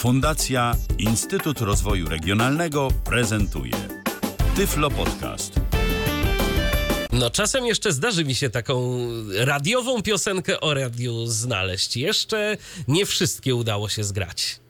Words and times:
Fundacja 0.00 0.76
Instytut 0.98 1.60
Rozwoju 1.60 2.08
Regionalnego 2.08 2.88
prezentuje 3.04 3.72
Tyflo 4.56 4.90
Podcast. 4.90 5.60
No 7.12 7.30
czasem 7.30 7.66
jeszcze 7.66 7.92
zdarzy 7.92 8.24
mi 8.24 8.34
się 8.34 8.50
taką 8.50 8.98
radiową 9.34 10.02
piosenkę 10.02 10.60
o 10.60 10.74
radiu 10.74 11.26
znaleźć. 11.26 11.96
Jeszcze 11.96 12.56
nie 12.88 13.06
wszystkie 13.06 13.54
udało 13.54 13.88
się 13.88 14.04
zgrać. 14.04 14.60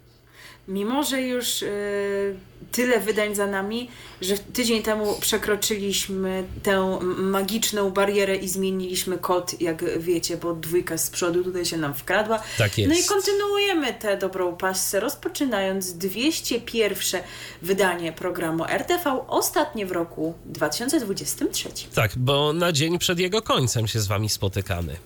Mimo, 0.69 1.05
że 1.05 1.23
już 1.23 1.62
y, 1.62 2.37
tyle 2.73 3.00
wydań 3.00 3.34
za 3.34 3.46
nami, 3.46 3.91
że 4.21 4.39
tydzień 4.39 4.82
temu 4.82 5.16
przekroczyliśmy 5.21 6.45
tę 6.62 6.98
magiczną 7.16 7.91
barierę 7.91 8.36
i 8.36 8.48
zmieniliśmy 8.48 9.18
kod, 9.18 9.61
jak 9.61 9.98
wiecie, 9.98 10.36
bo 10.36 10.54
dwójka 10.54 10.98
z 10.98 11.11
przodu 11.11 11.45
tutaj 11.45 11.64
się 11.64 11.77
nam 11.77 11.95
wkradła. 11.95 12.43
Tak 12.59 12.79
jest. 12.79 12.93
No 12.93 13.00
i 13.00 13.04
kontynuujemy 13.04 13.95
tę 13.95 14.17
dobrą 14.17 14.57
pasę, 14.57 15.00
rozpoczynając 15.00 15.93
201 15.93 17.22
wydanie 17.62 18.12
programu 18.12 18.64
RTV, 18.64 19.25
ostatnie 19.29 19.87
w 19.87 19.93
roku 19.93 20.34
2023. 20.46 21.68
Tak, 21.95 22.12
bo 22.17 22.53
na 22.53 22.73
dzień 22.73 22.98
przed 22.98 23.18
jego 23.18 23.43
końcem 23.43 23.87
się 23.87 24.00
z 24.00 24.07
wami 24.07 24.29
spotykamy. 24.29 24.96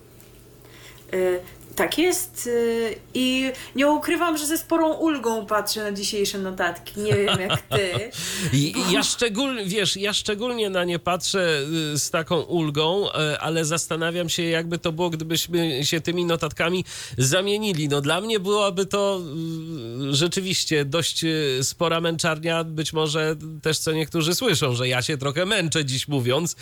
Y, 1.15 1.41
tak 1.75 1.99
jest 1.99 2.47
y, 2.47 2.97
i 3.15 3.53
nie 3.77 3.89
ukrywam, 3.89 4.39
że 4.39 4.47
ze 4.47 4.59
sporą 4.59 4.93
ulgą 4.93 5.47
patrzę 5.47 5.83
na 5.83 5.93
dzisiejsze 5.93 6.39
notatki. 6.39 7.01
Nie 7.01 7.15
wiem 7.15 7.41
jak 7.41 7.63
ty. 7.63 7.91
Ja 8.93 9.03
szczególnie, 9.03 9.65
wiesz, 9.65 9.97
ja 9.97 10.13
szczególnie 10.13 10.71
na 10.71 10.85
nie 10.85 10.99
patrzę 10.99 11.61
y, 11.95 11.99
z 11.99 12.11
taką 12.11 12.41
ulgą, 12.41 13.09
y, 13.09 13.13
ale 13.39 13.65
zastanawiam 13.65 14.29
się, 14.29 14.43
jakby 14.43 14.79
to 14.79 14.93
było, 14.93 15.11
gdybyśmy 15.11 15.85
się 15.85 16.01
tymi 16.01 16.25
notatkami 16.25 16.85
zamienili. 17.19 17.89
No 17.89 18.01
dla 18.01 18.21
mnie 18.21 18.41
byłaby 18.41 18.87
to 18.87 19.21
rzeczywiście 20.11 20.85
dość 20.85 21.25
spora 21.63 22.01
męczarnia, 22.01 22.65
być 22.65 22.93
może 22.93 23.37
też 23.63 23.79
co 23.79 23.93
niektórzy 23.93 24.35
słyszą, 24.35 24.75
że 24.75 24.89
ja 24.89 25.03
się 25.03 25.19
trochę 25.19 25.47
męczę 25.47 25.85
dziś 25.85 26.09
mówiąc 26.09 26.57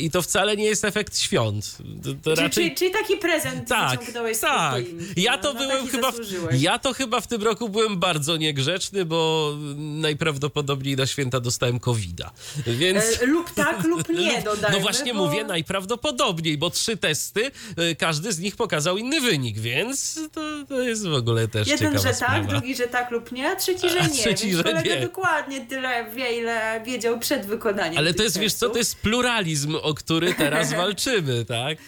i 0.00 0.10
to 0.10 0.22
wcale 0.22 0.56
nie 0.56 0.64
jest 0.64 0.84
efekt 0.84 1.18
świąt. 1.18 1.78
To 2.22 2.30
raczej... 2.30 2.50
czyli, 2.50 2.74
czyli, 2.74 2.90
taki 2.90 3.16
prezent 3.16 3.68
tak, 3.68 4.00
tak. 4.44 4.84
Ja 5.16 5.38
to 5.38 5.52
no, 5.52 5.60
byłem 5.60 5.88
chyba. 5.88 6.12
W, 6.12 6.16
ja 6.52 6.78
to 6.78 6.92
chyba 6.92 7.20
w 7.20 7.26
tym 7.26 7.42
roku 7.42 7.68
byłem 7.68 7.98
bardzo 7.98 8.36
niegrzeczny, 8.36 9.04
bo 9.04 9.52
najprawdopodobniej 9.76 10.96
na 10.96 11.06
święta 11.06 11.40
dostałem 11.40 11.80
COVID-a. 11.80 12.30
Więc... 12.66 13.04
E, 13.22 13.26
lub 13.26 13.50
tak, 13.50 13.84
lub 13.84 14.08
nie, 14.08 14.42
dodajmy. 14.52 14.76
No 14.76 14.82
właśnie 14.82 15.14
bo... 15.14 15.26
mówię 15.26 15.44
najprawdopodobniej, 15.44 16.58
bo 16.58 16.70
trzy 16.70 16.96
testy, 16.96 17.50
e, 17.76 17.94
każdy 17.94 18.32
z 18.32 18.38
nich 18.38 18.56
pokazał 18.56 18.98
inny 18.98 19.20
wynik, 19.20 19.58
więc 19.58 20.20
to, 20.32 20.40
to 20.68 20.80
jest 20.80 21.06
w 21.08 21.14
ogóle 21.14 21.48
też 21.48 21.68
Jeden, 21.68 21.98
że 21.98 22.14
sprawa. 22.14 22.34
tak, 22.34 22.46
drugi, 22.46 22.74
że 22.74 22.86
tak 22.86 23.10
lub 23.10 23.32
nie, 23.32 23.50
a 23.50 23.56
trzeci, 23.56 23.90
że 23.90 24.00
nie. 24.00 24.04
A 24.04 24.08
trzeci, 24.08 24.50
więc 24.50 24.62
że 24.66 24.82
nie. 24.82 25.00
dokładnie 25.00 25.66
tyle 25.66 26.10
wie, 26.10 26.38
ile 26.38 26.82
wiedział 26.86 27.18
przed 27.18 27.46
wykonaniem 27.46 27.98
Ale 27.98 28.14
to 28.14 28.22
jest, 28.22 28.34
testów. 28.34 28.42
wiesz 28.42 28.54
co, 28.54 28.68
to 28.68 28.78
jest 28.78 28.96
pluralizm, 28.96 29.76
o 29.82 29.94
który 29.94 30.34
teraz 30.34 30.72
walczymy, 30.82 31.44
tak? 31.44 31.78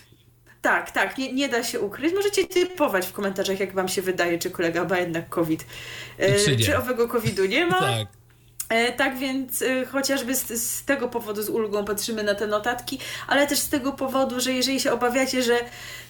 Tak, 0.62 0.90
tak, 0.90 1.18
nie, 1.18 1.32
nie 1.32 1.48
da 1.48 1.64
się 1.64 1.80
ukryć. 1.80 2.14
Możecie 2.14 2.46
typować 2.46 3.06
w 3.06 3.12
komentarzach, 3.12 3.60
jak 3.60 3.74
wam 3.74 3.88
się 3.88 4.02
wydaje, 4.02 4.38
czy 4.38 4.50
kolega 4.50 4.84
ma 4.84 4.98
jednak 4.98 5.28
COVID, 5.28 5.64
czy, 6.44 6.56
czy 6.56 6.78
owego 6.78 7.08
COVID-u 7.08 7.44
nie 7.44 7.66
ma. 7.66 7.80
tak. 7.80 8.08
E, 8.68 8.92
tak 8.92 9.18
więc 9.18 9.62
e, 9.62 9.84
chociażby 9.84 10.34
z, 10.34 10.48
z, 10.48 10.84
tego 10.84 11.08
powodu 11.08 11.42
z 11.42 11.48
ulgą 11.48 11.84
patrzymy 11.84 12.22
na 12.22 12.34
te 12.34 12.46
notatki, 12.46 12.98
ale 13.26 13.46
też 13.46 13.58
z 13.58 13.68
tego 13.68 13.92
powodu, 13.92 14.40
że 14.40 14.52
jeżeli 14.52 14.80
się 14.80 14.92
obawiacie, 14.92 15.42
że 15.42 15.58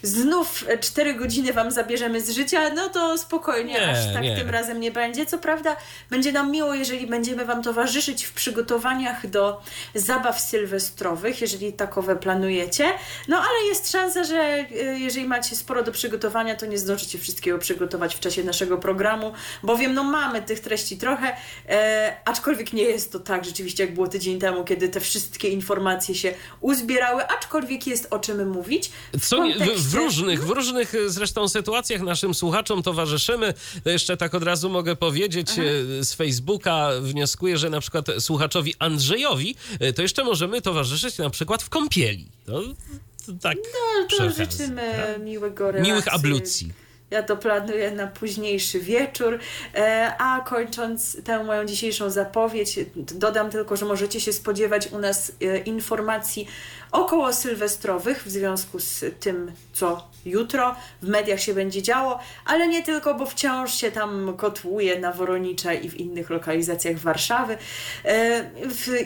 znów 0.03 0.65
4 0.79 1.13
godziny 1.13 1.53
wam 1.53 1.71
zabierzemy 1.71 2.21
z 2.21 2.29
życia, 2.29 2.69
no 2.69 2.89
to 2.89 3.17
spokojnie, 3.17 3.73
nie, 3.73 3.91
aż 3.91 4.13
tak 4.13 4.23
nie. 4.23 4.37
tym 4.37 4.49
razem 4.49 4.79
nie 4.79 4.91
będzie. 4.91 5.25
Co 5.25 5.37
prawda, 5.37 5.75
będzie 6.09 6.31
nam 6.31 6.51
miło, 6.51 6.73
jeżeli 6.73 7.07
będziemy 7.07 7.45
wam 7.45 7.63
towarzyszyć 7.63 8.25
w 8.25 8.33
przygotowaniach 8.33 9.29
do 9.29 9.61
zabaw 9.95 10.41
sylwestrowych, 10.41 11.41
jeżeli 11.41 11.73
takowe 11.73 12.15
planujecie. 12.15 12.85
No 13.27 13.37
ale 13.37 13.67
jest 13.69 13.91
szansa, 13.91 14.23
że 14.23 14.37
e, 14.37 14.65
jeżeli 14.99 15.27
macie 15.27 15.55
sporo 15.55 15.83
do 15.83 15.91
przygotowania, 15.91 16.55
to 16.55 16.65
nie 16.65 16.77
zdążycie 16.77 17.17
wszystkiego 17.17 17.57
przygotować 17.57 18.15
w 18.15 18.19
czasie 18.19 18.43
naszego 18.43 18.77
programu, 18.77 19.33
bowiem 19.63 19.93
no 19.93 20.03
mamy 20.03 20.41
tych 20.41 20.59
treści 20.59 20.97
trochę, 20.97 21.35
e, 21.69 22.17
aczkolwiek 22.25 22.46
nie 22.73 22.83
jest 22.83 23.11
to 23.11 23.19
tak 23.19 23.45
rzeczywiście, 23.45 23.85
jak 23.85 23.93
było 23.93 24.07
tydzień 24.07 24.39
temu, 24.39 24.63
kiedy 24.63 24.89
te 24.89 24.99
wszystkie 24.99 25.47
informacje 25.47 26.15
się 26.15 26.33
uzbierały, 26.61 27.27
aczkolwiek 27.27 27.87
jest 27.87 28.07
o 28.09 28.19
czym 28.19 28.49
mówić. 28.49 28.91
W, 29.19 29.27
Co, 29.27 29.37
kontekście... 29.37 29.75
w, 29.75 29.89
w, 29.89 29.93
różnych, 29.93 30.43
w 30.45 30.49
różnych 30.49 30.93
zresztą 31.07 31.47
sytuacjach 31.49 32.01
naszym 32.01 32.33
słuchaczom 32.33 32.83
towarzyszymy. 32.83 33.53
To 33.83 33.89
jeszcze 33.89 34.17
tak 34.17 34.35
od 34.35 34.43
razu 34.43 34.69
mogę 34.69 34.95
powiedzieć 34.95 35.47
Aha. 35.51 35.61
z 36.01 36.13
Facebooka 36.13 36.89
wnioskuję, 37.01 37.57
że 37.57 37.69
na 37.69 37.79
przykład 37.79 38.05
słuchaczowi 38.19 38.73
Andrzejowi 38.79 39.55
to 39.95 40.01
jeszcze 40.01 40.23
możemy 40.23 40.61
towarzyszyć 40.61 41.17
na 41.17 41.29
przykład 41.29 41.63
w 41.63 41.69
kąpieli. 41.69 42.25
To 42.45 43.33
tak 43.41 43.57
no, 43.57 44.17
to 44.17 44.29
życzymy 44.29 44.93
tak? 44.95 45.23
miłego 45.23 45.71
relacji. 45.71 45.91
Miłych 45.91 46.13
ablucji. 46.13 46.86
Ja 47.11 47.23
to 47.23 47.37
planuję 47.37 47.91
na 47.91 48.07
późniejszy 48.07 48.79
wieczór. 48.79 49.39
E, 49.75 50.15
a 50.19 50.41
kończąc 50.41 51.23
tę 51.23 51.43
moją 51.43 51.65
dzisiejszą 51.65 52.09
zapowiedź, 52.09 52.79
dodam 52.95 53.49
tylko, 53.49 53.75
że 53.75 53.85
możecie 53.85 54.21
się 54.21 54.33
spodziewać 54.33 54.87
u 54.87 54.99
nas 54.99 55.31
e, 55.41 55.57
informacji 55.57 56.47
około 56.91 57.33
sylwestrowych 57.33 58.23
w 58.23 58.29
związku 58.29 58.79
z 58.79 59.05
tym, 59.19 59.51
co 59.73 60.07
jutro 60.27 60.75
w 61.01 61.07
mediach 61.07 61.41
się 61.41 61.53
będzie 61.53 61.81
działo, 61.81 62.19
ale 62.45 62.67
nie 62.67 62.83
tylko, 62.83 63.15
bo 63.15 63.25
wciąż 63.25 63.73
się 63.73 63.91
tam 63.91 64.33
kotłuje 64.37 64.99
na 64.99 65.11
Woronicza 65.11 65.73
i 65.73 65.89
w 65.89 65.95
innych 65.95 66.29
lokalizacjach 66.29 66.97
Warszawy. 66.97 67.57
E, 68.05 68.51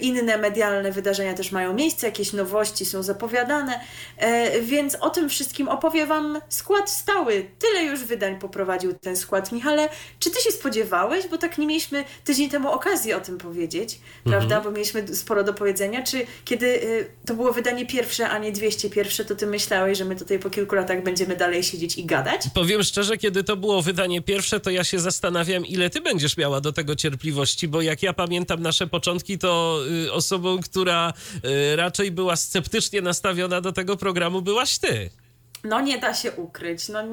inne 0.01 0.37
medialne 0.37 0.91
wydarzenia 0.91 1.33
też 1.33 1.51
mają 1.51 1.73
miejsce, 1.73 2.07
jakieś 2.07 2.33
nowości 2.33 2.85
są 2.85 3.03
zapowiadane, 3.03 3.79
więc 4.61 4.95
o 4.95 5.09
tym 5.09 5.29
wszystkim 5.29 5.67
opowie 5.67 6.05
Wam 6.05 6.41
skład 6.49 6.89
stały. 6.89 7.45
Tyle 7.59 7.83
już 7.83 8.03
wydań 8.03 8.39
poprowadził 8.39 8.93
ten 8.93 9.15
skład. 9.15 9.51
Michale, 9.51 9.89
czy 10.19 10.31
Ty 10.31 10.41
się 10.41 10.51
spodziewałeś, 10.51 11.27
bo 11.27 11.37
tak 11.37 11.57
nie 11.57 11.67
mieliśmy 11.67 12.03
tydzień 12.23 12.49
temu 12.49 12.71
okazji 12.71 13.13
o 13.13 13.19
tym 13.19 13.37
powiedzieć, 13.37 13.99
mhm. 14.25 14.31
prawda, 14.31 14.61
bo 14.61 14.71
mieliśmy 14.71 15.15
sporo 15.15 15.43
do 15.43 15.53
powiedzenia, 15.53 16.03
czy 16.03 16.25
kiedy 16.45 16.81
to 17.25 17.33
było 17.33 17.53
wydanie 17.53 17.85
pierwsze, 17.85 18.29
a 18.29 18.37
nie 18.37 18.51
201, 18.51 19.27
to 19.27 19.35
Ty 19.35 19.47
myślałeś, 19.47 19.97
że 19.97 20.05
my 20.05 20.15
tutaj 20.15 20.39
po 20.39 20.49
kilku 20.49 20.75
latach 20.75 21.03
będziemy 21.03 21.10
dalej 21.35 21.63
siedzieć 21.63 21.97
i 21.97 22.05
gadać? 22.05 22.41
Powiem 22.53 22.83
szczerze, 22.83 23.17
kiedy 23.17 23.43
to 23.43 23.57
było 23.57 23.81
wydanie 23.81 24.21
pierwsze, 24.21 24.59
to 24.59 24.69
ja 24.69 24.83
się 24.83 24.99
zastanawiam, 24.99 25.65
ile 25.65 25.89
ty 25.89 26.01
będziesz 26.01 26.37
miała 26.37 26.61
do 26.61 26.73
tego 26.73 26.95
cierpliwości, 26.95 27.67
bo 27.67 27.81
jak 27.81 28.03
ja 28.03 28.13
pamiętam 28.13 28.61
nasze 28.61 28.87
początki, 28.87 29.37
to 29.37 29.79
y, 30.05 30.11
osobą, 30.13 30.59
która 30.61 31.13
y, 31.45 31.75
raczej 31.75 32.11
była 32.11 32.35
sceptycznie 32.35 33.01
nastawiona 33.01 33.61
do 33.61 33.71
tego 33.71 33.97
programu, 33.97 34.41
byłaś 34.41 34.79
ty. 34.79 35.09
No 35.63 35.81
nie 35.81 35.97
da 35.97 36.13
się 36.13 36.31
ukryć. 36.31 36.89
No, 36.89 37.03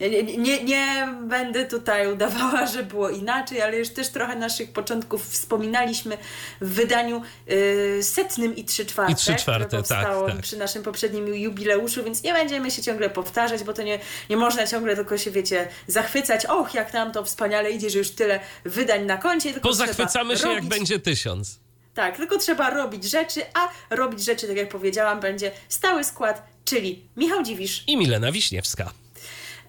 nie, 0.00 0.22
nie, 0.22 0.64
nie, 0.64 1.08
będę 1.22 1.66
tutaj 1.66 2.12
udawała, 2.12 2.66
że 2.66 2.82
było 2.82 3.10
inaczej, 3.10 3.62
ale 3.62 3.78
już 3.78 3.88
też 3.88 4.08
trochę 4.08 4.36
naszych 4.36 4.72
początków 4.72 5.28
wspominaliśmy 5.28 6.18
w 6.60 6.74
wydaniu 6.74 7.22
y, 7.50 7.98
setnym 8.02 8.56
i 8.56 8.64
trzy 8.64 8.86
czwarte, 8.86 9.12
I 9.12 9.16
trzy 9.16 9.34
czwarte 9.34 9.66
które 9.66 9.82
powstało 9.82 10.26
tak, 10.26 10.34
tak. 10.34 10.42
przy 10.42 10.56
naszym 10.56 10.82
poprzednim 10.82 11.34
jubileuszu, 11.34 12.04
więc 12.04 12.22
nie 12.22 12.32
będziemy 12.32 12.70
się 12.70 12.82
ciągle 12.82 13.10
powtarzać, 13.10 13.64
bo 13.64 13.72
to 13.72 13.82
nie, 13.82 13.98
nie 14.30 14.36
można 14.36 14.66
ciągle 14.66 14.96
tylko 14.96 15.18
się, 15.18 15.30
wiecie, 15.30 15.68
zachwycać. 15.86 16.46
Och, 16.46 16.74
jak 16.74 16.92
nam 16.92 17.12
to 17.12 17.24
wspaniale 17.24 17.70
idzie, 17.70 17.90
że 17.90 17.98
już 17.98 18.10
tyle 18.10 18.40
wydań 18.64 19.04
na 19.04 19.16
koncie. 19.16 19.52
Tylko 19.52 19.68
Pozachwycamy 19.68 20.36
się, 20.36 20.44
robić... 20.44 20.58
jak 20.58 20.68
będzie 20.68 20.98
tysiąc. 20.98 21.60
Tak, 21.94 22.16
tylko 22.16 22.38
trzeba 22.38 22.70
robić 22.70 23.04
rzeczy, 23.04 23.42
a 23.54 23.68
robić 23.94 24.24
rzeczy, 24.24 24.46
tak 24.46 24.56
jak 24.56 24.68
powiedziałam, 24.68 25.20
będzie 25.20 25.52
stały 25.68 26.04
skład 26.04 26.50
czyli 26.70 27.08
Michał 27.16 27.42
Dziwisz 27.42 27.84
i 27.86 27.96
Milena 27.96 28.32
Wiśniewska. 28.32 28.92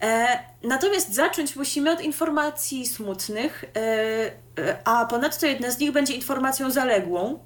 E, 0.02 0.40
natomiast 0.64 1.14
zacząć 1.14 1.56
musimy 1.56 1.92
od 1.92 2.02
informacji 2.02 2.88
smutnych, 2.88 3.66
e, 3.76 4.32
a 4.86 5.06
ponadto 5.06 5.46
jedna 5.46 5.72
z 5.72 5.80
nich 5.80 5.92
będzie 5.92 6.14
informacją 6.14 6.72
zaległą, 6.72 7.40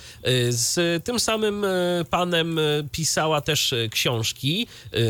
Z 0.48 1.04
tym 1.04 1.20
samym 1.20 1.66
panem 2.10 2.60
pisała 2.92 3.40
też 3.40 3.74
książki, 3.90 4.66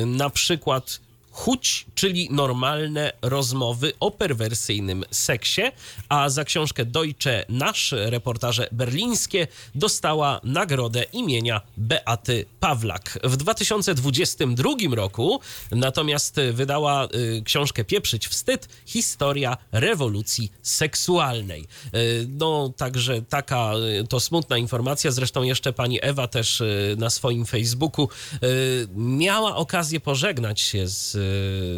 na 0.07 0.31
przykład 0.31 1.01
Chuć, 1.33 1.87
czyli 1.95 2.29
normalne 2.31 3.13
rozmowy 3.23 3.93
o 4.01 4.11
perwersyjnym 4.11 5.05
seksie, 5.11 5.63
a 6.09 6.29
za 6.29 6.45
książkę 6.45 6.85
Deutsche 6.85 7.45
Nasz, 7.49 7.95
reportaże 7.97 8.69
berlińskie, 8.73 9.47
dostała 9.75 10.41
nagrodę 10.45 11.03
imienia 11.13 11.61
Beaty 11.77 12.45
Pawlak. 12.61 13.19
W 13.25 13.37
2022 13.37 14.71
roku 14.95 15.41
natomiast 15.71 16.37
wydała 16.53 17.09
y, 17.15 17.43
książkę 17.45 17.85
Pieprzyć 17.85 18.29
wstyd, 18.29 18.69
historia 18.87 19.57
rewolucji 19.73 20.53
seksualnej. 20.63 21.67
Y, 21.95 22.27
No, 22.29 22.73
także 22.77 23.23
taka 23.23 23.73
y, 24.03 24.07
to 24.07 24.21
smutna 24.21 24.59
informacja. 24.59 25.11
Zresztą 25.11 25.43
jeszcze 25.43 25.73
pani 25.73 25.99
Ewa 26.03 26.29
też 26.29 26.61
y, 26.61 26.97
na 26.99 27.11
swoim 27.11 27.47
Facebooku 27.47 28.09
y, 28.43 28.89
miała 28.97 29.57
okazję 29.57 30.01
pożegnać 30.01 30.61
się 30.61 30.89
z, 30.89 31.17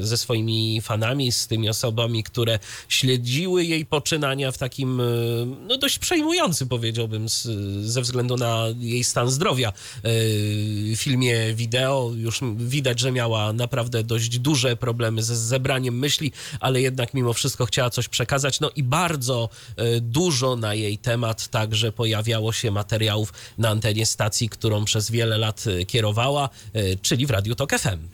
ze 0.00 0.16
swoimi 0.16 0.80
fanami, 0.80 1.32
z 1.32 1.46
tymi 1.46 1.68
osobami, 1.68 2.22
które 2.22 2.58
śledziły 2.88 3.64
jej 3.64 3.86
poczynania 3.86 4.52
w 4.52 4.58
takim 4.58 5.00
y, 5.00 5.46
no, 5.68 5.78
dość 5.78 5.98
przejmującym, 5.98 6.68
powiedziałbym, 6.68 7.28
z, 7.28 7.42
ze 7.86 8.02
względu 8.02 8.36
na 8.36 8.66
jej 8.78 9.04
stan 9.04 9.30
zdrowia. 9.30 9.72
y, 10.04 10.96
filmie 10.96 11.54
wideo 11.54 12.12
już 12.16 12.40
widać, 12.56 13.00
że 13.00 13.12
miała 13.12 13.52
naprawdę 13.52 14.04
dość 14.04 14.38
duże 14.38 14.76
problemy 14.76 15.22
ze 15.22 15.36
zebraniem 15.36 15.98
myśli, 15.98 16.32
ale 16.60 16.80
jednak 16.80 17.14
mimo 17.14 17.32
wszystko 17.32 17.66
chciała 17.66 17.90
coś 17.90 18.08
przekazać. 18.08 18.60
No 18.60 18.70
i 18.76 18.82
bardzo 18.82 19.48
y, 19.78 20.00
dużo 20.00 20.56
na 20.56 20.74
jej 20.74 20.98
temat 20.98 21.48
także 21.48 21.92
pojawiało 21.92 22.52
się 22.52 22.70
materiałów 22.70 23.32
na 23.58 23.68
antenie 23.68 24.06
stacji, 24.06 24.48
którą 24.48 24.84
przez 24.84 25.10
wiele 25.10 25.38
lat 25.38 25.66
y, 25.66 25.86
kierowała, 25.86 26.48
y, 26.76 26.98
czyli 27.02 27.26
w 27.26 27.30
Radiu 27.30 27.54
Tok 27.54 27.78
FM. 27.78 28.13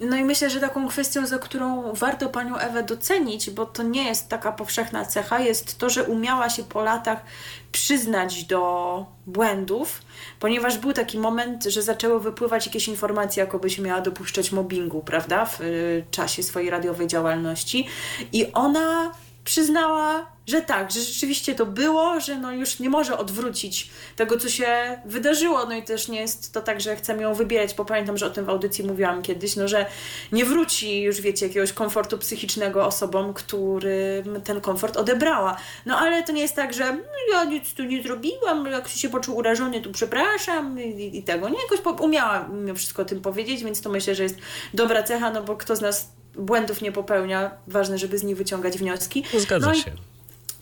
No 0.00 0.16
i 0.16 0.24
myślę, 0.24 0.50
że 0.50 0.60
taką 0.60 0.88
kwestią, 0.88 1.26
za 1.26 1.38
którą 1.38 1.92
warto 1.92 2.28
panią 2.28 2.56
Ewę 2.56 2.82
docenić, 2.82 3.50
bo 3.50 3.66
to 3.66 3.82
nie 3.82 4.04
jest 4.04 4.28
taka 4.28 4.52
powszechna 4.52 5.04
cecha, 5.04 5.40
jest 5.40 5.78
to, 5.78 5.90
że 5.90 6.04
umiała 6.04 6.50
się 6.50 6.62
po 6.62 6.82
latach 6.82 7.24
przyznać 7.72 8.44
do 8.44 9.06
błędów, 9.26 10.02
ponieważ 10.40 10.78
był 10.78 10.92
taki 10.92 11.18
moment, 11.18 11.64
że 11.64 11.82
zaczęły 11.82 12.20
wypływać 12.20 12.66
jakieś 12.66 12.88
informacje, 12.88 13.40
jakoby 13.40 13.70
się 13.70 13.82
miała 13.82 14.00
dopuszczać 14.00 14.52
mobbingu, 14.52 15.00
prawda, 15.00 15.46
w 15.46 15.60
y, 15.60 16.04
czasie 16.10 16.42
swojej 16.42 16.70
radiowej 16.70 17.06
działalności. 17.06 17.86
I 18.32 18.52
ona 18.52 19.12
przyznała, 19.44 20.26
że 20.46 20.62
tak, 20.62 20.90
że 20.90 21.00
rzeczywiście 21.00 21.54
to 21.54 21.66
było, 21.66 22.20
że 22.20 22.38
no 22.38 22.52
już 22.52 22.78
nie 22.78 22.90
może 22.90 23.18
odwrócić 23.18 23.90
tego, 24.16 24.38
co 24.38 24.48
się 24.48 25.00
wydarzyło. 25.04 25.66
No 25.66 25.74
i 25.74 25.82
też 25.82 26.08
nie 26.08 26.20
jest 26.20 26.52
to 26.52 26.62
tak, 26.62 26.80
że 26.80 26.96
chcemy 26.96 27.22
ją 27.22 27.34
wybierać, 27.34 27.74
bo 27.74 27.84
pamiętam, 27.84 28.18
że 28.18 28.26
o 28.26 28.30
tym 28.30 28.44
w 28.44 28.48
audycji 28.48 28.84
mówiłam 28.84 29.22
kiedyś, 29.22 29.56
no 29.56 29.68
że 29.68 29.86
nie 30.32 30.44
wróci 30.44 31.02
już, 31.02 31.20
wiecie, 31.20 31.46
jakiegoś 31.46 31.72
komfortu 31.72 32.18
psychicznego 32.18 32.86
osobom, 32.86 33.34
którym 33.34 34.42
ten 34.44 34.60
komfort 34.60 34.96
odebrała. 34.96 35.56
No 35.86 35.98
ale 35.98 36.22
to 36.22 36.32
nie 36.32 36.42
jest 36.42 36.56
tak, 36.56 36.72
że 36.74 36.92
"No, 36.92 37.02
ja 37.32 37.44
nic 37.44 37.74
tu 37.74 37.84
nie 37.84 38.02
zrobiłam, 38.02 38.66
jak 38.66 38.88
się 38.88 39.08
poczuł 39.08 39.36
urażony, 39.36 39.80
to 39.80 39.90
przepraszam 39.90 40.80
i, 40.80 41.18
i 41.18 41.22
tego. 41.22 41.48
Nie, 41.48 41.58
jakoś 41.62 42.00
umiała 42.00 42.48
wszystko 42.76 43.02
o 43.02 43.04
tym 43.04 43.20
powiedzieć, 43.20 43.64
więc 43.64 43.80
to 43.80 43.90
myślę, 43.90 44.14
że 44.14 44.22
jest 44.22 44.36
dobra 44.74 45.02
cecha, 45.02 45.30
no 45.30 45.42
bo 45.42 45.56
kto 45.56 45.76
z 45.76 45.80
nas 45.80 46.08
błędów 46.36 46.82
nie 46.82 46.92
popełnia, 46.92 47.50
ważne, 47.66 47.98
żeby 47.98 48.18
z 48.18 48.22
nich 48.22 48.36
wyciągać 48.36 48.78
wnioski. 48.78 49.24
Zgadza 49.38 49.66
no 49.66 49.74
się. 49.74 49.90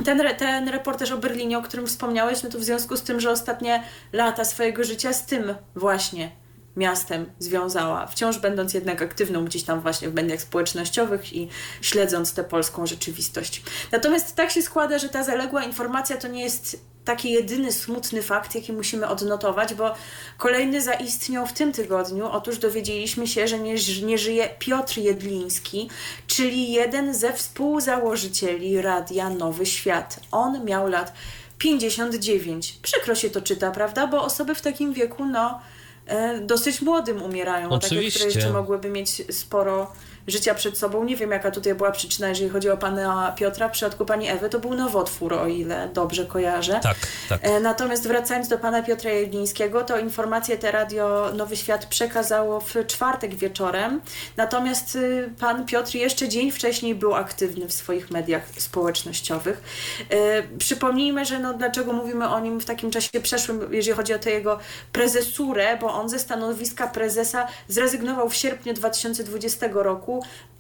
ten, 0.04 0.22
ten 0.38 0.68
reportaż 0.68 1.12
o 1.12 1.18
Berlinie, 1.18 1.58
o 1.58 1.62
którym 1.62 1.86
wspomniałeś, 1.86 2.42
no 2.42 2.50
to 2.50 2.58
w 2.58 2.64
związku 2.64 2.96
z 2.96 3.02
tym, 3.02 3.20
że 3.20 3.30
ostatnie 3.30 3.82
lata 4.12 4.44
swojego 4.44 4.84
życia 4.84 5.12
z 5.12 5.26
tym 5.26 5.54
właśnie 5.76 6.30
miastem 6.76 7.26
związała, 7.38 8.06
wciąż 8.06 8.38
będąc 8.38 8.74
jednak 8.74 9.02
aktywną 9.02 9.44
gdzieś 9.44 9.62
tam 9.62 9.80
właśnie 9.80 10.08
w 10.08 10.14
mediach 10.14 10.40
społecznościowych 10.40 11.32
i 11.32 11.48
śledząc 11.80 12.34
tę 12.34 12.44
polską 12.44 12.86
rzeczywistość. 12.86 13.62
Natomiast 13.92 14.36
tak 14.36 14.50
się 14.50 14.62
składa, 14.62 14.98
że 14.98 15.08
ta 15.08 15.24
zaległa 15.24 15.64
informacja 15.64 16.16
to 16.16 16.28
nie 16.28 16.42
jest 16.42 16.91
taki 17.04 17.32
jedyny 17.32 17.72
smutny 17.72 18.22
fakt, 18.22 18.54
jaki 18.54 18.72
musimy 18.72 19.08
odnotować, 19.08 19.74
bo 19.74 19.94
kolejny 20.38 20.82
zaistniał 20.82 21.46
w 21.46 21.52
tym 21.52 21.72
tygodniu. 21.72 22.26
Otóż 22.26 22.58
dowiedzieliśmy 22.58 23.26
się, 23.26 23.48
że 23.48 23.58
nie, 23.58 23.74
nie 24.02 24.18
żyje 24.18 24.48
Piotr 24.58 24.98
Jedliński, 24.98 25.90
czyli 26.26 26.72
jeden 26.72 27.14
ze 27.14 27.32
współzałożycieli 27.32 28.82
Radia 28.82 29.30
Nowy 29.30 29.66
Świat. 29.66 30.20
On 30.30 30.64
miał 30.64 30.88
lat 30.88 31.12
59. 31.58 32.78
Przykro 32.82 33.14
się 33.14 33.30
to 33.30 33.40
czyta, 33.40 33.70
prawda? 33.70 34.06
Bo 34.06 34.24
osoby 34.24 34.54
w 34.54 34.60
takim 34.60 34.92
wieku, 34.92 35.24
no, 35.24 35.60
e, 36.06 36.40
dosyć 36.40 36.82
młodym 36.82 37.22
umierają. 37.22 37.68
Takie, 37.68 37.86
które 37.86 38.00
Oczywiście. 38.00 38.24
jeszcze 38.24 38.52
mogłyby 38.52 38.90
mieć 38.90 39.22
sporo 39.30 39.92
życia 40.26 40.54
przed 40.54 40.78
sobą. 40.78 41.04
Nie 41.04 41.16
wiem, 41.16 41.30
jaka 41.30 41.50
tutaj 41.50 41.74
była 41.74 41.90
przyczyna, 41.90 42.28
jeżeli 42.28 42.50
chodzi 42.50 42.70
o 42.70 42.76
pana 42.76 43.32
Piotra. 43.36 43.68
W 43.68 43.72
przypadku 43.72 44.04
pani 44.04 44.28
Ewy 44.28 44.48
to 44.48 44.58
był 44.58 44.74
nowotwór, 44.74 45.34
o 45.34 45.46
ile 45.46 45.88
dobrze 45.94 46.26
kojarzę. 46.26 46.80
Tak, 46.82 46.96
tak. 47.28 47.40
E, 47.42 47.60
Natomiast 47.60 48.08
wracając 48.08 48.48
do 48.48 48.58
pana 48.58 48.82
Piotra 48.82 49.10
Jedlińskiego, 49.10 49.84
to 49.84 49.98
informację 49.98 50.58
te 50.58 50.70
Radio 50.70 51.30
Nowy 51.34 51.56
Świat 51.56 51.86
przekazało 51.86 52.60
w 52.60 52.74
czwartek 52.86 53.34
wieczorem. 53.34 54.00
Natomiast 54.36 54.96
y, 54.96 55.30
pan 55.40 55.66
Piotr 55.66 55.94
jeszcze 55.94 56.28
dzień 56.28 56.50
wcześniej 56.50 56.94
był 56.94 57.14
aktywny 57.14 57.68
w 57.68 57.72
swoich 57.72 58.10
mediach 58.10 58.42
społecznościowych. 58.58 59.62
E, 60.10 60.42
Przypomnijmy, 60.58 61.24
że 61.24 61.38
no, 61.38 61.54
dlaczego 61.54 61.92
mówimy 61.92 62.28
o 62.28 62.40
nim 62.40 62.60
w 62.60 62.64
takim 62.64 62.90
czasie 62.90 63.20
przeszłym, 63.22 63.72
jeżeli 63.74 63.96
chodzi 63.96 64.14
o 64.14 64.18
tę 64.18 64.30
jego 64.30 64.58
prezesurę, 64.92 65.78
bo 65.80 65.94
on 65.94 66.08
ze 66.08 66.18
stanowiska 66.18 66.86
prezesa 66.86 67.46
zrezygnował 67.68 68.28
w 68.28 68.34
sierpniu 68.34 68.74
2020 68.74 69.66
roku 69.72 70.11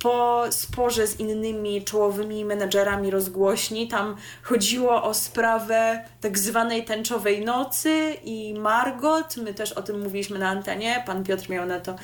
po 0.02 0.44
sporze 0.50 1.06
z 1.06 1.20
innymi 1.20 1.84
czołowymi 1.84 2.44
menedżerami 2.44 3.10
rozgłośni. 3.10 3.88
Tam 3.88 4.16
chodziło 4.42 5.02
o 5.02 5.14
sprawę 5.14 6.04
tak 6.20 6.38
zwanej 6.38 6.84
tęczowej 6.84 7.44
nocy 7.44 8.16
i 8.24 8.54
Margot. 8.54 9.36
My 9.36 9.54
też 9.54 9.72
o 9.72 9.82
tym 9.82 10.02
mówiliśmy 10.02 10.38
na 10.38 10.48
antenie. 10.48 11.02
Pan 11.06 11.24
Piotr 11.24 11.50
miał 11.50 11.66
na 11.66 11.80
to, 11.80 11.96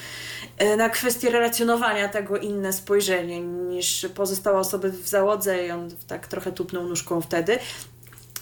e, 0.59 0.77
na 0.77 0.89
kwestię 0.89 1.31
relacjonowania 1.31 2.09
tego 2.09 2.37
inne 2.37 2.73
spojrzenie 2.73 3.41
niż 3.41 4.07
pozostałe 4.15 4.59
osoby 4.59 4.91
w 4.91 5.09
załodze 5.09 5.67
i 5.67 5.71
on 5.71 5.91
tak 6.07 6.27
trochę 6.27 6.53
tupnął 6.53 6.85
nóżką 6.85 7.21
wtedy. 7.21 7.59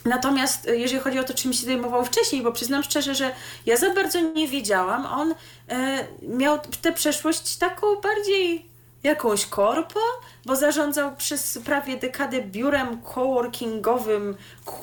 Natomiast 0.04 0.68
e, 0.68 0.76
jeżeli 0.76 1.00
chodzi 1.00 1.18
o 1.18 1.24
to, 1.24 1.34
czym 1.34 1.52
się 1.52 1.66
zajmował 1.66 2.04
wcześniej, 2.04 2.42
bo 2.42 2.52
przyznam 2.52 2.82
szczerze, 2.82 3.14
że 3.14 3.30
ja 3.66 3.76
za 3.76 3.94
bardzo 3.94 4.20
nie 4.20 4.48
wiedziałam, 4.48 5.06
on 5.06 5.34
e, 5.68 6.06
miał 6.22 6.58
tę 6.82 6.92
przeszłość 6.92 7.56
taką 7.56 7.86
bardziej 8.00 8.75
jakąś 9.06 9.46
korpo, 9.46 10.00
bo 10.44 10.56
zarządzał 10.56 11.16
przez 11.16 11.58
prawie 11.64 11.96
dekadę 11.96 12.42
biurem 12.42 13.02
coworkingowym 13.02 14.36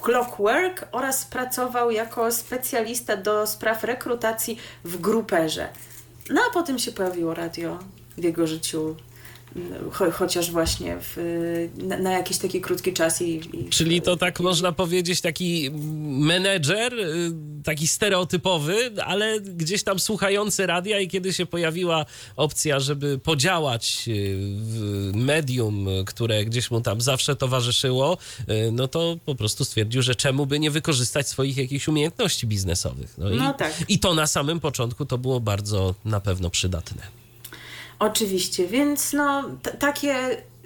Clockwork 0.03 0.87
oraz 0.91 1.25
pracował 1.25 1.91
jako 1.91 2.31
specjalista 2.31 3.17
do 3.17 3.47
spraw 3.47 3.83
rekrutacji 3.83 4.57
w 4.83 4.97
gruperze. 5.01 5.67
No 6.29 6.41
a 6.49 6.53
potem 6.53 6.79
się 6.79 6.91
pojawiło 6.91 7.33
radio 7.33 7.79
w 8.17 8.23
jego 8.23 8.47
życiu 8.47 8.95
cho, 9.91 10.11
chociaż 10.11 10.51
właśnie 10.51 10.97
w, 10.99 11.17
na, 11.77 11.97
na, 11.97 12.11
jakiś 12.11 12.37
taki 12.37 12.61
krótki 12.61 12.93
czas. 12.93 13.21
I, 13.21 13.41
i, 13.53 13.69
Czyli 13.69 14.01
to 14.01 14.17
tak 14.17 14.39
można 14.39 14.71
powiedzieć, 14.71 15.21
taki 15.21 15.71
menedżer, 16.03 16.93
y, 16.93 17.31
taki 17.63 17.87
stereotypowy, 17.87 18.91
ale 19.05 19.41
gdzieś 19.41 19.83
tam 19.83 19.99
słuchający 19.99 20.67
radia 20.67 20.99
i 20.99 21.07
kiedy 21.07 21.33
się 21.33 21.45
pojawiła 21.45 22.05
opcja, 22.35 22.79
żeby 22.79 23.19
podziałać 23.19 24.05
y, 24.07 24.35
w 24.37 25.11
medium, 25.15 25.87
które 26.05 26.45
gdzieś 26.45 26.71
mu 26.71 26.81
tam 26.81 27.01
zawsze 27.01 27.35
towarzyszyło, 27.35 28.17
y, 28.49 28.71
no 28.71 28.87
to 28.87 29.17
po 29.25 29.35
prostu 29.35 29.65
stwierdził, 29.65 30.01
że 30.01 30.15
czemu 30.15 30.45
by 30.45 30.59
nie 30.59 30.71
wykorzystać 30.71 31.27
swoich 31.27 31.57
jakichś 31.57 31.87
umiejętności 31.87 32.47
biznesowych. 32.47 33.17
No, 33.17 33.29
no 33.29 33.51
i, 33.51 33.57
tak. 33.57 33.73
I 33.87 33.99
to 33.99 34.13
na 34.13 34.27
samym 34.27 34.59
początku 34.59 35.05
to 35.05 35.17
było 35.17 35.39
bardzo 35.39 35.95
na 36.05 36.19
pewno 36.19 36.49
przydatne. 36.49 37.22
Oczywiście, 38.03 38.67
więc 38.67 39.13
no 39.13 39.43
takie 39.79 40.15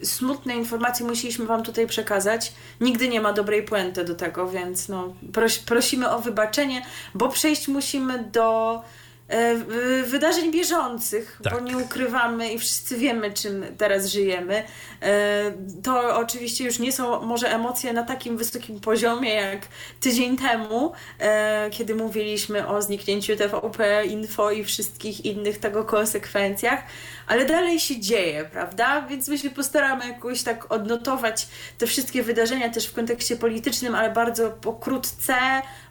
smutne 0.04 0.56
informacje 0.56 1.06
musieliśmy 1.06 1.46
Wam 1.46 1.64
tutaj 1.64 1.88
przekazać. 1.88 2.54
Nigdy 2.82 3.08
nie 3.08 3.22
ma 3.22 3.34
dobrej 3.34 3.64
puenty 3.64 4.04
do 4.04 4.16
tego, 4.16 4.50
więc 4.50 4.90
no 4.90 5.14
pros 5.34 5.60
prosimy 5.60 6.10
o 6.10 6.20
wybaczenie, 6.20 6.82
bo 7.14 7.30
przejść 7.30 7.68
musimy 7.68 8.24
do 8.24 8.82
e, 9.28 9.56
wydarzeń 10.04 10.52
bieżących, 10.52 11.40
tak. 11.44 11.54
bo 11.54 11.60
nie 11.60 11.78
ukrywamy 11.78 12.54
i 12.54 12.60
wszyscy 12.60 12.98
wiemy, 12.98 13.34
czym 13.34 13.66
teraz 13.78 14.08
żyjemy. 14.08 14.64
E, 15.02 15.54
to 15.84 16.18
oczywiście 16.18 16.66
już 16.66 16.80
nie 16.80 16.92
są 16.92 17.26
może 17.26 17.54
emocje 17.54 17.94
na 17.94 18.04
takim 18.04 18.38
wysokim 18.38 18.80
poziomie 18.80 19.34
jak 19.34 19.68
tydzień 20.00 20.38
temu, 20.38 20.92
e, 21.20 21.70
kiedy 21.70 21.96
mówiliśmy 21.96 22.68
o 22.68 22.82
zniknięciu 22.82 23.36
TVP, 23.36 24.06
Info 24.06 24.52
i 24.52 24.64
wszystkich 24.64 25.26
innych 25.26 25.58
tego 25.58 25.84
konsekwencjach 25.84 26.84
ale 27.28 27.46
dalej 27.46 27.80
się 27.80 28.00
dzieje, 28.00 28.46
prawda? 28.52 29.02
Więc 29.02 29.28
my 29.28 29.38
się 29.38 29.50
postaramy 29.50 30.08
jakoś 30.08 30.44
tak 30.44 30.72
odnotować 30.72 31.48
te 31.78 31.88
wszystkie 31.88 32.24
wydarzenia 32.24 32.70
też 32.70 32.88
w 32.88 32.94
kontekście 32.94 33.36
politycznym, 33.36 33.96
ale 33.96 34.12
bardzo 34.12 34.50
pokrótce, 34.50 35.34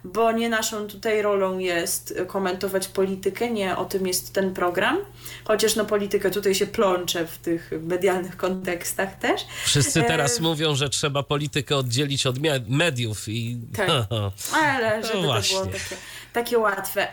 bo 0.03 0.31
nie 0.31 0.49
naszą 0.49 0.87
tutaj 0.87 1.21
rolą 1.21 1.57
jest 1.57 2.19
komentować 2.27 2.87
politykę, 2.87 3.51
nie 3.51 3.77
o 3.77 3.85
tym 3.85 4.07
jest 4.07 4.33
ten 4.33 4.53
program. 4.53 4.97
Chociaż 5.45 5.75
no 5.75 5.85
polityka 5.85 6.29
tutaj 6.29 6.55
się 6.55 6.67
plącze 6.67 7.27
w 7.27 7.37
tych 7.37 7.71
medialnych 7.81 8.37
kontekstach 8.37 9.19
też. 9.19 9.41
Wszyscy 9.65 10.03
teraz 10.03 10.39
e... 10.39 10.41
mówią, 10.41 10.75
że 10.75 10.89
trzeba 10.89 11.23
politykę 11.23 11.75
oddzielić 11.75 12.25
od 12.25 12.35
mediów 12.67 13.29
i... 13.29 13.57
Tak, 13.75 13.89
ale 14.63 15.03
żeby 15.03 15.27
no 15.27 15.41
to 15.41 15.47
było 15.49 15.65
takie, 15.65 15.95
takie 16.33 16.57
łatwe 16.57 17.07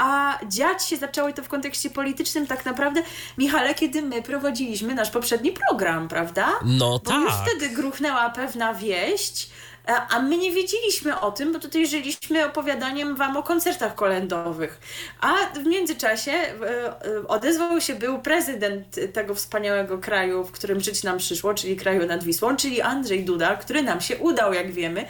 a 0.00 0.38
dziać 0.48 0.84
się 0.84 0.96
zaczęło 0.96 1.32
to 1.32 1.42
w 1.42 1.48
kontekście 1.48 1.90
politycznym 1.90 2.46
tak 2.46 2.64
naprawdę, 2.64 3.02
Michale, 3.38 3.74
kiedy 3.74 4.02
my 4.02 4.22
prowadziliśmy 4.22 4.94
nasz 4.94 5.10
poprzedni 5.10 5.52
program, 5.52 6.08
prawda? 6.08 6.48
No 6.64 6.88
Bo 6.90 6.98
tak. 6.98 7.20
już 7.20 7.32
wtedy 7.46 7.68
gruchnęła 7.68 8.30
pewna 8.30 8.74
wieść, 8.74 9.50
a 9.96 10.22
my 10.22 10.36
nie 10.36 10.52
wiedzieliśmy 10.52 11.20
o 11.20 11.32
tym, 11.32 11.52
bo 11.52 11.58
tutaj 11.58 11.86
żyliśmy 11.86 12.46
opowiadaniem 12.46 13.16
Wam 13.16 13.36
o 13.36 13.42
koncertach 13.42 13.94
kolendowych. 13.94 14.80
A 15.20 15.34
w 15.36 15.66
międzyczasie 15.66 16.32
e, 16.32 16.54
e, 16.62 17.28
odezwał 17.28 17.80
się 17.80 17.94
był 17.94 18.18
prezydent 18.18 18.96
tego 19.12 19.34
wspaniałego 19.34 19.98
kraju, 19.98 20.44
w 20.44 20.52
którym 20.52 20.80
żyć 20.80 21.02
nam 21.02 21.18
przyszło, 21.18 21.54
czyli 21.54 21.76
kraju 21.76 22.06
nad 22.06 22.24
Wisłą, 22.24 22.56
czyli 22.56 22.82
Andrzej 22.82 23.24
Duda, 23.24 23.56
który 23.56 23.82
nam 23.82 24.00
się 24.00 24.16
udał, 24.16 24.54
jak 24.54 24.72
wiemy. 24.72 25.04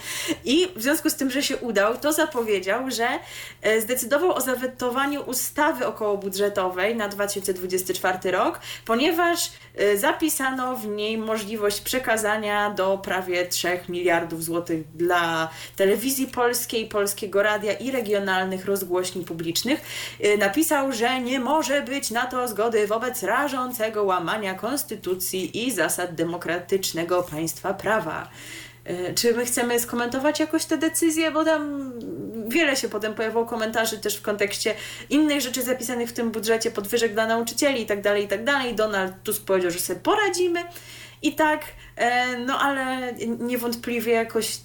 I 0.44 0.68
w 0.76 0.82
związku 0.82 1.10
z 1.10 1.14
tym, 1.14 1.30
że 1.30 1.42
się 1.42 1.56
udał, 1.56 1.98
to 1.98 2.12
zapowiedział, 2.12 2.90
że 2.90 3.08
zdecydował 3.80 4.34
o 4.34 4.40
zawetowaniu 4.40 5.22
ustawy 5.22 5.86
okołobudżetowej 5.86 6.96
na 6.96 7.08
2024 7.08 8.30
rok, 8.30 8.60
ponieważ 8.84 9.50
zapisano 9.96 10.76
w 10.76 10.86
niej 10.86 11.18
możliwość 11.18 11.80
przekazania 11.80 12.70
do 12.70 12.98
prawie 12.98 13.46
3 13.46 13.80
miliardów 13.88 14.44
złotych 14.44 14.69
dla 14.94 15.50
telewizji 15.76 16.26
polskiej, 16.26 16.86
polskiego 16.86 17.42
radia 17.42 17.72
i 17.72 17.90
regionalnych 17.90 18.64
rozgłośni 18.64 19.24
publicznych, 19.24 19.80
y, 20.24 20.38
napisał, 20.38 20.92
że 20.92 21.20
nie 21.20 21.40
może 21.40 21.82
być 21.82 22.10
na 22.10 22.26
to 22.26 22.48
zgody 22.48 22.86
wobec 22.86 23.22
rażącego 23.22 24.04
łamania 24.04 24.54
konstytucji 24.54 25.66
i 25.66 25.72
zasad 25.72 26.14
demokratycznego 26.14 27.22
państwa 27.22 27.74
prawa. 27.74 28.28
Y, 28.90 29.14
czy 29.14 29.34
my 29.34 29.44
chcemy 29.44 29.80
skomentować 29.80 30.40
jakoś 30.40 30.64
tę 30.64 30.78
decyzję, 30.78 31.30
bo 31.30 31.44
tam 31.44 31.92
wiele 32.48 32.76
się 32.76 32.88
potem 32.88 33.14
pojawiło 33.14 33.46
komentarzy 33.46 33.98
też 33.98 34.16
w 34.16 34.22
kontekście 34.22 34.74
innych 35.10 35.40
rzeczy 35.40 35.62
zapisanych 35.62 36.08
w 36.08 36.12
tym 36.12 36.30
budżecie, 36.30 36.70
podwyżek 36.70 37.12
dla 37.12 37.26
nauczycieli 37.26 37.80
itd., 37.80 38.02
tak 38.02 38.20
itd. 38.20 38.44
Tak 38.44 38.74
Donald 38.74 39.12
Tusk 39.22 39.44
powiedział, 39.44 39.70
że 39.70 39.78
sobie 39.78 40.00
poradzimy. 40.00 40.64
I 41.22 41.34
tak, 41.34 41.60
no 42.46 42.58
ale 42.58 43.12
niewątpliwie 43.40 44.12
jakoś 44.12 44.60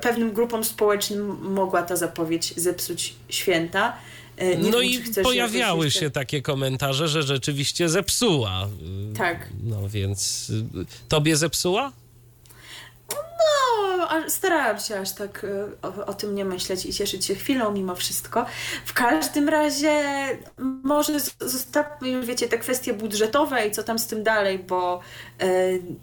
pewnym 0.00 0.32
grupom 0.32 0.64
społecznym 0.64 1.38
mogła 1.40 1.82
ta 1.82 1.96
zapowiedź 1.96 2.54
zepsuć 2.56 3.14
święta. 3.28 3.96
E, 4.36 4.56
nie 4.56 4.70
no 4.70 4.80
wiem, 4.80 4.90
i 4.90 5.22
pojawiały 5.22 5.90
się 5.90 6.10
takie 6.10 6.42
komentarze, 6.42 7.08
że 7.08 7.22
rzeczywiście 7.22 7.88
zepsuła. 7.88 8.68
Tak. 9.16 9.48
No 9.64 9.88
więc 9.88 10.50
y, 10.50 10.64
tobie 11.08 11.36
zepsuła? 11.36 11.92
No, 13.38 14.08
starałam 14.28 14.78
się 14.78 14.98
aż 14.98 15.12
tak 15.12 15.44
e, 15.44 15.88
o, 15.88 16.06
o, 16.06 16.14
tym 16.14 16.34
nie 16.34 16.44
myśleć 16.44 16.86
i 16.86 16.92
cieszyć 16.92 17.24
się 17.24 17.34
chwilą 17.34 17.72
mimo 17.72 17.94
wszystko. 17.94 18.46
W 18.84 18.92
każdym 18.92 19.48
razie 19.48 20.04
może 20.82 21.20
zostawmy 21.40 22.08
już, 22.08 22.26
wiecie, 22.26 22.48
te 22.48 22.58
kwestie 22.58 22.94
budżetowe 22.94 23.66
i 23.66 23.70
co 23.70 23.82
tam 23.82 23.98
z 23.98 24.06
tym 24.06 24.22
dalej, 24.22 24.58
bo 24.58 25.00
e, 25.40 25.46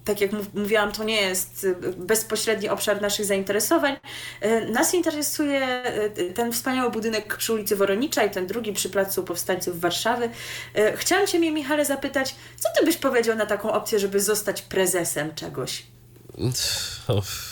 tak 0.06 0.22
jak 0.22 0.32
mówiłam, 0.54 0.92
to 0.92 1.04
nie 1.04 1.22
jest 1.22 1.68
bezpośredni 1.98 2.70
obszar 2.70 3.02
naszych 3.02 3.26
zainteresowań. 3.26 3.98
E, 4.42 4.66
nas 4.66 4.94
interesuje 4.94 5.62
e, 5.62 6.10
ten 6.10 6.52
wspaniały 6.52 6.92
budynek 6.92 7.38
przy 7.38 7.54
ulicy 7.54 7.76
Woronicza 7.76 8.24
i 8.24 8.30
ten 8.30 8.48
drugi 8.48 8.74
przy 8.74 8.90
Placu 8.90 9.24
Powstańców 9.24 9.80
Warszawy. 9.80 10.30
E, 10.76 10.98
chciałam 10.98 11.28
Cię, 11.28 11.40
Michale, 11.40 11.86
zapytać, 11.86 12.36
co 12.58 12.70
Ty 12.80 12.86
byś 12.86 12.98
powiedział 12.98 13.36
na 13.36 13.46
taką 13.46 13.72
opcję, 13.72 14.00
żeby 14.00 14.20
zostać 14.20 14.62
prezesem 14.62 15.36
czegoś? 15.36 15.95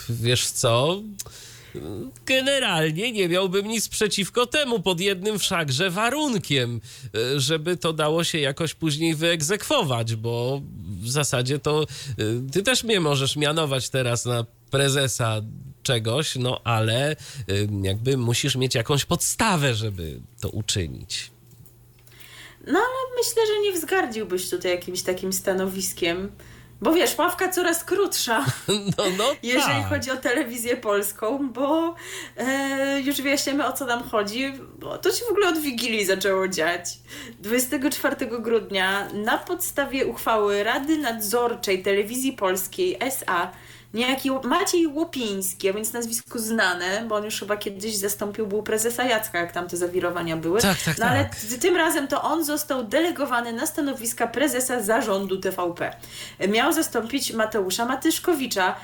Wiesz 0.08 0.46
co? 0.46 1.02
Generalnie 2.26 3.12
nie 3.12 3.28
miałbym 3.28 3.68
nic 3.68 3.88
przeciwko 3.88 4.46
temu, 4.46 4.80
pod 4.80 5.00
jednym 5.00 5.38
wszakże 5.38 5.90
warunkiem, 5.90 6.80
żeby 7.36 7.76
to 7.76 7.92
dało 7.92 8.24
się 8.24 8.38
jakoś 8.38 8.74
później 8.74 9.14
wyegzekwować, 9.14 10.14
bo 10.16 10.62
w 11.02 11.10
zasadzie 11.10 11.58
to 11.58 11.86
ty 12.52 12.62
też 12.62 12.84
mnie 12.84 13.00
możesz 13.00 13.36
mianować 13.36 13.90
teraz 13.90 14.24
na 14.24 14.46
prezesa 14.70 15.40
czegoś, 15.82 16.36
no 16.36 16.60
ale 16.64 17.16
jakby 17.82 18.16
musisz 18.16 18.56
mieć 18.56 18.74
jakąś 18.74 19.04
podstawę, 19.04 19.74
żeby 19.74 20.20
to 20.40 20.48
uczynić. 20.48 21.30
No 22.66 22.78
ale 22.78 23.16
myślę, 23.18 23.42
że 23.46 23.60
nie 23.62 23.72
wzgardziłbyś 23.72 24.50
tutaj 24.50 24.70
jakimś 24.70 25.02
takim 25.02 25.32
stanowiskiem. 25.32 26.32
Bo 26.84 26.92
wiesz, 26.92 27.18
ławka 27.18 27.48
coraz 27.48 27.84
krótsza, 27.84 28.44
no, 28.98 29.04
no, 29.18 29.24
jeżeli 29.42 29.82
tak. 29.82 29.88
chodzi 29.88 30.10
o 30.10 30.16
telewizję 30.16 30.76
polską, 30.76 31.48
bo 31.48 31.94
e, 32.36 33.00
już 33.00 33.20
wyjaśniamy 33.20 33.66
o 33.66 33.72
co 33.72 33.86
nam 33.86 34.02
chodzi. 34.02 34.52
Bo 34.78 34.98
to 34.98 35.12
się 35.12 35.24
w 35.24 35.30
ogóle 35.30 35.48
od 35.48 35.58
Wigilii 35.58 36.04
zaczęło 36.04 36.48
dziać. 36.48 36.98
24 37.40 38.16
grudnia 38.26 39.08
na 39.12 39.38
podstawie 39.38 40.06
uchwały 40.06 40.64
Rady 40.64 40.98
Nadzorczej 40.98 41.82
Telewizji 41.82 42.32
Polskiej 42.32 42.96
SA 43.00 43.52
niejaki 43.94 44.30
Maciej 44.44 44.86
Łopiński, 44.86 45.68
a 45.68 45.72
więc 45.72 45.92
nazwisko 45.92 46.38
znane, 46.38 47.04
bo 47.08 47.14
on 47.14 47.24
już 47.24 47.40
chyba 47.40 47.56
kiedyś 47.56 47.96
zastąpił 47.96 48.46
był 48.46 48.62
prezesa 48.62 49.04
Jacka, 49.04 49.38
jak 49.38 49.52
tam 49.52 49.68
te 49.68 49.76
zawirowania 49.76 50.36
były. 50.36 50.60
Tak, 50.60 50.82
tak, 50.84 50.98
no 50.98 51.06
ale 51.06 51.24
tak. 51.24 51.36
tym 51.60 51.76
razem 51.76 52.08
to 52.08 52.22
on 52.22 52.44
został 52.44 52.84
delegowany 52.84 53.52
na 53.52 53.66
stanowiska 53.66 54.26
prezesa 54.26 54.82
zarządu 54.82 55.38
TVP. 55.38 55.96
Miał 56.48 56.72
zastąpić 56.72 57.32
Mateusza 57.32 57.84
Matyszkowicza, 57.84 58.76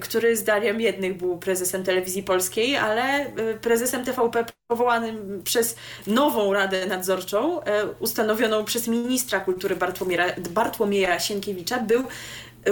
który 0.00 0.36
zdaniem 0.36 0.80
jednych 0.80 1.16
był 1.16 1.38
prezesem 1.38 1.84
telewizji 1.84 2.22
polskiej, 2.22 2.76
ale 2.76 3.26
y, 3.26 3.58
prezesem 3.60 4.04
TVP 4.04 4.44
powołanym 4.66 5.42
przez 5.44 5.76
nową 6.06 6.52
Radę 6.52 6.86
Nadzorczą, 6.86 7.60
y, 7.60 7.64
ustanowioną 7.98 8.64
przez 8.64 8.88
ministra 8.88 9.40
kultury 9.40 9.76
Bartłomieja, 9.76 10.24
Bartłomieja 10.50 11.20
Sienkiewicza, 11.20 11.78
był 11.78 12.04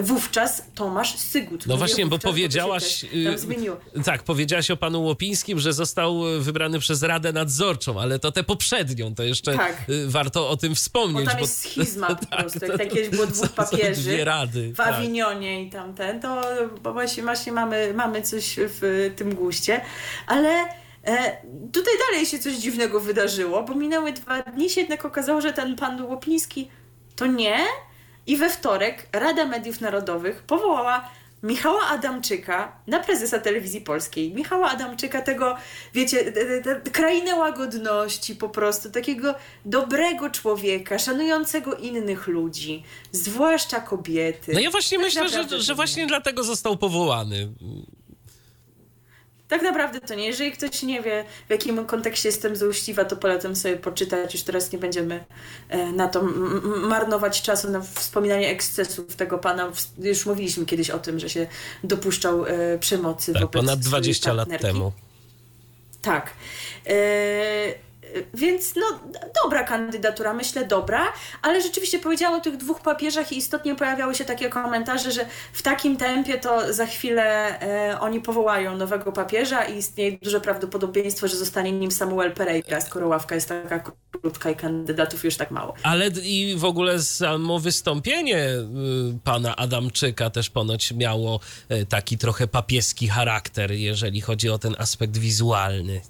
wówczas 0.01 0.63
Tomasz 0.75 1.19
Sygut. 1.19 1.67
No 1.67 1.77
właśnie, 1.77 2.07
bo 2.07 2.19
powiedziałaś. 2.19 3.05
y. 3.05 4.03
Tak, 4.05 4.23
powiedziałaś 4.23 4.71
o 4.71 4.77
panu 4.77 5.03
Łopińskim, 5.05 5.61
że 5.61 5.73
został 5.73 6.29
y, 6.29 6.41
wybrany 6.41 6.79
przez 6.79 7.03
Radę 7.03 7.33
Nadzorczą, 7.33 8.01
ale 8.01 8.19
to 8.19 8.33
tę 8.33 8.45
poprzednią, 8.45 9.15
to 9.15 9.23
jeszcze 9.23 9.57
Tak. 9.57 9.85
y, 9.89 10.09
warto 10.09 10.49
o 10.49 10.57
tym 10.57 10.69
Bo 10.71 10.75
wspomnieć. 10.75 11.29
tam 11.31 11.39
jest 11.41 11.59
schizma 11.65 12.07
po 12.15 12.27
tak, 12.27 12.41
prostu. 12.41 12.67
Jak 12.67 12.79
tak 12.79 12.89
kiedyś 12.89 13.09
było 13.09 13.27
dwóch 13.27 13.49
papieży 13.49 14.01
Dwie 14.03 14.25
rady. 14.25 14.73
w 14.73 14.77
tak. 14.77 14.89
Awinionie 14.95 15.63
i 15.63 15.71
tamten, 15.71 16.21
to 16.21 16.43
bo 16.83 16.93
właśnie, 16.93 17.23
właśnie 17.23 17.53
mamy, 17.53 17.95
mamy 17.95 18.23
coś 18.23 18.57
w 18.59 19.11
tym 19.17 19.35
guście. 19.35 19.81
Ale 20.27 20.49
e, 21.05 21.37
tutaj 21.73 21.95
dalej 22.11 22.27
się 22.27 22.39
coś 22.39 22.55
dziwnego 22.55 23.01
wydarzyło, 23.01 23.63
bo 23.63 23.75
minęły 23.75 24.13
dwa 24.13 24.43
dni, 24.43 24.71
się 24.71 24.81
jednak 24.81 25.05
okazało, 25.05 25.41
że 25.41 25.53
ten 25.53 25.77
pan 25.77 26.03
Łopiński 26.05 26.69
to 27.17 27.27
nie. 27.27 27.57
I 28.27 28.37
we 28.37 28.51
wtorek 28.51 29.07
Rada 29.13 29.47
Mediów 29.47 29.81
Narodowych 29.81 30.43
powołała 30.43 31.11
Michała 31.43 31.81
Adamczyka 31.89 32.73
na 32.87 33.01
prezesa 33.01 33.39
telewizji 33.39 33.81
polskiej. 33.81 34.35
Michała 34.35 34.71
Adamczyka, 34.71 35.23
tego, 35.23 35.57
wiecie, 35.95 36.33
te- 36.33 36.61
te- 36.63 36.81
te- 36.81 36.91
krainę 36.91 37.35
łagodności 37.37 38.37
po 38.37 38.49
prostu, 38.49 38.91
takiego 38.91 39.35
dobrego 39.65 40.31
człowieka, 40.31 40.99
szanującego 40.99 41.75
innych 41.75 42.27
ludzi, 42.27 42.83
zwłaszcza 43.13 43.81
kobiety. 43.81 44.53
No 44.55 44.61
ja 44.61 44.71
właśnie 44.71 44.99
Tak 44.99 45.07
myślę, 45.07 45.29
że, 45.29 45.61
że 45.61 45.73
nie. 45.73 45.77
właśnie 45.77 46.07
dlatego 46.07 46.45
został 46.45 46.77
powołany. 46.77 47.53
Tak 49.49 49.63
naprawdę 49.63 50.01
to 50.01 50.15
nie. 50.15 50.27
Jeżeli 50.27 50.53
ktoś 50.53 50.83
nie 50.83 51.03
wie, 51.03 51.25
w 51.47 51.51
jakim 51.51 51.87
kontekście 51.87 52.29
jestem 52.29 52.57
złośliwa, 52.57 53.05
to 53.05 53.17
polecam 53.17 53.57
sobie 53.57 53.77
poczytać. 53.77 54.35
Już 54.35 54.43
teraz 54.43 54.73
nie 54.73 54.79
będziemy 54.79 55.25
e, 55.69 55.93
na 55.93 56.09
to 56.09 56.23
marnować 56.65 57.43
czasu 57.43 57.71
na 57.71 57.81
wspominanie 57.81 58.49
ekscesów 58.49 59.17
tego 59.17 59.39
pana. 59.39 59.73
Już 59.99 60.27
mówiliśmy 60.27 60.67
kiedyś 60.67 60.91
o 60.91 60.99
tym, 60.99 61.19
że 61.19 61.29
się 61.29 61.47
dopuszczał 61.85 62.47
e, 62.47 62.79
przemocy 62.79 63.33
Tak, 63.33 63.43
wobec 63.43 63.61
ponad 63.61 63.85
swojej 63.85 64.03
20 64.03 64.33
lat 64.33 64.49
temu. 64.61 64.93
Tak. 66.03 66.31
E, 66.87 66.95
więc 68.35 68.75
no, 68.77 69.01
dobra 69.45 69.65
kandydatura, 69.65 70.35
myślę 70.35 70.65
dobra, 70.65 71.13
ale 71.43 71.63
rzeczywiście 71.63 71.99
powiedziałam 71.99 72.41
o 72.41 72.43
tych 72.43 72.57
dwóch 72.57 72.81
papieżach 72.81 73.33
i 73.33 73.37
istotnie 73.37 73.75
pojawiały 73.75 74.15
się 74.15 74.25
takie 74.25 74.49
komentarze, 74.49 75.13
że 75.13 75.27
w 75.53 75.63
takim 75.63 75.97
tempie 75.97 76.39
to 76.39 76.73
za 76.73 76.87
chwilę 76.87 77.61
e, 77.61 78.01
oni 78.01 78.21
powołają 78.21 78.77
nowego 78.77 79.13
papieża 79.13 79.65
i 79.65 79.79
istnieje 79.79 80.19
duże 80.23 80.41
prawdopodobieństwo, 80.41 81.29
że 81.29 81.37
zostanie 81.37 81.73
nim 81.73 81.91
Samuel 81.91 82.33
Pereira, 82.33 82.81
skoro 82.81 83.09
ławka 83.09 83.35
jest 83.35 83.49
taka 83.49 83.93
krótka 84.21 84.51
i 84.51 84.57
kandydatów 84.57 85.25
już 85.25 85.37
tak 85.37 85.51
mało. 85.51 85.75
Ale 85.83 86.09
i 86.09 86.57
w 86.57 86.65
ogóle 86.65 87.03
samo 87.03 87.59
wystąpienie 87.59 88.49
y, 88.49 88.65
pana 89.25 89.57
Adamczyka 89.57 90.31
też 90.31 90.51
ponoć 90.51 90.93
miało 90.93 91.41
y, 91.71 91.87
taki 91.87 92.19
trochę 92.19 92.47
papieski 92.47 93.09
charakter, 93.09 93.73
jeżeli 93.73 94.21
chodzi 94.21 94.51
o 94.51 94.59
ten 94.59 94.77
aspekt 94.79 95.17
wizualny. 95.17 96.01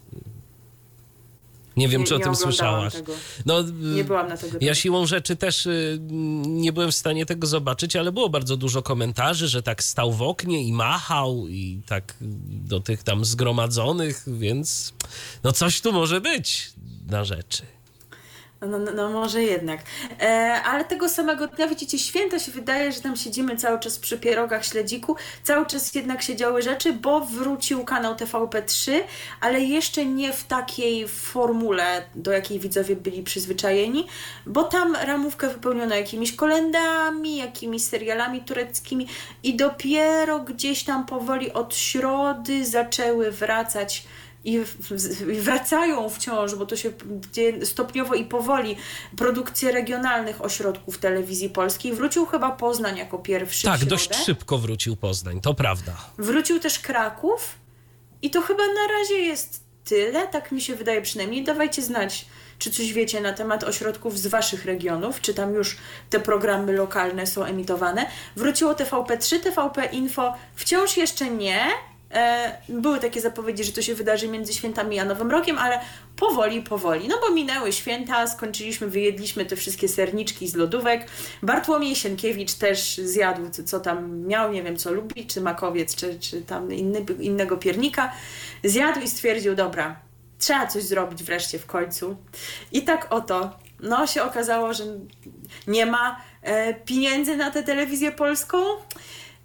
Nie 1.77 1.89
wiem, 1.89 2.01
Nie- 2.01 2.07
czy 2.07 2.15
o 2.15 2.19
tym 2.19 2.37
słyszałaś. 2.37 2.93
tego. 2.93 3.13
No, 3.47 3.61
y, 3.61 3.65
Nie 3.73 4.05
byłam 4.05 4.29
na 4.29 4.37
tego. 4.37 4.59
Ja 4.61 4.75
siłą 4.75 5.07
rzeczy 5.07 5.37
też 5.37 5.67
y, 5.67 5.99
nie 6.47 6.73
byłem 6.73 6.91
w 6.91 6.95
stanie 6.95 7.27
tego 7.27 7.47
zobaczyć, 7.47 7.97
ale 7.97 8.13
było 8.13 8.29
bardzo 8.29 8.57
dużo 8.57 8.83
komentarzy, 8.83 9.49
że 9.49 9.63
tak 9.63 9.83
stał 9.83 10.13
w 10.13 10.23
oknie 10.23 10.63
i 10.63 10.73
machał 10.73 11.49
i 11.49 11.81
tak 11.87 12.13
y, 12.13 12.15
do 12.69 12.81
tych 12.81 13.03
tam 13.03 13.25
zgromadzonych, 13.25 14.23
więc 14.27 14.93
no 15.45 15.53
coś 15.53 15.81
tu 15.81 15.93
może 15.93 16.21
być 16.21 16.73
na 17.07 17.25
rzeczy. 17.25 17.63
No, 18.67 18.79
no, 18.79 18.93
no 18.93 19.11
może 19.11 19.43
jednak. 19.43 19.81
E, 20.21 20.63
ale 20.65 20.85
tego 20.85 21.09
samego 21.09 21.47
dnia, 21.47 21.69
widzicie, 21.69 21.99
święta 21.99 22.39
się 22.39 22.53
wydaje, 22.53 22.93
że 22.93 23.01
tam 23.01 23.17
siedzimy 23.17 23.57
cały 23.57 23.81
czas 23.81 23.99
przy 23.99 24.19
pierogach 24.19 24.65
śledziku. 24.65 25.17
Cały 25.43 25.67
czas 25.67 25.95
jednak 25.95 26.23
się 26.23 26.37
działy 26.37 26.63
rzeczy, 26.63 26.93
bo 26.93 27.21
wrócił 27.21 27.85
kanał 27.85 28.15
TVP3, 28.15 28.93
ale 29.41 29.61
jeszcze 29.61 30.07
nie 30.07 30.33
w 30.33 30.45
takiej 30.45 31.09
formule, 31.09 32.05
do 32.15 32.33
jakiej 32.33 32.59
widzowie 32.59 32.97
byli 32.97 33.23
przyzwyczajeni, 33.23 34.07
bo 34.47 34.63
tam 34.65 34.97
ramówkę 34.97 35.49
wypełniono 35.49 35.95
jakimiś 35.95 36.37
kolendami, 36.37 37.37
jakimiś 37.37 37.85
serialami 37.85 38.41
tureckimi 38.41 39.07
i 39.43 39.57
dopiero 39.57 40.41
gdzieś 40.41 40.85
tam 40.85 41.07
powoli 41.07 41.53
od 41.53 41.77
środy 41.77 42.67
zaczęły 42.67 43.31
wracać 43.31 44.05
i 44.45 44.61
wracają 45.41 46.09
wciąż, 46.09 46.55
bo 46.55 46.67
to 46.67 46.77
się 46.77 46.93
dzieje 47.33 47.67
stopniowo 47.67 48.15
i 48.15 48.25
powoli, 48.25 48.77
produkcje 49.17 49.73
regionalnych 49.73 50.45
ośrodków 50.45 50.99
telewizji 50.99 51.51
polskiej. 51.51 51.93
Wrócił 51.93 52.27
chyba 52.27 52.51
Poznań 52.51 52.97
jako 52.97 53.19
pierwszy. 53.19 53.67
Tak, 53.67 53.85
dość 53.85 54.15
szybko 54.15 54.59
wrócił 54.59 54.97
Poznań, 54.97 55.41
to 55.41 55.55
prawda. 55.55 55.93
Wrócił 56.19 56.61
też 56.61 56.79
Kraków 56.79 57.55
i 58.23 58.31
to 58.31 58.43
chyba 58.43 58.63
na 58.67 58.99
razie 58.99 59.15
jest 59.15 59.65
tyle, 59.85 60.29
tak 60.29 60.53
mi 60.53 60.61
się 60.61 60.75
wydaje 60.77 61.03
przynajmniej. 61.03 61.45
Dawajcie 61.45 61.83
znać, 61.83 62.27
czy 62.59 62.71
coś 62.71 62.93
wiecie 62.93 63.21
na 63.21 63.33
temat 63.33 63.65
ośrodków 63.65 64.19
z 64.19 64.27
waszych 64.27 64.65
regionów, 64.65 65.21
czy 65.21 65.35
tam 65.35 65.55
już 65.55 65.77
te 66.11 66.21
programy 66.21 66.73
lokalne 66.73 67.27
są 67.27 67.45
emitowane. 67.45 68.07
Wróciło 68.37 68.73
TVP3, 68.73 69.41
TVP 69.41 69.85
Info 69.85 70.35
wciąż 70.55 70.97
jeszcze 70.97 71.31
nie. 71.31 71.67
E, 72.15 72.53
były 72.69 72.99
takie 72.99 73.21
zapowiedzi, 73.21 73.65
że 73.65 73.73
to 73.73 73.83
się 73.83 73.95
wydarzy 73.95 74.29
między 74.29 74.53
świętami 74.53 74.99
a 74.99 75.05
Nowym 75.05 75.31
Rokiem, 75.31 75.59
ale 75.59 75.81
powoli, 76.17 76.63
powoli. 76.63 77.09
No 77.09 77.17
bo 77.21 77.35
minęły 77.35 77.73
święta, 77.73 78.27
skończyliśmy, 78.27 78.87
wyjedliśmy 78.87 79.47
te 79.47 79.57
wszystkie 79.57 79.89
serniczki 79.89 80.49
z 80.49 80.55
lodówek. 80.55 81.07
Bartłomiej 81.43 81.97
Sienkiewicz 81.97 82.55
też 82.55 82.97
zjadł, 82.97 83.43
co, 83.65 83.81
tam 83.81 84.27
miał, 84.27 84.53
nie 84.53 84.63
wiem 84.63 84.77
co 84.77 84.93
lubi, 84.93 85.27
czy 85.27 85.41
makowiec, 85.41 85.95
czy, 85.95 86.19
czy 86.21 86.43
tam 86.43 86.73
inny, 86.73 87.07
innego 87.21 87.57
piernika. 87.57 88.13
Zjadł 88.65 89.01
i 89.01 89.09
stwierdził, 89.09 89.55
dobra, 89.55 89.97
trzeba 90.39 90.67
coś 90.67 90.83
zrobić 90.83 91.23
wreszcie 91.23 91.59
w 91.59 91.67
końcu. 91.67 92.17
I 92.73 92.83
tak 92.83 93.07
oto, 93.11 93.59
no 93.81 94.07
się 94.07 94.23
okazało, 94.23 94.75
że 94.75 94.85
nie 95.67 95.87
ma 95.87 96.21
e, 96.43 96.75
pieniędzy 96.75 97.37
na 97.37 97.51
tę 97.51 97.63
telewizję 97.63 98.13
polską. 98.13 98.59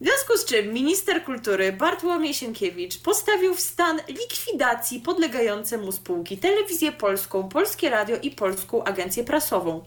W 0.02 0.06
związku 0.06 0.38
z 0.38 0.46
czym 0.46 0.74
minister 0.74 1.24
kultury 1.24 1.74
Bartłomiej 1.74 2.34
Sienkiewicz 2.34 2.98
postawił 2.98 3.56
w 3.56 3.60
stan 3.60 4.00
likwidacji 4.08 5.00
podlegające 5.00 5.78
mu 5.78 5.92
spółki 5.92 6.38
Telewizję 6.38 6.92
Polską, 6.92 7.50
Polskie 7.50 7.90
Radio 7.90 8.18
i 8.22 8.32
Polską 8.32 8.84
Agencję 8.84 9.24
Prasową. 9.24 9.84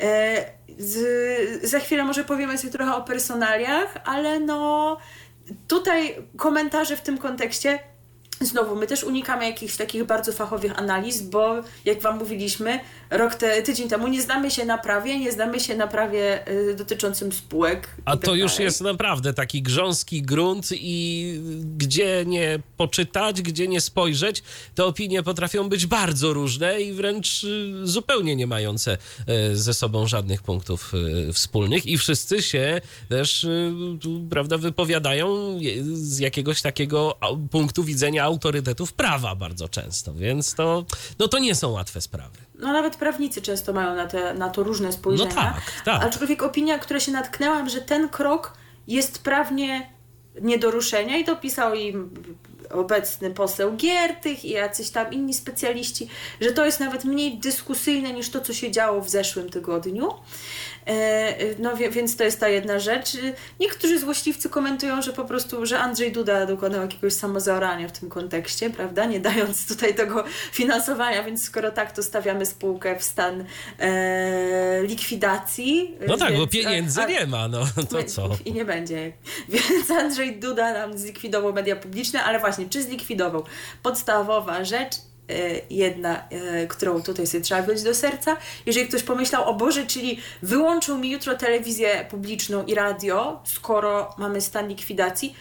E, 0.00 0.44
z, 0.78 1.70
za 1.70 1.80
chwilę 1.80 2.04
może 2.04 2.24
powiemy 2.24 2.58
sobie 2.58 2.72
trochę 2.72 2.94
o 2.94 3.02
personaliach, 3.02 3.94
ale 4.04 4.40
no 4.40 4.96
tutaj 5.68 6.16
komentarze 6.36 6.96
w 6.96 7.02
tym 7.02 7.18
kontekście 7.18 7.78
Znowu, 8.40 8.76
my 8.76 8.86
też 8.86 9.04
unikamy 9.04 9.44
jakichś 9.44 9.76
takich 9.76 10.04
bardzo 10.04 10.32
fachowych 10.32 10.78
analiz, 10.78 11.22
bo 11.22 11.54
jak 11.84 12.00
Wam 12.00 12.18
mówiliśmy, 12.18 12.80
rok 13.10 13.34
te, 13.34 13.62
tydzień 13.62 13.88
temu 13.88 14.08
nie 14.08 14.22
znamy 14.22 14.50
się 14.50 14.64
na 14.64 14.78
prawie, 14.78 15.18
nie 15.18 15.32
znamy 15.32 15.60
się 15.60 15.76
na 15.76 15.86
prawie 15.86 16.48
y, 16.48 16.74
dotyczącym 16.74 17.32
spółek. 17.32 17.88
A 18.04 18.14
i 18.14 18.18
to 18.18 18.26
tak 18.30 18.40
już 18.40 18.58
jest 18.58 18.80
naprawdę 18.80 19.34
taki 19.34 19.62
grząski 19.62 20.22
grunt 20.22 20.68
i 20.72 21.40
gdzie 21.76 22.24
nie 22.26 22.58
poczytać, 22.76 23.42
gdzie 23.42 23.68
nie 23.68 23.80
spojrzeć, 23.80 24.42
te 24.74 24.84
opinie 24.84 25.22
potrafią 25.22 25.68
być 25.68 25.86
bardzo 25.86 26.32
różne 26.32 26.80
i 26.80 26.92
wręcz 26.92 27.44
y, 27.44 27.72
zupełnie 27.84 28.36
nie 28.36 28.46
mające 28.46 28.98
y, 29.52 29.56
ze 29.56 29.74
sobą 29.74 30.06
żadnych 30.06 30.42
punktów 30.42 30.92
y, 31.28 31.32
wspólnych 31.32 31.86
i 31.86 31.98
wszyscy 31.98 32.42
się 32.42 32.80
też, 33.08 33.44
y, 33.44 33.72
prawda, 34.30 34.58
wypowiadają 34.58 35.58
z 35.82 36.18
jakiegoś 36.18 36.62
takiego 36.62 37.18
punktu 37.50 37.84
widzenia 37.84 38.24
autorytetów 38.24 38.92
prawa 38.92 39.34
bardzo 39.34 39.68
często, 39.68 40.14
więc 40.14 40.54
to, 40.54 40.84
no 41.18 41.28
to 41.28 41.38
nie 41.38 41.54
są 41.54 41.70
łatwe 41.70 42.00
sprawy. 42.00 42.43
No 42.64 42.72
nawet 42.72 42.96
prawnicy 42.96 43.42
często 43.42 43.72
mają 43.72 43.94
na, 43.94 44.06
te, 44.06 44.34
na 44.34 44.50
to 44.50 44.62
różne 44.62 44.92
spojrzenia. 44.92 45.34
No 45.34 45.42
tak, 45.42 45.54
tak. 45.84 46.04
Aczkolwiek 46.04 46.42
opinia, 46.42 46.78
która 46.78 47.00
się 47.00 47.12
natknęłam, 47.12 47.68
że 47.68 47.80
ten 47.80 48.08
krok 48.08 48.52
jest 48.88 49.22
prawnie 49.22 49.90
nie 50.40 50.58
do 50.58 50.70
ruszenia 50.70 51.16
i 51.16 51.24
dopisał 51.24 51.74
im 51.74 52.10
obecny 52.70 53.30
poseł 53.30 53.76
Giertych 53.76 54.44
i 54.44 54.50
jacyś 54.50 54.90
tam 54.90 55.12
inni 55.12 55.34
specjaliści, 55.34 56.08
że 56.40 56.52
to 56.52 56.66
jest 56.66 56.80
nawet 56.80 57.04
mniej 57.04 57.38
dyskusyjne 57.38 58.12
niż 58.12 58.30
to, 58.30 58.40
co 58.40 58.52
się 58.52 58.70
działo 58.70 59.00
w 59.00 59.08
zeszłym 59.08 59.50
tygodniu. 59.50 60.08
E, 60.86 61.34
No 61.58 61.76
więc 61.76 62.16
to 62.16 62.24
jest 62.24 62.40
ta 62.40 62.48
jedna 62.48 62.78
rzecz. 62.78 63.08
Niektórzy 63.60 63.98
złośliwcy 63.98 64.48
komentują, 64.48 65.02
że 65.02 65.12
po 65.12 65.24
prostu, 65.24 65.66
że 65.66 65.78
Andrzej 65.78 66.12
Duda 66.12 66.46
dokonał 66.46 66.80
jakiegoś 66.82 67.12
samozaorania 67.12 67.88
w 67.88 67.92
tym 67.98 68.08
kontekście, 68.08 68.70
prawda, 68.70 69.04
nie 69.04 69.20
dając 69.20 69.66
tutaj 69.68 69.94
tego 69.94 70.24
finansowania, 70.52 71.22
więc 71.24 71.42
skoro 71.44 71.70
tak, 71.70 71.92
to 71.92 72.02
stawiamy 72.02 72.46
spółkę 72.46 72.98
w 72.98 73.02
stan 73.04 73.44
e, 73.78 74.82
likwidacji. 74.82 75.94
No 76.06 76.16
tak, 76.16 76.32
bo 76.32 76.38
Więc- 76.38 76.50
pieniędzy 76.52 77.00
a- 77.00 77.04
a- 77.04 77.08
nie 77.08 77.26
ma, 77.26 77.48
no 77.48 77.64
to 77.90 78.02
co? 78.14 78.30
i 78.44 78.52
nie 78.52 78.64
będzie. 78.64 79.12
Więc 79.48 79.90
Andrzej 79.90 80.36
Duda 80.40 80.72
nam 80.72 80.98
zlikwidował 80.98 81.52
media 81.52 81.76
publiczne, 81.76 82.24
ale 82.24 82.40
właśnie, 82.40 82.68
czy 82.68 82.82
zlikwidował? 82.82 83.44
Podstawowa 83.82 84.64
rzecz, 84.64 84.94
jedna, 85.70 86.28
którą 86.68 87.02
tutaj 87.02 87.26
sobie 87.26 87.44
trzeba 87.44 87.62
wziąć 87.62 87.82
do 87.82 87.94
serca. 87.94 88.36
Jeżeli 88.66 88.88
ktoś 88.88 89.02
pomyślał, 89.02 89.44
o 89.44 89.54
Boże, 89.54 89.86
czyli 89.86 90.20
wyłączył 90.42 90.98
mi 90.98 91.10
jutro 91.10 91.34
telewizję 91.34 92.06
publiczną 92.10 92.64
i 92.64 92.74
radio, 92.74 93.42
skoro 93.44 94.14
mamy 94.18 94.40
stan 94.40 94.68
likwidacji, 94.68 95.34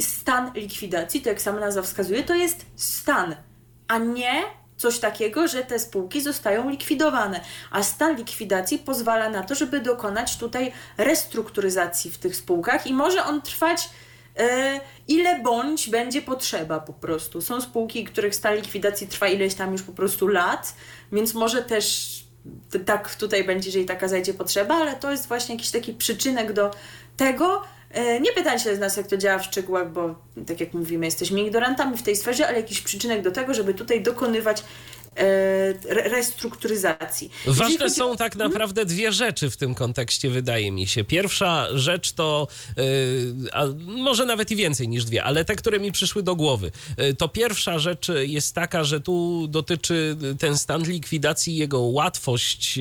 stan 0.00 0.52
likwidacji, 0.54 1.20
to 1.20 1.28
jak 1.28 1.42
sama 1.42 1.60
nazwa 1.60 1.82
wskazuje, 1.82 2.22
to 2.22 2.34
jest 2.34 2.66
stan, 2.76 3.36
a 3.88 3.98
nie 3.98 4.42
coś 4.80 4.98
takiego, 4.98 5.48
że 5.48 5.64
te 5.64 5.78
spółki 5.78 6.20
zostają 6.20 6.70
likwidowane. 6.70 7.40
A 7.70 7.82
stan 7.82 8.16
likwidacji 8.16 8.78
pozwala 8.78 9.28
na 9.28 9.42
to, 9.42 9.54
żeby 9.54 9.80
dokonać 9.80 10.36
tutaj 10.36 10.72
restrukturyzacji 10.98 12.10
w 12.10 12.18
tych 12.18 12.36
spółkach 12.36 12.86
i 12.86 12.94
może 12.94 13.24
on 13.24 13.42
trwać 13.42 13.80
e, 13.84 13.90
ile 15.08 15.40
bądź 15.40 15.90
będzie 15.90 16.22
potrzeba 16.22 16.80
po 16.80 16.92
prostu. 16.92 17.40
Są 17.40 17.60
spółki, 17.60 18.04
których 18.04 18.34
stan 18.34 18.56
likwidacji 18.56 19.06
trwa 19.06 19.28
ileś 19.28 19.54
tam 19.54 19.72
już 19.72 19.82
po 19.82 19.92
prostu 19.92 20.28
lat, 20.28 20.74
więc 21.12 21.34
może 21.34 21.62
też 21.62 22.16
tak 22.86 23.14
tutaj 23.14 23.44
będzie, 23.44 23.68
jeżeli 23.68 23.86
taka 23.86 24.08
zajdzie 24.08 24.34
potrzeba, 24.34 24.74
ale 24.74 24.96
to 24.96 25.10
jest 25.10 25.28
właśnie 25.28 25.54
jakiś 25.54 25.70
taki 25.70 25.94
przyczynek 25.94 26.52
do 26.52 26.70
tego, 27.16 27.62
E, 27.90 28.20
nie 28.20 28.32
pytajcie 28.32 28.76
z 28.76 28.78
nas, 28.78 28.96
jak 28.96 29.06
to 29.06 29.16
działa 29.16 29.38
w 29.38 29.44
szczegółach, 29.44 29.92
bo 29.92 30.14
tak 30.46 30.60
jak 30.60 30.74
mówimy, 30.74 31.06
jesteśmy 31.06 31.40
ignorantami 31.40 31.96
w 31.96 32.02
tej 32.02 32.16
sferze, 32.16 32.48
ale 32.48 32.56
jakiś 32.56 32.80
przyczynek 32.80 33.22
do 33.22 33.30
tego, 33.30 33.54
żeby 33.54 33.74
tutaj 33.74 34.02
dokonywać 34.02 34.62
E, 34.62 34.64
restrukturyzacji. 35.86 37.30
Ważne 37.46 37.78
chodzi... 37.78 37.94
są 37.94 38.16
tak 38.16 38.32
mhm. 38.32 38.50
naprawdę 38.50 38.84
dwie 38.84 39.12
rzeczy 39.12 39.50
w 39.50 39.56
tym 39.56 39.74
kontekście, 39.74 40.30
wydaje 40.30 40.72
mi 40.72 40.86
się. 40.86 41.04
Pierwsza 41.04 41.66
rzecz 41.74 42.12
to, 42.12 42.48
a 43.52 43.66
może 43.86 44.26
nawet 44.26 44.50
i 44.50 44.56
więcej 44.56 44.88
niż 44.88 45.04
dwie, 45.04 45.24
ale 45.24 45.44
te, 45.44 45.56
które 45.56 45.80
mi 45.80 45.92
przyszły 45.92 46.22
do 46.22 46.36
głowy. 46.36 46.70
Yy, 46.98 47.14
to 47.14 47.28
pierwsza 47.28 47.78
rzecz 47.78 48.08
jest 48.20 48.54
taka, 48.54 48.84
że 48.84 49.00
tu 49.00 49.46
dotyczy 49.48 50.16
ten 50.38 50.58
stan 50.58 50.82
likwidacji, 50.82 51.56
jego 51.56 51.80
łatwość, 51.80 52.78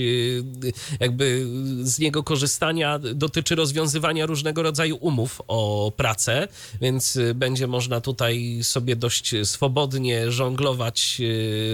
jakby 1.00 1.46
z 1.82 2.00
niego 2.00 2.24
korzystania 2.24 3.00
dotyczy 3.00 3.56
rozwiązywania 3.56 4.26
różnego 4.26 4.63
rodzaju 4.63 4.98
umów 5.02 5.42
o 5.48 5.92
pracę, 5.98 6.48
więc 6.82 7.20
będzie 7.36 7.68
można 7.68 8.02
tutaj 8.02 8.60
sobie 8.63 8.96
dość 8.96 9.36
swobodnie 9.44 10.32
żonglować 10.32 11.22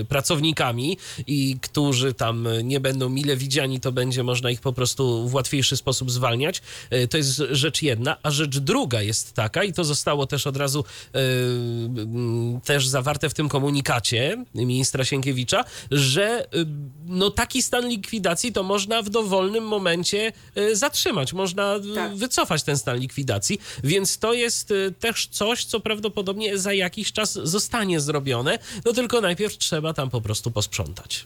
pracownikami 0.10 0.45
pracownikami 0.54 0.98
i 1.28 1.58
którzy 1.62 2.14
tam 2.14 2.48
nie 2.64 2.80
będą 2.80 3.10
mile 3.10 3.38
widziani, 3.38 3.80
to 3.80 3.92
będzie 3.92 4.24
można 4.24 4.52
ich 4.52 4.62
po 4.62 4.74
prostu 4.74 5.30
w 5.30 5.34
łatwiejszy 5.34 5.78
sposób 5.78 6.12
zwalniać. 6.12 6.62
E, 6.90 7.08
to 7.08 7.18
jest 7.18 7.42
rzecz 7.52 7.82
jedna. 7.82 8.18
A 8.24 8.32
rzecz 8.32 8.58
druga 8.58 9.02
jest 9.02 9.34
taka, 9.34 9.64
i 9.64 9.74
to 9.74 9.84
zostało 9.84 10.28
też 10.28 10.48
od 10.48 10.58
razu 10.58 10.84
yy, 11.14 12.60
też 12.64 12.88
zawarte 12.88 13.30
w 13.30 13.34
tym 13.34 13.50
komunikacie 13.50 14.46
ministra 14.56 15.06
Sienkiewicza, 15.06 15.64
że 15.92 16.48
yy, 16.54 16.66
no, 17.06 17.30
taki 17.30 17.62
stan 17.62 17.90
likwidacji 17.90 18.52
to 18.52 18.64
można 18.64 19.02
w 19.02 19.10
dowolnym 19.10 19.64
momencie 19.64 20.34
yy, 20.56 20.76
zatrzymać. 20.76 21.34
Można 21.34 21.80
tak. 21.96 22.16
wycofać 22.16 22.64
ten 22.64 22.78
stan 22.78 22.98
likwidacji, 22.98 23.60
więc 23.84 24.18
to 24.18 24.34
jest 24.34 24.74
też 25.00 25.28
coś, 25.28 25.66
co 25.66 25.80
prawdopodobnie 25.80 26.58
za 26.58 26.74
jakiś 26.74 27.12
czas 27.12 27.34
zostanie 27.44 28.00
zrobione, 28.00 28.60
no 28.86 28.94
tylko 28.94 29.22
najpierw 29.22 29.58
trzeba 29.58 29.94
tam 29.94 30.10
po 30.10 30.22
prostu 30.22 30.35
prostu 30.36 30.52
posprzątać. 30.52 31.26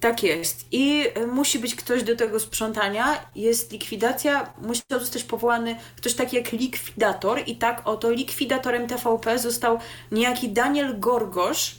Tak 0.00 0.22
jest. 0.22 0.66
I 0.72 1.06
e, 1.14 1.26
musi 1.26 1.58
być 1.58 1.74
ktoś 1.74 2.02
do 2.02 2.16
tego 2.16 2.40
sprzątania. 2.40 3.26
Jest 3.36 3.72
likwidacja, 3.72 4.52
musiał 4.62 5.00
zostać 5.00 5.22
powołany 5.22 5.76
ktoś 5.96 6.14
taki 6.14 6.36
jak 6.36 6.52
likwidator. 6.52 7.42
I 7.46 7.56
tak 7.56 7.82
oto 7.84 8.10
likwidatorem 8.10 8.86
TVP 8.86 9.38
został 9.38 9.78
niejaki 10.12 10.48
Daniel 10.48 11.00
Gorgosz, 11.00 11.74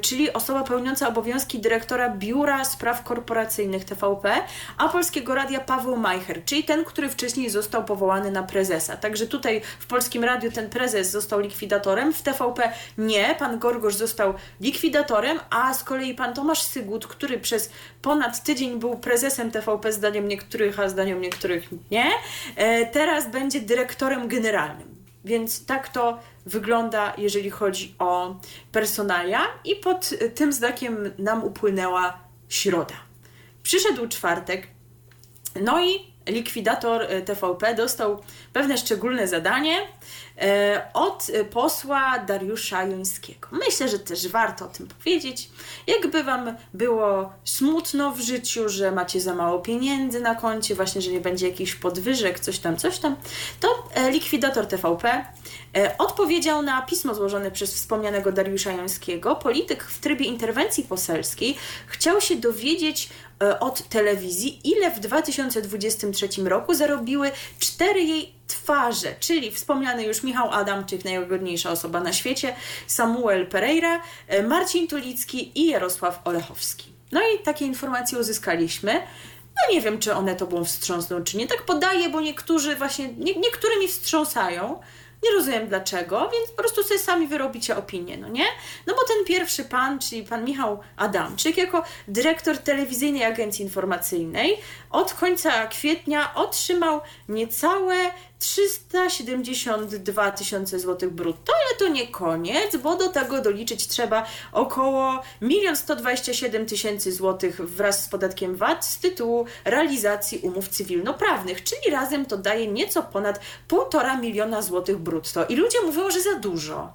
czyli 0.00 0.32
osoba 0.32 0.64
pełniąca 0.64 1.08
obowiązki 1.08 1.58
dyrektora 1.58 2.10
Biura 2.10 2.64
Spraw 2.64 3.04
Korporacyjnych 3.04 3.84
TVP, 3.84 4.32
a 4.78 4.88
Polskiego 4.88 5.34
Radia 5.34 5.60
Paweł 5.60 5.96
Majcher, 5.96 6.44
czyli 6.44 6.64
ten, 6.64 6.84
który 6.84 7.08
wcześniej 7.08 7.50
został 7.50 7.84
powołany 7.84 8.30
na 8.30 8.42
prezesa. 8.42 8.96
Także 8.96 9.26
tutaj 9.26 9.60
w 9.78 9.86
Polskim 9.86 10.24
Radiu 10.24 10.52
ten 10.52 10.70
prezes 10.70 11.10
został 11.10 11.40
likwidatorem, 11.40 12.12
w 12.12 12.22
TVP 12.22 12.72
nie, 12.98 13.34
pan 13.38 13.58
Gorgosz 13.58 13.94
został 13.94 14.34
likwidatorem, 14.60 15.40
a 15.50 15.74
z 15.74 15.84
kolei 15.84 16.14
pan 16.14 16.34
Tomasz 16.34 16.62
Sygut, 16.62 17.06
który 17.06 17.38
przez 17.38 17.70
ponad 18.02 18.42
tydzień 18.44 18.78
był 18.78 18.96
prezesem 18.96 19.50
TVP 19.50 19.92
zdaniem 19.92 20.28
niektórych, 20.28 20.80
a 20.80 20.88
zdaniem 20.88 21.20
niektórych 21.20 21.68
nie, 21.90 22.10
e, 22.56 22.86
teraz 22.86 23.30
będzie 23.30 23.60
dyrektorem 23.60 24.28
generalnym. 24.28 24.97
Więc 25.28 25.66
tak 25.66 25.88
to 25.88 26.18
wygląda, 26.46 27.14
jeżeli 27.18 27.50
chodzi 27.50 27.94
o 27.98 28.36
personalia, 28.72 29.40
i 29.64 29.76
pod 29.76 30.14
tym 30.34 30.52
znakiem 30.52 31.10
nam 31.18 31.44
upłynęła 31.44 32.18
środa. 32.48 32.94
Przyszedł 33.62 34.08
czwartek, 34.08 34.66
no 35.60 35.84
i 35.84 36.12
likwidator 36.26 37.06
TVP 37.24 37.74
dostał 37.74 38.22
pewne 38.52 38.78
szczególne 38.78 39.28
zadanie. 39.28 39.76
e, 39.80 39.86
od 40.94 41.26
posła 41.50 42.18
Dariusza 42.18 42.84
Jońskiego. 42.84 43.48
Myślę, 43.52 43.88
że 43.88 43.98
też 43.98 44.28
warto 44.28 44.64
o 44.64 44.68
tym 44.68 44.86
powiedzieć. 44.86 45.50
Jakby 45.86 46.24
Wam 46.24 46.56
było 46.74 47.32
smutno 47.44 48.10
w 48.10 48.20
życiu, 48.20 48.68
że 48.68 48.92
macie 48.92 49.20
za 49.20 49.34
mało 49.34 49.58
pieniędzy 49.58 50.20
na 50.20 50.34
koncie, 50.34 50.74
właśnie, 50.74 51.02
że 51.02 51.10
nie 51.10 51.20
będzie 51.20 51.48
jakichś 51.48 51.74
podwyżek, 51.74 52.40
coś 52.40 52.58
tam, 52.58 52.76
coś 52.76 52.98
tam, 52.98 53.16
to 53.60 53.88
e, 53.94 54.10
likwidator 54.10 54.66
TVP 54.66 55.24
e, 55.76 55.98
odpowiedział 55.98 56.62
na 56.62 56.82
pismo 56.82 57.14
złożone 57.14 57.50
przez 57.50 57.74
wspomnianego 57.74 58.32
Dariusza 58.32 58.72
Jońskiego. 58.72 59.36
Polityk 59.36 59.84
w 59.84 59.98
trybie 59.98 60.26
interwencji 60.26 60.84
poselskiej 60.84 61.56
chciał 61.86 62.20
się 62.20 62.36
dowiedzieć 62.36 63.08
E, 63.08 63.27
od 63.60 63.88
telewizji, 63.88 64.60
ile 64.64 64.90
w 64.90 65.00
2023 65.00 66.28
roku 66.44 66.74
zarobiły 66.74 67.30
cztery 67.58 68.02
jej 68.02 68.34
twarze, 68.46 69.14
czyli 69.20 69.50
wspomniany 69.50 70.04
już 70.04 70.22
Michał 70.22 70.50
Adamczyk, 70.50 71.04
najgodniejsza 71.04 71.70
osoba 71.70 72.00
na 72.00 72.12
świecie, 72.12 72.54
Samuel 72.86 73.46
Pereira, 73.46 74.02
e, 74.28 74.42
Marcin 74.42 74.88
Tulicki 74.88 75.60
i 75.60 75.66
Jarosław 75.66 76.20
Olechowski. 76.24 76.92
No 77.12 77.20
i 77.20 77.42
takie 77.44 77.64
informacje 77.64 78.18
uzyskaliśmy. 78.18 78.92
No 79.56 79.74
nie 79.74 79.80
wiem, 79.80 79.98
czy 79.98 80.14
one 80.14 80.34
to 80.34 80.46
tobą 80.46 80.64
wstrząsną, 80.64 81.24
czy 81.24 81.36
nie. 81.36 81.46
Tak 81.46 81.62
podaję, 81.62 82.08
bo 82.08 82.20
niektórzy 82.20 82.76
właśnie, 82.76 83.08
nie, 83.08 83.34
niektóre 83.34 83.78
mi 83.80 83.88
wstrząsają, 83.88 84.80
nie 85.22 85.30
rozumiem 85.30 85.68
dlaczego, 85.68 86.30
więc 86.32 86.50
po 86.50 86.56
prostu 86.56 86.82
sobie 86.82 87.00
sami 87.00 87.26
wyrobicie 87.26 87.76
opinię, 87.76 88.16
no 88.16 88.28
nie? 88.28 88.44
No 88.86 88.94
bo 88.94 89.00
ten 89.14 89.24
pierwszy 89.26 89.64
pan, 89.64 89.98
czyli 89.98 90.22
pan 90.22 90.44
Michał 90.44 90.80
Adamczyk, 90.96 91.56
jako 91.56 91.82
dyrektor 92.08 92.58
telewizyjnej 92.58 93.24
agencji 93.24 93.64
informacyjnej, 93.64 94.56
od 94.90 95.14
końca 95.14 95.66
kwietnia 95.66 96.34
otrzymał 96.34 97.00
niecałe 97.28 97.96
372 98.38 100.30
tysiące 100.30 100.80
złotych 100.80 101.10
brutto, 101.10 101.52
ale 101.52 101.78
to 101.78 101.88
nie 101.88 102.08
koniec, 102.08 102.76
bo 102.76 102.96
do 102.96 103.08
tego 103.08 103.42
doliczyć 103.42 103.86
trzeba 103.86 104.26
około 104.52 105.22
1 105.40 105.76
127 105.76 106.66
tysięcy 106.66 107.12
złotych 107.12 107.60
wraz 107.60 108.04
z 108.04 108.08
podatkiem 108.08 108.56
VAT 108.56 108.86
z 108.86 108.98
tytułu 108.98 109.46
realizacji 109.64 110.38
umów 110.38 110.68
cywilnoprawnych, 110.68 111.64
czyli 111.64 111.90
razem 111.92 112.26
to 112.26 112.36
daje 112.36 112.66
nieco 112.66 113.02
ponad 113.02 113.40
1,5 113.68 114.20
miliona 114.20 114.62
złotych 114.62 114.98
brutto. 114.98 115.46
I 115.46 115.56
ludzie 115.56 115.78
mówią, 115.86 116.10
że 116.10 116.22
za 116.22 116.34
dużo. 116.34 116.92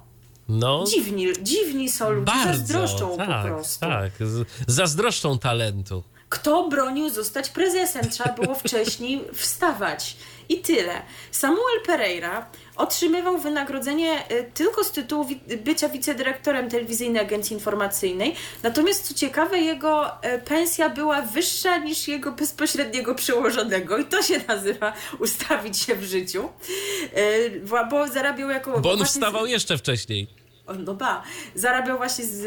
No, 0.48 0.84
dziwni, 0.86 1.26
dziwni 1.42 1.90
są 1.90 2.10
ludzie, 2.10 2.32
bardzo, 2.32 2.58
zazdroszczą 2.58 3.16
tak, 3.16 3.42
po 3.42 3.48
prostu. 3.48 3.80
Tak, 3.80 4.12
zazdroszczą 4.66 5.38
talentu. 5.38 6.02
Kto 6.28 6.68
bronił 6.68 7.10
zostać 7.10 7.50
prezesem? 7.50 8.10
Trzeba 8.10 8.32
było 8.32 8.54
wcześniej 8.54 9.24
wstawać. 9.34 10.16
I 10.48 10.58
tyle. 10.58 11.02
Samuel 11.30 11.80
Pereira 11.86 12.46
otrzymywał 12.76 13.38
wynagrodzenie 13.38 14.30
y, 14.32 14.50
tylko 14.54 14.84
z 14.84 14.90
tytułu 14.92 15.26
bycia 15.64 15.88
wicedyrektorem 15.88 16.70
telewizyjnej 16.70 17.22
agencji 17.22 17.54
informacyjnej. 17.54 18.34
Natomiast 18.62 19.08
co 19.08 19.14
ciekawe, 19.14 19.58
jego 19.58 20.06
y, 20.06 20.38
pensja 20.44 20.90
była 20.90 21.22
wyższa 21.22 21.78
niż 21.78 22.08
jego 22.08 22.32
bezpośredniego 22.32 23.14
przełożonego 23.14 23.98
i 23.98 24.04
to 24.04 24.22
się 24.22 24.40
nazywa 24.48 24.92
ustawić 25.18 25.78
się 25.78 25.94
w 25.94 26.04
życiu. 26.04 26.48
Y, 27.16 27.62
bo 27.90 28.08
zarabiał 28.08 28.50
jako... 28.50 28.80
Bo 28.80 28.92
on 28.92 29.04
wstawał 29.04 29.46
jeszcze 29.46 29.78
wcześniej 29.78 30.43
no 30.78 30.94
ba, 30.94 31.22
zarabiał 31.54 31.96
właśnie 31.96 32.24
z 32.24 32.44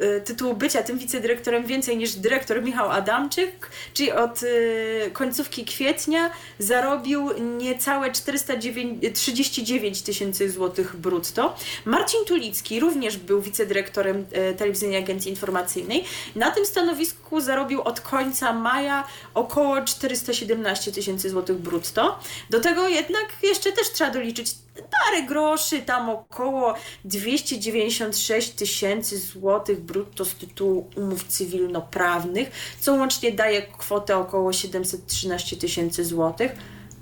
y, 0.00 0.20
tytułu 0.24 0.54
bycia 0.54 0.82
tym 0.82 0.98
wicedyrektorem 0.98 1.66
więcej 1.66 1.96
niż 1.96 2.12
dyrektor 2.14 2.62
Michał 2.62 2.90
Adamczyk, 2.90 3.70
czyli 3.94 4.12
od 4.12 4.42
y, 4.42 5.10
końcówki 5.12 5.64
kwietnia 5.64 6.30
zarobił 6.58 7.30
niecałe 7.58 8.12
439 8.12 10.02
tysięcy 10.02 10.50
złotych 10.50 10.96
brutto. 10.96 11.56
Marcin 11.84 12.24
Tulicki 12.26 12.80
również 12.80 13.16
był 13.16 13.40
wicedyrektorem 13.40 14.26
y, 14.50 14.54
Telewizyjnej 14.54 14.98
Agencji 14.98 15.30
Informacyjnej. 15.30 16.04
Na 16.34 16.50
tym 16.50 16.66
stanowisku 16.66 17.40
zarobił 17.40 17.82
od 17.82 18.00
końca 18.00 18.52
maja 18.52 19.06
około 19.34 19.82
417 19.82 20.92
tysięcy 20.92 21.30
złotych 21.30 21.56
brutto. 21.56 22.18
Do 22.50 22.60
tego 22.60 22.88
jednak 22.88 23.26
jeszcze 23.42 23.72
też 23.72 23.92
trzeba 23.92 24.10
doliczyć 24.10 24.54
parę 24.76 25.22
groszy, 25.22 25.80
tam 25.82 26.10
około 26.10 26.74
296 27.04 28.50
tysięcy 28.50 29.18
złotych 29.18 29.80
brutto 29.80 30.24
z 30.24 30.34
tytułu 30.34 30.90
umów 30.96 31.24
cywilnoprawnych, 31.24 32.50
co 32.80 32.92
łącznie 32.92 33.32
daje 33.32 33.62
kwotę 33.62 34.16
około 34.16 34.52
713 34.52 35.56
tysięcy 35.56 36.04
złotych. 36.04 36.52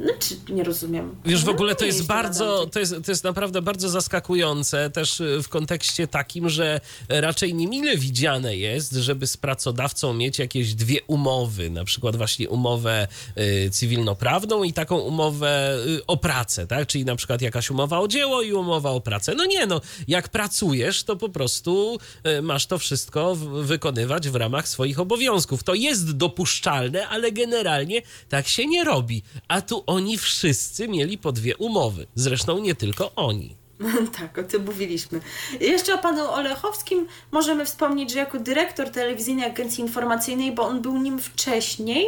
No 0.01 0.13
czy 0.19 0.53
nie 0.53 0.65
rozumiem. 0.65 1.17
Wiesz, 1.25 1.43
w 1.43 1.47
No, 1.47 1.53
ogóle 1.53 1.75
to 1.75 1.85
jest 1.85 2.07
bardzo, 2.07 2.67
to 2.67 2.81
jest, 2.81 2.95
to 3.05 3.13
jest 3.13 3.25
naprawdę 3.25 3.63
bardzo 3.63 3.89
zaskakujące 3.89 4.91
też 4.91 5.21
y, 5.21 5.43
w 5.43 5.49
kontekście 5.49 6.07
takim, 6.09 6.49
że 6.49 6.81
raczej 7.09 7.55
niemile 7.55 7.97
widziane 7.97 8.57
jest, 8.57 8.93
żeby 8.93 9.27
z 9.27 9.37
pracodawcą 9.37 10.15
mieć 10.15 10.39
jakieś 10.39 10.75
dwie 10.75 10.99
umowy, 11.07 11.71
na 11.71 11.85
przykład 11.85 12.17
właśnie 12.17 12.49
umowę 12.49 13.09
y, 13.39 13.71
cywilnoprawną 13.71 14.63
i 14.63 14.73
taką 14.73 14.99
umowę 14.99 15.79
o 16.07 16.17
pracę, 16.17 16.67
tak? 16.67 16.87
Czyli 16.89 17.05
na 17.05 17.17
przykład 17.17 17.43
jakaś 17.43 17.71
umowa 17.71 18.01
o 18.01 18.09
dzieło 18.09 18.43
i 18.43 18.53
umowa 18.53 18.91
o 18.91 19.01
pracę. 19.01 19.35
No 19.35 19.45
nie, 19.45 19.67
no, 19.67 19.81
jak 20.09 20.29
pracujesz, 20.29 21.05
to 21.05 21.17
po 21.17 21.29
prostu 21.29 21.99
masz 22.43 22.67
to 22.67 22.79
wszystko 22.79 23.35
wykonywać 23.63 24.29
w 24.29 24.35
ramach 24.35 24.69
swoich 24.69 25.01
obowiązków. 25.01 25.63
To 25.63 25.75
jest 25.75 26.17
dopuszczalne, 26.17 27.09
ale 27.09 27.33
generalnie 27.33 28.03
tak 28.29 28.49
się 28.49 28.67
nie 28.67 28.85
robi. 28.85 29.23
A 29.49 29.61
tu 29.63 29.84
oni 29.87 30.19
wszyscy 30.19 30.89
mieli 30.89 31.19
po 31.19 31.33
dwie 31.33 31.57
umowy. 31.57 32.07
Zresztą 32.15 32.59
nie 32.59 32.75
tylko 32.75 33.13
oni. 33.17 33.57
Tak, 34.19 34.39
o 34.39 34.43
tym 34.43 34.65
mówiliśmy. 34.65 35.21
Jeszcze 35.61 35.95
o 35.95 35.99
panu 35.99 36.31
Olechowskim 36.31 37.07
możemy 37.33 37.65
wspomnieć, 37.65 38.13
że 38.13 38.19
jako 38.19 38.39
dyrektor 38.39 38.91
telewizyjnej 38.91 39.47
agencji 39.47 39.83
informacyjnej, 39.83 40.53
bo 40.53 40.67
on 40.67 40.83
był 40.83 40.99
nim 40.99 41.19
wcześniej, 41.19 42.07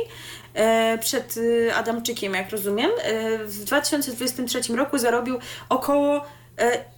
e, 0.55 0.99
przed 0.99 1.35
e, 1.69 1.75
Adamczykiem, 1.75 2.35
jak 2.35 2.51
rozumiem, 2.51 2.91
e, 3.03 3.39
w 3.45 3.65
2023 3.65 4.77
roku 4.77 4.99
zarobił 4.99 5.39
około 5.69 6.25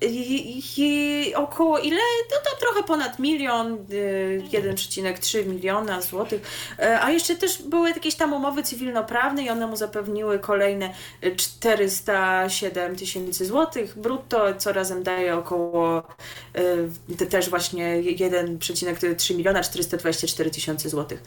i- 0.01 0.63
i- 0.79 1.35
około 1.35 1.79
ile? 1.79 2.01
No 2.31 2.37
to 2.51 2.61
trochę 2.61 2.83
ponad 2.83 3.19
milion, 3.19 3.73
e, 3.75 3.79
1,3 4.51 5.45
miliona 5.47 6.01
złotych. 6.01 6.43
E, 6.79 7.01
A 7.01 7.11
jeszcze 7.11 7.35
też 7.37 7.63
były 7.63 7.89
jakieś 7.89 8.15
tam 8.15 8.33
umowy 8.33 8.63
cywilnoprawne 8.63 9.43
i 9.43 9.51
one 9.51 9.67
mu 9.67 9.77
zapewniły 9.77 10.39
kolejne 10.39 10.95
e, 11.23 11.37
407 11.37 12.97
tysięcy 12.97 13.47
złotych 13.47 13.99
brutto, 13.99 14.55
co 14.59 14.73
razem 14.73 15.03
daje 15.03 15.37
około 15.37 15.99
e, 15.99 16.63
te- 17.19 17.27
też 17.27 17.51
właśnie 17.51 18.03
1,3 18.03 19.35
miliona 19.37 19.63
424 19.63 20.51
tysiące 20.51 20.89
złotych. 20.89 21.23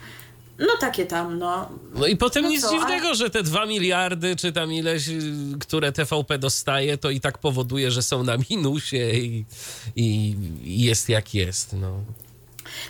No 0.62 0.78
takie 0.80 1.06
tam, 1.06 1.40
no. 1.40 1.70
No 1.94 2.08
i 2.08 2.18
potem 2.18 2.44
No 2.44 2.50
nic 2.50 2.62
co, 2.62 2.70
dziwnego, 2.72 3.16
że 3.16 3.30
te 3.30 3.44
dwa 3.44 3.66
miliardy, 3.66 4.36
czy 4.36 4.52
tam 4.52 4.74
ileś, 4.74 5.08
y, 5.08 5.22
które 5.60 5.92
TVP 5.92 6.38
dostaje, 6.38 6.98
to 6.98 7.10
i 7.10 7.22
tak 7.22 7.38
powoduje, 7.38 7.92
że 7.92 8.02
są 8.02 8.24
na 8.24 8.38
minusie 8.50 9.12
i, 9.12 9.46
i 9.96 10.36
i 10.64 10.82
jest 10.82 11.10
jak 11.10 11.34
jest. 11.34 11.74
No. 11.74 12.04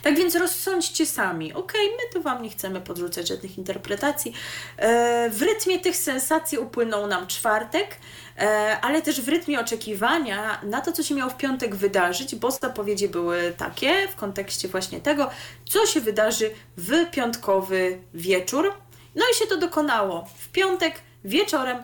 Tak 0.03 0.17
więc 0.17 0.35
rozsądźcie 0.35 1.05
sami. 1.05 1.53
Okej, 1.53 1.89
my 1.89 2.13
tu 2.13 2.21
Wam 2.21 2.43
nie 2.43 2.49
chcemy 2.49 2.81
podrzucać 2.81 3.27
żadnych 3.27 3.57
interpretacji. 3.57 4.33
E, 4.77 5.29
w 5.29 5.41
rytmie 5.41 5.79
tych 5.79 5.95
sensacji 5.95 6.57
upłynął 6.57 7.07
nam 7.07 7.27
czwartek, 7.27 7.97
ale 8.81 9.01
też 9.01 9.21
w 9.21 9.29
rytmie 9.29 9.59
oczekiwania 9.59 10.61
na 10.63 10.81
to, 10.81 10.91
co 10.91 11.03
się 11.03 11.15
miało 11.15 11.31
w 11.31 11.37
piątek 11.37 11.75
wydarzyć, 11.75 12.35
bo 12.35 12.51
zapowiedzi 12.51 13.07
były 13.07 13.53
takie 13.57 14.07
w 14.07 14.15
kontekście 14.15 14.67
właśnie 14.67 15.01
tego, 15.01 15.29
co 15.65 15.85
się 15.85 16.01
wydarzy 16.01 16.51
w 16.77 17.11
piątkowy 17.11 18.01
wieczór. 18.13 18.73
No 19.15 19.25
i 19.31 19.35
się 19.35 19.45
to 19.45 19.57
dokonało. 19.57 20.27
W 20.37 20.49
piątek 20.49 21.01
wieczorem 21.25 21.83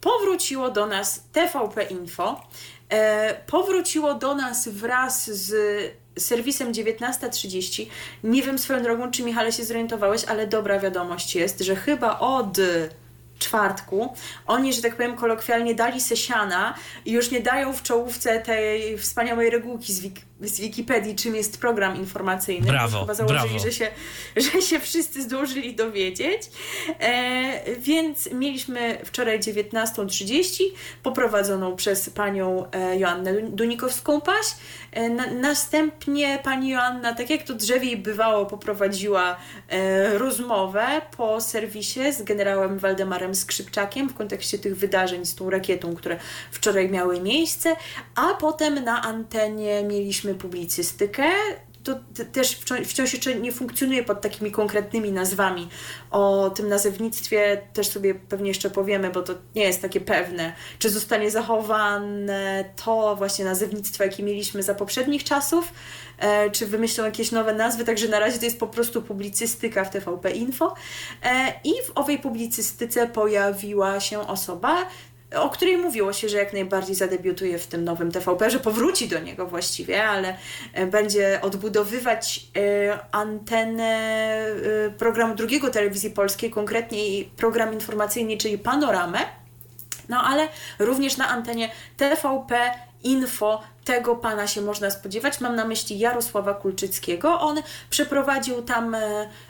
powróciło 0.00 0.70
do 0.70 0.86
nas 0.86 1.24
TVP 1.32 1.82
Info. 1.82 2.42
E, 2.88 3.34
powróciło 3.46 4.14
do 4.14 4.34
nas 4.34 4.68
wraz 4.68 5.30
z 5.30 5.52
serwisem 6.18 6.72
19.30. 6.72 7.86
Nie 8.24 8.42
wiem 8.42 8.58
swoją 8.58 8.82
drogą, 8.82 9.10
czy 9.10 9.22
Michale 9.22 9.52
się 9.52 9.64
zorientowałeś, 9.64 10.24
ale 10.24 10.46
dobra 10.46 10.78
wiadomość 10.78 11.34
jest, 11.34 11.60
że 11.60 11.76
chyba 11.76 12.18
od 12.18 12.58
czwartku. 13.40 14.14
Oni, 14.46 14.72
że 14.72 14.82
tak 14.82 14.96
powiem 14.96 15.16
kolokwialnie, 15.16 15.74
dali 15.74 16.00
se 16.00 16.16
siana 16.16 16.74
i 17.04 17.12
już 17.12 17.30
nie 17.30 17.40
dają 17.40 17.72
w 17.72 17.82
czołówce 17.82 18.40
tej 18.40 18.98
wspaniałej 18.98 19.50
regułki 19.50 19.92
z, 19.92 20.02
z 20.40 20.60
Wikipedii, 20.60 21.14
czym 21.16 21.34
jest 21.36 21.60
program 21.60 21.96
informacyjny. 21.96 22.66
Brawo, 22.66 23.00
Chyba 23.00 23.14
założyli, 23.14 23.40
brawo. 23.40 23.58
że 23.58 23.72
się, 23.72 23.88
że 24.36 24.62
się 24.62 24.80
wszyscy 24.80 25.22
zdążyli 25.22 25.74
dowiedzieć. 25.74 26.42
E, 27.00 27.76
więc 27.78 28.32
mieliśmy 28.32 28.98
wczoraj 29.04 29.40
19.30 29.40 30.62
poprowadzoną 31.02 31.76
przez 31.76 32.10
panią 32.10 32.70
e, 32.72 32.98
Joannę 32.98 33.32
Dunikowską-Paś. 33.42 34.46
E, 34.92 35.08
na, 35.10 35.26
następnie 35.26 36.38
pani 36.44 36.70
Joanna, 36.70 37.14
tak 37.14 37.30
jak 37.30 37.42
to 37.42 37.54
drzewiej 37.54 37.96
bywało, 37.96 38.46
poprowadziła 38.46 39.36
e, 39.68 40.18
rozmowę 40.18 40.86
po 41.16 41.40
serwisie 41.40 42.12
z 42.12 42.22
generałem 42.22 42.78
Waldemarem 42.78 43.34
Skrzypczakiem 43.34 44.08
w 44.08 44.14
kontekście 44.14 44.58
tych 44.58 44.76
wydarzeń 44.76 45.26
z 45.26 45.34
tą 45.34 45.50
rakietą, 45.50 45.94
które 45.94 46.18
wczoraj 46.50 46.88
miały 46.90 47.20
miejsce, 47.20 47.76
a 48.14 48.34
potem 48.34 48.84
na 48.84 49.02
antenie 49.02 49.82
mieliśmy 49.82 50.29
publicystykę 50.34 51.24
to 51.84 51.94
te- 52.14 52.24
też 52.24 52.56
wciąż, 52.56 52.80
wciąż 52.80 53.12
jeszcze 53.12 53.34
nie 53.34 53.52
funkcjonuje 53.52 54.04
pod 54.04 54.20
takimi 54.20 54.50
konkretnymi 54.52 55.12
nazwami. 55.12 55.68
O 56.10 56.50
tym 56.50 56.68
nazewnictwie 56.68 57.62
też 57.72 57.88
sobie 57.88 58.14
pewnie 58.14 58.48
jeszcze 58.48 58.70
powiemy, 58.70 59.10
bo 59.10 59.22
to 59.22 59.34
nie 59.54 59.62
jest 59.62 59.82
takie 59.82 60.00
pewne, 60.00 60.52
czy 60.78 60.90
zostanie 60.90 61.30
zachowane 61.30 62.64
to 62.84 63.16
właśnie 63.16 63.44
nazewnictwo, 63.44 64.04
jakie 64.04 64.22
mieliśmy 64.22 64.62
za 64.62 64.74
poprzednich 64.74 65.24
czasów, 65.24 65.72
e, 66.18 66.50
czy 66.50 66.66
wymyślą 66.66 67.04
jakieś 67.04 67.32
nowe 67.32 67.54
nazwy, 67.54 67.84
także 67.84 68.08
na 68.08 68.18
razie 68.20 68.38
to 68.38 68.44
jest 68.44 68.60
po 68.60 68.66
prostu 68.66 69.02
publicystyka 69.02 69.84
w 69.84 69.90
TVP 69.90 70.30
Info. 70.30 70.74
E, 71.22 71.52
I 71.64 71.70
w 71.70 71.92
owej 71.94 72.18
publicystyce 72.18 73.06
pojawiła 73.06 74.00
się 74.00 74.20
osoba, 74.28 74.86
o 75.36 75.48
której 75.48 75.76
mówiło 75.76 76.12
się, 76.12 76.28
że 76.28 76.38
jak 76.38 76.52
najbardziej 76.52 76.94
zadebiutuje 76.94 77.58
w 77.58 77.66
tym 77.66 77.84
nowym 77.84 78.12
TVP, 78.12 78.50
że 78.50 78.58
powróci 78.58 79.08
do 79.08 79.18
niego 79.18 79.46
właściwie, 79.46 80.04
ale 80.04 80.36
e, 80.72 80.86
będzie 80.86 81.40
odbudowywać 81.42 82.46
e, 82.56 82.98
antenę 83.12 83.84
e, 84.86 84.90
programu 84.90 85.34
drugiego 85.34 85.70
telewizji 85.70 86.10
polskiej, 86.10 86.50
konkretnie 86.50 86.98
program 87.36 87.74
informacyjny, 87.74 88.36
czyli 88.36 88.58
Panoramę. 88.58 89.18
No 90.08 90.22
ale 90.22 90.48
również 90.78 91.16
na 91.16 91.28
antenie 91.28 91.70
TVP 91.96 92.70
Info 93.02 93.62
tego 93.84 94.16
pana 94.16 94.46
się 94.46 94.60
można 94.60 94.90
spodziewać. 94.90 95.40
Mam 95.40 95.56
na 95.56 95.64
myśli 95.64 95.98
Jarosława 95.98 96.54
Kulczyckiego. 96.54 97.40
On 97.40 97.62
przeprowadził 97.90 98.62
tam 98.62 98.96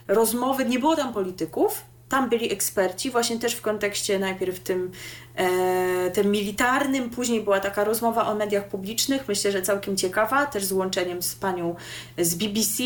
rozmowy, 0.08 0.64
nie 0.64 0.78
było 0.78 0.96
tam 0.96 1.12
polityków, 1.12 1.84
tam 2.10 2.28
byli 2.28 2.52
eksperci, 2.52 3.10
właśnie 3.10 3.38
też 3.38 3.54
w 3.54 3.60
kontekście 3.60 4.18
najpierw 4.18 4.60
tym, 4.60 4.92
tym 6.12 6.30
militarnym, 6.30 7.10
później 7.10 7.40
była 7.40 7.60
taka 7.60 7.84
rozmowa 7.84 8.26
o 8.26 8.34
mediach 8.34 8.68
publicznych, 8.68 9.28
myślę, 9.28 9.52
że 9.52 9.62
całkiem 9.62 9.96
ciekawa, 9.96 10.46
też 10.46 10.64
z 10.64 10.72
łączeniem 10.72 11.22
z 11.22 11.34
panią 11.34 11.74
z 12.18 12.34
BBC. 12.34 12.82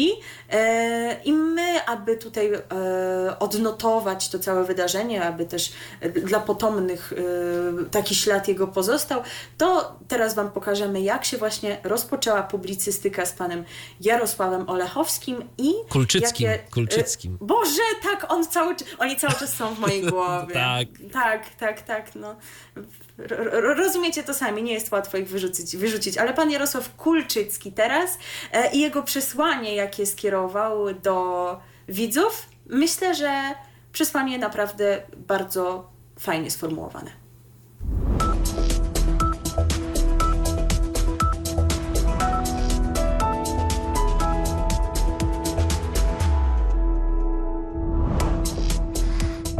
E, 0.50 1.22
I 1.24 1.32
my, 1.32 1.84
aby 1.86 2.16
tutaj 2.16 2.52
e, 2.54 3.38
odnotować 3.38 4.28
to 4.28 4.38
całe 4.38 4.64
wydarzenie, 4.64 5.24
aby 5.24 5.46
też 5.46 5.72
e, 6.00 6.08
dla 6.08 6.40
potomnych 6.40 7.12
e, 7.12 7.84
taki 7.90 8.14
ślad 8.14 8.48
jego 8.48 8.66
pozostał, 8.66 9.22
to 9.58 9.98
teraz 10.08 10.34
Wam 10.34 10.50
pokażemy, 10.50 11.00
jak 11.00 11.24
się 11.24 11.38
właśnie 11.38 11.80
rozpoczęła 11.84 12.42
publicystyka 12.42 13.26
z 13.26 13.32
panem 13.32 13.64
Jarosławem 14.00 14.70
Olechowskim 14.70 15.44
i 15.58 15.72
Kulczyckim, 15.88 16.46
jakie, 16.50 16.64
e, 16.64 16.70
Kulczyckim. 16.70 17.38
Boże, 17.40 17.82
tak, 18.02 18.32
on 18.32 18.46
cały, 18.46 18.74
oni 18.98 19.16
cały 19.16 19.34
czas 19.34 19.54
są 19.54 19.74
w 19.74 19.78
mojej 19.78 20.02
głowie. 20.10 20.54
Tak. 20.54 20.88
Tak, 21.12 21.54
tak, 21.58 21.82
tak, 21.82 22.14
no. 22.14 22.33
R- 23.18 23.76
rozumiecie 23.76 24.22
to 24.22 24.34
sami, 24.34 24.62
nie 24.62 24.72
jest 24.72 24.92
łatwo 24.92 25.18
ich 25.18 25.28
wyrzucić, 25.28 25.76
wyrzucić, 25.76 26.18
ale 26.18 26.34
pan 26.34 26.50
Jarosław 26.50 26.96
Kulczycki 26.96 27.72
teraz 27.72 28.18
e, 28.52 28.72
i 28.72 28.80
jego 28.80 29.02
przesłanie, 29.02 29.74
jakie 29.74 30.06
skierował 30.06 30.94
do 30.94 31.60
widzów, 31.88 32.46
myślę, 32.66 33.14
że 33.14 33.40
przesłanie 33.92 34.38
naprawdę 34.38 35.02
bardzo 35.16 35.90
fajnie 36.18 36.50
sformułowane. 36.50 37.23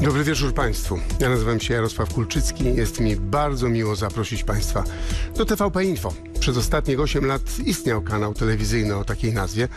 Dobry 0.04 0.24
wieczór 0.24 0.54
Państwu. 0.54 0.98
Ja 1.20 1.28
nazywam 1.28 1.60
się 1.60 1.74
Jarosław 1.74 2.14
Kulczycki. 2.14 2.74
Jest 2.74 3.00
mi 3.00 3.16
bardzo 3.16 3.68
miło 3.68 3.96
zaprosić 3.96 4.44
Państwa 4.44 4.84
do 5.36 5.44
TVP 5.44 5.84
Info. 5.84 6.12
Przez 6.40 6.56
ostatnich 6.56 7.00
8 7.00 7.26
lat 7.26 7.42
istniał 7.66 8.02
kanał 8.02 8.34
telewizyjny 8.34 8.96
o 8.96 9.04
takiej 9.04 9.32
nazwie, 9.32 9.68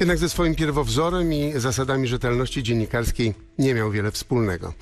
jednak 0.00 0.18
ze 0.18 0.28
swoim 0.28 0.54
pierwowzorem 0.54 1.32
i 1.32 1.52
zasadami 1.56 2.08
rzetelności 2.08 2.62
dziennikarskiej 2.62 3.34
nie 3.58 3.74
miał 3.74 3.90
wiele 3.90 4.10
wspólnego. 4.10 4.72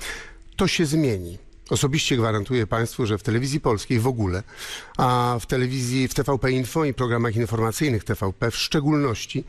To 0.55 0.67
się 0.67 0.85
zmieni. 0.85 1.46
Osobiście 1.69 2.17
gwarantuję 2.17 2.67
Państwu, 2.67 3.05
że 3.05 3.17
w 3.17 3.23
telewizji 3.23 3.59
polskiej 3.59 3.99
w 3.99 4.07
ogóle, 4.07 4.43
a 4.97 5.37
w 5.41 5.45
telewizji, 5.45 6.07
w 6.07 6.13
TVP 6.13 6.51
Info 6.51 6.85
i 6.85 6.93
programach 6.93 7.35
informacyjnych 7.35 8.03
TVP 8.03 8.51
w 8.51 8.57
szczególności, 8.57 9.43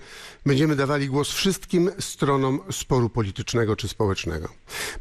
będziemy 0.46 0.76
dawali 0.76 1.09
głos 1.09 1.31
wszystkim 1.31 1.90
stronom 2.00 2.61
sporu 2.70 3.11
politycznego 3.11 3.76
czy 3.76 3.88
społecznego. 3.88 4.48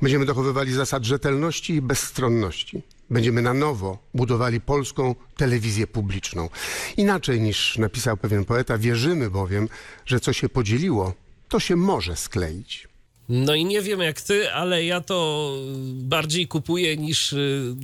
Będziemy 0.01 0.25
dochowywali 0.25 0.73
zasad 0.73 1.03
rzetelności 1.03 1.73
i 1.73 1.81
bezstronności. 1.81 2.81
Będziemy 3.09 3.41
na 3.41 3.53
nowo 3.53 3.97
budowali 4.13 4.61
polską 4.61 5.15
telewizję 5.37 5.87
publiczną. 5.87 6.49
Inaczej 6.97 7.41
niż 7.41 7.77
napisał 7.77 8.17
pewien 8.17 8.45
poeta, 8.45 8.77
wierzymy 8.77 9.29
bowiem, 9.29 9.69
że 10.05 10.19
co 10.19 10.33
się 10.33 10.49
podzieliło, 10.49 11.13
to 11.49 11.59
się 11.59 11.75
może 11.75 12.15
skleić. 12.15 12.87
No 13.29 13.55
i 13.55 13.65
nie 13.65 13.81
wiem 13.81 13.99
jak 14.01 14.21
ty, 14.21 14.51
ale 14.51 14.85
ja 14.85 15.01
to 15.01 15.51
bardziej 15.93 16.47
kupuję 16.47 16.97
niż 16.97 17.33
y, 17.33 17.75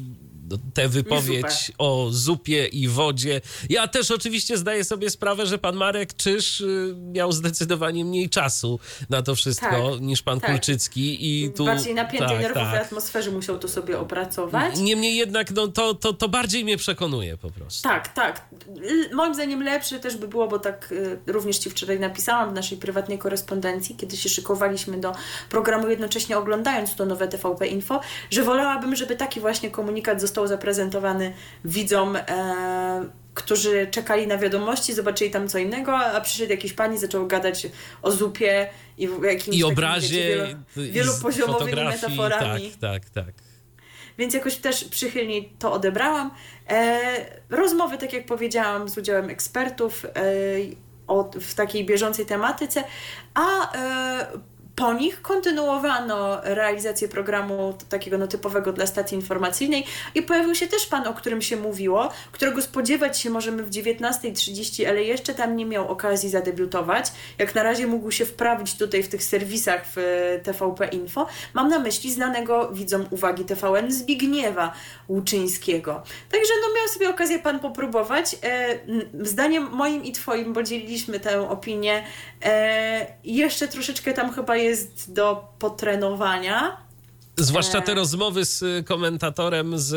tę 0.73 0.89
wypowiedź 0.89 1.71
o 1.77 2.07
zupie 2.11 2.65
i 2.65 2.87
wodzie. 2.87 3.41
Ja 3.69 3.87
też 3.87 4.11
oczywiście 4.11 4.57
zdaję 4.57 4.83
sobie 4.83 5.09
sprawę, 5.09 5.45
że 5.45 5.57
pan 5.57 5.75
Marek 5.75 6.13
Czyż 6.13 6.61
y, 6.61 6.95
miał 6.97 7.31
zdecydowanie 7.31 8.05
mniej 8.05 8.29
czasu 8.29 8.79
na 9.09 9.21
to 9.21 9.35
wszystko 9.35 9.91
Tak, 9.91 10.01
niż 10.01 10.21
pan 10.21 10.39
tak. 10.39 10.51
Kulczycki. 10.51 11.17
I 11.29 11.51
tu, 11.51 11.65
Bardziej 11.65 11.93
napiętej, 11.93 12.29
tak, 12.29 12.41
nerwowej 12.41 12.71
tak. 12.71 12.81
atmosferze 12.81 13.31
musiał 13.31 13.59
to 13.59 13.67
sobie 13.67 13.99
opracować. 13.99 14.79
Niemniej 14.79 15.15
jednak 15.15 15.51
no, 15.51 15.67
to, 15.67 15.93
to, 15.93 16.13
to 16.13 16.29
bardziej 16.29 16.63
mnie 16.63 16.77
przekonuje 16.77 17.37
po 17.37 17.51
prostu. 17.51 17.83
Tak, 17.83 18.13
tak. 18.13 18.45
Moim 19.13 19.33
zdaniem 19.33 19.63
lepsze 19.63 19.99
też 19.99 20.17
by 20.17 20.27
było, 20.27 20.47
bo 20.47 20.59
tak 20.59 20.91
y, 20.91 21.19
również 21.27 21.57
Ci 21.57 21.69
wczoraj 21.69 21.99
napisałam 21.99 22.49
w 22.49 22.53
naszej 22.53 22.77
prywatnej 22.77 23.17
korespondencji, 23.17 23.95
kiedy 23.95 24.17
się 24.17 24.29
szykowaliśmy 24.29 24.97
do 24.97 25.13
programu, 25.49 25.89
jednocześnie 25.89 26.37
oglądając 26.37 26.95
to 26.95 27.05
nowe 27.05 27.27
TVP 27.27 27.67
Info, 27.67 28.01
że 28.29 28.43
wolałabym, 28.43 28.95
żeby 28.95 29.15
taki 29.15 29.39
właśnie 29.39 29.71
komunikat 29.71 30.21
został 30.21 30.32
zaprezentowany 30.47 31.33
widzom, 31.65 32.15
e, 32.15 32.23
którzy 33.33 33.87
czekali 33.91 34.27
na 34.27 34.37
wiadomości, 34.37 34.93
zobaczyli 34.93 35.31
tam 35.31 35.47
co 35.47 35.57
innego, 35.57 35.97
a 35.97 36.21
przyszedł 36.21 36.51
jakiś 36.51 36.73
pan 36.73 36.93
i 36.93 36.97
zaczął 36.97 37.27
gadać 37.27 37.67
o 38.01 38.11
zupie 38.11 38.69
i 38.97 39.07
w 39.07 39.23
jakimś 39.23 39.57
I 39.57 39.61
takim, 39.61 39.65
obrazie, 39.65 40.07
wiecie, 40.07 40.57
i 40.77 40.91
wielo, 40.91 40.91
wielopoziomowymi 40.91 41.83
metaforami 41.85 42.71
Tak, 42.71 43.01
tak, 43.03 43.25
tak. 43.25 43.33
więc 44.17 44.33
jakoś 44.33 44.55
też 44.55 44.83
przychylniej 44.83 45.53
to 45.59 45.73
odebrałam. 45.73 46.31
E, 46.69 46.99
rozmowy, 47.49 47.97
tak 47.97 48.13
jak 48.13 48.25
powiedziałam, 48.25 48.89
z 48.89 48.97
udziałem 48.97 49.29
ekspertów 49.29 50.05
e, 50.05 50.09
o, 51.07 51.31
w 51.41 51.53
takiej 51.55 51.85
bieżącej 51.85 52.25
tematyce, 52.25 52.83
a 53.33 53.73
e, 53.73 54.27
po 54.75 54.93
nich 54.93 55.21
kontynuowano 55.21 56.41
realizację 56.43 57.07
programu 57.07 57.77
takiego 57.89 58.17
no, 58.17 58.27
typowego 58.27 58.73
dla 58.73 58.87
stacji 58.87 59.15
informacyjnej 59.15 59.85
i 60.15 60.21
pojawił 60.21 60.55
się 60.55 60.67
też 60.67 60.85
pan, 60.85 61.07
o 61.07 61.13
którym 61.13 61.41
się 61.41 61.57
mówiło, 61.57 62.09
którego 62.31 62.61
spodziewać 62.61 63.19
się 63.19 63.29
możemy 63.29 63.63
w 63.63 63.69
19.30, 63.69 64.85
ale 64.85 65.03
jeszcze 65.03 65.33
tam 65.33 65.55
nie 65.55 65.65
miał 65.65 65.87
okazji 65.87 66.29
zadebiutować. 66.29 67.11
Jak 67.37 67.55
na 67.55 67.63
razie 67.63 67.87
mógł 67.87 68.11
się 68.11 68.25
wprawić 68.25 68.77
tutaj 68.77 69.03
w 69.03 69.07
tych 69.07 69.23
serwisach 69.23 69.85
w 69.87 69.97
e, 69.97 70.39
TVP 70.39 70.87
Info. 70.87 71.27
Mam 71.53 71.69
na 71.69 71.79
myśli 71.79 72.11
znanego 72.11 72.71
widzom 72.71 73.05
uwagi 73.09 73.45
TVN 73.45 73.91
Zbigniewa 73.91 74.73
Łuczyńskiego. 75.09 76.03
Także 76.31 76.53
no 76.61 76.75
miał 76.75 76.87
sobie 76.87 77.09
okazję 77.09 77.39
pan 77.39 77.59
popróbować. 77.59 78.35
E, 78.43 78.79
zdaniem 79.21 79.69
moim 79.71 80.03
i 80.03 80.11
twoim, 80.11 80.53
bo 80.53 80.63
dzieliliśmy 80.63 81.19
tę 81.19 81.49
opinię, 81.49 82.03
e, 82.43 83.07
jeszcze 83.23 83.67
troszeczkę 83.67 84.13
tam 84.13 84.33
chyba 84.33 84.62
jest 84.63 85.13
do 85.13 85.47
potrenowania. 85.59 86.82
Zwłaszcza 87.37 87.81
te 87.81 87.91
E. 87.91 87.95
rozmowy 87.95 88.45
z 88.45 88.87
komentatorem, 88.87 89.79
z 89.79 89.93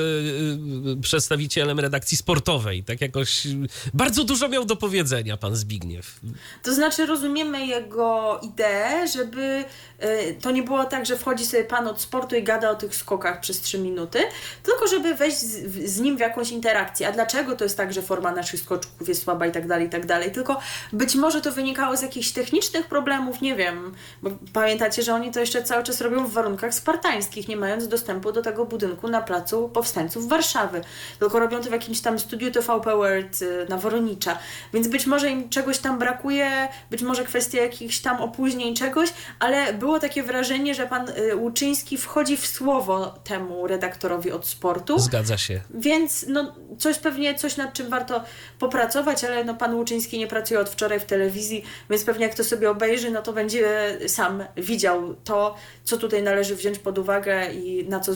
y, 0.96 1.00
przedstawicielem 1.00 1.80
redakcji 1.80 2.16
sportowej. 2.16 2.84
Tak 2.84 3.00
jakoś 3.00 3.46
y, 3.46 3.50
bardzo 3.94 4.24
dużo 4.24 4.48
miał 4.48 4.64
do 4.64 4.76
powiedzenia 4.76 5.36
pan 5.36 5.56
Zbigniew. 5.56 6.20
To 6.62 6.74
znaczy 6.74 7.06
rozumiemy 7.06 7.66
jego 7.66 8.40
ideę, 8.42 9.08
żeby 9.08 9.64
y, 10.04 10.36
to 10.40 10.50
nie 10.50 10.62
było 10.62 10.84
tak, 10.84 11.06
że 11.06 11.18
wchodzi 11.18 11.46
sobie 11.46 11.64
pan 11.64 11.88
od 11.88 12.00
sportu 12.00 12.36
i 12.36 12.42
gada 12.42 12.70
o 12.70 12.74
tych 12.74 12.94
skokach 12.96 13.40
przez 13.40 13.60
3 13.60 13.78
minuty, 13.78 14.18
tylko 14.62 14.86
żeby 14.86 15.14
wejść 15.14 15.38
z, 15.38 15.90
z 15.90 16.00
nim 16.00 16.16
w 16.16 16.20
jakąś 16.20 16.50
interakcję. 16.50 17.08
A 17.08 17.12
dlaczego 17.12 17.56
to 17.56 17.64
jest 17.64 17.76
tak, 17.76 17.92
że 17.92 18.02
forma 18.02 18.32
naszych 18.32 18.60
skoczków 18.60 19.08
jest 19.08 19.22
słaba 19.22 19.46
i 19.46 19.52
tak 19.52 19.66
dalej, 19.66 19.86
i 19.86 19.90
tak 19.90 20.06
dalej. 20.06 20.32
Tylko 20.32 20.60
być 20.92 21.14
może 21.14 21.40
to 21.40 21.52
wynikało 21.52 21.96
z 21.96 22.02
jakichś 22.02 22.30
technicznych 22.30 22.86
problemów, 22.86 23.40
nie 23.40 23.56
wiem, 23.56 23.94
bo 24.22 24.30
pamiętacie, 24.52 25.02
że 25.02 25.14
oni 25.14 25.32
to 25.32 25.40
jeszcze 25.40 25.62
cały 25.62 25.84
czas 25.84 26.00
robią 26.00 26.26
w 26.26 26.32
warunkach 26.32 26.74
spartańskich, 26.74 27.25
nie 27.48 27.56
mając 27.56 27.88
dostępu 27.88 28.32
do 28.32 28.42
tego 28.42 28.64
budynku 28.64 29.08
na 29.08 29.22
placu 29.22 29.68
Powstańców 29.68 30.28
Warszawy. 30.28 30.80
Tylko 31.18 31.38
robią 31.38 31.60
to 31.60 31.68
w 31.68 31.72
jakimś 31.72 32.00
tam 32.00 32.18
studiu 32.18 32.50
TVP 32.50 32.96
World 32.96 33.42
y, 33.42 33.66
na 33.68 33.76
Woronicza. 33.76 34.38
Więc 34.74 34.88
być 34.88 35.06
może 35.06 35.30
im 35.30 35.48
czegoś 35.48 35.78
tam 35.78 35.98
brakuje, 35.98 36.68
być 36.90 37.02
może 37.02 37.24
kwestia 37.24 37.62
jakichś 37.62 37.98
tam 37.98 38.20
opóźnień, 38.20 38.74
czegoś, 38.74 39.12
ale 39.38 39.72
było 39.72 40.00
takie 40.00 40.22
wrażenie, 40.22 40.74
że 40.74 40.86
pan 40.86 41.08
y, 41.08 41.36
Łuczyński 41.36 41.98
wchodzi 41.98 42.36
w 42.36 42.46
słowo 42.46 43.14
temu 43.24 43.66
redaktorowi 43.66 44.32
od 44.32 44.46
sportu. 44.46 44.98
Zgadza 44.98 45.38
się. 45.38 45.60
Więc 45.70 46.24
no, 46.28 46.54
coś 46.78 46.98
pewnie, 46.98 47.34
coś 47.34 47.56
nad 47.56 47.72
czym 47.72 47.88
warto 47.88 48.24
popracować, 48.58 49.24
ale 49.24 49.44
no, 49.44 49.54
pan 49.54 49.74
Łuczyński 49.74 50.18
nie 50.18 50.26
pracuje 50.26 50.60
od 50.60 50.68
wczoraj 50.68 51.00
w 51.00 51.04
telewizji, 51.04 51.64
więc 51.90 52.04
pewnie 52.04 52.26
jak 52.26 52.34
to 52.34 52.44
sobie 52.44 52.70
obejrzy, 52.70 53.10
no 53.10 53.22
to 53.22 53.32
będzie 53.32 53.98
sam 54.06 54.44
widział 54.56 55.14
to, 55.24 55.54
co 55.84 55.96
tutaj 55.96 56.22
należy 56.22 56.56
wziąć 56.56 56.78
pod 56.78 56.98
uwagę 56.98 57.15
i 57.52 57.86
na, 57.88 58.00
co, 58.00 58.12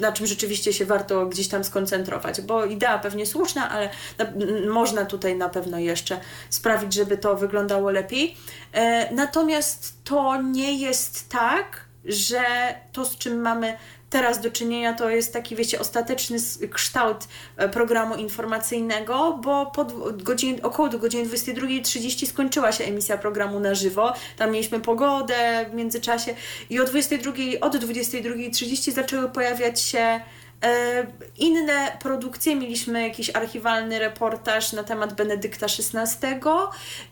na 0.00 0.12
czym 0.12 0.26
rzeczywiście 0.26 0.72
się 0.72 0.86
warto 0.86 1.26
gdzieś 1.26 1.48
tam 1.48 1.64
skoncentrować, 1.64 2.40
bo 2.40 2.64
idea 2.64 2.98
pewnie 2.98 3.26
słuszna, 3.26 3.70
ale 3.70 3.90
na, 4.18 4.26
można 4.72 5.04
tutaj 5.04 5.36
na 5.36 5.48
pewno 5.48 5.78
jeszcze 5.78 6.20
sprawić, 6.50 6.94
żeby 6.94 7.18
to 7.18 7.36
wyglądało 7.36 7.90
lepiej. 7.90 8.36
E, 8.72 9.14
natomiast 9.14 10.04
to 10.04 10.42
nie 10.42 10.74
jest 10.78 11.28
tak, 11.28 11.86
że 12.04 12.44
to, 12.92 13.04
z 13.04 13.18
czym 13.18 13.40
mamy 13.40 13.76
teraz 14.16 14.40
do 14.40 14.50
czynienia, 14.50 14.94
to 14.94 15.10
jest 15.10 15.32
taki, 15.32 15.56
wiecie, 15.56 15.80
ostateczny 15.80 16.38
kształt 16.70 17.28
e, 17.56 17.68
programu 17.68 18.14
informacyjnego, 18.14 19.38
bo 19.42 19.66
pod 19.66 20.22
godzin, 20.22 20.60
około 20.62 20.88
do 20.88 20.98
godziny 20.98 21.28
22.30 21.28 22.26
skończyła 22.26 22.72
się 22.72 22.84
emisja 22.84 23.18
programu 23.18 23.60
na 23.60 23.74
żywo. 23.74 24.12
Tam 24.36 24.50
mieliśmy 24.50 24.80
pogodę 24.80 25.66
w 25.70 25.74
międzyczasie 25.74 26.34
i 26.70 26.80
o 26.80 26.84
22, 26.84 27.32
od 27.60 27.76
22.30 27.76 28.92
zaczęły 28.92 29.28
pojawiać 29.28 29.80
się 29.80 30.20
E, 30.64 31.06
Inne 31.38 31.96
produkcje, 32.00 32.56
mieliśmy 32.56 33.02
jakiś 33.02 33.30
archiwalny 33.30 33.98
reportaż 33.98 34.72
na 34.72 34.84
temat 34.84 35.12
Benedykta 35.12 35.66
XVI, 35.66 36.26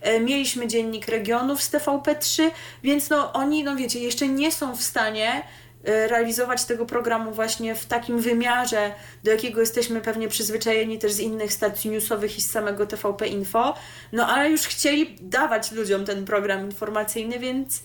e, 0.01 0.19
mieliśmy 0.19 0.67
Dziennik 0.67 1.07
Regionów 1.07 1.63
z 1.63 1.71
TVP3, 1.71 2.51
więc 2.83 3.09
no 3.09 3.33
oni, 3.33 3.63
no 3.63 3.75
wiecie, 3.75 3.99
jeszcze 3.99 4.27
nie 4.27 4.51
są 4.51 4.75
w 4.75 4.83
stanie 4.83 5.43
realizować 5.85 6.65
tego 6.65 6.85
programu 6.85 7.31
właśnie 7.31 7.75
w 7.75 7.85
takim 7.85 8.19
wymiarze, 8.19 8.91
do 9.23 9.31
jakiego 9.31 9.59
jesteśmy 9.59 10.01
pewnie 10.01 10.27
przyzwyczajeni 10.27 10.99
też 10.99 11.11
z 11.11 11.19
innych 11.19 11.53
stacji 11.53 11.89
newsowych 11.89 12.37
i 12.37 12.41
z 12.41 12.51
samego 12.51 12.85
TVP 12.85 13.27
Info, 13.27 13.73
no 14.11 14.27
ale 14.27 14.49
już 14.49 14.61
chcieli 14.61 15.15
dawać 15.21 15.71
ludziom 15.71 16.05
ten 16.05 16.25
program 16.25 16.65
informacyjny, 16.65 17.39
więc 17.39 17.83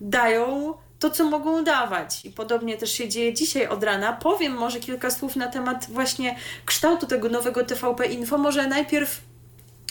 dają 0.00 0.74
to, 0.98 1.10
co 1.10 1.24
mogą 1.24 1.64
dawać. 1.64 2.24
I 2.24 2.30
podobnie 2.30 2.76
też 2.76 2.92
się 2.92 3.08
dzieje 3.08 3.34
dzisiaj 3.34 3.66
od 3.66 3.84
rana. 3.84 4.12
Powiem 4.12 4.52
może 4.52 4.80
kilka 4.80 5.10
słów 5.10 5.36
na 5.36 5.46
temat 5.46 5.86
właśnie 5.90 6.36
kształtu 6.64 7.06
tego 7.06 7.28
nowego 7.28 7.64
TVP 7.64 8.06
Info. 8.06 8.38
Może 8.38 8.66
najpierw 8.66 9.20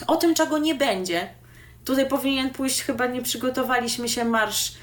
o 0.08 0.16
tym, 0.16 0.36
czego 0.36 0.58
nie 0.58 0.76
będzie. 0.76 1.30
Tutaj 1.86 2.08
powinien 2.08 2.50
pójść, 2.50 2.82
chyba 2.82 3.08
nie 3.08 3.22
przygotowaliśmy 3.22 4.10
się 4.10 4.26
marsz 4.26 4.72
e, 4.72 4.74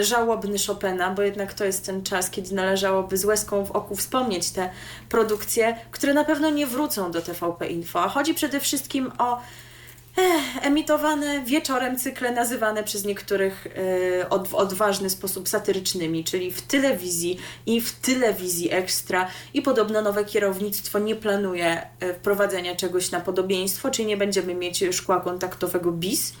żałobny 0.00 0.56
Chopina, 0.66 1.10
bo 1.10 1.22
jednak 1.22 1.54
to 1.54 1.64
jest 1.64 1.86
ten 1.86 2.02
czas, 2.02 2.30
kiedy 2.30 2.54
należałoby 2.54 3.16
z 3.16 3.24
łezką 3.24 3.64
w 3.64 3.70
oku 3.70 3.96
wspomnieć 3.96 4.50
te 4.50 4.70
produkcje, 5.08 5.76
które 5.90 6.14
na 6.14 6.24
pewno 6.24 6.50
nie 6.50 6.66
wrócą 6.66 7.10
do 7.10 7.22
TVP 7.22 7.66
Info. 7.66 8.02
A 8.02 8.08
chodzi 8.08 8.34
przede 8.34 8.60
wszystkim 8.60 9.12
o 9.18 9.40
Emitowane 10.62 11.42
wieczorem 11.44 11.98
cykle 11.98 12.32
nazywane 12.32 12.84
przez 12.84 13.04
niektórych 13.04 13.66
e, 13.66 14.44
w 14.46 14.54
odważny 14.54 15.10
sposób 15.10 15.48
satyrycznymi, 15.48 16.24
czyli 16.24 16.52
w 16.52 16.62
telewizji 16.62 17.38
i 17.66 17.80
w 17.80 17.92
telewizji 17.92 18.72
ekstra 18.72 19.28
i 19.54 19.62
podobno 19.62 20.02
nowe 20.02 20.24
kierownictwo 20.24 20.98
nie 20.98 21.16
planuje 21.16 21.82
e, 22.00 22.14
wprowadzenia 22.14 22.76
czegoś 22.76 23.10
na 23.10 23.20
podobieństwo, 23.20 23.90
czyli 23.90 24.08
nie 24.08 24.16
będziemy 24.16 24.54
mieć 24.54 24.84
szkła 24.92 25.20
kontaktowego 25.20 25.92
BIS. 25.92 26.32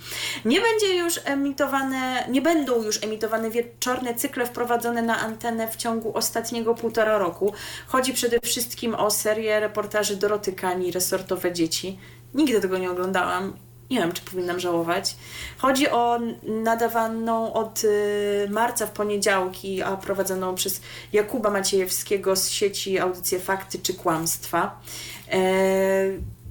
Nie 0.44 0.60
będzie 0.60 0.96
już 0.96 1.20
emitowane, 1.24 2.24
nie 2.30 2.42
będą 2.42 2.82
już 2.82 3.04
emitowane 3.04 3.50
wieczorne 3.50 4.14
cykle 4.14 4.46
wprowadzone 4.46 5.02
na 5.02 5.18
antenę 5.18 5.68
w 5.68 5.76
ciągu 5.76 6.16
ostatniego 6.16 6.74
półtora 6.74 7.18
roku. 7.18 7.52
Chodzi 7.86 8.12
przede 8.12 8.40
wszystkim 8.40 8.94
o 8.94 9.10
serię 9.10 9.60
reportaży 9.60 10.16
Doroty 10.16 10.52
Kani, 10.52 10.92
Resortowe 10.92 11.52
Dzieci. 11.52 11.98
Nigdy 12.34 12.60
tego 12.60 12.78
nie 12.78 12.90
oglądałam 12.90 13.52
Nie 13.90 13.98
wiem, 13.98 14.12
czy 14.12 14.22
powinnam 14.22 14.60
żałować. 14.60 15.16
Chodzi 15.58 15.88
o 15.88 16.18
nadawaną 16.42 17.52
od 17.52 17.84
y, 17.84 18.48
marca 18.50 18.86
w 18.86 18.90
poniedziałki, 18.90 19.82
a 19.82 19.96
prowadzoną 19.96 20.54
przez 20.54 20.80
Jakuba 21.12 21.50
Maciejewskiego 21.50 22.36
z 22.36 22.48
sieci 22.48 22.98
audycję 22.98 23.40
Fakty 23.40 23.78
czy 23.78 23.94
Kłamstwa. 23.94 24.80
E, 25.28 25.40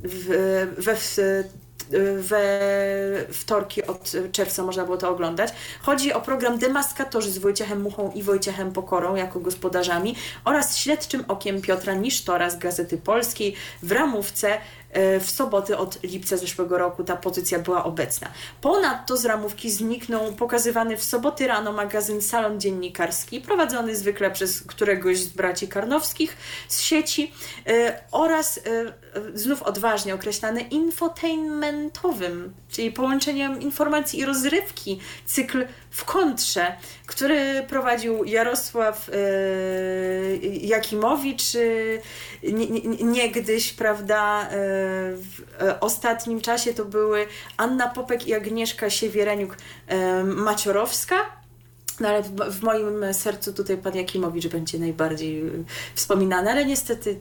w, 0.03 0.27
we, 0.77 0.95
w, 0.95 1.17
we 2.17 3.25
wtorki 3.31 3.83
od 3.83 4.11
czerwca 4.31 4.63
można 4.63 4.85
było 4.85 4.97
to 4.97 5.09
oglądać. 5.09 5.53
Chodzi 5.81 6.13
o 6.13 6.21
program 6.21 6.57
Demaskatorzy 6.57 7.31
z 7.31 7.37
Wojciechem 7.37 7.81
Muchą 7.81 8.11
i 8.11 8.23
Wojciechem 8.23 8.71
Pokorą 8.71 9.15
jako 9.15 9.39
gospodarzami 9.39 10.15
oraz 10.45 10.77
śledczym 10.77 11.23
okiem 11.27 11.61
Piotra 11.61 11.93
Nisztora 11.93 12.49
z 12.49 12.57
Gazety 12.57 12.97
Polskiej 12.97 13.55
w 13.83 13.91
ramówce 13.91 14.57
w 15.19 15.29
soboty 15.29 15.77
od 15.77 16.03
lipca 16.03 16.37
zeszłego 16.37 16.77
roku 16.77 17.03
ta 17.03 17.15
pozycja 17.15 17.59
była 17.59 17.83
obecna. 17.83 18.27
Ponadto 18.61 19.17
z 19.17 19.25
ramówki 19.25 19.71
zniknął 19.71 20.33
pokazywany 20.33 20.97
w 20.97 21.03
soboty 21.03 21.47
rano 21.47 21.71
magazyn 21.71 22.21
Salon 22.21 22.59
Dziennikarski, 22.59 23.41
prowadzony 23.41 23.95
zwykle 23.95 24.31
przez 24.31 24.61
któregoś 24.61 25.19
z 25.19 25.27
braci 25.27 25.67
Karnowskich 25.67 26.37
z 26.67 26.81
sieci 26.81 27.33
e, 27.67 28.03
oraz 28.11 28.57
e, 28.57 28.61
znów 29.33 29.63
odważnie 29.63 30.13
określany 30.15 30.61
infotainmentowym, 30.61 32.53
czyli 32.69 32.91
połączeniem 32.91 33.61
informacji 33.61 34.19
i 34.19 34.25
rozrywki, 34.25 34.99
cykl 35.25 35.65
w 35.91 36.05
kontrze, 36.05 36.75
który 37.09 37.65
prowadził 37.67 38.23
Jarosław 38.23 39.09
Jakimowicz, 40.61 41.43
niegdyś, 43.01 43.73
prawda, 43.73 44.47
w 44.51 45.41
e, 45.61 45.79
ostatnim 45.79 46.41
czasie 46.41 46.73
to 46.73 46.85
były 46.85 47.27
Anna 47.57 47.87
Popek 47.87 48.27
i 48.27 48.33
Agnieszka 48.33 48.87
Siewiereniuk-Maciorowska. 48.87 51.15
No 51.99 52.07
ale 52.09 52.23
w, 52.23 52.63
moim 52.63 53.13
sercu 53.13 53.53
tutaj 53.53 53.77
pan 53.77 53.95
Jakimowicz 53.95 54.47
będzie 54.47 54.79
najbardziej 54.79 55.43
wspominany, 55.95 56.51
ale 56.51 56.65
niestety 56.65 57.19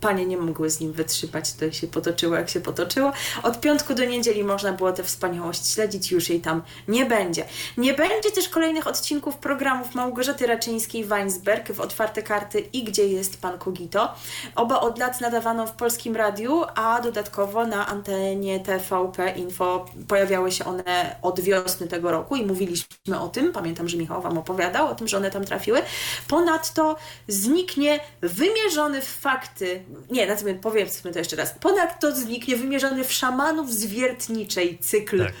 panie 0.00 0.26
nie 0.26 0.36
mogły 0.36 0.70
z 0.70 0.80
nim 0.80 0.92
wytrzymać, 0.92 1.52
to 1.52 1.72
się 1.72 1.86
potoczyło 1.86 2.36
jak 2.36 2.50
się 2.50 2.60
potoczyło. 2.60 3.12
Od 3.42 3.60
piątku 3.60 3.94
do 3.94 4.04
niedzieli 4.04 4.44
można 4.44 4.72
było 4.72 4.92
tę 4.92 5.04
wspaniałość 5.04 5.72
śledzić, 5.72 6.12
już 6.12 6.28
jej 6.28 6.40
tam 6.40 6.62
nie 6.88 7.06
będzie. 7.06 7.44
Nie 7.76 7.94
będzie 7.94 8.30
też 8.30 8.48
kolejnych 8.48 8.86
odcinków 8.86 9.36
programów 9.36 9.94
Małgorzaty 9.94 10.46
Raczyńskiej-Weinsberg 10.46 11.72
w 11.72 11.80
Otwarte 11.80 12.22
Karty 12.22 12.60
i 12.60 12.84
Gdzie 12.84 13.08
jest 13.08 13.40
Pan 13.40 13.58
Kogito. 13.58 14.14
Oba 14.54 14.80
od 14.80 14.98
lat 14.98 15.20
nadawano 15.20 15.66
w 15.66 15.72
Polskim 15.72 16.16
Radiu, 16.16 16.62
a 16.74 17.00
dodatkowo 17.00 17.66
na 17.66 17.86
antenie 17.86 18.60
TVP 18.60 19.30
Info 19.36 19.84
pojawiały 20.08 20.52
się 20.52 20.64
one 20.64 21.16
od 21.22 21.40
wiosny 21.40 21.86
tego 21.86 22.10
roku 22.10 22.36
i 22.36 22.46
mówiliśmy 22.46 23.20
o 23.20 23.28
tym. 23.28 23.52
Pamiętam, 23.66 23.88
że 23.88 23.96
Michał 23.96 24.22
Wam 24.22 24.38
opowiadał 24.38 24.88
o 24.88 24.94
tym, 24.94 25.08
że 25.08 25.16
one 25.16 25.30
tam 25.30 25.44
trafiły. 25.44 25.82
Ponadto 26.28 26.96
zniknie 27.28 28.00
wymierzony 28.20 29.00
w 29.00 29.04
fakty 29.04 29.84
nie, 30.10 30.26
na 30.26 30.36
co 30.36 30.44
powiedzmy 30.62 31.12
to 31.12 31.18
jeszcze 31.18 31.36
raz. 31.36 31.54
Ponadto 31.60 32.16
zniknie 32.16 32.56
wymierzony 32.56 33.04
w 33.04 33.12
szamanów 33.12 33.72
zwiertniczej 33.72 34.78
cykl. 34.78 35.18
Tak. 35.18 35.32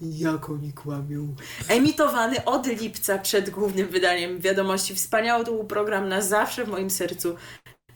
Jak 0.00 0.50
oni 0.50 0.72
kłamią. 0.72 1.34
Emitowany 1.68 2.44
od 2.44 2.66
lipca 2.66 3.18
przed 3.18 3.50
głównym 3.50 3.88
wydaniem 3.88 4.40
wiadomości. 4.40 4.94
Wspaniały 4.94 5.44
to 5.44 5.52
był 5.52 5.64
program 5.64 6.08
na 6.08 6.20
zawsze 6.20 6.64
w 6.64 6.68
moim 6.68 6.90
sercu. 6.90 7.36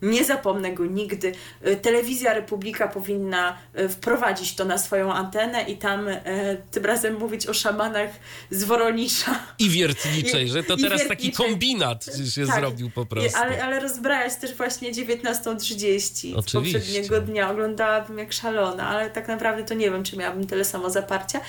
Nie 0.03 0.25
zapomnę 0.25 0.73
go 0.73 0.87
nigdy. 0.87 1.33
Y, 1.67 1.77
Telewizja 1.77 2.35
Republika 2.35 2.89
powinna 2.89 3.59
y, 3.79 3.89
wprowadzić 3.89 4.55
to 4.55 4.65
na 4.65 4.79
swoją 4.79 5.13
antenę 5.13 5.63
i 5.63 5.77
tam 5.77 6.09
e, 6.09 6.23
tym 6.71 6.85
razem 6.85 7.19
mówić 7.19 7.47
o 7.47 7.55
szamanach 7.55 8.11
z 8.51 8.65
Woronisza. 8.65 9.39
I 9.59 9.71
wiertniczej, 9.71 10.49
że 10.49 10.63
to 10.63 10.77
teraz 10.77 11.09
taki 11.09 11.33
kombinat 11.33 12.05
się 12.35 12.47
tak, 12.47 12.57
zrobił 12.57 12.91
po 12.91 13.07
prostu. 13.07 13.39
Ale, 13.39 13.65
ale 13.65 13.81
rozbrajać 13.81 14.37
też 14.37 14.55
właśnie 14.55 14.93
19.30 14.93 16.43
z 16.43 16.53
poprzedniego 16.53 17.21
dnia. 17.21 17.51
Oglądałabym 17.51 18.19
jak 18.19 18.33
szalona, 18.33 18.89
ale 18.89 19.11
tak 19.11 19.29
naprawdę 19.29 19.65
to 19.65 19.75
nie 19.75 19.91
wiem, 19.91 20.05
czy 20.05 20.17
miałabym 20.17 20.47
tyle 20.47 20.65
samo 20.65 20.91
zaparcia. 20.91 21.41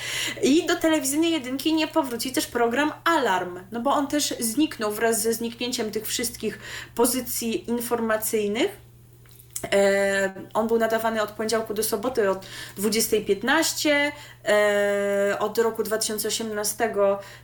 I 0.44 0.66
do 0.66 0.76
telewizyjnej 0.76 1.32
jedynki 1.32 1.74
nie 1.74 1.88
powróci 1.88 2.32
też 2.32 2.48
program 2.48 2.92
Alarm, 3.04 3.60
no 3.72 3.80
bo 3.82 3.92
on 3.92 4.08
też 4.08 4.34
zniknął 4.40 4.92
wraz 4.92 5.22
ze 5.22 5.34
zniknięciem 5.34 5.92
tych 5.92 6.08
wszystkich 6.08 6.60
pozycji 6.96 7.70
informacyjnych 7.70 8.37
E, 9.72 10.34
on 10.54 10.68
był 10.68 10.78
nadawany 10.78 11.22
od 11.22 11.32
poniedziałku 11.32 11.74
do 11.74 11.84
soboty 11.84 12.30
od 12.30 12.46
20.15. 12.78 14.12
E, 14.48 15.38
od 15.40 15.58
roku 15.58 15.84
2018 15.84 16.94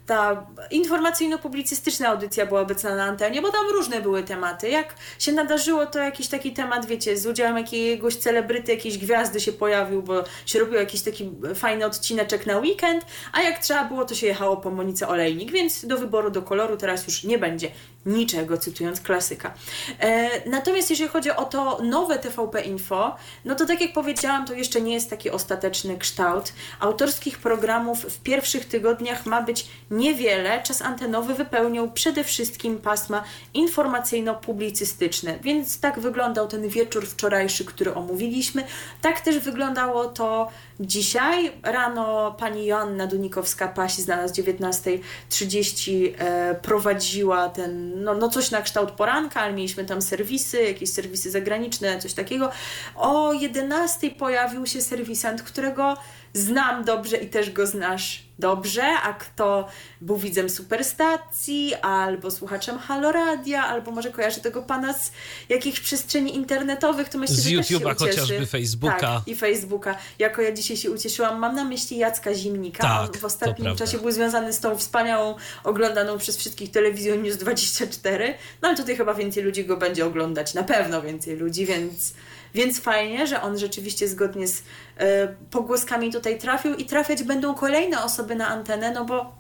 ta 0.06 0.46
informacyjno-publicystyczna 0.72 2.06
audycja 2.06 2.46
była 2.46 2.62
obecna 2.62 2.96
na 2.96 3.04
antenie, 3.04 3.42
bo 3.42 3.52
tam 3.52 3.66
różne 3.74 4.02
były 4.02 4.24
tematy. 4.24 4.70
Jak 4.70 4.96
się 5.20 5.32
nadarzyło, 5.32 5.86
to 5.86 6.00
jakiś 6.00 6.28
taki 6.28 6.54
temat, 6.54 6.86
wiecie, 6.86 7.18
z 7.18 7.26
udziałem 7.26 7.58
jakiegoś 7.58 8.16
celebryty, 8.16 8.72
jakiejś 8.72 8.98
gwiazdy 8.98 9.40
się 9.40 9.54
pojawił, 9.54 10.04
bo 10.04 10.24
się 10.46 10.60
robił 10.60 10.76
jakiś 10.76 11.02
taki 11.02 11.32
fajny 11.56 11.86
odcineczek 11.86 12.46
na 12.46 12.58
weekend, 12.58 13.06
a 13.34 13.42
jak 13.42 13.60
trzeba 13.60 13.86
było, 13.86 14.06
to 14.06 14.16
się 14.16 14.28
jechało 14.28 14.58
po 14.58 14.72
Monice 14.72 15.08
Olejnik, 15.08 15.52
więc 15.52 15.86
do 15.86 15.98
wyboru, 15.98 16.32
do 16.32 16.42
koloru 16.42 16.78
teraz 16.78 17.08
już 17.08 17.24
nie 17.24 17.38
będzie 17.38 17.72
niczego, 18.06 18.58
cytując 18.58 19.02
klasyka. 19.02 19.54
E, 20.00 20.30
natomiast 20.50 20.90
jeżeli 20.90 21.10
chodzi 21.10 21.32
o 21.32 21.46
to 21.46 21.80
nowe 21.84 22.20
TVP 22.20 22.62
Info, 22.62 23.16
no 23.46 23.56
to 23.56 23.66
tak 23.66 23.82
jak 23.82 23.94
powiedziałam, 23.94 24.46
to 24.46 24.54
jeszcze 24.54 24.82
nie 24.82 24.94
jest 24.94 25.10
taki 25.10 25.30
ostateczny 25.30 25.98
kształt. 25.98 26.54
Autorskich 26.94 27.38
programów 27.38 28.00
w 28.00 28.20
pierwszych 28.20 28.66
tygodniach 28.66 29.26
ma 29.26 29.42
być 29.42 29.68
niewiele. 29.92 30.64
Czas 30.64 30.82
antenowy 30.82 31.34
wypełniał 31.34 31.92
przede 31.92 32.24
wszystkim 32.24 32.78
pasma 32.78 33.24
informacyjno-publicystyczne, 33.54 35.40
więc 35.44 35.80
tak 35.80 36.00
wyglądał 36.00 36.48
ten 36.48 36.68
wieczór 36.68 37.08
wczorajszy, 37.08 37.66
który 37.66 37.96
omówiliśmy. 37.96 38.64
Tak 39.02 39.22
też 39.22 39.40
wyglądało 39.40 40.06
to 40.06 40.50
dzisiaj. 40.80 41.52
Rano 41.64 42.36
pani 42.40 42.66
Joanna 42.66 43.08
Dunikowska-Pasi 43.08 44.02
znalazł 44.02 44.34
19.30 44.34 46.14
e, 46.18 46.56
prowadziła 46.56 47.50
ten, 47.50 48.04
no, 48.04 48.14
no 48.14 48.30
coś 48.30 48.52
na 48.52 48.62
kształt 48.62 48.92
poranka, 48.92 49.42
ale 49.42 49.54
mieliśmy 49.54 49.86
tam 49.86 50.02
serwisy, 50.02 50.64
jakieś 50.64 50.90
serwisy 50.90 51.32
zagraniczne, 51.32 52.00
coś 52.00 52.14
takiego. 52.14 52.52
O 52.96 53.34
11.00 53.34 54.18
pojawił 54.18 54.66
się 54.66 54.82
serwisant, 54.82 55.42
którego 55.42 55.98
znam 56.34 56.84
dobrze 56.84 57.18
i 57.18 57.30
też 57.30 57.52
go 57.52 57.68
znasz 57.68 58.23
dobrze, 58.40 58.84
a 59.04 59.14
kto 59.14 59.68
był 60.02 60.18
widzem 60.18 60.50
superstacji, 60.50 61.76
albo 61.76 62.32
słuchaczem 62.32 62.80
Haloradia, 62.80 63.64
albo 63.64 63.92
może 63.92 64.12
kojarzy 64.12 64.42
tego 64.42 64.62
pana 64.62 64.94
z 64.94 65.12
jakichś 65.50 65.80
przestrzeni 65.80 66.36
internetowych, 66.36 67.10
to 67.10 67.18
myślę, 67.18 67.36
z 67.36 67.44
że 67.44 67.50
YouTube'a 67.50 68.00
chociażby 68.00 68.46
Facebooka. 68.46 69.00
Tak, 69.00 69.28
i 69.28 69.36
Facebooka. 69.36 69.96
Jako 70.20 70.42
ja 70.42 70.52
dzisiaj 70.52 70.78
się 70.78 70.92
ucieszyłam, 70.92 71.40
mam 71.40 71.56
na 71.56 71.64
myśli 71.64 71.98
Jacka 71.98 72.34
Zimnika. 72.34 72.84
Tak, 72.84 73.10
On 73.10 73.20
w 73.20 73.26
ostatnim 73.26 73.76
czasie 73.76 73.98
był 73.98 74.12
związany 74.12 74.54
z 74.54 74.60
tą 74.60 74.78
wspaniałą, 74.78 75.36
oglądaną 75.64 76.18
przez 76.18 76.38
wszystkich 76.38 76.72
telewizją 76.72 77.16
News 77.16 77.38
24, 77.38 78.34
no 78.62 78.68
ale 78.68 78.78
tutaj 78.78 78.98
chyba 78.98 79.14
więcej 79.14 79.44
ludzi 79.44 79.66
go 79.66 79.78
będzie 79.78 80.06
oglądać, 80.06 80.54
na 80.54 80.64
pewno 80.64 81.02
więcej 81.02 81.36
ludzi, 81.36 81.66
więc 81.66 82.14
więc 82.54 82.80
fajnie, 82.80 83.28
że 83.28 83.42
on 83.42 83.58
rzeczywiście 83.60 84.08
zgodnie 84.08 84.48
z 84.48 84.64
e, 84.98 85.28
pogłoskami 85.52 86.12
tutaj 86.12 86.40
trafił 86.40 86.76
i 86.76 86.86
trafiać 86.86 87.24
będą 87.24 87.54
kolejne 87.54 88.04
osoby 88.04 88.36
na 88.36 88.48
antenę, 88.48 88.92
no 88.92 89.06
bo 89.06 89.36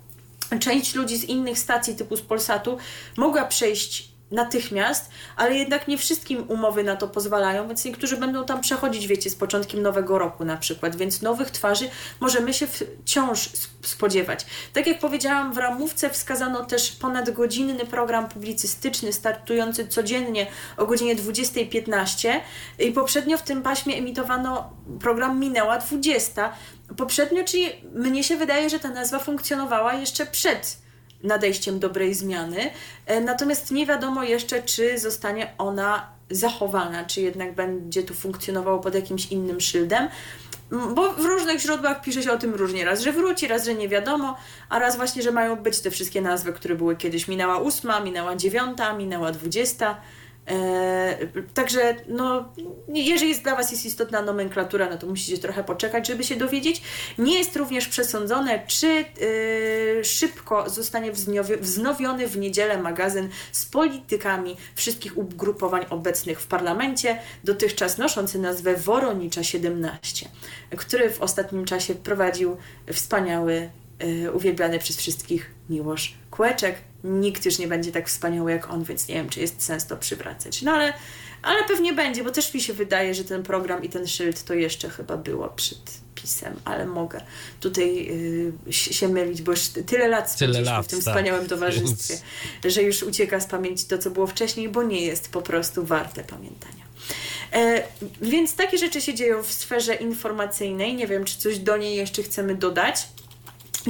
część 0.59 0.95
ludzi 0.95 1.18
z 1.18 1.24
innych 1.24 1.59
stacji 1.59 1.95
typu 1.95 2.18
z 2.18 2.22
Polsatu 2.22 2.78
mogła 3.18 3.45
przejść 3.45 4.12
natychmiast, 4.34 5.11
ale 5.36 5.55
jednak 5.55 5.88
nie 5.88 5.97
wszystkim 5.97 6.45
umowy 6.47 6.84
na 6.84 6.95
to 6.95 7.07
pozwalają, 7.07 7.67
więc 7.67 7.86
niektórzy 7.86 8.17
będą 8.17 8.45
tam 8.45 8.61
przechodzić, 8.61 9.07
wiecie, 9.07 9.29
z 9.29 9.36
początkiem 9.36 9.81
nowego 9.81 10.17
roku 10.17 10.45
na 10.45 10.57
przykład, 10.57 10.95
więc 10.95 11.21
nowych 11.21 11.51
twarzy 11.51 11.89
możemy 12.19 12.53
się 12.53 12.67
wciąż 12.67 13.49
spodziewać. 13.81 14.45
Tak 14.73 14.88
jak 14.88 14.99
powiedziałam, 14.99 15.53
w 15.53 15.57
ramówce 15.57 16.09
wskazano 16.09 16.65
też 16.65 16.91
ponadgodzinny 16.91 17.86
program 17.86 18.29
publicystyczny 18.29 19.13
startujący 19.13 19.88
codziennie 19.88 20.47
o 20.77 20.86
godzinie 20.86 21.15
20.15 21.15 22.39
i 22.79 22.91
poprzednio 22.91 23.38
w 23.38 23.41
tym 23.41 23.61
paśmie 23.61 23.95
emitowano 23.95 24.73
program 24.99 25.39
Minęła 25.39 25.77
20. 25.77 26.53
Poprzednio, 26.97 27.43
czyli 27.43 27.65
mnie 27.93 28.23
się 28.23 28.38
wydaje, 28.38 28.69
że 28.69 28.79
ta 28.79 28.89
nazwa 28.89 29.19
funkcjonowała 29.19 29.93
jeszcze 29.93 30.25
przed 30.25 30.82
nadejściem 31.24 31.80
dobrej 31.80 32.13
zmiany. 32.13 32.69
E, 33.05 33.21
natomiast 33.21 33.71
nie 33.71 33.86
wiadomo 33.86 34.24
jeszcze, 34.24 34.63
czy 34.63 34.99
zostanie 34.99 35.53
ona 35.57 36.07
zachowana, 36.30 37.05
czy 37.05 37.21
jednak 37.21 37.55
będzie 37.55 38.03
tu 38.03 38.13
funkcjonowało 38.13 38.80
pod 38.80 38.95
jakimś 38.95 39.26
innym 39.26 39.61
szyldem. 39.61 40.07
Bo 40.95 41.13
w 41.13 41.26
różnych 41.26 41.59
źródłach 41.59 42.01
pisze 42.01 42.24
się 42.24 42.32
o 42.32 42.38
tym 42.38 42.55
różnie. 42.55 42.86
Raz, 42.86 43.01
że 43.01 43.11
wróci, 43.11 43.47
raz, 43.47 43.65
że 43.65 43.76
nie 43.76 43.89
wiadomo, 43.89 44.38
a 44.69 44.80
raz 44.80 44.95
właśnie, 44.95 45.21
że 45.21 45.32
mają 45.32 45.55
być 45.55 45.80
te 45.80 45.91
wszystkie 45.91 46.21
nazwy, 46.21 46.53
które 46.53 46.76
były 46.76 46.95
kiedyś. 46.95 47.28
Minęła 47.28 47.57
ósma, 47.57 47.99
minęła 47.99 48.36
dziewiąta, 48.36 48.93
minęła 48.93 49.32
dwudziesta. 49.32 50.01
E, 50.47 51.17
także, 51.53 51.95
no, 52.07 52.53
jeżeli 52.87 53.35
dla 53.35 53.55
Was 53.55 53.71
jest 53.71 53.85
istotna 53.85 54.21
nomenklatura, 54.21 54.89
no 54.89 54.97
to 54.97 55.07
musicie 55.07 55.37
trochę 55.37 55.63
poczekać, 55.63 56.07
żeby 56.07 56.23
się 56.23 56.35
dowiedzieć. 56.35 56.81
Nie 57.17 57.37
jest 57.37 57.55
również 57.55 57.87
przesądzone, 57.87 58.63
czy 58.67 58.87
e, 58.87 60.03
szybko 60.03 60.69
zostanie 60.69 61.11
wznowiony 61.59 62.27
w 62.27 62.37
niedzielę 62.37 62.77
magazyn 62.77 63.29
z 63.51 63.65
politykami 63.65 64.57
wszystkich 64.75 65.17
ugrupowań 65.17 65.85
obecnych 65.89 66.41
w 66.41 66.47
parlamencie, 66.47 67.19
dotychczas 67.43 67.97
noszący 67.97 68.39
nazwę 68.39 68.77
Woronicza 68.77 69.43
17, 69.43 70.29
który 70.77 71.09
w 71.09 71.21
ostatnim 71.21 71.65
czasie 71.65 71.95
prowadził 71.95 72.57
wspaniały, 72.93 73.69
uwielbiany 74.33 74.79
przez 74.79 74.97
wszystkich 74.97 75.51
Miłosz 75.69 76.13
Kłeczek. 76.31 76.75
Nikt 77.03 77.45
już 77.45 77.59
nie 77.59 77.67
będzie 77.67 77.91
tak 77.91 78.07
wspaniały 78.09 78.51
jak 78.51 78.69
on, 78.69 78.83
więc 78.83 79.07
nie 79.07 79.15
wiem, 79.15 79.29
czy 79.29 79.39
jest 79.39 79.63
sens 79.63 79.87
to 79.87 79.97
przywracać. 79.97 80.61
No 80.61 80.71
ale, 80.71 80.93
ale 81.41 81.63
pewnie 81.63 81.93
będzie, 81.93 82.23
bo 82.23 82.31
też 82.31 82.53
mi 82.53 82.61
się 82.61 82.73
wydaje, 82.73 83.13
że 83.13 83.23
ten 83.23 83.43
program 83.43 83.83
i 83.83 83.89
ten 83.89 84.07
szyld 84.07 84.43
to 84.43 84.53
jeszcze 84.53 84.89
chyba 84.89 85.17
było 85.17 85.47
przed 85.47 86.03
pisem, 86.15 86.53
ale 86.65 86.85
mogę 86.85 87.21
tutaj 87.59 88.07
y, 88.67 88.73
się 88.73 89.07
mylić, 89.07 89.41
bo 89.41 89.51
już 89.51 89.67
tyle 89.67 90.07
lat 90.07 90.37
Tyle 90.37 90.61
lat, 90.61 90.85
w 90.85 90.89
tym 90.89 91.01
tak. 91.01 91.13
wspaniałym 91.13 91.47
towarzystwie, 91.47 92.17
Więc- 92.63 92.75
że 92.75 92.83
już 92.83 93.03
ucieka 93.03 93.39
z 93.39 93.45
pamięci 93.45 93.85
to, 93.85 93.97
co 93.97 94.11
było 94.11 94.27
wcześniej, 94.27 94.69
bo 94.69 94.83
nie 94.83 95.01
jest 95.01 95.31
po 95.31 95.41
prostu 95.41 95.85
warte 95.85 96.23
pamiętania. 96.23 96.83
E, 97.53 97.83
więc 98.21 98.55
takie 98.55 98.77
rzeczy 98.77 99.01
się 99.01 99.13
dzieją 99.13 99.43
w 99.43 99.51
sferze 99.53 99.95
informacyjnej. 99.95 100.95
Nie 100.95 101.07
wiem, 101.07 101.25
czy 101.25 101.37
coś 101.37 101.59
do 101.59 101.77
niej 101.77 101.95
jeszcze 101.95 102.23
chcemy 102.23 102.55
dodać. 102.55 103.07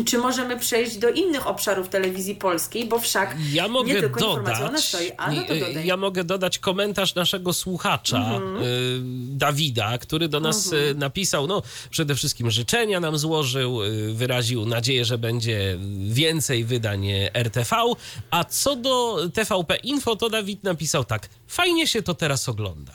Czy 0.05 0.17
możemy 0.17 0.59
przejść 0.59 0.97
do 0.97 1.09
innych 1.09 1.47
obszarów 1.47 1.89
telewizji 1.89 2.35
polskiej, 2.35 2.85
bo 2.85 2.99
wszak 2.99 3.35
Ja 3.51 3.67
mogę 3.67 3.93
nie 3.93 3.99
tylko 3.99 4.19
informacja 4.19 4.57
ona 4.59 4.67
dodać. 4.67 4.85
stoi, 4.85 5.11
a 5.17 5.31
no 5.31 5.43
to 5.43 5.53
y, 5.55 5.59
dodaj. 5.59 5.85
Ja 5.87 5.97
mogę 5.97 6.23
dodać 6.23 6.59
komentarz 6.59 7.15
naszego 7.15 7.53
słuchacza 7.53 8.17
Mhm. 8.17 8.57
y, 8.63 8.99
Dawida, 9.37 9.97
który 9.97 10.27
do 10.27 10.39
nas 10.39 10.73
y, 10.73 10.95
napisał, 10.97 11.47
no 11.47 11.61
przede 11.89 12.15
wszystkim 12.15 12.51
życzenia 12.51 12.99
nam 12.99 13.17
złożył, 13.17 13.79
wyraził 14.13 14.65
nadzieję, 14.65 15.05
że 15.05 15.17
będzie 15.17 15.77
więcej 16.07 16.65
wydań 16.65 17.07
RTV. 17.33 17.75
A 18.31 18.43
co 18.43 18.75
do 18.75 19.17
TVP 19.33 19.75
Info, 19.75 20.15
to 20.15 20.29
Dawid 20.29 20.63
napisał 20.63 21.03
tak: 21.05 21.29
fajnie 21.47 21.87
się 21.87 22.01
to 22.01 22.13
teraz 22.13 22.49
ogląda. 22.49 22.93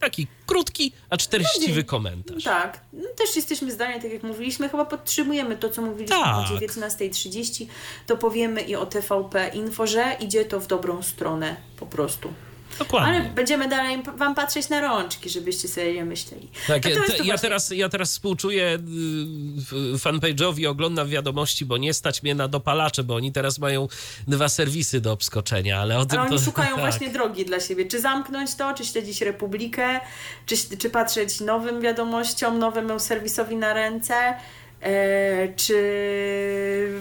Taki 0.00 0.26
krótki, 0.46 0.92
a 1.10 1.16
treściwy 1.16 1.84
komentarz. 1.84 2.44
Tak, 2.44 2.80
no, 2.92 3.08
też 3.16 3.36
jesteśmy 3.36 3.72
zdania, 3.72 4.00
tak 4.00 4.12
jak 4.12 4.22
mówiliśmy, 4.22 4.68
chyba 4.68 4.84
podtrzymujemy 4.84 5.56
to, 5.56 5.70
co 5.70 5.82
mówiliśmy 5.82 6.16
Tak. 6.16 6.36
o 6.36 6.54
19.30, 6.54 7.66
to 8.06 8.16
powiemy 8.16 8.60
i 8.60 8.76
o 8.76 8.86
TVP 8.86 9.50
Info, 9.54 9.86
że 9.86 10.16
idzie 10.20 10.44
to 10.44 10.60
w 10.60 10.66
dobrą 10.66 11.02
stronę 11.02 11.56
po 11.76 11.86
prostu. 11.86 12.32
Dokładnie. 12.78 13.08
Ale 13.08 13.30
będziemy 13.30 13.68
dalej 13.68 14.02
wam 14.16 14.34
patrzeć 14.34 14.68
na 14.68 14.80
rączki, 14.80 15.30
żebyście 15.30 15.68
sobie 15.68 15.94
nie 15.94 16.04
myśleli. 16.04 16.48
Tak, 16.66 16.82
te, 16.82 16.90
to 16.90 16.96
ja, 16.96 17.06
właśnie- 17.06 17.38
teraz, 17.38 17.70
ja 17.70 17.88
teraz 17.88 18.10
współczuję 18.10 18.78
y, 19.94 19.96
fanpage'owi, 19.96 20.66
oglądam 20.66 21.08
wiadomości, 21.08 21.64
bo 21.64 21.76
nie 21.76 21.94
stać 21.94 22.22
mnie 22.22 22.34
na 22.34 22.48
dopalacze, 22.48 23.04
bo 23.04 23.14
oni 23.14 23.32
teraz 23.32 23.58
mają 23.58 23.88
dwa 24.28 24.48
serwisy 24.48 25.00
do 25.00 25.12
obskoczenia, 25.12 25.80
ale 25.80 25.98
o 25.98 26.06
tym 26.06 26.18
Ale 26.18 26.28
oni 26.28 26.38
to... 26.38 26.44
szukają 26.44 26.70
tak. 26.76 26.80
właśnie 26.80 27.08
drogi 27.08 27.44
dla 27.44 27.60
siebie. 27.60 27.84
Czy 27.86 28.00
zamknąć 28.00 28.54
to, 28.54 28.74
czy 28.74 28.84
śledzić 28.84 29.20
Republikę, 29.20 30.00
czy, 30.46 30.56
czy 30.78 30.90
patrzeć 30.90 31.40
nowym 31.40 31.80
wiadomościom, 31.80 32.58
nowemu 32.58 32.98
serwisowi 32.98 33.56
na 33.56 33.74
ręce, 33.74 34.14
e, 34.82 35.48
czy 35.56 35.80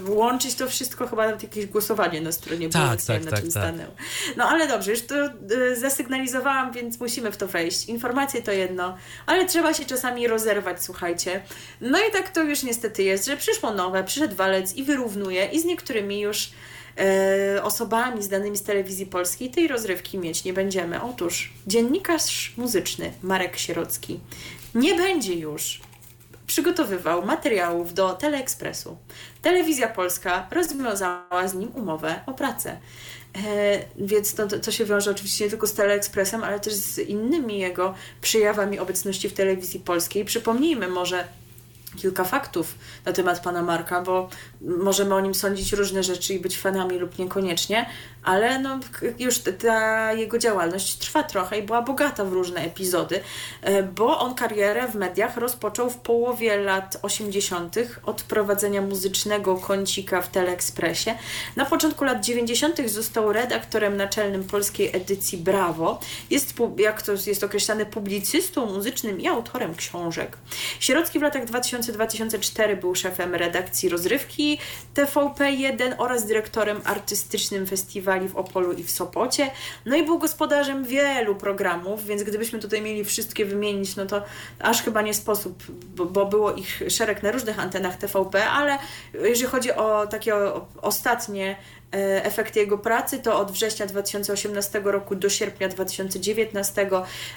łączyć 0.08 0.56
to 0.56 0.68
wszystko, 0.68 1.08
chyba 1.08 1.26
nawet 1.26 1.44
jakieś 1.44 1.66
głosowanie 1.66 2.22
na 2.22 2.32
stronie 2.32 2.70
Tak, 2.70 3.02
tak, 3.02 3.26
na 3.26 3.32
tak, 3.32 3.40
czym 3.40 3.52
tak. 3.52 3.64
stanęło. 3.64 3.94
No 4.38 4.44
ale 4.50 4.68
dobrze, 4.68 4.92
już 4.92 5.02
to 5.02 5.16
e, 5.16 5.32
zasygnalizowałam, 5.76 6.72
więc 6.72 7.00
musimy 7.00 7.32
w 7.32 7.38
to 7.38 7.48
wejść. 7.48 7.86
Informacje 7.86 8.42
to 8.42 8.52
jedno, 8.52 8.98
ale 9.26 9.46
trzeba 9.46 9.74
się 9.74 9.86
czasami 9.86 10.28
rozerwać, 10.28 10.84
słuchajcie. 10.84 11.42
No 11.82 12.00
i 12.10 12.12
tak 12.12 12.30
to 12.30 12.44
już 12.44 12.64
niestety 12.64 13.04
jest, 13.04 13.26
że 13.26 13.38
przyszło 13.38 13.74
nowe, 13.74 14.04
przyszedł 14.04 14.36
walec 14.36 14.76
i 14.76 14.84
wyrównuje 14.84 15.46
i 15.46 15.60
z 15.60 15.66
niektórymi 15.66 16.20
już 16.20 16.50
e, 16.98 17.64
osobami 17.64 18.24
zdanymi 18.24 18.58
z 18.58 18.64
telewizji 18.64 19.06
polskiej 19.06 19.52
tej 19.52 19.68
rozrywki 19.68 20.18
mieć 20.18 20.44
nie 20.44 20.54
będziemy. 20.54 21.02
Otóż 21.02 21.54
dziennikarz 21.68 22.54
muzyczny 22.58 23.12
Marek 23.24 23.58
Sierocki 23.58 24.20
nie 24.76 24.96
będzie 24.96 25.34
już 25.34 25.82
przygotowywał 26.50 27.26
materiałów 27.26 27.94
do 27.94 28.14
Teleekspresu. 28.14 28.98
Telewizja 29.42 29.88
Polska 29.88 30.48
rozwiązała 30.52 31.48
z 31.48 31.54
nim 31.54 31.72
umowę 31.76 32.20
o 32.26 32.34
pracę. 32.34 32.78
E, 33.36 33.80
więc 33.98 34.36
to, 34.36 34.48
to, 34.48 34.72
się 34.72 34.86
wiąże 34.86 35.12
oczywiście 35.12 35.44
nie 35.44 35.50
tylko 35.50 35.68
z 35.68 35.74
Teleekspresem, 35.74 36.44
ale 36.44 36.60
też 36.60 36.74
z 36.74 36.98
innymi 36.98 37.60
jego 37.60 37.94
przejawami 38.22 38.80
obecności 38.80 39.30
w 39.30 39.34
telewizji 39.34 39.80
polskiej. 39.80 40.26
Przypomnijmy 40.26 40.88
może 40.88 41.28
kilka 41.98 42.24
faktów 42.24 42.76
na 43.06 43.14
temat 43.14 43.40
pana 43.40 43.62
Marka, 43.62 44.02
bo 44.02 44.30
możemy 44.62 45.16
o 45.16 45.20
nim 45.20 45.36
sądzić 45.36 45.74
różne 45.74 46.04
rzeczy 46.04 46.34
i 46.34 46.40
być 46.40 46.58
fanami 46.58 46.98
lub 46.98 47.20
niekoniecznie, 47.20 47.86
ale 48.24 48.60
no, 48.60 48.80
już 49.20 49.40
ta 49.62 50.14
jego 50.14 50.38
działalność 50.38 50.96
trwa 50.96 51.24
trochę 51.24 51.60
i 51.60 51.64
była 51.64 51.82
bogata 51.82 52.26
w 52.26 52.34
różne 52.34 52.62
epizody, 52.62 53.20
e, 53.62 53.84
bo 53.84 54.20
on 54.20 54.36
karierę 54.36 54.88
w 54.88 54.96
mediach 54.96 55.38
rozpoczął 55.38 55.90
w 55.90 55.98
połowie 55.98 56.58
lat 56.58 57.00
80. 57.02 57.76
od 58.06 58.22
prowadzenia 58.22 58.82
muzycznego 58.82 59.56
kącika 59.56 60.22
w 60.22 60.30
Teleekspresie. 60.30 61.16
Na 61.56 61.66
początku 61.66 62.04
lat 62.04 62.26
90. 62.26 62.90
został 62.90 63.34
redaktorem 63.34 63.98
naczelnym 63.98 64.44
polskiej 64.44 64.96
edycji 64.96 65.38
Brawo. 65.38 66.00
Jest, 66.30 66.54
jak 66.78 67.02
to 67.02 67.12
jest 67.28 67.44
określane, 67.44 67.86
publicystą 67.86 68.66
muzycznym 68.66 69.22
i 69.22 69.28
autorem 69.28 69.76
książek. 69.76 70.38
Sierocki 70.80 71.20
w 71.20 71.22
latach 71.22 71.46
2000-2004 71.46 72.80
był 72.80 72.96
szefem 72.96 73.36
redakcji 73.36 73.90
rozrywki 73.90 74.60
TVP1 74.96 75.94
oraz 75.98 76.26
dyrektorem 76.26 76.82
artystycznym 76.84 77.66
festiwali 78.10 78.30
w 78.30 78.36
Opolu 78.36 78.74
i 78.74 78.84
w 78.84 78.92
Sopocie. 78.92 79.52
No 79.86 79.96
i 79.96 80.04
był 80.04 80.20
gospodarzem 80.20 80.84
wielu 80.84 81.36
programów, 81.36 82.06
więc 82.06 82.24
gdybyśmy 82.24 82.60
tutaj 82.60 82.82
mieli 82.82 83.06
wszystkie 83.06 83.46
wymienić, 83.46 83.96
no 83.96 84.06
to 84.06 84.24
aż 84.60 84.82
chyba 84.82 85.02
nie 85.02 85.14
sposób, 85.14 85.64
bo, 85.96 86.06
bo 86.06 86.26
było 86.26 86.54
ich 86.54 86.82
szereg 86.90 87.24
na 87.24 87.32
różnych 87.32 87.60
antenach 87.60 87.98
TVP, 87.98 88.50
ale 88.50 88.78
jeżeli 89.14 89.52
chodzi 89.52 89.72
o 89.72 90.08
takie 90.08 90.34
ostatnie 90.82 91.56
efekty 92.24 92.60
jego 92.60 92.78
pracy, 92.78 93.20
to 93.20 93.40
od 93.40 93.52
września 93.52 93.86
2018 93.86 94.82
roku 94.84 95.16
do 95.16 95.30
sierpnia 95.30 95.70
2019 95.70 96.90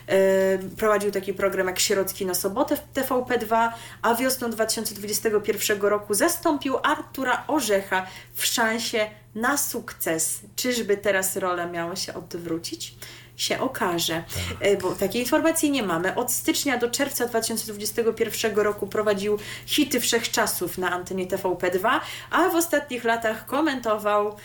e, 0.07 0.59
prowadził 0.77 1.11
taki 1.11 1.35
program 1.35 1.67
jak 1.67 1.79
Sierocki 1.79 2.27
na 2.27 2.35
sobotę 2.35 2.77
w 2.77 2.95
TVP2, 2.95 3.69
a 4.03 4.15
wiosną 4.15 4.51
2021 4.51 5.81
roku 5.81 6.15
zastąpił 6.15 6.77
Artura 6.83 7.45
Orzecha 7.47 8.07
w 8.35 8.47
szansie 8.47 9.11
na 9.35 9.57
sukces. 9.57 10.41
Czyżby 10.57 10.97
teraz 10.97 11.37
rola 11.37 11.67
miała 11.67 11.97
się 11.97 12.15
odwrócić? 12.15 12.95
Się 13.37 13.61
okaże, 13.61 14.24
E, 14.61 14.76
bo 14.76 14.93
takiej 14.93 15.22
informacji 15.22 15.70
nie 15.70 15.83
mamy. 15.83 16.14
Od 16.14 16.33
stycznia 16.33 16.78
do 16.78 16.91
czerwca 16.91 17.26
2021 17.26 18.55
roku 18.55 18.87
prowadził 18.87 19.39
hity 19.66 20.01
wszechczasów 20.01 20.78
na 20.78 20.91
antenie 20.91 21.26
TVP2, 21.26 22.01
a 22.30 22.49
w 22.49 22.55
ostatnich 22.55 23.05
latach 23.05 23.47
komentował 23.47 24.37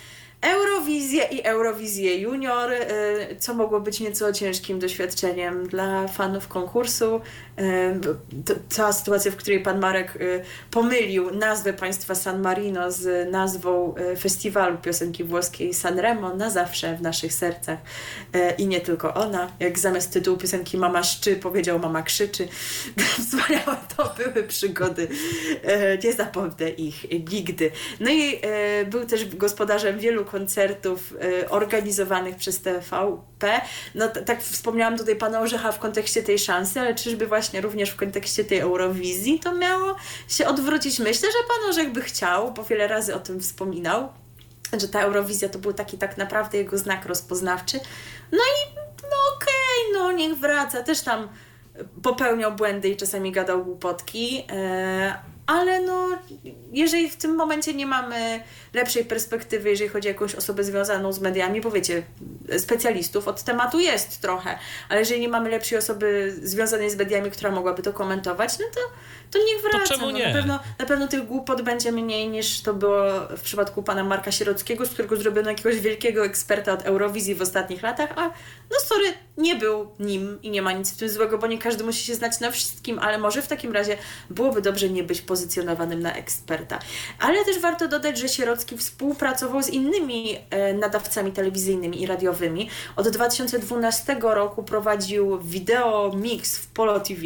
Eurowizję 0.41 1.23
i 1.31 1.43
Eurowizję 1.43 2.17
Junior, 2.17 2.71
e, 2.71 2.87
co 3.39 3.53
mogło 3.53 3.79
być 3.79 3.99
nieco 3.99 4.33
ciężkim 4.33 4.79
doświadczeniem 4.79 5.67
dla 5.67 6.07
fanów 6.07 6.47
konkursu. 6.47 7.21
Cała 8.69 8.93
sytuacja, 8.93 9.31
w 9.31 9.35
której 9.35 9.59
pan 9.59 9.79
Marek 9.79 10.15
e, 10.15 10.19
pomylił 10.71 11.31
nazwę 11.31 11.73
państwa 11.73 12.15
San 12.15 12.41
Marino 12.41 12.91
z 12.91 13.31
nazwą 13.31 13.95
e, 13.95 14.15
festiwalu 14.15 14.77
piosenki 14.77 15.23
włoskiej 15.23 15.73
Sanremo 15.73 16.33
na 16.35 16.49
zawsze 16.49 16.95
w 16.95 17.01
naszych 17.01 17.33
sercach. 17.33 17.79
E, 18.33 18.51
I 18.51 18.67
nie 18.67 18.81
tylko 18.81 19.13
ona. 19.13 19.51
Jak 19.59 19.79
zamiast 19.79 20.13
tytułu 20.13 20.37
piosenki 20.37 20.77
Mama 20.77 21.03
szczy 21.03 21.35
powiedział 21.35 21.79
Mama 21.79 22.01
krzyczy. 22.01 22.47
Wspaniałe 23.27 23.77
to 23.97 24.15
były 24.17 24.47
przygody. 24.47 25.07
E, 25.63 25.97
Nie 25.97 26.13
zapomnę 26.13 26.69
ich 26.77 27.05
nigdy. 27.31 27.71
No 27.99 28.11
i 28.11 28.39
e, 28.41 28.85
był 28.85 29.05
też 29.05 29.35
gospodarzem 29.35 29.99
wielu 29.99 30.25
koncertów 30.25 31.13
organizowanych 31.49 32.35
przez 32.35 32.61
TVP. 32.61 33.61
No 33.95 34.07
tak 34.07 34.43
wspomniałam 34.43 34.97
tutaj 34.97 35.15
pana 35.15 35.39
Orzecha 35.39 35.71
w 35.71 35.79
kontekście 35.79 36.23
tej 36.23 36.39
szansy, 36.39 36.79
ale 36.79 36.95
czyżby 36.95 37.27
właśnie 37.27 37.46
również 37.53 37.89
w 37.89 37.95
kontekście 37.95 38.43
tej 38.43 38.59
Eurowizji 38.59 39.39
to 39.39 39.55
miało 39.55 39.95
się 40.27 40.47
odwrócić? 40.47 40.99
Myślę, 40.99 41.29
że 41.31 41.47
pan 41.47 41.69
Orzech 41.69 41.91
by 41.91 42.01
chciał, 42.01 42.51
bo 42.51 42.63
wiele 42.63 42.87
razy 42.87 43.15
o 43.15 43.19
tym 43.19 43.39
wspominał, 43.39 44.09
że 44.81 44.87
ta 44.87 45.01
Eurowizja 45.01 45.49
to 45.49 45.59
był 45.59 45.73
taki 45.73 45.97
tak 45.97 46.17
naprawdę 46.17 46.57
jego 46.57 46.77
znak 46.77 47.05
rozpoznawczy. 47.05 47.79
No 48.31 48.37
i 48.37 48.75
no 49.03 49.17
okej, 49.35 49.93
no 49.93 50.11
niech 50.11 50.37
wraca. 50.37 50.83
Też 50.83 51.01
tam 51.01 51.29
popełniał 52.03 52.51
błędy 52.51 52.89
i 52.89 52.97
czasami 52.97 53.31
gadał 53.31 53.63
głupotki, 53.65 54.43
e, 54.49 55.36
ale 55.47 55.81
no, 55.81 56.07
jeżeli 56.71 57.09
w 57.09 57.15
tym 57.15 57.35
momencie 57.35 57.73
nie 57.73 57.85
mamy 57.85 58.43
lepszej 58.73 59.05
perspektywy, 59.05 59.69
jeżeli 59.69 59.89
chodzi 59.89 60.07
o 60.07 60.11
jakąś 60.11 60.35
osobę 60.35 60.63
związaną 60.63 61.13
z 61.13 61.19
mediami, 61.19 61.61
bo 61.61 61.71
wiecie, 61.71 62.03
specjalistów 62.57 63.27
od 63.27 63.43
tematu 63.43 63.79
jest 63.79 64.21
trochę, 64.21 64.59
ale 64.89 64.99
jeżeli 64.99 65.21
nie 65.21 65.29
mamy 65.29 65.49
lepszej 65.49 65.77
osoby 65.77 66.35
związanej 66.43 66.89
z 66.89 66.95
mediami, 66.95 67.31
która 67.31 67.51
mogłaby 67.51 67.81
to 67.81 67.93
komentować, 67.93 68.59
no 68.59 68.65
to, 68.75 68.79
to 69.31 69.45
niech 69.45 69.61
wraca. 69.61 69.79
To 69.79 69.93
czemu 69.93 70.05
no, 70.05 70.17
nie? 70.17 70.27
na, 70.27 70.33
pewno, 70.33 70.59
na 70.79 70.85
pewno 70.85 71.07
tych 71.07 71.25
głupot 71.25 71.61
będzie 71.61 71.91
mniej 71.91 72.29
niż 72.29 72.61
to 72.61 72.73
było 72.73 73.03
w 73.37 73.41
przypadku 73.41 73.83
pana 73.83 74.03
Marka 74.03 74.31
Sierockiego, 74.31 74.85
z 74.85 74.89
którego 74.89 75.15
zrobiono 75.15 75.49
jakiegoś 75.49 75.79
wielkiego 75.79 76.25
eksperta 76.25 76.73
od 76.73 76.81
Eurowizji 76.81 77.35
w 77.35 77.41
ostatnich 77.41 77.81
latach, 77.81 78.09
a 78.15 78.25
no 78.71 78.79
sorry, 78.85 79.13
nie 79.37 79.55
był 79.55 79.91
nim 79.99 80.39
i 80.41 80.49
nie 80.49 80.61
ma 80.61 80.71
nic 80.71 80.93
w 80.93 80.97
tym 80.97 81.09
złego, 81.09 81.37
bo 81.37 81.47
nie 81.47 81.57
każdy 81.57 81.83
musi 81.83 82.05
się 82.05 82.15
znać 82.15 82.39
na 82.39 82.51
wszystkim, 82.51 82.99
ale 82.99 83.17
może 83.17 83.41
w 83.41 83.47
takim 83.47 83.73
razie 83.73 83.97
byłoby 84.29 84.61
dobrze 84.61 84.89
nie 84.89 85.03
być 85.03 85.21
pozycjonowanym 85.37 85.99
na 85.99 86.13
eksperta. 86.13 86.79
Ale 87.19 87.45
też 87.45 87.59
warto 87.59 87.87
dodać, 87.87 88.17
że 88.17 88.29
Sierocki 88.29 88.77
współpracował 88.77 89.63
z 89.63 89.69
innymi 89.69 90.37
e, 90.49 90.73
nadawcami 90.73 91.31
telewizyjnymi 91.31 92.01
i 92.01 92.05
radiowymi. 92.05 92.69
Od 92.95 93.09
2012 93.09 94.17
roku 94.21 94.63
prowadził 94.63 95.39
wideo 95.41 96.11
mix 96.15 96.57
w 96.57 96.67
Polo 96.67 96.99
TV, 96.99 97.21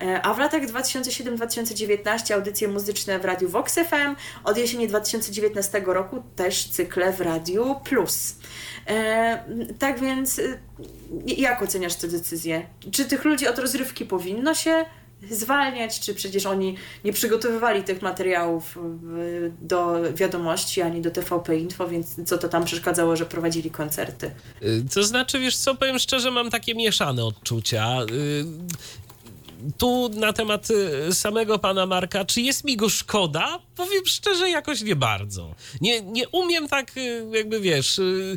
e, 0.00 0.22
a 0.22 0.34
w 0.34 0.38
latach 0.38 0.62
2007-2019 0.62 2.34
audycje 2.34 2.68
muzyczne 2.68 3.18
w 3.18 3.24
Radiu 3.24 3.48
Vox 3.48 3.74
FM, 3.74 4.14
od 4.44 4.58
jesieni 4.58 4.88
2019 4.88 5.82
roku 5.86 6.22
też 6.36 6.68
cykle 6.68 7.12
w 7.12 7.20
Radiu 7.20 7.80
Plus. 7.84 8.34
E, 8.86 9.44
tak 9.78 10.00
więc, 10.00 10.38
e, 10.38 10.42
jak 11.26 11.62
oceniasz 11.62 11.94
tę 11.94 12.08
decyzję? 12.08 12.66
Czy 12.92 13.04
tych 13.04 13.24
ludzi 13.24 13.48
od 13.48 13.58
rozrywki 13.58 14.04
powinno 14.04 14.54
się 14.54 14.84
zwalniać, 15.30 16.00
czy 16.00 16.14
przecież 16.14 16.46
oni 16.46 16.74
nie 17.04 17.12
przygotowywali 17.12 17.82
tych 17.82 18.02
materiałów 18.02 18.78
do 19.60 19.96
wiadomości 20.14 20.82
ani 20.82 21.00
do 21.00 21.10
TVP 21.10 21.56
Info, 21.58 21.88
więc 21.88 22.16
co 22.26 22.38
to 22.38 22.48
tam 22.48 22.64
przeszkadzało, 22.64 23.16
że 23.16 23.26
prowadzili 23.26 23.70
koncerty? 23.70 24.30
Y, 24.62 24.84
To 24.94 25.02
znaczy, 25.04 25.38
wiesz 25.38 25.56
co, 25.56 25.74
powiem 25.74 25.98
szczerze, 25.98 26.30
mam 26.30 26.50
takie 26.50 26.74
mieszane 26.74 27.24
odczucia. 27.24 27.96
Tu 29.78 30.08
na 30.08 30.32
temat 30.32 30.68
y, 30.70 31.14
samego 31.14 31.58
pana 31.58 31.86
Marka, 31.86 32.24
czy 32.24 32.40
jest 32.40 32.64
mi 32.64 32.76
go 32.76 32.88
szkoda? 32.88 33.58
Powiem 33.76 34.06
szczerze, 34.06 34.50
jakoś 34.50 34.82
nie 34.82 34.96
bardzo. 34.96 35.54
Nie, 35.80 36.02
nie 36.02 36.28
umiem 36.28 36.68
tak, 36.68 36.96
y, 36.96 37.26
jakby 37.32 37.60
wiesz, 37.60 37.98
y, 37.98 38.36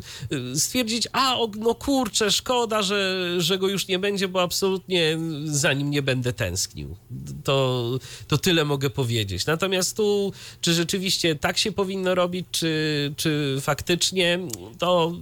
stwierdzić, 0.54 1.08
a 1.12 1.36
no 1.58 1.74
kurczę, 1.74 2.30
szkoda, 2.30 2.82
że, 2.82 3.26
że 3.38 3.58
go 3.58 3.68
już 3.68 3.88
nie 3.88 3.98
będzie, 3.98 4.28
bo 4.28 4.42
absolutnie 4.42 5.18
za 5.44 5.72
nim 5.72 5.90
nie 5.90 6.02
będę 6.02 6.32
tęsknił. 6.32 6.96
To, 7.44 7.90
to 8.28 8.38
tyle 8.38 8.64
mogę 8.64 8.90
powiedzieć. 8.90 9.46
Natomiast 9.46 9.96
tu, 9.96 10.32
czy 10.60 10.74
rzeczywiście 10.74 11.36
tak 11.36 11.58
się 11.58 11.72
powinno 11.72 12.14
robić, 12.14 12.46
czy, 12.50 13.14
czy 13.16 13.58
faktycznie, 13.60 14.38
to 14.78 15.12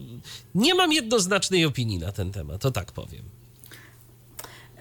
nie 0.54 0.74
mam 0.74 0.92
jednoznacznej 0.92 1.64
opinii 1.64 1.98
na 1.98 2.12
ten 2.12 2.32
temat, 2.32 2.60
to 2.60 2.70
tak 2.70 2.92
powiem. 2.92 3.39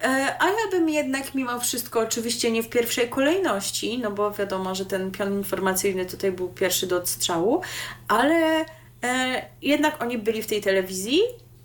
E, 0.02 0.36
A 0.38 0.46
ja 0.46 0.70
bym 0.70 0.88
jednak 0.88 1.34
mimo 1.34 1.60
wszystko, 1.60 2.00
oczywiście 2.00 2.50
nie 2.50 2.62
w 2.62 2.68
pierwszej 2.68 3.08
kolejności, 3.08 3.98
no 3.98 4.10
bo 4.10 4.30
wiadomo, 4.30 4.74
że 4.74 4.86
ten 4.86 5.10
pion 5.10 5.32
informacyjny 5.32 6.06
tutaj 6.06 6.32
był 6.32 6.48
pierwszy 6.48 6.86
do 6.86 6.96
odstrzału, 6.96 7.62
ale 8.08 8.64
e, 9.02 9.44
jednak 9.62 10.02
oni 10.02 10.18
byli 10.18 10.42
w 10.42 10.46
tej 10.46 10.60
telewizji 10.60 11.20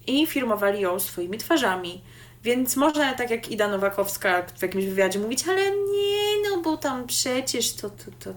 i 0.08 0.28
firmowali 0.28 0.82
ją 0.82 1.00
swoimi 1.00 1.38
twarzami. 1.38 2.02
Więc 2.46 2.76
można 2.76 3.14
tak 3.14 3.32
jak 3.32 3.52
Ida 3.52 3.68
Nowakowska 3.68 4.44
w 4.58 4.62
jakimś 4.62 4.86
wywiadzie 4.86 5.20
mówić, 5.20 5.48
ale 5.48 5.72
nie, 5.72 6.50
no 6.50 6.62
bo 6.62 6.78
tam 6.78 7.08
przecież 7.08 7.74
to, 7.74 7.90
to, 7.90 8.06
to, 8.20 8.34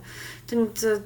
to, 0.46 0.56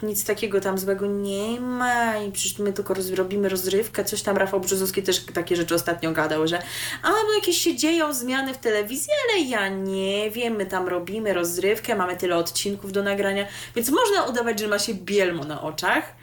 to 0.00 0.07
nic 0.07 0.24
takiego 0.24 0.61
tam 0.61 0.78
złego 0.78 1.07
nie 1.07 1.61
ma 1.61 2.16
i 2.16 2.32
przecież 2.32 2.59
my 2.59 2.72
tylko 2.72 2.94
robimy 3.14 3.48
rozrywkę, 3.48 4.05
coś 4.05 4.22
tam 4.22 4.36
Rafał 4.36 4.61
Brzozowski 4.61 5.03
też 5.03 5.24
takie 5.24 5.57
rzeczy 5.57 5.74
ostatnio 5.74 6.12
gadał, 6.12 6.48
że 6.48 6.62
a 7.03 7.11
bo 7.11 7.32
jakieś 7.34 7.59
się 7.59 7.76
dzieją 7.76 8.12
zmiany 8.12 8.55
w 8.55 8.59
telewizji, 8.59 9.12
ale 9.28 9.42
ja 9.42 9.68
nie 9.68 10.30
wiem, 10.30 10.57
my 10.57 10.66
tam 10.66 10.88
robimy 10.88 11.34
rozrywkę, 11.34 11.94
mamy 11.94 12.16
tyle 12.16 12.36
odcinków 12.36 12.92
do 12.92 13.03
nagrania, 13.03 13.46
więc 13.76 13.90
można 13.90 14.24
udawać, 14.24 14.61
że 14.61 14.68
ma 14.68 14.78
się 14.78 14.94
bielmo 14.94 15.44
na 15.44 15.62
oczach, 15.62 16.22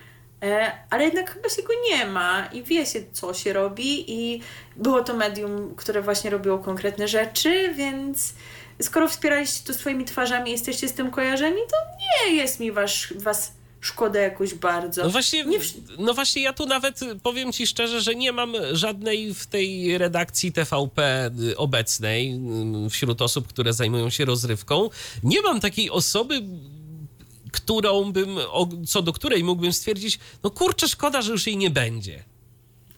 ale 0.90 1.04
jednak 1.04 1.34
chyba 1.34 1.50
się 1.50 1.64
go 1.64 1.74
nie 1.92 2.06
ma 2.06 2.46
i 2.54 2.64
wie 2.64 2.86
się, 2.86 3.00
co 3.12 3.34
się 3.34 3.54
robi 3.54 4.12
i 4.12 4.42
było 4.76 5.04
to 5.04 5.14
medium, 5.14 5.76
które 5.76 6.02
właśnie 6.02 6.30
robiło 6.30 6.60
konkretne 6.60 7.08
rzeczy, 7.08 7.74
więc 7.74 8.34
skoro 8.82 9.08
wspieraliście 9.08 9.68
to 9.68 9.74
swoimi 9.74 10.06
twarzami, 10.06 10.52
jesteście 10.52 10.88
z 10.88 10.94
tym 10.94 11.12
kojarzeni, 11.12 11.62
to 11.72 11.78
nie 12.28 12.36
jest 12.36 12.60
mi 12.60 12.72
was, 12.72 12.92
was 13.16 13.52
szkoda 13.82 14.20
jakoś 14.20 14.54
bardzo. 14.54 15.04
No 15.04 15.10
właśnie, 15.10 15.46
Nie 15.46 15.60
no 15.98 16.14
właśnie 16.14 16.42
ja 16.42 16.54
tu 16.54 16.66
nawet 16.66 17.00
powiem 17.24 17.54
ci 17.54 17.68
szczerze, 17.68 18.02
że 18.02 18.16
nie 18.16 18.32
mam 18.32 18.54
żadnej 18.72 19.34
w 19.34 19.48
tej 19.48 19.98
redakcji 19.98 20.52
TVP 20.52 21.32
obecnej 21.58 22.40
y, 22.86 22.90
wśród 22.90 23.22
osób, 23.22 23.48
które 23.48 23.74
zajmują 23.74 24.10
się 24.10 24.26
rozrywką. 24.26 24.90
Nie 25.24 25.42
mam 25.42 25.60
takiej 25.60 25.90
osoby, 25.90 26.42
którą 27.52 28.12
bym, 28.12 28.40
co 28.88 29.02
do 29.02 29.14
której 29.14 29.44
mógłbym 29.44 29.74
stwierdzić, 29.74 30.20
no 30.44 30.50
kurczę, 30.50 30.88
szkoda, 30.88 31.22
że 31.22 31.32
już 31.32 31.48
jej 31.48 31.58
nie 31.58 31.70
będzie. 31.70 32.24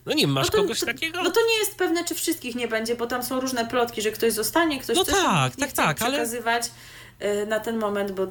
No 0.06 0.14
nie, 0.14 0.28
masz 0.28 0.48
no 0.48 0.52
to, 0.52 0.58
kogoś 0.62 0.80
takiego? 0.80 1.24
No 1.24 1.32
to 1.32 1.40
nie 1.48 1.58
jest 1.60 1.76
pewne, 1.76 2.06
czy 2.06 2.16
wszystkich 2.16 2.56
nie 2.56 2.68
będzie, 2.68 2.96
bo 2.96 3.08
tam 3.08 3.24
są 3.24 3.40
różne 3.40 3.68
plotki, 3.68 4.02
że 4.02 4.12
ktoś 4.12 4.34
zostanie, 4.34 4.80
ktoś 4.80 4.96
No 4.98 5.04
też 5.06 5.14
tak, 5.16 5.58
nie 5.58 5.62
tak, 5.62 5.70
chce 5.70 5.82
tak, 5.82 6.02
ale- 6.02 6.12
przekazywać 6.12 6.66
y, 6.66 6.70
na 7.48 7.60
ten 7.60 7.78
moment, 7.78 8.12
bo 8.12 8.28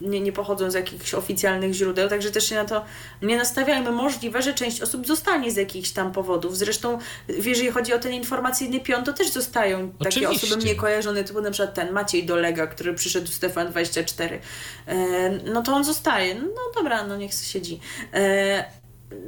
nie, 0.00 0.20
nie 0.20 0.32
pochodzą 0.32 0.70
z 0.70 0.74
jakichś 0.74 1.14
oficjalnych 1.14 1.72
źródeł, 1.72 2.08
także 2.08 2.30
też 2.30 2.48
się 2.48 2.54
na 2.54 2.64
to 2.64 2.84
nie 3.22 3.36
nastawiajmy. 3.36 3.90
Możliwe, 3.90 4.42
że 4.42 4.54
część 4.54 4.82
osób 4.82 5.06
zostanie 5.06 5.50
z 5.50 5.56
jakichś 5.56 5.90
tam 5.90 6.12
powodów. 6.12 6.56
Zresztą, 6.56 6.98
jeżeli 7.28 7.70
chodzi 7.70 7.92
o 7.92 7.98
ten 7.98 8.12
informacyjny 8.12 8.80
pion, 8.80 9.04
to 9.04 9.12
też 9.12 9.30
zostają 9.30 9.90
takie 9.90 10.08
Oczywiście. 10.08 10.46
osoby 10.46 10.62
mniej 10.62 10.76
kojarzone, 10.76 11.24
typu 11.24 11.40
na 11.40 11.50
przykład 11.50 11.74
ten 11.74 11.92
Maciej 11.92 12.24
Dolega, 12.24 12.66
który 12.66 12.94
przyszedł 12.94 13.26
z 13.26 13.40
Stefan24. 13.40 14.38
No 15.52 15.62
to 15.62 15.72
on 15.72 15.84
zostaje. 15.84 16.34
No 16.34 16.60
dobra, 16.76 17.06
no 17.06 17.16
niech 17.16 17.34
siedzi. 17.34 17.80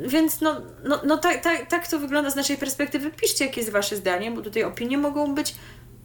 Więc 0.06 0.40
no, 0.40 0.60
no, 0.84 1.00
no 1.04 1.18
tak, 1.18 1.42
tak, 1.42 1.66
tak 1.66 1.88
to 1.88 1.98
wygląda 1.98 2.30
z 2.30 2.36
naszej 2.36 2.56
perspektywy. 2.56 3.10
Piszcie, 3.10 3.46
jakie 3.46 3.60
jest 3.60 3.72
Wasze 3.72 3.96
zdanie, 3.96 4.30
bo 4.30 4.42
tutaj 4.42 4.64
opinie 4.64 4.98
mogą 4.98 5.34
być 5.34 5.54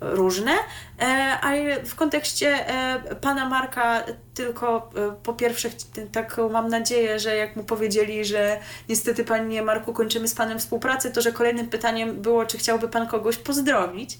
różne, 0.01 0.51
e, 0.99 1.03
ale 1.41 1.83
w 1.83 1.95
kontekście 1.95 2.69
e, 2.69 3.15
pana 3.15 3.49
Marka 3.49 4.03
tylko 4.33 4.89
e, 4.95 5.15
po 5.23 5.33
pierwsze 5.33 5.69
taką 6.11 6.49
mam 6.49 6.67
nadzieję, 6.67 7.19
że 7.19 7.35
jak 7.35 7.55
mu 7.55 7.63
powiedzieli, 7.63 8.25
że 8.25 8.59
niestety 8.89 9.23
panie 9.23 9.61
Marku 9.61 9.93
kończymy 9.93 10.27
z 10.27 10.35
panem 10.35 10.59
współpracę, 10.59 11.11
to 11.11 11.21
że 11.21 11.31
kolejnym 11.31 11.67
pytaniem 11.67 12.21
było, 12.21 12.45
czy 12.45 12.57
chciałby 12.57 12.87
pan 12.87 13.07
kogoś 13.07 13.37
pozdrowić. 13.37 14.17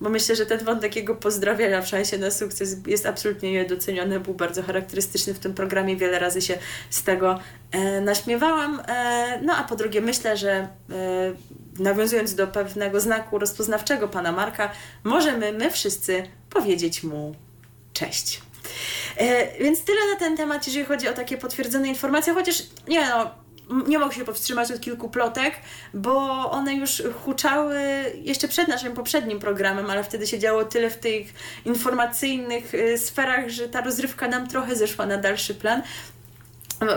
Bo 0.00 0.10
myślę, 0.10 0.36
że 0.36 0.46
ten 0.46 0.64
wątek 0.64 0.96
jego 0.96 1.14
pozdrawiania 1.14 1.82
w 1.82 1.88
szansie 1.88 2.18
na 2.18 2.30
sukces 2.30 2.76
jest 2.86 3.06
absolutnie 3.06 3.52
niedoceniony. 3.52 4.20
Był 4.20 4.34
bardzo 4.34 4.62
charakterystyczny 4.62 5.34
w 5.34 5.38
tym 5.38 5.54
programie. 5.54 5.96
Wiele 5.96 6.18
razy 6.18 6.42
się 6.42 6.58
z 6.90 7.02
tego 7.02 7.38
naśmiewałam. 8.02 8.82
No 9.42 9.56
a 9.56 9.64
po 9.64 9.76
drugie, 9.76 10.00
myślę, 10.00 10.36
że 10.36 10.68
nawiązując 11.78 12.34
do 12.34 12.46
pewnego 12.46 13.00
znaku 13.00 13.38
rozpoznawczego 13.38 14.08
pana 14.08 14.32
Marka, 14.32 14.70
możemy 15.04 15.52
my 15.52 15.70
wszyscy 15.70 16.22
powiedzieć 16.50 17.02
mu 17.02 17.34
cześć. 17.92 18.40
E, 19.16 19.58
więc 19.58 19.84
tyle 19.84 20.00
na 20.12 20.18
ten 20.18 20.36
temat, 20.36 20.66
jeżeli 20.66 20.84
chodzi 20.84 21.08
o 21.08 21.12
takie 21.12 21.38
potwierdzone 21.38 21.88
informacje, 21.88 22.34
chociaż 22.34 22.62
nie 22.88 23.08
no, 23.08 23.30
nie 23.86 23.98
mogę 23.98 24.14
się 24.14 24.24
powstrzymać 24.24 24.72
od 24.72 24.80
kilku 24.80 25.08
plotek, 25.08 25.54
bo 25.94 26.50
one 26.50 26.74
już 26.74 27.02
huczały 27.24 27.80
jeszcze 28.22 28.48
przed 28.48 28.68
naszym 28.68 28.94
poprzednim 28.94 29.38
programem, 29.38 29.90
ale 29.90 30.04
wtedy 30.04 30.26
się 30.26 30.38
działo 30.38 30.64
tyle 30.64 30.90
w 30.90 30.96
tych 30.96 31.34
informacyjnych 31.64 32.74
y, 32.74 32.98
sferach, 32.98 33.48
że 33.48 33.68
ta 33.68 33.80
rozrywka 33.80 34.28
nam 34.28 34.48
trochę 34.48 34.76
zeszła 34.76 35.06
na 35.06 35.16
dalszy 35.16 35.54
plan. 35.54 35.82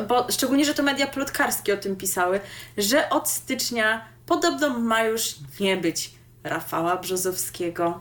Bo 0.07 0.28
szczególnie, 0.32 0.65
że 0.65 0.73
to 0.73 0.84
media 0.84 1.07
plotkarskie 1.07 1.73
o 1.73 1.78
tym 1.78 1.95
pisały, 1.95 2.39
że 2.78 3.09
od 3.09 3.30
stycznia 3.30 4.16
podobno 4.28 4.69
ma 4.80 5.03
już 5.03 5.36
nie 5.59 5.78
być 5.78 6.11
Rafała 6.43 6.97
Brzozowskiego, 6.97 7.99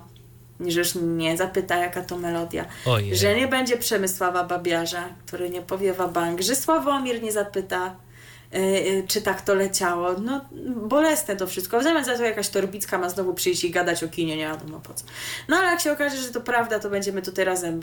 że 0.60 0.78
już 0.78 0.94
nie 0.94 1.36
zapyta, 1.36 1.76
jaka 1.76 2.02
to 2.02 2.16
melodia, 2.18 2.64
Ojej. 2.86 3.16
że 3.16 3.34
nie 3.34 3.48
będzie 3.48 3.76
Przemysława 3.76 4.44
Babiarza, 4.44 5.08
który 5.26 5.50
nie 5.50 5.62
powiewa 5.62 6.08
bank, 6.08 6.40
że 6.40 6.56
Sławomir 6.56 7.22
nie 7.22 7.32
zapyta, 7.32 7.96
yy, 8.52 9.04
czy 9.08 9.22
tak 9.22 9.42
to 9.42 9.54
leciało. 9.54 10.12
No, 10.20 10.44
bolesne 10.76 11.36
to 11.36 11.46
wszystko. 11.46 11.80
W 11.80 11.82
zamian 11.82 12.04
za 12.04 12.16
to 12.16 12.22
jakaś 12.22 12.48
Torbicka 12.48 12.98
ma 12.98 13.08
znowu 13.08 13.34
przyjść 13.34 13.64
i 13.64 13.70
gadać 13.70 14.04
o 14.04 14.08
kinie, 14.08 14.36
nie 14.36 14.46
wiadomo 14.46 14.80
po 14.80 14.94
co. 14.94 15.04
No 15.48 15.56
ale 15.56 15.66
jak 15.66 15.80
się 15.80 15.92
okaże, 15.92 16.16
że 16.16 16.28
to 16.28 16.40
prawda, 16.40 16.78
to 16.78 16.90
będziemy 16.90 17.22
tutaj 17.22 17.44
razem 17.44 17.80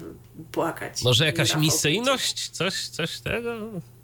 płakać. 0.52 1.04
Może 1.04 1.26
jakaś 1.26 1.50
Rafał 1.50 1.62
misyjność? 1.62 2.50
Coś, 2.50 2.88
coś 2.88 3.20
tego? 3.20 3.54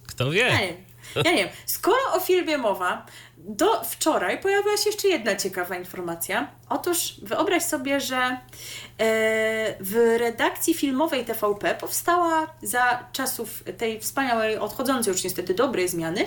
Kto 0.07 0.31
wie? 0.31 0.45
będzie. 0.45 0.67
Nie, 1.15 1.21
Ja 1.25 1.31
nie 1.31 1.37
wiem, 1.43 1.49
skoro 1.65 1.97
o 2.13 2.19
filmie 2.19 2.57
mowa, 2.57 3.05
do 3.49 3.83
wczoraj 3.83 4.41
pojawiła 4.41 4.77
się 4.77 4.89
jeszcze 4.89 5.07
jedna 5.07 5.35
ciekawa 5.35 5.75
informacja. 5.75 6.47
Otóż 6.69 7.15
wyobraź 7.21 7.63
sobie, 7.63 7.99
że 7.99 8.17
e, 8.17 8.37
w 9.79 10.15
redakcji 10.19 10.73
filmowej 10.73 11.25
TVP 11.25 11.75
powstała 11.75 12.47
za 12.61 13.03
czasów 13.11 13.63
tej 13.77 13.99
wspaniałej, 13.99 14.57
odchodzącej 14.57 15.11
już 15.11 15.23
niestety 15.23 15.53
dobrej 15.53 15.87
zmiany, 15.89 16.21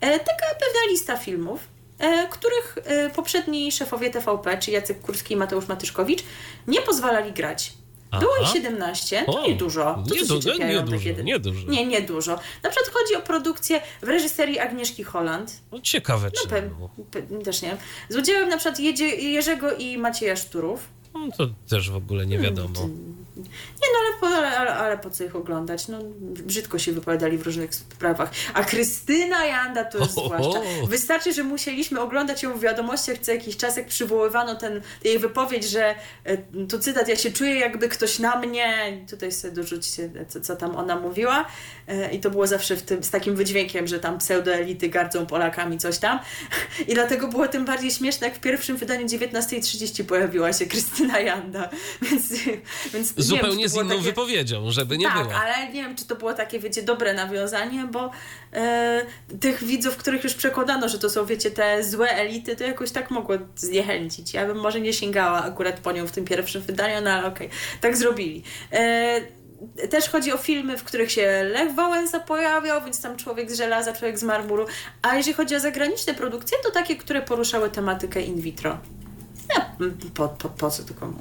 e, 0.00 0.18
taka 0.18 0.46
pewna 0.46 0.80
lista 0.90 1.16
filmów, 1.16 1.60
e, 1.98 2.28
których 2.28 2.78
poprzedni 3.14 3.72
szefowie 3.72 4.10
TVP, 4.10 4.58
czy 4.58 4.70
Jacek 4.70 5.00
Kurski 5.00 5.34
i 5.34 5.36
Mateusz 5.36 5.68
Matyszkowicz, 5.68 6.24
nie 6.66 6.82
pozwalali 6.82 7.32
grać. 7.32 7.72
Było 8.20 8.36
ich 8.42 8.48
17, 8.48 9.22
to 9.26 9.42
o, 9.42 9.48
nie 9.48 9.54
dużo. 9.54 10.02
To 10.08 10.14
nie, 10.14 10.24
du 10.24 10.34
nie, 10.34 10.82
dużo 10.82 11.22
nie 11.22 11.38
dużo. 11.38 11.68
Nie, 11.68 11.86
nie 11.86 12.02
dużo. 12.02 12.38
Na 12.62 12.70
przykład 12.70 12.94
chodzi 12.94 13.16
o 13.16 13.22
produkcję 13.22 13.80
w 14.02 14.08
reżyserii 14.08 14.58
Agnieszki 14.58 15.04
Holland. 15.04 15.60
No, 15.72 15.80
ciekawe, 15.80 16.30
czy 16.30 16.48
no, 16.80 16.90
pe, 17.10 17.22
też 17.22 17.62
nie 17.62 17.68
wiem. 17.68 17.78
Z 18.08 18.16
udziałem 18.16 18.48
na 18.48 18.56
przykład 18.56 18.80
Jedzie, 18.80 19.06
Jerzego 19.06 19.76
i 19.76 19.98
Macieja 19.98 20.36
Szturów. 20.36 20.88
No, 21.14 21.28
to 21.38 21.46
też 21.68 21.90
w 21.90 21.96
ogóle 21.96 22.26
nie 22.26 22.38
wiadomo. 22.38 22.74
Hmm, 22.74 23.23
nie 23.48 23.88
no, 24.22 24.28
ale, 24.28 24.36
ale, 24.36 24.58
ale, 24.58 24.74
ale, 24.74 24.98
po 24.98 25.10
co 25.10 25.24
ich 25.24 25.36
oglądać? 25.36 25.88
No, 25.88 25.98
brzydko 26.20 26.78
się 26.78 26.92
wypowiadali 26.92 27.38
w 27.38 27.42
różnych 27.42 27.74
sprawach. 27.74 28.30
A 28.54 28.64
Krystyna 28.64 29.44
Janda 29.44 29.84
to 29.84 29.98
jest 29.98 30.12
zwłaszcza. 30.12 30.60
Wystarczy, 30.88 31.32
że 31.32 31.44
musieliśmy 31.44 32.00
oglądać 32.00 32.42
ją 32.42 32.58
w 32.58 32.60
wiadomościach 32.60 33.18
co 33.18 33.32
jakiś 33.32 33.56
czas, 33.56 33.76
jak 33.76 33.86
przywoływano 33.86 34.54
ten, 34.54 34.80
jej 35.04 35.18
wypowiedź, 35.18 35.64
że 35.64 35.94
e, 36.24 36.36
tu 36.68 36.78
cytat, 36.78 37.08
ja 37.08 37.16
się 37.16 37.32
czuję 37.32 37.54
jakby 37.54 37.88
ktoś 37.88 38.18
na 38.18 38.36
mnie, 38.36 38.98
tutaj 39.10 39.32
sobie 39.32 39.54
dorzućcie, 39.54 40.10
co, 40.28 40.40
co 40.40 40.56
tam 40.56 40.76
ona 40.76 40.96
mówiła. 40.96 41.46
E, 41.88 42.14
I 42.14 42.20
to 42.20 42.30
było 42.30 42.46
zawsze 42.46 42.76
w 42.76 42.82
tym, 42.82 43.04
z 43.04 43.10
takim 43.10 43.36
wydźwiękiem, 43.36 43.86
że 43.86 44.00
tam 44.00 44.18
pseudoelity 44.18 44.88
gardzą 44.88 45.26
Polakami, 45.26 45.78
coś 45.78 45.98
tam. 45.98 46.18
I 46.88 46.94
dlatego 46.94 47.28
było 47.28 47.48
tym 47.48 47.64
bardziej 47.64 47.90
śmieszne, 47.90 48.26
jak 48.26 48.36
w 48.36 48.40
pierwszym 48.40 48.76
wydaniu 48.76 49.06
19.30 49.06 50.04
pojawiła 50.04 50.52
się 50.52 50.66
Krystyna 50.66 51.20
Janda. 51.20 51.68
Więc, 52.02 52.32
więc 52.94 53.12
Zupełnie 53.36 53.58
wiem, 53.58 53.68
z 53.68 53.74
inną 53.74 53.88
takie... 53.88 54.00
wypowiedzią, 54.00 54.70
żeby 54.70 54.98
nie 54.98 55.06
tak, 55.06 55.22
było. 55.22 55.34
ale 55.34 55.66
nie 55.66 55.82
wiem, 55.82 55.96
czy 55.96 56.06
to 56.06 56.16
było 56.16 56.34
takie, 56.34 56.58
wiecie, 56.58 56.82
dobre 56.82 57.14
nawiązanie, 57.14 57.84
bo 57.92 58.10
e, 58.52 59.02
tych 59.40 59.64
widzów, 59.64 59.96
których 59.96 60.24
już 60.24 60.34
przekonano, 60.34 60.88
że 60.88 60.98
to 60.98 61.10
są, 61.10 61.26
wiecie, 61.26 61.50
te 61.50 61.84
złe 61.84 62.10
elity, 62.10 62.56
to 62.56 62.64
jakoś 62.64 62.90
tak 62.90 63.10
mogło 63.10 63.36
zniechęcić. 63.56 64.34
Ja 64.34 64.46
bym 64.46 64.60
może 64.60 64.80
nie 64.80 64.92
sięgała 64.92 65.44
akurat 65.44 65.80
po 65.80 65.92
nią 65.92 66.06
w 66.06 66.12
tym 66.12 66.24
pierwszym 66.24 66.62
wydaniu, 66.62 67.00
no 67.04 67.10
ale 67.10 67.26
okej, 67.26 67.46
okay, 67.46 67.58
tak 67.80 67.96
zrobili. 67.96 68.42
E, 68.72 69.20
też 69.90 70.08
chodzi 70.08 70.32
o 70.32 70.36
filmy, 70.36 70.78
w 70.78 70.84
których 70.84 71.12
się 71.12 71.44
Lech 71.52 71.74
Wałęsa 71.74 72.20
pojawiał, 72.20 72.84
więc 72.84 73.00
tam 73.00 73.16
człowiek 73.16 73.50
z 73.50 73.56
żelaza, 73.56 73.92
człowiek 73.92 74.18
z 74.18 74.22
marmuru. 74.22 74.66
A 75.02 75.16
jeżeli 75.16 75.34
chodzi 75.34 75.56
o 75.56 75.60
zagraniczne 75.60 76.14
produkcje, 76.14 76.58
to 76.62 76.70
takie, 76.70 76.96
które 76.96 77.22
poruszały 77.22 77.70
tematykę 77.70 78.22
in 78.22 78.40
vitro. 78.40 78.78
No, 79.80 79.86
po, 80.14 80.28
po, 80.28 80.48
po 80.48 80.70
co 80.70 80.82
tylko 80.82 81.12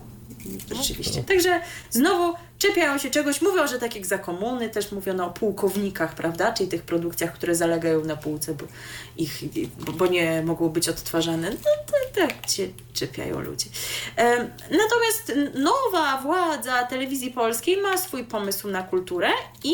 Rzeczywiście. 0.71 1.23
Także 1.23 1.61
znowu 1.89 2.33
czepiają 2.59 2.97
się 2.97 3.09
czegoś, 3.09 3.41
mówią, 3.41 3.67
że 3.67 3.79
tak 3.79 3.95
jak 3.95 4.05
za 4.05 4.17
komuny, 4.17 4.69
też 4.69 4.91
mówiono 4.91 5.25
o 5.25 5.29
pułkownikach, 5.29 6.15
prawda, 6.15 6.53
czyli 6.53 6.69
tych 6.69 6.81
produkcjach, 6.81 7.33
które 7.33 7.55
zalegają 7.55 8.05
na 8.05 8.15
półce, 8.15 8.53
bo, 8.53 8.65
ich, 9.17 9.43
bo 9.97 10.07
nie 10.07 10.41
mogą 10.41 10.69
być 10.69 10.89
odtwarzane. 10.89 11.49
No 11.49 11.71
to 11.85 12.21
tak 12.21 12.49
się 12.49 12.67
czepiają 12.93 13.41
ludzie. 13.41 13.65
Natomiast 14.71 15.33
nowa 15.53 16.21
władza 16.21 16.83
telewizji 16.83 17.31
polskiej 17.31 17.77
ma 17.77 17.97
swój 17.97 18.23
pomysł 18.23 18.67
na 18.67 18.83
kulturę 18.83 19.29
i 19.63 19.73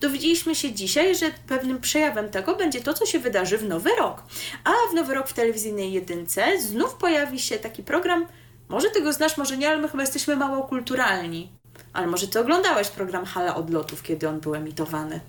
dowiedzieliśmy 0.00 0.54
się 0.54 0.72
dzisiaj, 0.72 1.16
że 1.16 1.30
pewnym 1.46 1.80
przejawem 1.80 2.28
tego 2.28 2.56
będzie 2.56 2.80
to, 2.80 2.94
co 2.94 3.06
się 3.06 3.18
wydarzy 3.18 3.58
w 3.58 3.64
Nowy 3.64 3.90
Rok. 3.98 4.22
A 4.64 4.70
w 4.90 4.94
Nowy 4.94 5.14
Rok 5.14 5.28
w 5.28 5.32
telewizyjnej 5.32 5.92
jedynce 5.92 6.60
znów 6.60 6.94
pojawi 6.94 7.38
się 7.38 7.58
taki 7.58 7.82
program 7.82 8.26
może 8.70 8.90
ty 8.90 9.02
go 9.02 9.12
znasz, 9.12 9.36
może 9.36 9.56
nie, 9.56 9.68
ale 9.68 9.78
my 9.78 9.88
chyba 9.88 10.02
jesteśmy 10.02 10.36
mało 10.36 10.62
kulturalni. 10.62 11.50
Ale 11.92 12.06
może 12.06 12.28
ty 12.28 12.40
oglądałeś 12.40 12.88
program 12.88 13.24
Hala 13.24 13.56
Odlotów, 13.56 14.02
kiedy 14.02 14.28
on 14.28 14.40
był 14.40 14.54
emitowany? 14.54 15.20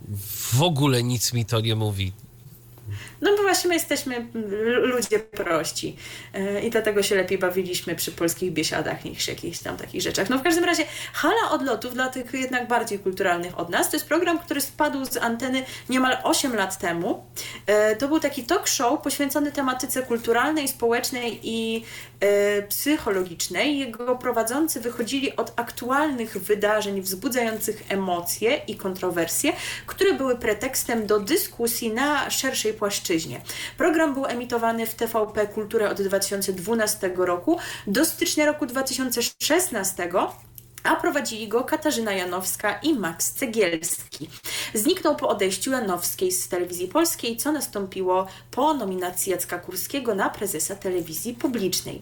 W 0.53 0.61
ogóle 0.61 1.03
nic 1.03 1.33
mi 1.33 1.45
to 1.45 1.61
nie 1.61 1.75
mówi. 1.75 2.13
No 3.21 3.37
bo 3.37 3.43
właśnie 3.43 3.67
my 3.67 3.73
jesteśmy 3.73 4.25
ludzie 4.81 5.19
prości 5.19 5.95
e, 6.33 6.61
i 6.61 6.69
dlatego 6.69 7.03
się 7.03 7.15
lepiej 7.15 7.37
bawiliśmy 7.37 7.95
przy 7.95 8.11
polskich 8.11 8.51
biesiadach 8.51 9.05
niż 9.05 9.27
jakichś 9.27 9.59
tam 9.59 9.77
takich 9.77 10.01
rzeczach. 10.01 10.29
No 10.29 10.37
w 10.39 10.43
każdym 10.43 10.63
razie 10.63 10.83
Hala 11.13 11.51
Odlotów 11.51 11.93
dla 11.93 12.09
tych 12.09 12.33
jednak 12.33 12.67
bardziej 12.67 12.99
kulturalnych 12.99 13.59
od 13.59 13.69
nas 13.69 13.89
to 13.89 13.95
jest 13.95 14.07
program, 14.07 14.39
który 14.39 14.61
spadł 14.61 15.05
z 15.05 15.17
anteny 15.17 15.63
niemal 15.89 16.17
8 16.23 16.55
lat 16.55 16.77
temu. 16.77 17.25
E, 17.65 17.95
to 17.95 18.07
był 18.07 18.19
taki 18.19 18.43
talk 18.43 18.67
show 18.67 19.01
poświęcony 19.01 19.51
tematyce 19.51 20.01
kulturalnej, 20.03 20.67
społecznej 20.67 21.39
i 21.43 21.85
e, 22.19 22.61
psychologicznej. 22.61 23.79
Jego 23.79 24.15
prowadzący 24.15 24.81
wychodzili 24.81 25.35
od 25.35 25.53
aktualnych 25.55 26.37
wydarzeń 26.37 27.01
wzbudzających 27.01 27.83
emocje 27.89 28.61
i 28.67 28.75
kontrowersje, 28.75 29.53
które 29.85 30.13
były 30.13 30.35
pretekstem 30.35 31.07
do 31.07 31.19
dyskusji 31.19 31.93
na 31.93 32.29
szerszej 32.29 32.73
płaszczyźnie. 32.73 33.10
Program 33.77 34.13
był 34.13 34.25
emitowany 34.25 34.87
w 34.87 34.95
TVP 34.95 35.47
Kulturę 35.47 35.89
od 35.89 36.01
2012 36.01 37.11
roku 37.15 37.57
do 37.87 38.05
stycznia 38.05 38.45
roku 38.45 38.65
2016 38.65 40.09
a 40.83 40.95
prowadzili 40.95 41.47
go 41.47 41.63
Katarzyna 41.63 42.13
Janowska 42.13 42.79
i 42.83 42.93
Max 42.93 43.33
Cegielski. 43.33 44.29
Zniknął 44.73 45.15
po 45.15 45.29
odejściu 45.29 45.71
Janowskiej 45.71 46.31
z 46.31 46.47
telewizji 46.47 46.87
polskiej, 46.87 47.37
co 47.37 47.51
nastąpiło 47.51 48.27
po 48.51 48.73
nominacji 48.73 49.31
Jacka 49.31 49.59
Kurskiego 49.59 50.15
na 50.15 50.29
prezesa 50.29 50.75
telewizji 50.75 51.33
publicznej. 51.33 52.01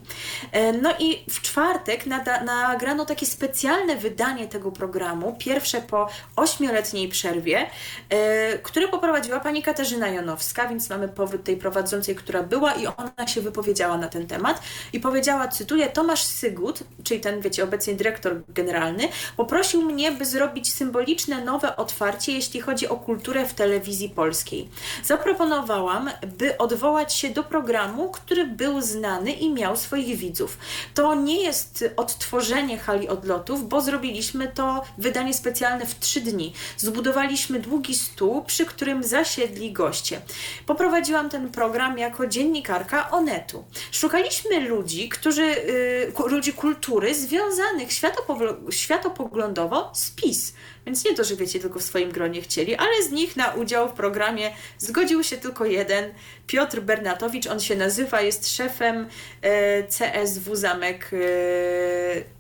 E, 0.52 0.74
no 0.74 0.94
i 1.00 1.24
w 1.30 1.42
czwartek 1.42 2.06
nagrano 2.46 3.06
takie 3.06 3.26
specjalne 3.26 3.96
wydanie 3.96 4.48
tego 4.48 4.72
programu, 4.72 5.36
pierwsze 5.40 5.82
po 5.82 6.10
ośmioletniej 6.36 7.10
przerwie, 7.10 7.70
e, 8.10 8.58
które 8.58 8.88
poprowadziła 8.88 9.40
pani 9.40 9.64
Katarzyna 9.64 10.08
Janowska, 10.08 10.68
więc 10.68 10.90
mamy 10.90 11.08
powrót 11.08 11.44
tej 11.44 11.58
prowadzącej, 11.58 12.16
która 12.16 12.44
była 12.44 12.74
i 12.74 12.88
ona 12.88 13.28
się 13.28 13.42
wypowiedziała 13.42 13.98
na 13.98 14.08
ten 14.08 14.28
temat 14.28 14.62
i 14.94 15.00
powiedziała, 15.00 15.48
cytuję, 15.48 15.88
Tomasz 15.88 16.24
Sygut, 16.24 16.84
czyli 17.04 17.20
ten, 17.20 17.42
wiecie, 17.42 17.64
obecnie 17.64 17.96
dyrektor 17.96 18.42
generalny 18.50 18.69
generalny, 18.70 19.10
poprosił 19.38 19.82
mnie, 19.82 20.12
by 20.12 20.26
zrobić 20.26 20.74
symboliczne 20.74 21.44
nowe 21.44 21.76
otwarcie, 21.76 22.32
jeśli 22.32 22.62
chodzi 22.62 22.88
o 22.88 22.96
kulturę 22.96 23.46
w 23.46 23.54
telewizji 23.54 24.10
polskiej. 24.10 24.70
Zaproponowałam, 25.04 26.10
by 26.38 26.58
odwołać 26.58 27.14
się 27.14 27.30
do 27.30 27.44
programu, 27.44 28.12
który 28.12 28.46
był 28.46 28.82
znany 28.82 29.32
i 29.32 29.54
miał 29.54 29.78
swoich 29.78 30.18
widzów. 30.18 30.58
To 30.94 31.16
nie 31.16 31.44
jest 31.44 31.86
odtworzenie 31.96 32.78
hali 32.78 33.08
odlotów, 33.08 33.70
bo 33.70 33.82
zrobiliśmy 33.82 34.48
to 34.48 34.84
wydanie 34.98 35.34
specjalne 35.34 35.86
w 35.86 36.00
trzy 36.00 36.22
dni. 36.22 36.54
Zbudowaliśmy 36.78 37.60
długi 37.60 37.96
stół, 37.96 38.44
przy 38.44 38.66
którym 38.66 39.04
zasiedli 39.04 39.72
goście. 39.72 40.22
Poprowadziłam 40.66 41.30
ten 41.30 41.52
program 41.52 41.98
jako 41.98 42.28
dziennikarka 42.28 43.12
Onetu. 43.12 43.64
Szukaliśmy 43.92 44.60
ludzi, 44.60 45.10
którzy, 45.10 45.46
yy, 45.46 46.30
ludzi 46.30 46.54
kultury 46.54 47.16
związanych 47.16 47.94
światopoglądowo 47.94 48.59
światopoglądowo 48.70 49.92
z 49.96 50.12
PiS. 50.12 50.54
Więc 50.90 51.06
nie 51.06 51.16
to, 51.16 51.24
że 51.24 51.36
wiecie, 51.36 51.60
tylko 51.60 51.80
w 51.80 51.84
swoim 51.84 52.12
gronie 52.12 52.42
chcieli, 52.42 52.76
ale 52.76 53.04
z 53.04 53.12
nich 53.12 53.38
na 53.38 53.54
udział 53.54 53.90
w 53.90 53.92
programie 53.92 54.52
zgodził 54.78 55.24
się 55.24 55.38
tylko 55.38 55.66
jeden, 55.66 56.14
Piotr 56.50 56.80
Bernatowicz. 56.80 57.48
On 57.48 57.60
się 57.60 57.76
nazywa, 57.76 58.22
jest 58.22 58.56
szefem 58.56 59.08
e, 59.42 59.84
CSW 59.84 60.56
Zamek 60.56 61.12
e, 61.14 61.18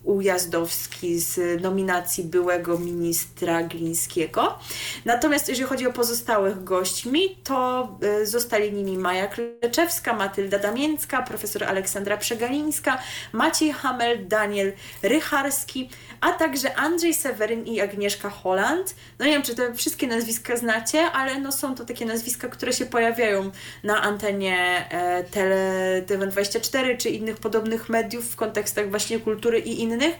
Ujazdowski 0.03 1.19
z 1.19 1.61
nominacji 1.61 2.23
byłego 2.23 2.79
ministra 2.79 3.63
Glińskiego. 3.63 4.59
Natomiast 5.05 5.49
jeżeli 5.49 5.69
chodzi 5.69 5.87
o 5.87 5.91
pozostałych 5.91 6.63
gośćmi, 6.63 7.37
to 7.43 7.87
e, 8.01 8.25
zostali 8.25 8.71
nimi 8.71 8.97
Maja 8.97 9.27
Kleczewska, 9.27 10.13
Matylda 10.13 10.59
Damięcka, 10.59 11.21
profesor 11.21 11.63
Aleksandra 11.63 12.17
Przegalińska, 12.17 12.97
Maciej 13.33 13.73
Hamel, 13.73 14.27
Daniel 14.27 14.73
Rycharski, 15.03 15.89
a 16.21 16.31
także 16.31 16.75
Andrzej 16.75 17.13
Seweryn 17.13 17.65
i 17.65 17.81
Agnieszka 17.81 18.29
Holland. 18.43 18.95
No 19.19 19.25
nie 19.25 19.31
wiem, 19.31 19.43
czy 19.43 19.55
te 19.55 19.73
wszystkie 19.73 20.07
nazwiska 20.07 20.57
znacie, 20.57 21.11
ale 21.11 21.39
no 21.39 21.51
są 21.51 21.75
to 21.75 21.85
takie 21.85 22.05
nazwiska, 22.05 22.47
które 22.47 22.73
się 22.73 22.85
pojawiają 22.85 23.51
na 23.83 24.01
antenie 24.01 24.87
e, 24.89 25.23
Tele 25.23 26.01
TVN24 26.07 26.97
czy 26.97 27.09
innych 27.09 27.37
podobnych 27.37 27.89
mediów 27.89 28.31
w 28.31 28.35
kontekstach 28.35 28.89
właśnie 28.89 29.19
kultury 29.19 29.59
i 29.59 29.81
innych 29.81 30.15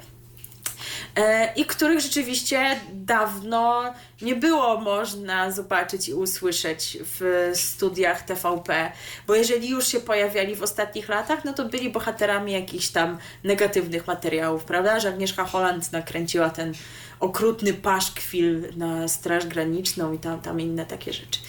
e, 1.15 1.53
i 1.53 1.65
których 1.65 1.99
rzeczywiście 1.99 2.80
dawno 2.93 3.93
nie 4.22 4.36
było 4.36 4.82
można 4.82 5.51
zobaczyć 5.51 6.09
i 6.09 6.13
usłyszeć 6.13 6.97
w 7.01 7.51
studiach 7.53 8.22
TVP, 8.22 8.91
bo 9.28 9.36
jeżeli 9.36 9.70
już 9.70 9.88
się 9.88 9.99
pojawiali 9.99 10.55
w 10.55 10.63
ostatnich 10.63 11.09
latach, 11.09 11.45
no 11.45 11.53
to 11.53 11.65
byli 11.65 11.89
bohaterami 11.89 12.51
jakichś 12.51 12.88
tam 12.88 13.17
negatywnych 13.43 14.07
materiałów, 14.07 14.63
prawda? 14.63 14.99
Że 14.99 15.09
Agnieszka 15.09 15.45
Holland 15.45 15.91
nakręciła 15.91 16.49
ten 16.49 16.74
okrutny 17.20 17.74
paszkwil 17.74 18.63
na 18.78 19.07
Straż 19.07 19.45
Graniczną 19.45 20.13
i 20.13 20.20
tam, 20.20 20.41
tam 20.41 20.61
inne 20.61 20.86
takie 20.86 21.13
rzeczy. 21.13 21.39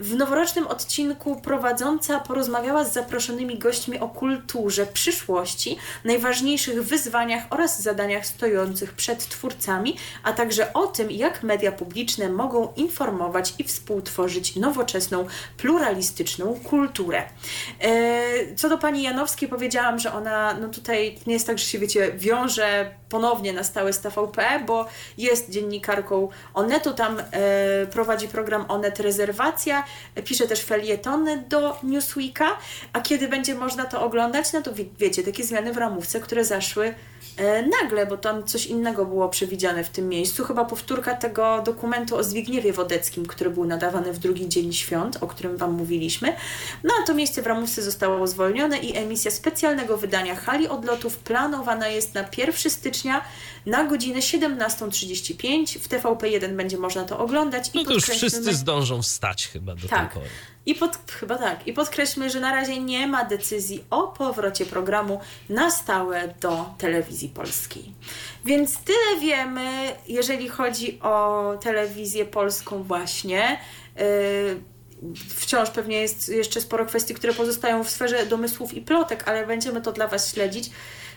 W 0.00 0.14
noworocznym 0.16 0.66
odcinku 0.66 1.40
prowadząca 1.40 2.20
porozmawiała 2.20 2.84
z 2.84 2.92
zaproszonymi 2.92 3.58
gośćmi 3.58 3.98
o 4.00 4.08
kulturze 4.08 4.86
przyszłości, 4.86 5.78
najważniejszych 6.04 6.84
wyzwaniach 6.84 7.42
oraz 7.50 7.82
zadaniach 7.82 8.26
stojących 8.26 8.92
przed 8.92 9.28
twórcami, 9.28 9.96
a 10.22 10.32
także 10.32 10.72
o 10.72 10.86
tym, 10.86 11.10
jak 11.10 11.42
media 11.42 11.72
publiczne 11.72 12.28
mogą 12.28 12.72
informować 12.76 13.54
i 13.58 13.64
współtworzyć 13.64 14.56
nowoczesną, 14.56 15.26
pluralistyczną 15.56 16.60
kulturę. 16.64 17.22
E, 17.80 18.54
co 18.56 18.68
do 18.68 18.78
pani 18.78 19.02
Janowskiej, 19.02 19.48
powiedziałam, 19.48 19.98
że 19.98 20.12
ona 20.12 20.54
no 20.60 20.68
tutaj 20.68 21.18
nie 21.26 21.32
jest 21.32 21.46
tak, 21.46 21.58
że 21.58 21.64
się 21.64 21.78
wiecie, 21.78 22.12
wiąże 22.16 22.90
ponownie 23.08 23.52
na 23.52 23.64
stałe 23.64 23.92
z 23.92 24.00
TVP, 24.00 24.27
bo 24.66 24.86
jest 25.18 25.50
dziennikarką 25.50 26.28
Onetu, 26.54 26.94
tam 26.94 27.20
e, 27.20 27.86
prowadzi 27.86 28.28
program 28.28 28.64
Onet 28.68 29.00
Rezerwacja, 29.00 29.84
pisze 30.24 30.46
też 30.46 30.60
felietony 30.60 31.44
do 31.48 31.76
Newsweeka, 31.82 32.48
a 32.92 33.00
kiedy 33.00 33.28
będzie 33.28 33.54
można 33.54 33.84
to 33.84 34.02
oglądać, 34.02 34.52
no 34.52 34.62
to 34.62 34.74
wie, 34.74 34.84
wiecie, 34.98 35.22
takie 35.22 35.44
zmiany 35.44 35.72
w 35.72 35.76
ramówce, 35.76 36.20
które 36.20 36.44
zaszły 36.44 36.94
E, 37.38 37.62
nagle, 37.62 38.06
bo 38.06 38.16
tam 38.16 38.44
coś 38.44 38.66
innego 38.66 39.04
było 39.04 39.28
przewidziane 39.28 39.84
w 39.84 39.88
tym 39.88 40.08
miejscu. 40.08 40.44
Chyba 40.44 40.64
powtórka 40.64 41.14
tego 41.14 41.62
dokumentu 41.62 42.16
o 42.16 42.24
Zbigniewie 42.24 42.72
Wodeckim, 42.72 43.26
który 43.26 43.50
był 43.50 43.64
nadawany 43.64 44.12
w 44.12 44.18
drugi 44.18 44.48
dzień 44.48 44.72
świąt, 44.72 45.18
o 45.20 45.26
którym 45.26 45.56
Wam 45.56 45.72
mówiliśmy. 45.72 46.36
No 46.84 46.94
a 47.02 47.06
to 47.06 47.14
miejsce 47.14 47.42
w 47.42 47.46
Ramusce 47.46 47.82
zostało 47.82 48.26
zwolnione 48.26 48.78
i 48.78 48.96
emisja 48.96 49.30
specjalnego 49.30 49.96
wydania 49.96 50.36
hali 50.36 50.68
odlotów 50.68 51.16
planowana 51.16 51.88
jest 51.88 52.14
na 52.14 52.24
1 52.36 52.70
stycznia 52.70 53.24
na 53.66 53.84
godzinę 53.84 54.17
17.35. 54.20 55.78
W 55.78 55.88
TVP1 55.88 56.56
będzie 56.56 56.78
można 56.78 57.04
to 57.04 57.18
oglądać. 57.18 57.72
No 57.74 57.84
to 57.84 57.92
już 57.92 58.04
wszyscy 58.04 58.54
zdążą 58.54 59.02
wstać 59.02 59.48
chyba 59.48 59.74
do 59.74 59.88
tak. 59.88 60.12
tej 60.12 60.22
pory. 60.22 60.30
I 60.66 60.74
pod, 60.74 60.98
chyba 61.10 61.38
tak. 61.38 61.66
I 61.66 61.72
podkreślmy, 61.72 62.30
że 62.30 62.40
na 62.40 62.52
razie 62.52 62.80
nie 62.80 63.06
ma 63.06 63.24
decyzji 63.24 63.84
o 63.90 64.02
powrocie 64.02 64.66
programu 64.66 65.20
na 65.48 65.70
stałe 65.70 66.34
do 66.40 66.70
telewizji 66.78 67.28
polskiej. 67.28 67.92
Więc 68.44 68.78
tyle 68.78 69.20
wiemy, 69.20 69.92
jeżeli 70.08 70.48
chodzi 70.48 71.00
o 71.00 71.52
telewizję 71.60 72.24
polską 72.24 72.82
właśnie. 72.82 73.60
Yy, 73.96 74.02
wciąż 75.36 75.70
pewnie 75.70 76.00
jest 76.00 76.28
jeszcze 76.28 76.60
sporo 76.60 76.86
kwestii, 76.86 77.14
które 77.14 77.34
pozostają 77.34 77.84
w 77.84 77.90
sferze 77.90 78.26
domysłów 78.26 78.74
i 78.74 78.80
plotek, 78.80 79.28
ale 79.28 79.46
będziemy 79.46 79.80
to 79.80 79.92
dla 79.92 80.08
Was 80.08 80.32
śledzić. 80.32 80.70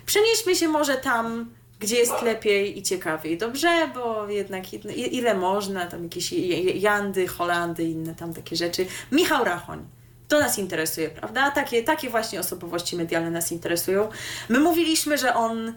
Przenieśmy 0.05 0.55
się 0.55 0.67
może 0.67 0.97
tam, 0.97 1.49
gdzie 1.81 1.95
jest 1.95 2.21
lepiej 2.21 2.79
i 2.79 2.81
ciekawiej. 2.81 3.37
Dobrze, 3.37 3.89
bo 3.93 4.29
jednak 4.29 4.73
ile 4.95 5.33
można, 5.33 5.85
tam 5.85 6.03
jakieś 6.03 6.31
Jandy, 6.75 7.27
Holandy, 7.27 7.83
inne 7.83 8.15
tam 8.15 8.33
takie 8.33 8.55
rzeczy. 8.55 8.85
Michał 9.11 9.43
Rachoń. 9.43 9.85
To 10.27 10.39
nas 10.39 10.59
interesuje, 10.59 11.09
prawda? 11.09 11.51
Takie, 11.51 11.83
takie 11.83 12.09
właśnie 12.09 12.39
osobowości 12.39 12.95
medialne 12.95 13.31
nas 13.31 13.51
interesują. 13.51 14.09
My 14.49 14.59
mówiliśmy, 14.59 15.17
że 15.17 15.35
on, 15.35 15.73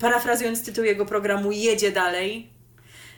parafrazując 0.00 0.64
tytuł 0.64 0.84
jego 0.84 1.06
programu, 1.06 1.52
jedzie 1.52 1.92
dalej, 1.92 2.50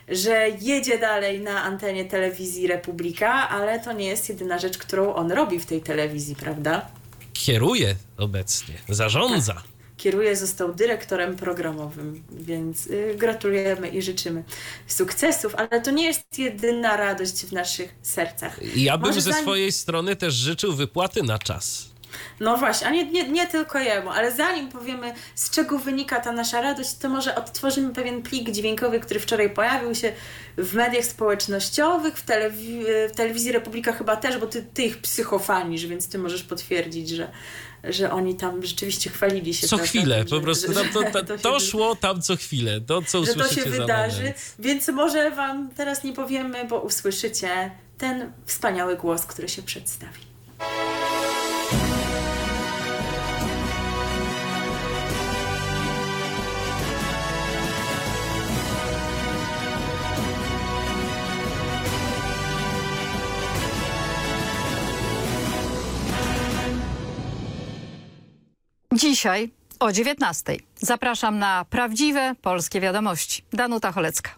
że 0.09 0.49
jedzie 0.61 0.99
dalej 0.99 1.41
na 1.41 1.63
antenie 1.63 2.05
telewizji 2.05 2.67
Republika, 2.67 3.49
ale 3.49 3.81
to 3.81 3.93
nie 3.93 4.07
jest 4.07 4.29
jedyna 4.29 4.59
rzecz, 4.59 4.79
którą 4.79 5.15
on 5.15 5.33
robi 5.33 5.61
w 5.61 5.67
tej 5.67 5.81
telewizji, 5.81 6.37
prawda? 6.37 6.87
Kieruje 7.33 7.95
obecnie, 8.19 8.75
zarządza. 8.89 9.55
Tak 9.55 9.72
kieruje, 10.03 10.37
został 10.37 10.75
dyrektorem 10.75 11.37
programowym, 11.37 12.23
więc 12.31 12.87
y, 12.87 13.15
gratulujemy 13.19 13.89
i 13.89 14.03
życzymy 14.03 14.45
sukcesów, 14.87 15.55
ale 15.55 15.81
to 15.81 15.91
nie 15.91 16.05
jest 16.05 16.39
jedyna 16.39 16.97
radość 16.97 17.47
w 17.47 17.53
naszych 17.53 17.95
sercach. 18.03 18.61
Ja 18.77 18.99
bym 18.99 19.07
Może 19.07 19.21
ze 19.21 19.31
zanim... 19.31 19.45
swojej 19.45 19.73
strony 19.73 20.17
też 20.17 20.35
życzył 20.35 20.73
wypłaty 20.73 21.23
na 21.23 21.39
czas. 21.39 21.93
No 22.41 22.57
właśnie, 22.57 22.87
a 22.87 22.91
nie, 22.91 23.05
nie, 23.05 23.29
nie 23.29 23.47
tylko 23.47 23.79
jemu, 23.79 24.11
ale 24.11 24.33
zanim 24.33 24.69
powiemy, 24.69 25.15
z 25.35 25.51
czego 25.51 25.79
wynika 25.79 26.21
ta 26.21 26.33
nasza 26.33 26.61
radość, 26.61 26.95
to 26.95 27.09
może 27.09 27.35
odtworzymy 27.35 27.93
pewien 27.95 28.23
plik 28.23 28.51
dźwiękowy, 28.51 29.01
który 29.01 29.21
wczoraj 29.21 29.51
pojawił 29.51 29.95
się 29.95 30.13
w 30.59 30.75
mediach 30.75 31.05
społecznościowych, 31.05 32.19
w, 32.19 32.23
telewi 32.23 32.85
w 33.13 33.17
telewizji 33.17 33.53
Republika 33.53 33.93
chyba 33.93 34.17
też, 34.17 34.39
bo 34.39 34.47
ty, 34.47 34.67
ty 34.75 34.83
ich 34.83 34.99
psychofanisz, 34.99 35.87
więc 35.87 36.09
ty 36.09 36.19
możesz 36.19 36.43
potwierdzić, 36.43 37.09
że, 37.11 37.31
że 37.85 38.13
oni 38.13 38.35
tam 38.35 38.63
rzeczywiście 38.63 39.11
chwalili 39.11 39.55
się. 39.55 39.67
Co 39.67 39.79
chwilę, 39.79 40.25
po 40.25 40.41
prostu 40.41 40.73
że, 40.73 40.85
to, 40.85 41.23
to, 41.23 41.39
to 41.51 41.61
szło 41.61 41.97
tam 41.97 42.23
co 42.23 42.37
chwilę, 42.37 42.81
to 42.81 43.03
co 43.03 43.25
Że 43.25 43.35
to 43.35 43.49
się 43.49 43.65
wydarzy, 43.65 44.35
więc 44.59 44.89
może 44.89 45.31
wam 45.31 45.71
teraz 45.77 46.05
nie 46.05 46.13
powiemy, 46.13 46.65
bo 46.65 46.81
usłyszycie 46.81 47.71
ten 47.99 48.33
wspaniały 48.47 48.97
głos, 48.97 49.27
który 49.27 49.49
się 49.49 49.63
przedstawi. 49.63 50.21
Dzisiaj 68.93 69.51
o 69.81 69.93
19. 69.93 70.57
Zapraszam 70.77 71.39
na 71.39 71.65
prawdziwe 71.65 72.35
polskie 72.43 72.81
wiadomości. 72.81 73.45
Danuta 73.53 73.93
Cholecka. 73.93 74.31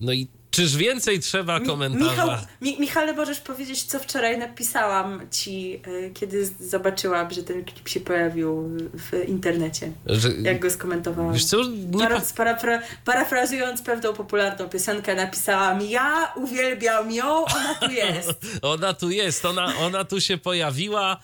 No 0.00 0.12
i 0.12 0.28
czyż 0.50 0.76
więcej 0.76 1.20
trzeba 1.20 1.60
komentarza? 1.60 2.10
Michał, 2.10 2.30
Mi, 2.60 2.80
Michale, 2.80 3.12
możesz 3.12 3.40
powiedzieć, 3.40 3.82
co 3.82 3.98
wczoraj 3.98 4.38
napisałam 4.38 5.20
ci, 5.30 5.80
y, 5.86 6.10
kiedy 6.14 6.46
zobaczyłam, 6.60 7.30
że 7.30 7.42
ten 7.42 7.64
klip 7.64 7.88
się 7.88 8.00
pojawił 8.00 8.68
w 8.78 9.28
internecie. 9.28 9.92
Że, 10.06 10.28
jak 10.32 10.60
go 10.60 10.70
skomentowałam. 10.70 11.32
Wiesz 11.32 11.44
co, 11.44 11.56
Para, 11.98 12.20
parafra, 12.36 12.82
parafrazując 13.04 13.82
pewną 13.82 14.12
popularną 14.12 14.68
piosenkę, 14.68 15.14
napisałam 15.14 15.82
ja 15.82 16.32
uwielbiam 16.36 17.10
ją, 17.10 17.44
ona 17.44 17.74
tu 17.74 17.90
jest. 17.90 18.32
ona 18.62 18.94
tu 18.94 19.10
jest, 19.10 19.44
ona, 19.44 19.76
ona 19.76 20.04
tu 20.04 20.20
się 20.20 20.38
pojawiła. 20.38 21.20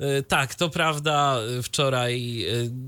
E, 0.00 0.22
tak, 0.22 0.54
to 0.54 0.70
prawda. 0.70 1.38
Wczoraj 1.62 2.44
e, 2.44 2.46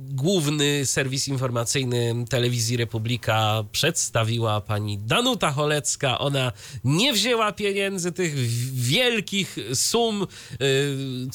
główny 0.08 0.86
serwis 0.86 1.28
informacyjny 1.28 2.14
telewizji 2.28 2.76
Republika 2.76 3.64
przedstawiła 3.72 4.60
pani 4.60 4.98
Danuta 4.98 5.50
Cholecka. 5.50 6.18
Ona 6.18 6.52
nie 6.84 7.12
wzięła 7.12 7.52
pieniędzy, 7.52 8.12
tych 8.12 8.34
wielkich 8.74 9.56
sum, 9.74 10.26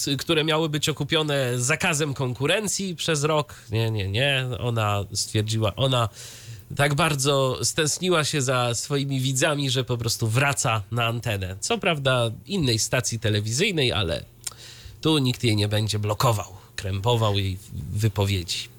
e, 0.08 0.16
które 0.18 0.44
miały 0.44 0.70
być 0.70 0.90
okupione 0.90 1.60
zakazem 1.60 2.14
konkurencji 2.14 2.96
przez 2.96 3.24
rok. 3.24 3.56
Nie, 3.72 3.92
nie, 3.92 4.08
nie. 4.08 4.48
Ona 4.60 5.06
stwierdziła, 5.14 5.76
ona 5.76 6.10
tak 6.76 6.96
bardzo 6.96 7.60
stęskniła 7.64 8.24
się 8.24 8.42
za 8.42 8.76
swoimi 8.76 9.20
widzami, 9.20 9.70
że 9.70 9.84
po 9.84 9.98
prostu 9.98 10.28
wraca 10.28 10.84
na 10.92 11.06
antenę. 11.06 11.56
Co 11.60 11.78
prawda 11.78 12.32
innej 12.46 12.80
stacji 12.80 13.20
telewizyjnej, 13.20 13.92
ale 13.92 14.24
tu 15.02 15.18
nikt 15.18 15.44
jej 15.44 15.56
nie 15.56 15.68
będzie 15.68 16.00
blokował, 16.00 16.46
krępował 16.76 17.38
jej 17.38 17.58
wypowiedzi. 17.94 18.70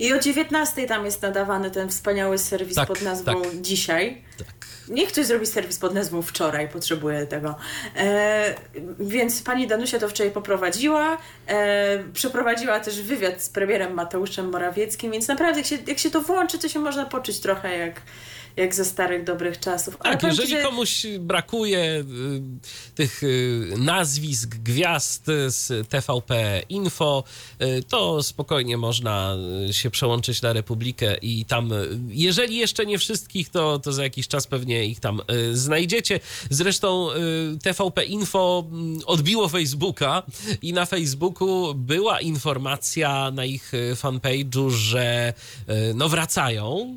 I 0.00 0.12
o 0.12 0.18
19 0.18 0.86
tam 0.86 1.04
jest 1.04 1.22
nadawany 1.22 1.70
ten 1.70 1.88
wspaniały 1.88 2.38
serwis 2.38 2.74
tak, 2.74 2.88
pod 2.88 3.02
nazwą 3.02 3.42
tak. 3.42 3.60
Dzisiaj. 3.60 4.22
Tak. 4.38 4.66
Niech 4.88 5.08
ktoś 5.08 5.26
zrobi 5.26 5.46
serwis 5.46 5.78
pod 5.78 5.94
nazwą 5.94 6.22
wczoraj, 6.22 6.68
potrzebuję 6.68 7.26
tego. 7.26 7.54
E, 7.96 8.54
więc 9.00 9.42
pani 9.42 9.66
Danusia 9.66 9.98
to 9.98 10.08
wczoraj 10.08 10.32
poprowadziła. 10.32 11.18
E, 11.46 12.04
przeprowadziła 12.12 12.80
też 12.80 13.02
wywiad 13.02 13.42
z 13.42 13.48
premierem 13.48 13.94
Mateuszem 13.94 14.50
Morawieckim, 14.50 15.12
więc 15.12 15.28
naprawdę 15.28 15.60
jak 15.60 15.66
się, 15.66 15.78
jak 15.86 15.98
się 15.98 16.10
to 16.10 16.20
włączy, 16.20 16.58
to 16.58 16.68
się 16.68 16.78
można 16.78 17.04
poczuć 17.06 17.40
trochę 17.40 17.78
jak 17.78 18.00
jak 18.56 18.74
ze 18.74 18.84
starych, 18.84 19.24
dobrych 19.24 19.60
czasów. 19.60 19.96
Ale 20.00 20.16
tak, 20.16 20.30
jeżeli 20.30 20.50
że... 20.50 20.62
komuś 20.62 21.06
brakuje 21.20 21.78
y, 21.78 22.04
tych 22.94 23.22
y, 23.22 23.74
nazwisk, 23.78 24.48
gwiazd 24.54 25.26
z 25.48 25.88
TVP 25.88 26.62
Info, 26.68 27.24
y, 27.62 27.82
to 27.88 28.22
spokojnie 28.22 28.76
można 28.76 29.36
się 29.70 29.90
przełączyć 29.90 30.42
na 30.42 30.52
Republikę 30.52 31.16
i 31.22 31.44
tam, 31.44 31.70
jeżeli 32.08 32.56
jeszcze 32.56 32.86
nie 32.86 32.98
wszystkich, 32.98 33.48
to, 33.48 33.78
to 33.78 33.92
za 33.92 34.02
jakiś 34.02 34.28
czas 34.28 34.46
pewnie 34.46 34.86
ich 34.86 35.00
tam 35.00 35.20
znajdziecie. 35.52 36.20
Zresztą 36.50 37.08
TVP 37.62 38.04
Info 38.04 38.64
mm, 38.72 39.00
odbiło 39.06 39.48
Facebooka 39.48 40.22
i 40.62 40.72
na 40.72 40.86
Facebooku 40.86 41.74
była 41.74 42.20
informacja 42.20 43.30
na 43.30 43.44
ich 43.44 43.72
fanpage'u, 43.94 44.70
że 44.70 45.34
no 45.94 46.08
wracają. 46.08 46.96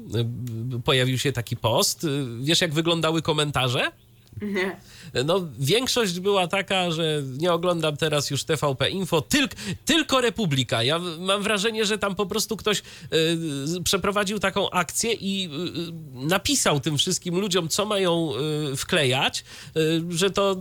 Pojawił 0.83 1.17
się 1.17 1.31
taki 1.31 1.42
taki 1.43 1.57
post. 1.57 2.07
Wiesz, 2.41 2.61
jak 2.61 2.73
wyglądały 2.73 3.21
komentarze? 3.21 3.91
Nie. 4.41 4.77
No, 5.25 5.47
większość 5.59 6.19
była 6.19 6.47
taka, 6.47 6.91
że 6.91 7.23
nie 7.37 7.53
oglądam 7.53 7.97
teraz 7.97 8.29
już 8.29 8.43
TVP 8.43 8.89
Info, 8.89 9.21
tylko, 9.21 9.55
tylko 9.85 10.21
Republika. 10.21 10.83
Ja 10.83 10.99
mam 11.19 11.43
wrażenie, 11.43 11.85
że 11.85 11.97
tam 11.97 12.15
po 12.15 12.25
prostu 12.25 12.57
ktoś 12.57 12.79
y, 12.79 13.83
przeprowadził 13.83 14.39
taką 14.39 14.69
akcję 14.69 15.13
i 15.13 15.45
y, 15.45 16.27
napisał 16.27 16.79
tym 16.79 16.97
wszystkim 16.97 17.39
ludziom, 17.39 17.69
co 17.69 17.85
mają 17.85 18.31
y, 18.71 18.75
wklejać, 18.75 19.43
że 20.09 20.29
to, 20.31 20.55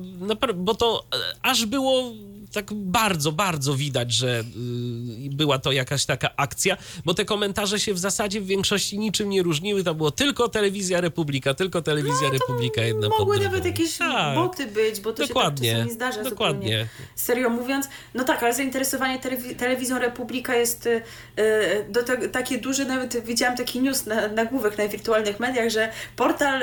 bo 0.55 0.75
to 0.75 1.07
aż 1.43 1.67
było 1.67 2.13
tak 2.53 2.75
bardzo, 2.75 3.33
bardzo 3.33 3.75
widać, 3.75 4.13
że 4.13 4.41
y, 4.41 5.37
była 5.37 5.59
to 5.59 5.73
jakaś 5.73 6.05
taka 6.05 6.37
akcja, 6.37 6.77
bo 7.05 7.15
te 7.15 7.25
komentarze 7.25 7.81
się 7.81 7.95
w 7.95 7.99
zasadzie 7.99 8.41
w 8.41 8.47
większości 8.47 8.99
niczym 8.99 9.29
nie 9.29 9.43
różniły. 9.43 9.85
To 9.85 9.95
było 9.95 10.11
tylko 10.11 10.49
telewizja 10.49 11.01
Republika, 11.01 11.55
tylko 11.55 11.83
telewizja 11.83 12.29
no, 12.29 12.33
Republika 12.33 12.83
jedna 12.83 13.09
Mogły 13.09 13.41
nawet 13.41 13.65
jakieś 13.65 13.99
tak. 13.99 14.35
boty 14.35 14.67
być, 14.67 15.01
bo 15.01 15.13
to 15.13 15.27
Dokładnie. 15.27 15.69
się 15.69 15.75
tak 15.75 15.79
czasami 15.79 15.95
zdarza. 15.95 16.23
Dokładnie. 16.31 16.79
Zupełnie. 16.79 16.89
Serio 17.17 17.51
mówiąc, 17.51 17.89
no 18.15 18.25
tak, 18.25 18.43
ale 18.43 18.55
zainteresowanie 18.55 19.19
telewiz 19.19 19.57
telewizją 19.57 19.99
Republika 19.99 20.57
jest 20.57 20.87
y, 20.87 21.03
y, 21.39 21.87
do 21.89 22.03
te, 22.03 22.29
takie 22.29 22.59
duże, 22.59 22.85
nawet 22.85 23.25
widziałam 23.25 23.57
taki 23.57 23.81
news 23.81 24.07
na, 24.07 24.29
nagłówek 24.29 24.79
na 24.79 24.89
wirtualnych 24.89 25.41
mediach, 25.41 25.71
że 25.71 25.93
portal 26.17 26.63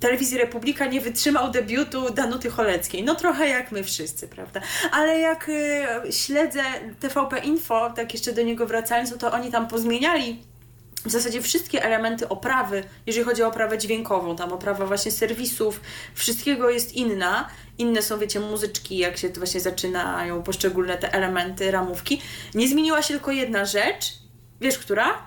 telewizji 0.00 0.38
Republika 0.38 0.86
nie 0.86 1.00
wytrzymał 1.00 1.50
debiutu 1.50 2.10
Danuty 2.14 2.50
Choleckiej. 2.50 3.04
No 3.04 3.14
trochę 3.14 3.48
jak 3.48 3.72
my 3.72 3.84
wszyscy, 3.84 4.28
prawda? 4.28 4.60
Ale 4.90 5.18
jak 5.18 5.48
y, 5.48 6.12
śledzę 6.12 6.62
TVP 7.00 7.38
Info, 7.38 7.90
tak 7.96 8.12
jeszcze 8.12 8.32
do 8.32 8.42
niego 8.42 8.66
wracając, 8.66 9.10
no 9.10 9.16
to 9.16 9.32
oni 9.32 9.50
tam 9.52 9.68
pozmieniali 9.68 10.42
w 11.04 11.10
zasadzie 11.10 11.42
wszystkie 11.42 11.84
elementy 11.84 12.28
oprawy, 12.28 12.84
jeżeli 13.06 13.24
chodzi 13.24 13.42
o 13.42 13.48
oprawę 13.48 13.78
dźwiękową, 13.78 14.36
tam 14.36 14.52
oprawa 14.52 14.86
właśnie 14.86 15.12
serwisów, 15.12 15.80
wszystkiego 16.14 16.70
jest 16.70 16.92
inna. 16.92 17.48
Inne 17.78 18.02
są, 18.02 18.18
wiecie, 18.18 18.40
muzyczki, 18.40 18.98
jak 18.98 19.18
się 19.18 19.28
właśnie 19.28 19.60
zaczynają 19.60 20.42
poszczególne 20.42 20.98
te 20.98 21.12
elementy, 21.12 21.70
ramówki. 21.70 22.20
Nie 22.54 22.68
zmieniła 22.68 23.02
się 23.02 23.14
tylko 23.14 23.30
jedna 23.32 23.64
rzecz. 23.64 24.12
Wiesz, 24.60 24.78
która? 24.78 25.18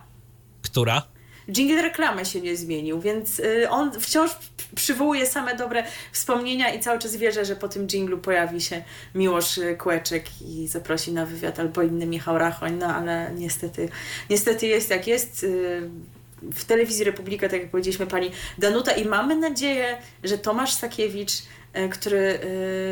Która? 0.61 1.14
Jingle 1.49 1.81
reklamy 1.81 2.25
się 2.25 2.41
nie 2.41 2.55
zmienił, 2.55 3.01
więc 3.01 3.39
y, 3.39 3.69
on 3.69 3.99
wciąż 3.99 4.31
przywołuje 4.75 5.25
same 5.25 5.55
dobre 5.55 5.83
wspomnienia 6.11 6.73
i 6.73 6.79
cały 6.79 6.99
czas 6.99 7.15
wierzę, 7.15 7.45
że 7.45 7.55
po 7.55 7.67
tym 7.67 7.87
jinglu 7.87 8.17
pojawi 8.17 8.61
się 8.61 8.83
Miłosz 9.15 9.59
Kłeczek 9.77 10.25
i 10.41 10.67
zaprosi 10.67 11.11
na 11.11 11.25
wywiad 11.25 11.59
albo 11.59 11.81
inny 11.81 12.05
Michał 12.05 12.37
Rachoń, 12.37 12.73
no 12.73 12.85
ale 12.85 13.31
niestety, 13.35 13.89
niestety 14.29 14.67
jest 14.67 14.89
jak 14.89 15.07
jest. 15.07 15.43
Y, 15.43 15.89
w 16.53 16.65
telewizji 16.65 17.05
Republika, 17.05 17.49
tak 17.49 17.61
jak 17.61 17.69
powiedzieliśmy 17.69 18.07
pani 18.07 18.31
Danuta 18.57 18.91
i 18.91 19.05
mamy 19.05 19.35
nadzieję, 19.35 19.97
że 20.23 20.37
Tomasz 20.37 20.73
Sakiewicz 20.73 21.31
który, 21.91 22.39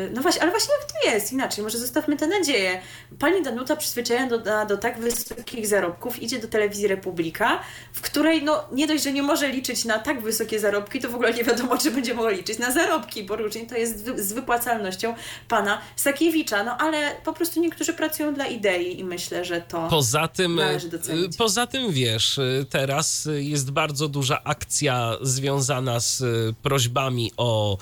e, 0.06 0.10
no 0.14 0.22
właśnie, 0.22 0.42
ale 0.42 0.50
właśnie 0.50 0.74
jak 0.80 0.92
to 0.92 1.10
jest 1.10 1.32
inaczej, 1.32 1.64
może 1.64 1.78
zostawmy 1.78 2.16
tę 2.16 2.26
nadzieję. 2.26 2.80
Pani 3.18 3.42
Danuta 3.42 3.76
przyzwyczajona 3.76 4.26
do, 4.26 4.38
do, 4.38 4.66
do 4.66 4.76
tak 4.76 5.00
wysokich 5.00 5.66
zarobków 5.66 6.22
idzie 6.22 6.38
do 6.38 6.48
telewizji 6.48 6.88
Republika, 6.88 7.60
w 7.92 8.00
której 8.00 8.42
no 8.42 8.64
nie 8.72 8.86
dość, 8.86 9.04
że 9.04 9.12
nie 9.12 9.22
może 9.22 9.48
liczyć 9.48 9.84
na 9.84 9.98
tak 9.98 10.22
wysokie 10.22 10.60
zarobki, 10.60 11.00
to 11.00 11.08
w 11.08 11.14
ogóle 11.14 11.34
nie 11.34 11.44
wiadomo, 11.44 11.78
czy 11.78 11.90
będzie 11.90 12.14
mogła 12.14 12.30
liczyć 12.30 12.58
na 12.58 12.72
zarobki, 12.72 13.24
bo 13.24 13.36
różnie 13.36 13.66
to 13.66 13.76
jest 13.76 14.06
z 14.18 14.32
wypłacalnością 14.32 15.14
pana 15.48 15.80
Sakiewicza, 15.96 16.64
no 16.64 16.76
ale 16.76 17.16
po 17.24 17.32
prostu 17.32 17.60
niektórzy 17.60 17.92
pracują 17.92 18.34
dla 18.34 18.46
idei 18.46 19.00
i 19.00 19.04
myślę, 19.04 19.44
że 19.44 19.60
to 19.60 19.88
poza 19.88 20.28
tym, 20.28 20.54
należy 20.54 20.88
docenić. 20.88 21.36
Poza 21.36 21.66
tym, 21.66 21.92
wiesz, 21.92 22.40
teraz 22.70 23.28
jest 23.34 23.70
bardzo 23.70 24.08
duża 24.08 24.44
akcja 24.44 25.16
związana 25.22 26.00
z 26.00 26.22
prośbami 26.62 27.32
o 27.36 27.78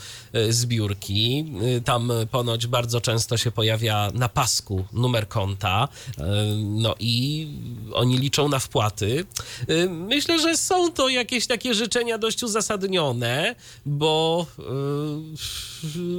zbiór 0.50 0.91
komórki. 0.92 1.44
Y, 1.76 1.80
tam 1.80 2.12
ponoć 2.30 2.66
bardzo 2.66 3.00
często 3.00 3.36
się 3.36 3.50
pojawia 3.50 4.10
na 4.14 4.28
pasku 4.28 4.84
numer 4.92 5.28
konta. 5.28 5.88
Y, 6.18 6.22
no 6.58 6.94
i 7.00 7.48
oni 7.92 8.18
liczą 8.18 8.48
na 8.48 8.58
wpłaty. 8.58 9.24
Y, 9.70 9.88
myślę, 9.88 10.40
że 10.40 10.56
są 10.56 10.92
to 10.92 11.08
jakieś 11.08 11.46
takie 11.46 11.74
życzenia 11.74 12.18
dość 12.18 12.42
uzasadnione, 12.42 13.54
bo 13.86 14.46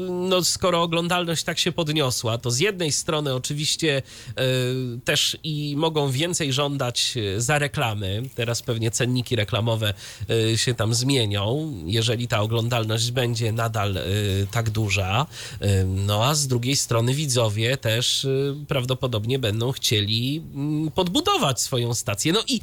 no, 0.10 0.44
skoro 0.44 0.82
oglądalność 0.82 1.44
tak 1.44 1.60
się 1.60 1.72
podniosła, 1.72 2.38
to 2.38 2.52
z 2.52 2.60
jednej 2.60 2.92
strony 2.92 3.34
oczywiście 3.34 4.02
też 5.06 5.38
i 5.44 5.76
mogą 5.78 6.12
więcej 6.12 6.54
żądać 6.54 7.16
za 7.38 7.60
reklamy. 7.60 8.24
Teraz 8.36 8.62
pewnie 8.62 8.92
cenniki 8.92 9.36
reklamowe 9.36 9.94
się 10.56 10.74
tam 10.74 10.94
zmienią, 10.94 11.74
jeżeli 11.86 12.28
ta 12.28 12.42
oglądalność 12.42 13.12
będzie 13.12 13.52
nadal 13.52 13.98
tak 14.52 14.63
tak 14.64 14.70
duża. 14.70 15.26
No 15.86 16.26
a 16.26 16.36
z 16.36 16.48
drugiej 16.48 16.76
strony 16.76 17.14
widzowie 17.14 17.78
też 17.78 18.24
y, 18.24 18.56
prawdopodobnie 18.68 19.40
będą 19.40 19.72
chcieli 19.72 20.44
mm, 20.56 20.92
podbudować 20.92 21.62
swoją 21.62 21.94
stację. 21.94 22.34
No 22.34 22.40
i, 22.48 22.62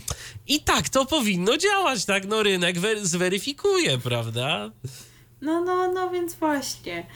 i 0.48 0.60
tak 0.60 0.88
to 0.88 1.06
powinno 1.06 1.56
działać, 1.56 2.04
tak? 2.04 2.26
No 2.26 2.42
rynek 2.42 2.76
zweryfikuje, 3.02 3.98
prawda? 3.98 4.70
No, 5.40 5.64
no, 5.64 5.92
no, 5.92 6.10
więc 6.10 6.34
właśnie. 6.34 7.06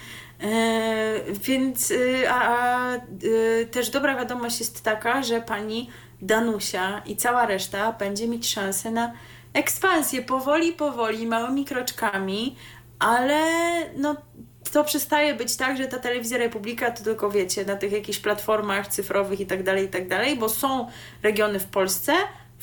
E, 0.41 1.21
więc, 1.45 1.91
y, 1.91 2.31
a, 2.31 2.59
a 2.59 2.97
y, 3.25 3.69
też 3.71 3.91
dobra 3.91 4.17
wiadomość 4.17 4.61
jest 4.61 4.83
taka, 4.83 5.23
że 5.23 5.41
pani 5.41 5.89
Danusia 6.23 7.03
i 7.07 7.17
cała 7.17 7.47
reszta 7.47 7.93
będzie 7.93 8.29
mieć 8.29 8.51
szansę 8.51 8.91
na 8.91 9.13
ekspansję 9.53 10.23
powoli, 10.23 10.73
powoli, 10.73 11.27
małymi 11.27 11.65
kroczkami, 11.65 12.57
ale 12.99 13.41
no 13.97 14.17
to 14.75 14.85
przestaje 14.85 15.35
być 15.35 15.57
tak, 15.57 15.77
że 15.77 15.87
ta 15.87 15.99
telewizja 15.99 16.39
Republika 16.39 16.91
to 16.91 17.05
tylko 17.05 17.31
wiecie, 17.31 17.65
na 17.65 17.77
tych 17.77 17.93
jakichś 17.93 18.19
platformach 18.19 18.87
cyfrowych 18.87 19.41
i 19.41 19.47
tak 19.47 19.63
dalej, 19.63 19.85
i 19.85 19.89
tak 19.89 20.09
dalej, 20.09 20.37
bo 20.37 20.49
są 20.49 20.89
regiony 21.23 21.61
w 21.61 21.67
Polsce, 21.67 22.13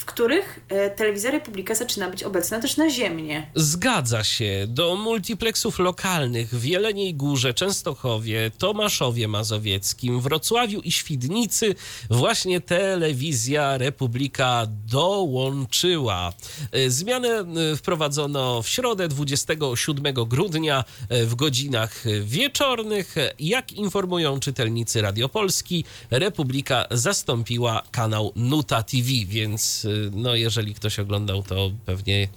w 0.01 0.05
których 0.05 0.59
e, 0.69 0.89
telewizja 0.89 1.31
Republika 1.31 1.75
zaczyna 1.75 2.09
być 2.09 2.23
obecna 2.23 2.59
też 2.59 2.77
naziemnie. 2.77 3.51
Zgadza 3.55 4.23
się. 4.23 4.65
Do 4.67 4.95
multiplexów 4.95 5.79
lokalnych 5.79 6.49
w 6.49 6.65
Jeleniej 6.65 7.13
Górze, 7.15 7.53
Częstochowie, 7.53 8.51
Tomaszowie 8.57 9.27
Mazowieckim, 9.27 10.21
Wrocławiu 10.21 10.79
i 10.79 10.91
Świdnicy 10.91 11.75
właśnie 12.09 12.61
telewizja 12.61 13.77
Republika 13.77 14.67
dołączyła. 14.87 16.33
E, 16.71 16.89
zmianę 16.89 17.29
e, 17.29 17.75
wprowadzono 17.75 18.61
w 18.61 18.67
środę 18.69 19.07
27 19.07 20.13
grudnia 20.13 20.83
w 21.09 21.35
godzinach 21.35 22.03
wieczornych. 22.23 23.15
Jak 23.39 23.73
informują 23.73 24.39
czytelnicy 24.39 25.01
Radiopolski, 25.01 25.85
Republika 26.11 26.87
zastąpiła 26.91 27.81
kanał 27.91 28.31
Nuta 28.35 28.83
TV, 28.83 29.07
więc 29.25 29.87
no 30.11 30.35
jeżeli 30.35 30.73
ktoś 30.73 30.99
oglądał, 30.99 31.43
to 31.43 31.71
pewnie 31.85 32.27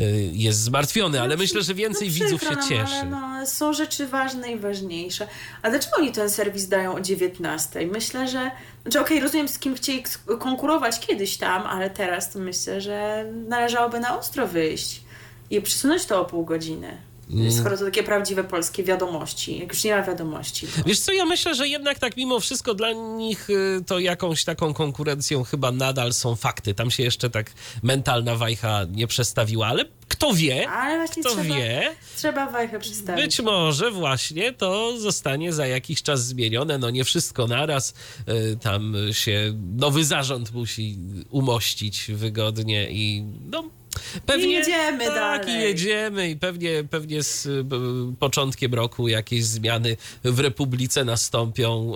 y, 0.00 0.30
jest 0.32 0.60
zmartwiony, 0.60 1.20
ale 1.20 1.36
no, 1.36 1.42
myślę, 1.42 1.62
że 1.62 1.74
więcej 1.74 2.08
no, 2.08 2.14
widzów 2.14 2.40
się 2.40 2.56
cieszy. 2.68 2.94
Ale 2.94 3.10
no, 3.10 3.46
są 3.46 3.72
rzeczy 3.72 4.06
ważne 4.06 4.52
i 4.52 4.58
ważniejsze. 4.58 5.28
A 5.62 5.70
dlaczego 5.70 5.96
oni 5.96 6.12
ten 6.12 6.30
serwis 6.30 6.68
dają 6.68 6.94
o 6.94 7.00
19? 7.00 7.86
Myślę, 7.86 8.28
że 8.28 8.50
znaczy, 8.82 9.00
okej, 9.00 9.16
okay, 9.16 9.20
rozumiem, 9.20 9.48
z 9.48 9.58
kim 9.58 9.74
chcieli 9.74 10.02
konkurować 10.38 11.00
kiedyś 11.00 11.36
tam, 11.36 11.62
ale 11.62 11.90
teraz 11.90 12.32
to 12.32 12.38
myślę, 12.38 12.80
że 12.80 13.24
należałoby 13.48 14.00
na 14.00 14.18
ostro 14.18 14.46
wyjść 14.46 15.00
i 15.50 15.60
przesunąć 15.60 16.04
to 16.04 16.20
o 16.20 16.24
pół 16.24 16.44
godziny. 16.44 17.09
Mm. 17.32 17.52
Skoro 17.52 17.78
to 17.78 17.84
takie 17.84 18.02
prawdziwe 18.02 18.44
polskie 18.44 18.84
wiadomości, 18.84 19.58
jak 19.58 19.68
już 19.68 19.84
nie 19.84 19.96
ma 19.96 20.02
wiadomości. 20.02 20.66
To... 20.66 20.82
Wiesz 20.86 21.00
co, 21.00 21.12
ja 21.12 21.24
myślę, 21.24 21.54
że 21.54 21.68
jednak 21.68 21.98
tak 21.98 22.16
mimo 22.16 22.40
wszystko 22.40 22.74
dla 22.74 22.92
nich 22.92 23.50
y, 23.50 23.84
to 23.86 23.98
jakąś 23.98 24.44
taką 24.44 24.74
konkurencją 24.74 25.44
chyba 25.44 25.72
nadal 25.72 26.12
są 26.12 26.36
fakty. 26.36 26.74
Tam 26.74 26.90
się 26.90 27.02
jeszcze 27.02 27.30
tak 27.30 27.52
mentalna 27.82 28.36
wajcha 28.36 28.86
nie 28.90 29.06
przestawiła, 29.06 29.66
ale 29.66 29.84
kto 30.08 30.34
wie, 30.34 30.68
ale 30.68 31.08
kto 31.08 31.30
trzeba, 31.30 31.42
wie. 31.42 31.96
Trzeba 32.16 32.50
wajchę 32.50 32.80
przestawić. 32.80 33.24
Być 33.24 33.40
może 33.40 33.90
właśnie 33.90 34.52
to 34.52 34.98
zostanie 34.98 35.52
za 35.52 35.66
jakiś 35.66 36.02
czas 36.02 36.26
zmienione. 36.26 36.78
No 36.78 36.90
nie 36.90 37.04
wszystko 37.04 37.46
naraz. 37.46 37.94
Y, 38.28 38.56
tam 38.62 38.94
się 39.12 39.54
nowy 39.76 40.04
zarząd 40.04 40.52
musi 40.52 40.98
umościć 41.30 42.10
wygodnie 42.14 42.90
i 42.90 43.24
no 43.50 43.79
Pewnie, 44.26 44.46
I 44.46 44.50
jedziemy 44.50 45.04
tak, 45.04 45.14
dalej. 45.46 45.56
i 45.56 45.60
jedziemy 45.60 46.30
i 46.30 46.36
pewnie, 46.36 46.84
pewnie 46.90 47.22
z 47.22 47.46
y, 47.46 47.64
początkiem 48.18 48.74
roku 48.74 49.08
jakieś 49.08 49.44
zmiany 49.44 49.96
w 50.24 50.40
Republice 50.40 51.04
nastąpią. 51.04 51.94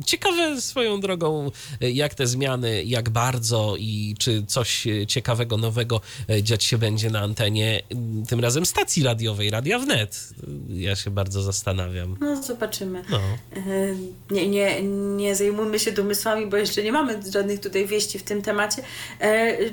Y, 0.00 0.04
ciekawe 0.06 0.60
swoją 0.60 1.00
drogą, 1.00 1.50
y, 1.82 1.90
jak 1.90 2.14
te 2.14 2.26
zmiany, 2.26 2.84
jak 2.84 3.10
bardzo 3.10 3.74
i 3.78 4.14
czy 4.18 4.42
coś 4.46 4.86
ciekawego, 5.08 5.56
nowego 5.56 6.00
dziać 6.42 6.64
się 6.64 6.78
będzie 6.78 7.10
na 7.10 7.20
antenie, 7.20 7.82
tym 8.28 8.40
razem 8.40 8.66
stacji 8.66 9.02
radiowej, 9.02 9.50
Radia 9.50 9.78
Wnet. 9.78 10.28
Ja 10.68 10.96
się 10.96 11.10
bardzo 11.10 11.42
zastanawiam. 11.42 12.16
No, 12.20 12.42
zobaczymy. 12.42 13.02
No. 13.10 13.20
Nie, 14.30 14.48
nie, 14.48 14.82
nie 15.16 15.36
zajmujmy 15.36 15.78
się 15.78 15.92
domysłami, 15.92 16.46
bo 16.46 16.56
jeszcze 16.56 16.82
nie 16.82 16.92
mamy 16.92 17.20
żadnych 17.32 17.60
tutaj 17.60 17.86
wieści 17.86 18.18
w 18.18 18.22
tym 18.22 18.42
temacie. 18.42 18.82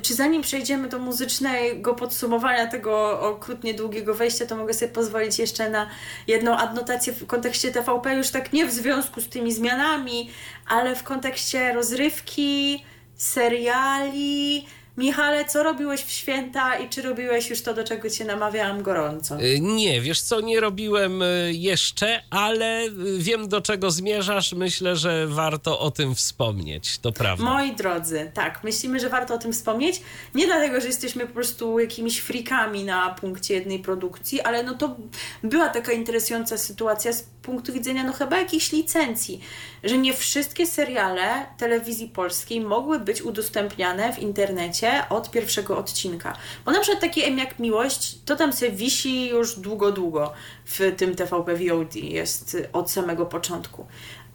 Czy 0.02 0.16
zanim 0.16 0.42
przejdziemy 0.42 0.90
do 0.90 1.00
muzycznej 1.00 1.63
samego 1.64 1.96
podsumowania 1.96 2.68
tego 2.68 3.22
okrutnie 3.22 3.74
długiego 3.74 4.14
wejścia, 4.14 4.46
to 4.46 4.56
mogę 4.56 4.74
sobie 4.74 4.92
pozwolić 4.92 5.40
jeszcze 5.40 5.70
na 5.70 5.90
jedną 6.28 6.58
adnotację 6.58 7.14
w 7.14 7.28
kontekście 7.28 7.72
TVP, 7.72 8.16
już 8.16 8.30
tak 8.30 8.54
nie 8.54 8.66
w 8.66 8.72
związku 8.72 9.22
z 9.22 9.30
tymi 9.30 9.54
zmianami, 9.54 10.30
ale 10.68 10.96
w 10.96 11.04
kontekście 11.04 11.74
rozrywki, 11.74 12.84
seriali, 13.16 14.66
Michale, 14.98 15.46
co 15.46 15.64
robiłeś 15.64 16.02
w 16.02 16.12
święta 16.12 16.78
i 16.80 16.90
czy 16.90 17.02
robiłeś 17.02 17.50
już 17.50 17.62
to, 17.62 17.74
do 17.74 17.84
czego 17.84 18.10
cię 18.10 18.26
namawiałam 18.26 18.84
gorąco? 18.84 19.42
Y, 19.42 19.60
Nie, 19.60 20.02
wiesz 20.02 20.22
co, 20.22 20.42
nie 20.42 20.60
robiłem 20.60 21.22
y, 21.22 21.52
jeszcze, 21.54 22.24
ale 22.30 22.86
y, 22.86 22.92
wiem 23.18 23.48
do 23.50 23.62
czego 23.62 23.92
zmierzasz. 23.92 24.54
Myślę, 24.54 24.96
że 24.96 25.28
warto 25.28 25.80
o 25.80 25.92
tym 25.92 26.16
wspomnieć, 26.16 27.00
to 27.00 27.12
prawda. 27.12 27.44
Moi 27.44 27.76
drodzy, 27.76 28.32
tak, 28.34 28.64
myślimy, 28.64 29.00
że 29.00 29.10
warto 29.10 29.34
o 29.34 29.38
tym 29.38 29.54
wspomnieć. 29.54 30.02
Nie 30.36 30.46
dlatego, 30.46 30.82
że 30.82 30.88
jesteśmy 30.88 31.28
po 31.28 31.34
prostu 31.34 31.80
jakimiś 31.80 32.20
frikami 32.20 32.84
na 32.84 33.10
punkcie 33.22 33.54
jednej 33.54 33.80
produkcji, 33.80 34.42
ale 34.42 34.64
no 34.64 34.74
to 34.74 34.96
była 35.44 35.70
taka 35.70 35.92
interesująca 35.92 36.58
sytuacja 36.58 37.14
z 37.14 37.24
punktu 37.44 37.74
widzenia 37.74 38.04
no 38.04 38.14
chyba 38.14 38.38
jakichś 38.40 38.72
licencji, 38.72 39.42
że 39.84 39.98
nie 39.98 40.14
wszystkie 40.14 40.68
seriale 40.68 41.46
telewizji 41.58 42.08
polskiej 42.08 42.62
mogły 42.62 43.00
być 43.00 43.22
udostępniane 43.22 44.14
w 44.14 44.20
internecie 44.20 45.04
od 45.10 45.32
pierwszego 45.32 45.78
odcinka. 45.78 46.38
Bo 46.66 46.72
na 46.72 46.80
przykład 46.80 47.02
taki 47.02 47.24
M 47.24 47.38
jak 47.38 47.60
Miłość, 47.60 48.18
to 48.26 48.36
tam 48.36 48.54
sobie 48.54 48.72
wisi 48.72 49.30
już 49.30 49.60
długo, 49.60 49.92
długo 49.92 50.34
w 50.66 50.96
tym 50.98 51.16
TVP 51.16 51.56
VOD, 51.56 51.96
jest 51.96 52.58
od 52.74 52.92
samego 52.92 53.26
początku. 53.26 53.88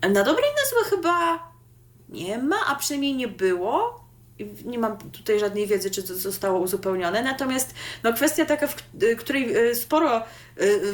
Na 0.03 0.25
dobrej 0.25 0.51
nazwy 0.63 0.97
chyba 0.97 1.49
nie 2.09 2.39
ma, 2.39 2.57
a 2.67 2.75
przynajmniej 2.75 3.15
nie 3.15 3.29
było. 3.29 4.08
Nie 4.65 4.79
mam 4.79 4.99
tutaj 4.99 5.41
żadnej 5.41 5.67
wiedzy, 5.67 5.91
czy 5.91 6.03
to 6.03 6.15
zostało 6.15 6.59
uzupełnione. 6.59 7.23
Natomiast 7.23 7.75
no, 8.03 8.13
kwestia 8.13 8.47
taka, 8.47 8.67
w 8.67 8.75
k- 8.75 8.83
której 9.19 9.57
e, 9.71 9.75
sporo 9.75 10.17
e, 10.17 10.23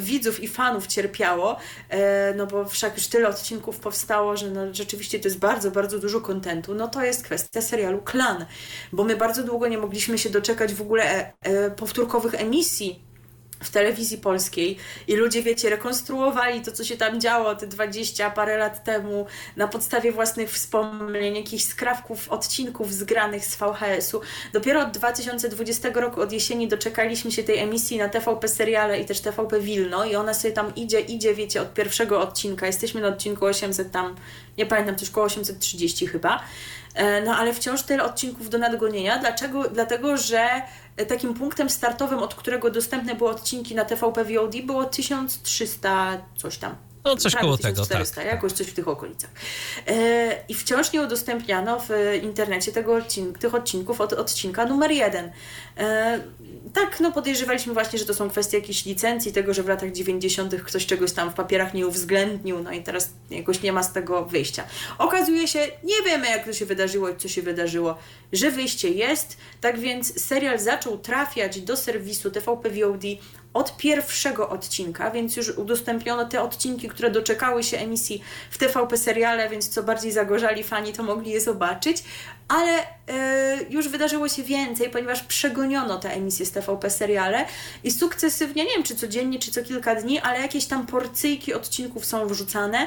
widzów 0.00 0.40
i 0.40 0.48
fanów 0.48 0.86
cierpiało, 0.86 1.56
e, 1.88 2.34
no 2.34 2.46
bo 2.46 2.64
wszak 2.64 2.96
już 2.96 3.06
tyle 3.06 3.28
odcinków 3.28 3.80
powstało, 3.80 4.36
że 4.36 4.50
no, 4.50 4.74
rzeczywiście 4.74 5.20
to 5.20 5.28
jest 5.28 5.38
bardzo, 5.38 5.70
bardzo 5.70 5.98
dużo 5.98 6.20
kontentu, 6.20 6.74
no 6.74 6.88
to 6.88 7.04
jest 7.04 7.24
kwestia 7.24 7.62
serialu 7.62 8.02
Klan. 8.02 8.46
Bo 8.92 9.04
my 9.04 9.16
bardzo 9.16 9.42
długo 9.44 9.68
nie 9.68 9.78
mogliśmy 9.78 10.18
się 10.18 10.30
doczekać 10.30 10.74
w 10.74 10.82
ogóle 10.82 11.04
e, 11.04 11.32
e, 11.42 11.70
powtórkowych 11.70 12.34
emisji 12.34 13.03
w 13.64 13.70
telewizji 13.70 14.18
polskiej 14.18 14.76
i 15.08 15.16
ludzie, 15.16 15.42
wiecie, 15.42 15.70
rekonstruowali 15.70 16.60
to, 16.60 16.72
co 16.72 16.84
się 16.84 16.96
tam 16.96 17.20
działo 17.20 17.54
te 17.54 17.66
20 17.66 18.30
parę 18.30 18.58
lat 18.58 18.84
temu 18.84 19.26
na 19.56 19.68
podstawie 19.68 20.12
własnych 20.12 20.50
wspomnień, 20.50 21.36
jakichś 21.36 21.64
skrawków, 21.64 22.28
odcinków 22.28 22.92
zgranych 22.92 23.44
z 23.44 23.56
VHS-u. 23.56 24.20
Dopiero 24.52 24.80
od 24.80 24.90
2020 24.90 25.88
roku, 25.94 26.20
od 26.20 26.32
jesieni 26.32 26.68
doczekaliśmy 26.68 27.32
się 27.32 27.42
tej 27.42 27.58
emisji 27.58 27.98
na 27.98 28.08
TVP 28.08 28.48
Seriale 28.48 29.00
i 29.00 29.04
też 29.04 29.20
TVP 29.20 29.60
Wilno 29.60 30.04
i 30.04 30.16
ona 30.16 30.34
sobie 30.34 30.54
tam 30.54 30.74
idzie, 30.74 31.00
idzie, 31.00 31.34
wiecie, 31.34 31.62
od 31.62 31.74
pierwszego 31.74 32.20
odcinka. 32.20 32.66
Jesteśmy 32.66 33.00
na 33.00 33.08
odcinku 33.08 33.46
800 33.46 33.90
tam, 33.90 34.14
nie 34.58 34.66
pamiętam, 34.66 34.96
coś 34.96 35.10
koło 35.10 35.26
830 35.26 36.06
chyba. 36.06 36.44
E, 36.94 37.22
No 37.22 37.36
ale 37.36 37.52
wciąż 37.54 37.82
tyle 37.82 38.04
odcinków 38.04 38.50
do 38.50 38.58
nadgonienia. 38.58 39.18
Dlaczego? 39.18 39.68
Dlatego, 39.68 40.16
że 40.16 40.62
takim 41.08 41.34
punktem 41.34 41.70
startowym, 41.70 42.18
od 42.18 42.34
którego 42.34 42.70
dostępne 42.70 43.14
były 43.14 43.30
odcinki 43.30 43.74
na 43.74 43.84
TVP 43.84 44.24
VOD 44.24 44.56
było 44.62 44.84
1300 44.84 46.18
coś 46.36 46.58
tam. 46.58 46.76
No, 47.04 47.16
coś 47.16 47.34
koło 47.34 47.58
tego, 47.58 47.82
1400, 47.82 48.14
tak, 48.14 48.26
jakoś 48.26 48.52
coś 48.52 48.66
w 48.66 48.74
tych 48.74 48.88
okolicach. 48.88 49.30
E, 49.86 50.44
I 50.48 50.54
wciąż 50.54 50.92
nie 50.92 51.02
udostępniano 51.02 51.80
w 51.80 51.90
internecie 52.22 52.72
tego 52.72 52.94
odcink, 52.94 53.38
tych 53.38 53.54
odcinków 53.54 54.00
od 54.00 54.12
odcinka 54.12 54.66
numer 54.66 54.90
jeden. 54.90 55.30
E, 55.78 56.20
tak, 56.74 57.00
no 57.00 57.12
podejrzewaliśmy 57.12 57.72
właśnie, 57.74 57.98
że 57.98 58.04
to 58.04 58.14
są 58.14 58.30
kwestie 58.30 58.58
jakiejś 58.58 58.84
licencji, 58.84 59.32
tego, 59.32 59.54
że 59.54 59.62
w 59.62 59.68
latach 59.68 59.92
90. 59.92 60.54
ktoś 60.54 60.86
czegoś 60.86 61.12
tam 61.12 61.30
w 61.30 61.34
papierach 61.34 61.74
nie 61.74 61.86
uwzględnił, 61.86 62.62
no 62.62 62.72
i 62.72 62.82
teraz 62.82 63.10
jakoś 63.30 63.62
nie 63.62 63.72
ma 63.72 63.82
z 63.82 63.92
tego 63.92 64.24
wyjścia. 64.24 64.64
Okazuje 64.98 65.48
się, 65.48 65.58
nie 65.84 66.02
wiemy 66.04 66.26
jak 66.26 66.44
to 66.44 66.52
się 66.52 66.66
wydarzyło 66.66 67.08
i 67.08 67.16
co 67.16 67.28
się 67.28 67.42
wydarzyło, 67.42 67.98
że 68.32 68.50
wyjście 68.50 68.88
jest, 68.88 69.36
tak 69.60 69.78
więc 69.78 70.24
serial 70.24 70.58
zaczął 70.58 70.98
trafiać 70.98 71.60
do 71.60 71.76
serwisu 71.76 72.30
TVP 72.30 72.70
VOD 72.70 73.02
od 73.54 73.76
pierwszego 73.76 74.48
odcinka, 74.48 75.10
więc 75.10 75.36
już 75.36 75.48
udostępniono 75.48 76.24
te 76.24 76.42
odcinki, 76.42 76.88
które 76.88 77.10
doczekały 77.10 77.62
się 77.62 77.78
emisji 77.78 78.22
w 78.50 78.58
TVP 78.58 78.96
seriale, 78.96 79.48
więc 79.48 79.68
co 79.68 79.82
bardziej 79.82 80.12
zagorzali 80.12 80.64
fani, 80.64 80.92
to 80.92 81.02
mogli 81.02 81.30
je 81.30 81.40
zobaczyć, 81.40 82.04
ale 82.48 82.70
e, 83.08 83.58
już 83.70 83.88
wydarzyło 83.88 84.28
się 84.28 84.42
więcej, 84.42 84.90
ponieważ 84.90 85.22
przegoniono 85.22 85.98
te 85.98 86.12
emisje 86.12 86.46
z 86.46 86.52
TVP 86.52 86.90
seriale 86.90 87.44
i 87.84 87.90
sukcesywnie, 87.90 88.64
nie 88.64 88.70
wiem 88.70 88.82
czy 88.82 88.96
codziennie, 88.96 89.38
czy 89.38 89.50
co 89.50 89.62
kilka 89.62 89.94
dni, 89.94 90.18
ale 90.18 90.40
jakieś 90.40 90.66
tam 90.66 90.86
porcyjki 90.86 91.54
odcinków 91.54 92.04
są 92.04 92.26
wrzucane. 92.26 92.78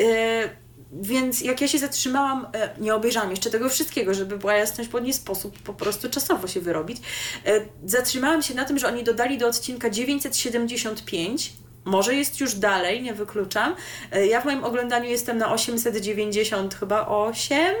E, 0.00 0.50
więc 0.92 1.40
jak 1.40 1.60
ja 1.60 1.68
się 1.68 1.78
zatrzymałam, 1.78 2.46
e, 2.54 2.70
nie 2.78 2.94
obejrzałam 2.94 3.30
jeszcze 3.30 3.50
tego 3.50 3.68
wszystkiego, 3.68 4.14
żeby 4.14 4.38
była 4.38 4.54
jasność, 4.54 4.90
bo 4.90 4.98
nie 4.98 5.14
sposób 5.14 5.58
po 5.58 5.74
prostu 5.74 6.10
czasowo 6.10 6.48
się 6.48 6.60
wyrobić. 6.60 6.98
E, 7.46 7.60
Zatrzymałam 7.84 8.42
się 8.42 8.54
na 8.54 8.64
tym, 8.64 8.78
że 8.78 8.88
oni 8.88 9.04
dodali 9.04 9.38
do 9.38 9.46
odcinka 9.46 9.90
975. 9.90 11.52
Może 11.84 12.14
jest 12.14 12.40
już 12.40 12.54
dalej, 12.54 13.02
nie 13.02 13.14
wykluczam. 13.14 13.76
E, 14.12 14.26
Ja 14.26 14.40
w 14.40 14.44
moim 14.44 14.64
oglądaniu 14.64 15.10
jestem 15.10 15.38
na 15.38 15.52
890 15.52 16.74
chyba 16.74 17.06
8, 17.06 17.74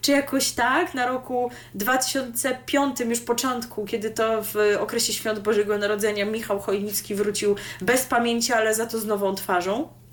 czy 0.00 0.12
jakoś 0.12 0.50
tak, 0.50 0.94
na 0.94 1.06
roku 1.06 1.50
2005 1.74 3.00
już 3.00 3.20
początku, 3.20 3.84
kiedy 3.84 4.10
to 4.10 4.42
w 4.42 4.56
okresie 4.80 5.12
Świąt 5.12 5.38
Bożego 5.38 5.78
Narodzenia 5.78 6.26
Michał 6.26 6.60
Chojnicki 6.60 7.14
wrócił 7.14 7.56
bez 7.80 8.04
pamięci, 8.04 8.52
ale 8.52 8.74
za 8.74 8.86
to 8.86 8.98
z 8.98 9.06
nową 9.06 9.34
twarzą. 9.34 10.03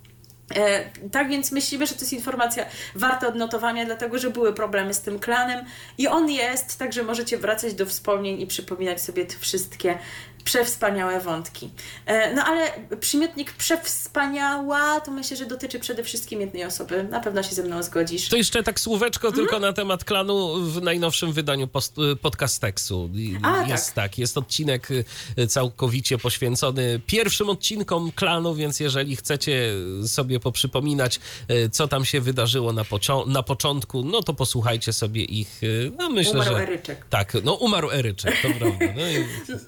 E, 0.55 0.89
tak 1.11 1.29
więc 1.29 1.51
myślimy, 1.51 1.87
że 1.87 1.93
to 1.93 1.99
jest 1.99 2.13
informacja 2.13 2.65
warta 2.95 3.27
odnotowania, 3.27 3.85
dlatego 3.85 4.19
że 4.19 4.29
były 4.29 4.53
problemy 4.53 4.93
z 4.93 5.01
tym 5.01 5.19
klanem 5.19 5.65
i 5.97 6.07
on 6.07 6.29
jest, 6.29 6.79
także 6.79 7.03
możecie 7.03 7.37
wracać 7.37 7.73
do 7.73 7.85
wspomnień 7.85 8.41
i 8.41 8.47
przypominać 8.47 9.01
sobie 9.01 9.25
te 9.25 9.35
wszystkie 9.39 9.97
przewspaniałe 10.41 11.19
wątki. 11.19 11.69
E, 12.05 12.33
no 12.33 12.43
ale 12.45 12.71
przymiotnik 12.99 13.51
przewspaniała 13.53 14.99
to 14.99 15.11
myślę, 15.11 15.37
że 15.37 15.45
dotyczy 15.45 15.79
przede 15.79 16.03
wszystkim 16.03 16.41
jednej 16.41 16.65
osoby. 16.65 17.03
Na 17.03 17.19
pewno 17.19 17.43
się 17.43 17.55
ze 17.55 17.63
mną 17.63 17.83
zgodzisz. 17.83 18.29
To 18.29 18.35
jeszcze 18.37 18.63
tak 18.63 18.79
słóweczko 18.79 19.27
Mhm. 19.27 19.45
tylko 19.45 19.59
na 19.59 19.73
temat 19.73 20.03
klanu 20.03 20.55
w 20.61 20.81
najnowszym 20.81 21.33
wydaniu 21.33 21.67
post, 21.67 21.95
podcasteksu. 22.21 23.09
I- 23.13 23.37
A, 23.43 23.67
jest 23.67 23.85
tak. 23.87 23.95
tak. 23.95 24.17
jest 24.17 24.37
odcinek 24.37 24.87
y, 24.91 25.47
całkowicie 25.47 26.17
poświęcony 26.17 27.01
pierwszym 27.05 27.49
odcinkom 27.49 28.11
klanu, 28.11 28.55
więc 28.55 28.79
jeżeli 28.79 29.15
chcecie 29.15 29.73
sobie 30.07 30.39
poprzypominać, 30.39 31.19
y, 31.51 31.69
co 31.69 31.87
tam 31.87 32.05
się 32.05 32.21
wydarzyło 32.21 32.73
na, 32.73 32.83
pocio- 32.83 33.27
na 33.27 33.43
początku, 33.43 34.03
no 34.03 34.23
to 34.23 34.33
posłuchajcie 34.33 34.93
sobie 34.93 35.23
ich. 35.23 35.63
y, 35.63 35.91
No 35.97 36.09
myślę, 36.09 36.33
Umarł 36.33 36.55
że... 36.55 36.63
Eryczek. 36.63 37.05
Tak, 37.09 37.33
no 37.43 37.53
umarł 37.53 37.91
Eryczek, 37.91 38.35
to 38.41 38.47
prawda. 38.59 38.85
No 38.95 39.07
i 39.09 39.25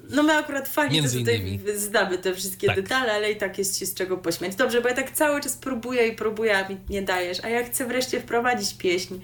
No 0.09 0.23
my 0.23 0.33
akurat 0.33 0.62
fani 0.69 0.89
to 0.89 0.95
Między 0.95 1.19
tutaj 1.19 1.39
innymi. 1.39 1.59
znamy 1.75 2.17
te 2.17 2.33
wszystkie 2.33 2.67
Tak. 2.67 2.75
detale, 2.81 3.13
ale 3.13 3.31
i 3.31 3.35
tak 3.35 3.57
jest 3.57 3.79
się 3.79 3.85
z 3.85 3.93
czego 3.93 4.17
pośmiać. 4.17 4.55
Dobrze, 4.55 4.81
bo 4.81 4.89
ja 4.89 4.95
tak 4.95 5.11
cały 5.11 5.41
czas 5.41 5.57
próbuję 5.57 6.07
i 6.07 6.15
próbuję, 6.15 6.57
a 6.57 6.69
mi 6.69 6.77
nie 6.89 7.01
dajesz, 7.01 7.37
a 7.43 7.49
ja 7.49 7.63
chcę 7.63 7.85
wreszcie 7.85 8.19
wprowadzić 8.19 8.73
pieśń. 8.73 9.15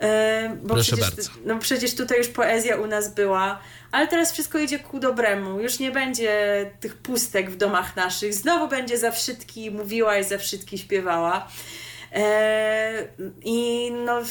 E, 0.00 0.56
bo 0.62 0.74
Proszę 0.74 0.96
przecież, 0.96 1.14
bardzo. 1.14 1.30
No 1.44 1.58
przecież 1.58 1.94
tutaj 1.94 2.18
już 2.18 2.28
poezja 2.28 2.76
u 2.76 2.86
nas 2.86 3.14
była, 3.14 3.60
ale 3.92 4.08
teraz 4.08 4.32
wszystko 4.32 4.58
idzie 4.58 4.78
ku 4.78 5.00
dobremu. 5.00 5.60
Już 5.60 5.78
nie 5.78 5.90
będzie 5.90 6.30
tych 6.80 6.96
pustek 6.96 7.50
w 7.50 7.56
domach 7.56 7.96
naszych. 7.96 8.34
Znowu 8.34 8.68
będzie 8.68 8.98
za 8.98 9.10
wszystki 9.10 9.70
mówiła 9.70 10.18
i 10.18 10.24
za 10.24 10.38
wszystki 10.38 10.78
śpiewała. 10.78 11.48
E, 12.12 13.08
I 13.42 13.90
no, 13.92 14.22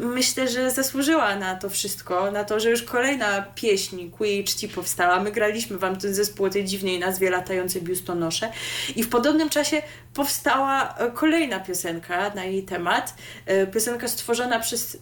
myślę, 0.00 0.48
że 0.48 0.70
zasłużyła 0.70 1.36
na 1.36 1.56
to 1.56 1.70
wszystko, 1.70 2.30
na 2.30 2.44
to, 2.44 2.60
że 2.60 2.70
już 2.70 2.82
kolejna 2.82 3.42
pieśń 3.42 4.10
ku 4.10 4.24
jej 4.24 4.44
czci 4.44 4.68
powstała. 4.68 5.20
My 5.20 5.32
graliśmy 5.32 5.78
wam 5.78 5.96
ten 5.96 6.14
zespół 6.14 6.46
o 6.46 6.50
tej 6.50 6.64
dziwnej 6.64 6.98
nazwie 6.98 7.30
Latające 7.30 7.80
biustonosze 7.80 8.52
i 8.96 9.02
w 9.02 9.08
podobnym 9.08 9.48
czasie 9.48 9.82
powstała 10.16 10.94
e, 10.98 11.10
kolejna 11.10 11.60
piosenka 11.60 12.30
na 12.34 12.44
jej 12.44 12.62
temat. 12.62 13.14
E, 13.46 13.66
Piosenka 13.66 14.08
stworzona 14.08 14.60
przez 14.60 14.98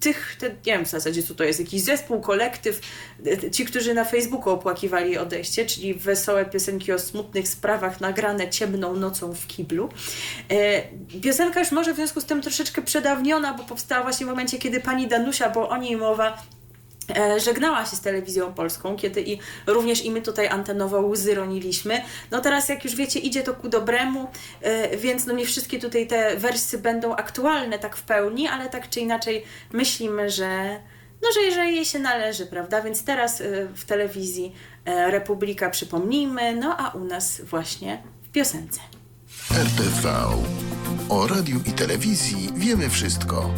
tych, 0.00 0.36
te, 0.38 0.48
nie 0.48 0.72
wiem 0.72 0.84
w 0.84 0.88
zasadzie 0.88 1.22
co 1.22 1.34
to 1.34 1.44
jest, 1.44 1.60
jakiś 1.60 1.82
zespół, 1.82 2.20
kolektyw, 2.20 2.80
e, 3.26 3.50
ci, 3.50 3.64
którzy 3.64 3.94
na 3.94 4.04
Facebooku 4.04 4.50
opłakiwali 4.50 5.18
odejście, 5.18 5.66
czyli 5.66 5.94
wesołe 5.94 6.44
piosenki 6.44 6.92
o 6.92 6.98
smutnych 6.98 7.48
sprawach 7.48 8.00
nagrane 8.00 8.50
ciemną 8.50 8.96
nocą 8.96 9.34
w 9.34 9.46
kiblu. 9.46 9.88
E, 10.50 10.82
Piosenka 11.22 11.60
już 11.60 11.72
może 11.72 11.92
w 11.92 11.96
związku 11.96 12.20
z 12.20 12.24
tym 12.24 12.42
troszeczkę 12.42 12.82
przedawniona, 12.82 13.54
bo 13.54 13.64
powstała 13.64 14.02
właśnie 14.02 14.26
w 14.26 14.28
momencie, 14.28 14.58
kiedy 14.58 14.80
pani 14.80 15.08
Danusia, 15.08 15.50
bo 15.50 15.68
o 15.68 15.76
niej 15.76 15.96
mowa, 15.96 16.28
e, 16.28 16.55
żegnała 17.38 17.86
się 17.86 17.96
z 17.96 18.00
telewizją 18.00 18.54
polską, 18.54 18.96
kiedy 18.96 19.22
i 19.22 19.38
również 19.66 20.04
i 20.04 20.10
my 20.10 20.22
tutaj 20.22 20.48
antenowo 20.48 21.00
łzy 21.00 21.34
roniliśmy. 21.34 22.02
No 22.30 22.40
teraz, 22.40 22.68
jak 22.68 22.84
już 22.84 22.94
wiecie, 22.94 23.18
idzie 23.18 23.42
to 23.42 23.54
ku 23.54 23.68
dobremu, 23.68 24.30
e, 24.62 24.96
więc 24.96 25.26
no 25.26 25.32
nie 25.34 25.46
wszystkie 25.46 25.78
tutaj 25.78 26.06
te 26.06 26.36
wersy 26.36 26.78
będą 26.78 27.16
aktualne 27.16 27.78
tak 27.78 27.96
w 27.96 28.02
pełni, 28.02 28.48
ale 28.48 28.68
tak 28.68 28.90
czy 28.90 29.00
inaczej 29.00 29.44
myślimy, 29.72 30.30
że 30.30 30.80
no, 31.22 31.28
że 31.34 31.40
jeżeli 31.40 31.76
jej 31.76 31.84
się 31.84 31.98
należy, 31.98 32.46
prawda? 32.46 32.82
Więc 32.82 33.04
teraz 33.04 33.40
y, 33.40 33.68
w 33.74 33.84
telewizji 33.84 34.54
e, 34.84 35.10
Republika 35.10 35.70
przypomnijmy, 35.70 36.56
no 36.56 36.76
a 36.76 36.90
u 36.90 37.04
nas 37.04 37.40
właśnie 37.40 38.02
w 38.22 38.28
piosence. 38.28 38.80
RTV. 39.50 40.14
O 41.08 41.26
radiu 41.26 41.60
i 41.66 41.72
telewizji 41.72 42.48
wiemy 42.54 42.90
wszystko. 42.90 43.50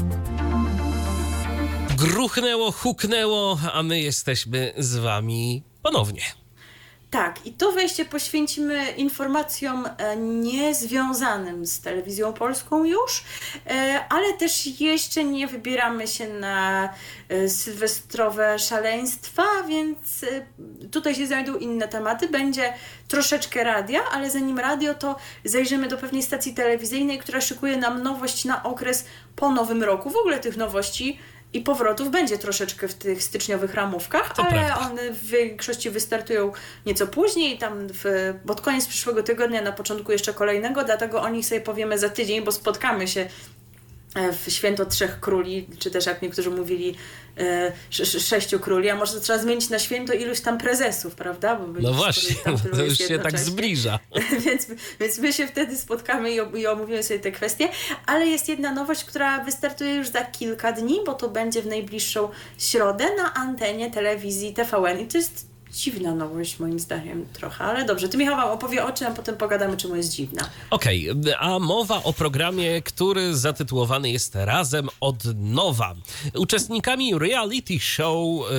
Gruchnęło, 1.98 2.72
huknęło, 2.72 3.58
a 3.72 3.82
my 3.82 4.00
jesteśmy 4.00 4.72
z 4.76 4.96
wami 4.96 5.62
ponownie. 5.82 6.22
Tak, 7.10 7.46
i 7.46 7.52
to 7.52 7.72
wejście 7.72 8.04
poświęcimy 8.04 8.90
informacjom 8.90 9.88
e, 9.98 10.16
niezwiązanym 10.16 11.66
z 11.66 11.80
telewizją 11.80 12.32
polską 12.32 12.84
już, 12.84 13.24
e, 13.66 14.00
ale 14.08 14.32
też 14.32 14.80
jeszcze 14.80 15.24
nie 15.24 15.46
wybieramy 15.46 16.06
się 16.06 16.28
na 16.28 16.88
e, 17.28 17.48
sylwestrowe 17.48 18.58
szaleństwa, 18.58 19.46
więc 19.68 20.24
tutaj 20.90 21.14
się 21.14 21.26
znajdą 21.26 21.56
inne 21.56 21.88
tematy. 21.88 22.28
Będzie 22.28 22.72
troszeczkę 23.08 23.64
radia, 23.64 24.00
ale 24.12 24.30
zanim 24.30 24.58
radio, 24.58 24.94
to 24.94 25.16
zajrzymy 25.44 25.88
do 25.88 25.96
pewnej 25.96 26.22
stacji 26.22 26.54
telewizyjnej, 26.54 27.18
która 27.18 27.40
szykuje 27.40 27.76
nam 27.76 28.02
nowość 28.02 28.44
na 28.44 28.62
okres 28.62 29.04
po 29.36 29.50
nowym 29.50 29.82
roku. 29.82 30.10
W 30.10 30.16
ogóle 30.16 30.38
tych 30.38 30.56
nowości 30.56 31.18
i 31.52 31.60
powrotów 31.60 32.10
będzie 32.10 32.38
troszeczkę 32.38 32.88
w 32.88 32.94
tych 32.94 33.22
styczniowych 33.22 33.74
ramówkach, 33.74 34.34
To 34.34 34.42
ale 34.42 34.50
prawda. 34.50 34.90
one 34.90 35.12
w 35.12 35.26
większości 35.26 35.90
wystartują 35.90 36.52
nieco 36.86 37.06
później, 37.06 37.58
tam 37.58 37.88
w, 37.88 38.34
pod 38.46 38.60
koniec 38.60 38.86
przyszłego 38.86 39.22
tygodnia, 39.22 39.62
na 39.62 39.72
początku 39.72 40.12
jeszcze 40.12 40.34
kolejnego, 40.34 40.84
dlatego 40.84 41.22
o 41.22 41.28
nich 41.28 41.46
sobie 41.46 41.60
powiemy 41.60 41.98
za 41.98 42.08
tydzień, 42.08 42.44
bo 42.44 42.52
spotkamy 42.52 43.08
się 43.08 43.28
w 44.14 44.50
święto 44.52 44.86
Trzech 44.86 45.20
Króli, 45.20 45.66
czy 45.78 45.90
też 45.90 46.06
jak 46.06 46.22
niektórzy 46.22 46.50
mówili 46.50 46.94
e, 47.36 47.72
sz, 47.90 48.00
sz, 48.00 48.26
Sześciu 48.26 48.60
Króli, 48.60 48.90
a 48.90 48.96
może 48.96 49.12
to 49.12 49.20
trzeba 49.20 49.38
zmienić 49.38 49.70
na 49.70 49.78
święto 49.78 50.12
iluś 50.12 50.40
tam 50.40 50.58
prezesów, 50.58 51.14
prawda? 51.14 51.56
Bo 51.56 51.80
No 51.80 51.92
właśnie, 51.92 52.36
to 52.72 52.84
już 52.84 52.98
się 52.98 53.18
tak 53.18 53.38
zbliża. 53.38 53.98
więc, 54.46 54.66
więc 55.00 55.18
my 55.18 55.32
się 55.32 55.46
wtedy 55.46 55.76
spotkamy 55.76 56.30
i, 56.30 56.60
i 56.60 56.66
omówimy 56.66 57.02
sobie 57.02 57.20
te 57.20 57.32
kwestie. 57.32 57.68
Ale 58.06 58.26
jest 58.26 58.48
jedna 58.48 58.72
nowość, 58.72 59.04
która 59.04 59.44
wystartuje 59.44 59.94
już 59.94 60.08
za 60.08 60.24
kilka 60.24 60.72
dni, 60.72 61.00
bo 61.06 61.14
to 61.14 61.28
będzie 61.28 61.62
w 61.62 61.66
najbliższą 61.66 62.28
środę 62.58 63.06
na 63.16 63.34
antenie 63.34 63.90
telewizji 63.90 64.54
TVN. 64.54 65.00
I 65.00 65.06
to 65.06 65.18
jest 65.18 65.46
dziwna 65.78 66.14
nowość 66.14 66.58
moim 66.58 66.78
zdaniem 66.78 67.26
trochę, 67.32 67.64
ale 67.64 67.84
dobrze. 67.84 68.08
Ty 68.08 68.16
Michał 68.16 68.52
opowie 68.52 68.84
o 68.84 68.92
czym, 68.92 69.06
a 69.06 69.10
potem 69.10 69.36
pogadamy, 69.36 69.76
czemu 69.76 69.96
jest 69.96 70.12
dziwna. 70.12 70.50
Okej, 70.70 71.08
a 71.38 71.58
mowa 71.58 72.02
o 72.02 72.12
programie, 72.12 72.82
który 72.82 73.36
zatytułowany 73.36 74.10
jest 74.10 74.34
Razem 74.34 74.88
od 75.00 75.24
Nowa. 75.34 75.94
Uczestnikami 76.34 77.18
reality 77.18 77.80
show 77.80 78.16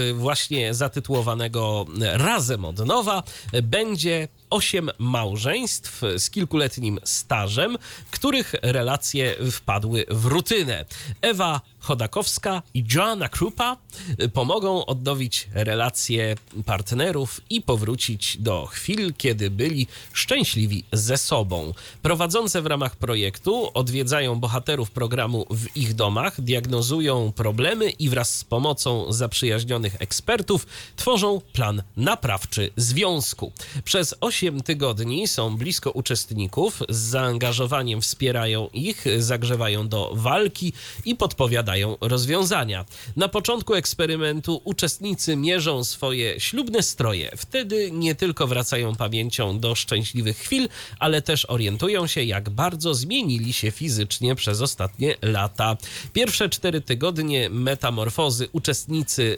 y, 0.10 0.14
właśnie 0.14 0.74
zatytułowanego 0.74 1.86
Razem 2.14 2.66
od 2.66 2.80
Nowa 2.80 3.24
będzie 3.64 4.28
osiem 4.50 4.90
małżeństw 4.98 6.02
z 6.18 6.30
kilkuletnim 6.30 7.00
stażem, 7.04 7.78
których 8.12 8.56
relacje 8.62 9.36
wpadły 9.52 10.06
w 10.10 10.26
rutynę. 10.26 10.86
Ewa 11.22 11.62
Chodakowska 11.80 12.62
i 12.74 12.86
Joanna 12.96 13.30
Krupa 13.30 13.78
y, 14.22 14.30
pomogą 14.30 14.86
odnowić 14.86 15.48
relacje 15.54 16.36
partnerów 16.66 17.42
i 17.50 17.62
powrócić 17.62 18.38
do 18.38 18.66
chwil, 18.66 19.14
kiedy 19.18 19.50
byli 19.50 19.88
szczęśliwi 20.14 20.84
ze 20.92 21.18
sobą. 21.18 21.74
Prowadzące 22.02 22.62
w 22.62 22.66
ramach 22.66 22.96
projektu 22.96 23.72
odwiedzają 23.74 24.36
bohaterów 24.36 24.92
programu 24.92 25.46
w 25.50 25.78
ich 25.78 25.94
domach, 25.94 26.42
diagnozują 26.42 27.32
problemy 27.32 27.90
i 27.90 28.10
wraz 28.10 28.38
z 28.38 28.44
pomocą 28.44 29.14
zaprzyjaźnionych 29.14 29.96
ekspertów 30.00 30.68
tworzą 30.96 31.42
plan 31.54 31.84
naprawczy 31.98 32.72
związku. 32.76 33.52
Przez 33.84 34.16
8 34.22 34.39
tygodni 34.66 35.28
są 35.28 35.58
blisko 35.58 35.92
uczestników, 35.92 36.84
z 36.90 36.98
zaangażowaniem 36.98 38.02
wspierają 38.02 38.70
ich, 38.74 39.06
zagrzewają 39.18 39.88
do 39.88 40.12
walki 40.14 40.74
i 41.06 41.16
podpowiadają 41.16 41.98
rozwiązania. 42.02 42.86
Na 43.16 43.28
początku 43.28 43.74
eksperymentu 43.74 44.62
uczestnicy 44.64 45.36
mierzą 45.36 45.84
swoje 45.84 46.40
ślubne 46.40 46.84
stroje. 46.84 47.32
Wtedy 47.38 47.92
nie 47.92 48.16
tylko 48.16 48.48
wracają 48.48 48.96
pamięcią 48.96 49.60
do 49.60 49.76
szczęśliwych 49.76 50.38
chwil, 50.38 50.70
ale 51.00 51.22
też 51.22 51.46
orientują 51.46 52.08
się, 52.08 52.24
jak 52.24 52.50
bardzo 52.50 52.94
zmienili 52.94 53.54
się 53.54 53.72
fizycznie 53.72 54.36
przez 54.36 54.62
ostatnie 54.62 55.16
lata. 55.22 55.78
Pierwsze 56.14 56.50
cztery 56.50 56.82
tygodnie 56.82 57.50
metamorfozy 57.50 58.48
uczestnicy 58.52 59.38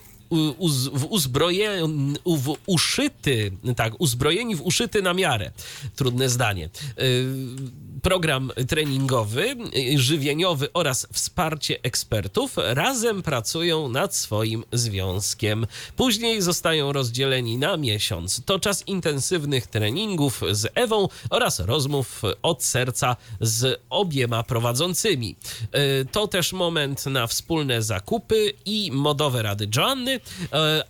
uz, 0.57 0.87
w 0.87 1.05
uzbroje, 1.05 1.87
w 2.25 2.55
uszyty, 2.65 3.51
tak, 3.75 3.93
uzbrojeni 3.99 4.55
w 4.55 4.61
uszyty 4.61 5.01
na 5.01 5.13
miarę. 5.13 5.51
Trudne 5.95 6.29
zdanie. 6.29 6.69
Y, 7.01 7.25
Program 8.01 8.51
treningowy, 8.67 9.55
y, 9.95 9.99
żywieniowy 9.99 10.73
oraz 10.73 11.07
wsparcie 11.13 11.79
ekspertów 11.83 12.55
razem 12.57 13.21
pracują 13.23 13.89
nad 13.89 14.15
swoim 14.15 14.63
związkiem. 14.71 15.67
Później 15.95 16.41
zostają 16.41 16.93
rozdzieleni 16.93 17.57
na 17.57 17.77
miesiąc. 17.77 18.41
To 18.45 18.59
czas 18.59 18.87
intensywnych 18.87 19.67
treningów 19.67 20.41
z 20.51 20.71
Ewą 20.75 21.07
oraz 21.29 21.59
rozmów 21.59 22.21
od 22.41 22.63
serca 22.63 23.15
z 23.41 23.81
obiema 23.89 24.43
prowadzącymi. 24.43 25.35
Y, 26.01 26.05
To 26.11 26.27
też 26.27 26.53
moment 26.53 27.05
na 27.05 27.27
wspólne 27.27 27.81
zakupy 27.81 28.53
i 28.65 28.91
modowe 28.91 29.41
rady 29.41 29.67
Joanny, 29.75 30.19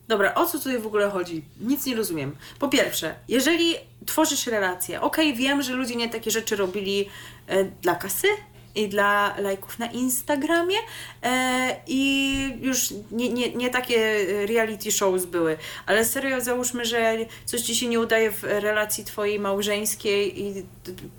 Dobra, 0.10 0.36
o 0.36 0.46
co 0.46 0.58
tutaj 0.58 0.80
w 0.80 0.88
ogóle 0.88 1.10
chodzi? 1.10 1.44
Nic 1.60 1.86
nie 1.86 1.96
rozumiem. 1.96 2.36
Po 2.60 2.68
pierwsze, 2.68 3.16
jeżeli 3.28 3.76
tworzysz 4.06 4.48
relacje, 4.48 5.02
okej, 5.02 5.36
wiem, 5.36 5.62
że 5.62 5.74
ludzie 5.74 5.96
nie 5.96 6.10
takie 6.10 6.32
rzeczy 6.32 6.56
robili 6.56 7.10
e, 7.48 7.66
dla 7.66 7.96
kasy 7.96 8.28
i 8.76 8.88
dla 8.90 9.36
lajków 9.40 9.80
na 9.80 9.86
Instagramie 9.86 10.78
e, 11.24 11.76
i 11.88 12.34
już 12.62 12.94
nie, 13.12 13.30
nie, 13.30 13.54
nie 13.56 13.70
takie 13.70 14.26
reality 14.46 14.91
shows 14.91 15.26
były, 15.26 15.58
ale 15.86 16.06
serio 16.06 16.41
załóżmy, 16.41 16.86
że 16.86 17.18
coś 17.46 17.62
Ci 17.62 17.76
się 17.76 17.88
nie 17.88 18.00
udaje 18.00 18.32
w 18.32 18.44
relacji 18.44 19.06
Twojej 19.06 19.40
małżeńskiej 19.40 20.41
i, 20.44 20.64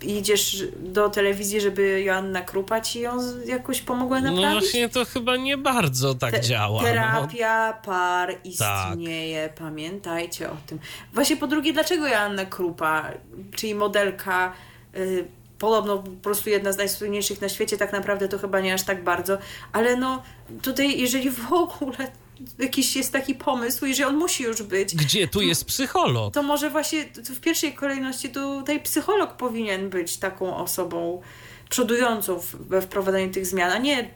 idziesz 0.01 0.63
do 0.79 1.09
telewizji, 1.09 1.61
żeby 1.61 2.01
Joanna 2.01 2.41
Krupa 2.41 2.81
Ci 2.81 2.99
ją 2.99 3.17
jakoś 3.45 3.81
pomogła 3.81 4.21
No 4.21 4.31
naprawić? 4.31 4.59
właśnie 4.59 4.89
to 4.89 5.05
chyba 5.05 5.35
nie 5.37 5.57
bardzo 5.57 6.15
tak 6.15 6.31
Te- 6.31 6.41
działa. 6.41 6.81
No. 6.81 6.87
Terapia 6.87 7.73
par 7.85 8.35
istnieje, 8.43 9.49
pamiętajcie 9.59 10.49
o 10.49 10.55
tym. 10.67 10.79
Właśnie 11.13 11.37
po 11.37 11.47
drugie, 11.47 11.73
dlaczego 11.73 12.07
Joanna 12.07 12.45
Krupa, 12.45 13.11
czyli 13.55 13.75
modelka, 13.75 14.53
y, 14.97 15.25
podobno 15.61 15.97
po 15.97 16.09
prostu 16.09 16.49
jedna 16.49 16.71
z 16.71 16.77
najsłynniejszych 16.77 17.41
na 17.41 17.49
świecie, 17.49 17.77
tak 17.77 17.93
naprawdę 17.93 18.27
to 18.27 18.39
chyba 18.39 18.59
nie 18.59 18.73
aż 18.73 18.83
tak 18.83 19.03
bardzo, 19.03 19.37
ale 19.71 19.95
no 19.95 20.23
tutaj, 20.61 20.99
jeżeli 20.99 21.31
w 21.31 21.53
ogóle 21.53 22.11
jakiś 22.59 22.95
jest 22.95 23.13
taki 23.13 23.35
pomysł, 23.35 23.85
jeżeli 23.85 24.09
on 24.09 24.17
musi 24.17 24.43
już 24.43 24.63
być, 24.63 24.95
Gdzie 24.95 25.27
tu 25.27 25.41
jest 25.41 25.65
psycholog? 25.65 26.33
to 26.33 26.43
może 26.43 26.69
właśnie 26.69 27.05
w 27.15 27.39
pierwszej 27.39 27.73
kolejności 27.73 28.29
tutaj 28.29 28.79
psycholog 28.79 29.33
powinien 29.33 29.89
być 29.89 30.17
taką 30.17 30.57
osobą 30.57 31.21
przodującą 31.69 32.39
we 32.53 32.81
wprowadzaniu 32.81 33.31
tych 33.31 33.45
zmian, 33.45 33.71
a 33.71 33.77
nie 33.77 34.09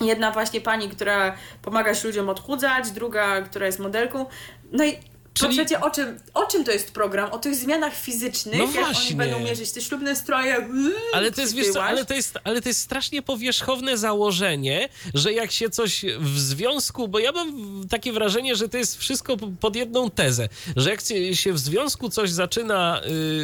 jedna 0.00 0.30
właśnie 0.30 0.60
pani, 0.60 0.88
która 0.88 1.36
pomaga 1.62 1.94
się 1.94 2.08
ludziom 2.08 2.28
odchudzać, 2.28 2.90
druga, 2.90 3.42
która 3.42 3.66
jest 3.66 3.78
modelką. 3.78 4.26
No 4.72 4.84
i 4.84 5.09
Czyli- 5.34 5.48
po 5.48 5.54
trzecie, 5.54 5.80
o 5.80 5.90
czym, 5.90 6.18
o 6.34 6.46
czym 6.46 6.64
to 6.64 6.72
jest 6.72 6.90
program? 6.92 7.30
O 7.32 7.38
tych 7.38 7.54
zmianach 7.54 7.96
fizycznych, 7.96 8.58
No 8.58 8.64
jak 8.64 8.72
właśnie. 8.72 9.06
oni 9.06 9.14
będą 9.14 9.40
mierzyć 9.40 9.72
te 9.72 9.80
ślubne 9.80 10.16
stroje. 10.16 10.68
Ale 11.12 11.32
to 11.32 11.40
jest, 11.40 11.54
wiesz 11.54 11.68
co, 11.70 11.84
ale 11.84 12.04
to 12.04 12.14
jest, 12.14 12.38
ale 12.44 12.62
to 12.62 12.68
jest 12.68 12.80
strasznie 12.80 13.22
powierzchowne 13.22 13.98
założenie, 13.98 14.88
że 15.14 15.32
jak 15.32 15.52
się 15.52 15.70
coś 15.70 16.04
w 16.20 16.38
związku, 16.40 17.08
bo 17.08 17.18
ja 17.18 17.32
mam 17.32 17.80
takie 17.90 18.12
wrażenie, 18.12 18.56
że 18.56 18.68
to 18.68 18.78
jest 18.78 18.98
wszystko 18.98 19.36
pod 19.60 19.76
jedną 19.76 20.10
tezę, 20.10 20.48
że 20.76 20.90
jak 20.90 21.00
się- 21.00 21.36
się 21.36 21.52
w 21.52 21.58
związku 21.58 22.08
coś 22.10 22.30
zaczyna 22.30 23.00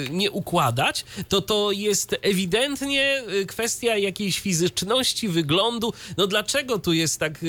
y, 0.06 0.08
nie 0.10 0.30
układać, 0.30 1.04
to 1.28 1.42
to 1.42 1.72
jest 1.72 2.16
ewidentnie 2.22 3.22
y, 3.42 3.46
kwestia 3.46 3.96
jakiejś 3.96 4.40
fizyczności, 4.40 5.28
wyglądu. 5.28 5.92
No 6.16 6.26
dlaczego 6.26 6.78
tu 6.78 6.92
jest 6.92 7.20
tak 7.20 7.42
y, 7.42 7.46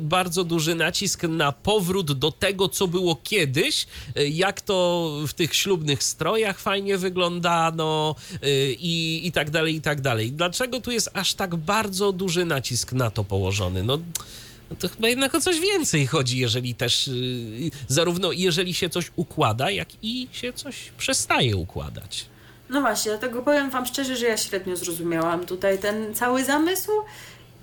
bardzo 0.00 0.44
duży 0.44 0.74
nacisk 0.74 1.22
na 1.22 1.52
powrót 1.52 2.12
do 2.12 2.32
tego, 2.32 2.68
co 2.68 2.86
było 2.88 3.16
kiedyś, 3.24 3.79
y, 4.16 4.28
jak 4.28 4.60
to 4.60 5.10
w 5.28 5.32
tych 5.32 5.54
ślubnych 5.54 6.02
strojach 6.02 6.58
fajnie 6.58 6.98
wyglądano 6.98 8.14
y, 8.44 8.76
i, 8.78 9.26
i 9.26 9.32
tak 9.32 9.50
dalej, 9.50 9.74
i 9.74 9.80
tak 9.80 10.00
dalej. 10.00 10.32
Dlaczego 10.32 10.80
tu 10.80 10.90
jest 10.90 11.10
aż 11.14 11.34
tak 11.34 11.56
bardzo 11.56 12.12
duży 12.12 12.44
nacisk 12.44 12.92
na 12.92 13.10
to 13.10 13.24
położony? 13.24 13.82
No, 13.82 13.98
no 14.70 14.76
to 14.76 14.88
chyba 14.88 15.08
jednak 15.08 15.34
o 15.34 15.40
coś 15.40 15.60
więcej 15.60 16.06
chodzi, 16.06 16.38
jeżeli 16.38 16.74
też 16.74 17.08
y, 17.08 17.70
zarówno 17.88 18.32
jeżeli 18.32 18.74
się 18.74 18.88
coś 18.88 19.10
układa, 19.16 19.70
jak 19.70 19.88
i 20.02 20.28
się 20.32 20.52
coś 20.52 20.92
przestaje 20.98 21.56
układać. 21.56 22.26
No 22.70 22.80
właśnie, 22.80 23.10
dlatego 23.10 23.42
powiem 23.42 23.70
Wam 23.70 23.86
szczerze, 23.86 24.16
że 24.16 24.26
ja 24.26 24.36
średnio 24.36 24.76
zrozumiałam 24.76 25.46
tutaj 25.46 25.78
ten 25.78 26.14
cały 26.14 26.44
zamysł 26.44 26.92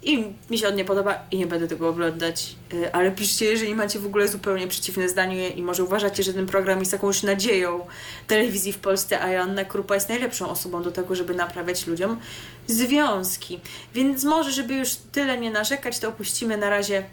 i 0.08 0.34
mi 0.50 0.58
się 0.58 0.68
on 0.68 0.76
nie 0.76 0.86
podoba 0.86 1.20
i 1.32 1.38
nie 1.38 1.48
będę 1.48 1.68
tego 1.68 1.90
oglądać. 1.90 2.56
Y, 2.74 2.94
Ale 2.94 3.12
piszcie, 3.12 3.46
jeżeli 3.46 3.76
macie 3.76 4.00
w 4.00 4.06
ogóle 4.06 4.28
zupełnie 4.28 4.68
przeciwne 4.68 5.10
zdanie 5.10 5.50
i 5.50 5.62
może 5.62 5.84
uważacie, 5.84 6.24
że 6.24 6.34
ten 6.34 6.46
program 6.46 6.80
jest 6.80 6.92
jakąś 6.92 7.24
nadzieją 7.24 7.86
telewizji 8.28 8.74
w 8.74 8.78
Polsce, 8.78 9.22
a 9.22 9.30
Joanna 9.30 9.66
Krupa 9.66 9.96
jest 9.96 10.10
najlepszą 10.10 10.50
osobą 10.50 10.84
do 10.84 10.92
tego, 10.92 11.16
żeby 11.16 11.34
naprawiać 11.34 11.88
ludziom 11.88 12.20
związki. 12.68 13.60
Więc 13.94 14.24
może, 14.24 14.52
żeby 14.52 14.74
już 14.74 14.96
tyle 14.96 15.38
nie 15.38 15.52
narzekać, 15.52 16.00
to 16.00 16.10
opuścimy 16.10 16.58
na 16.58 16.70
razie 16.70 17.04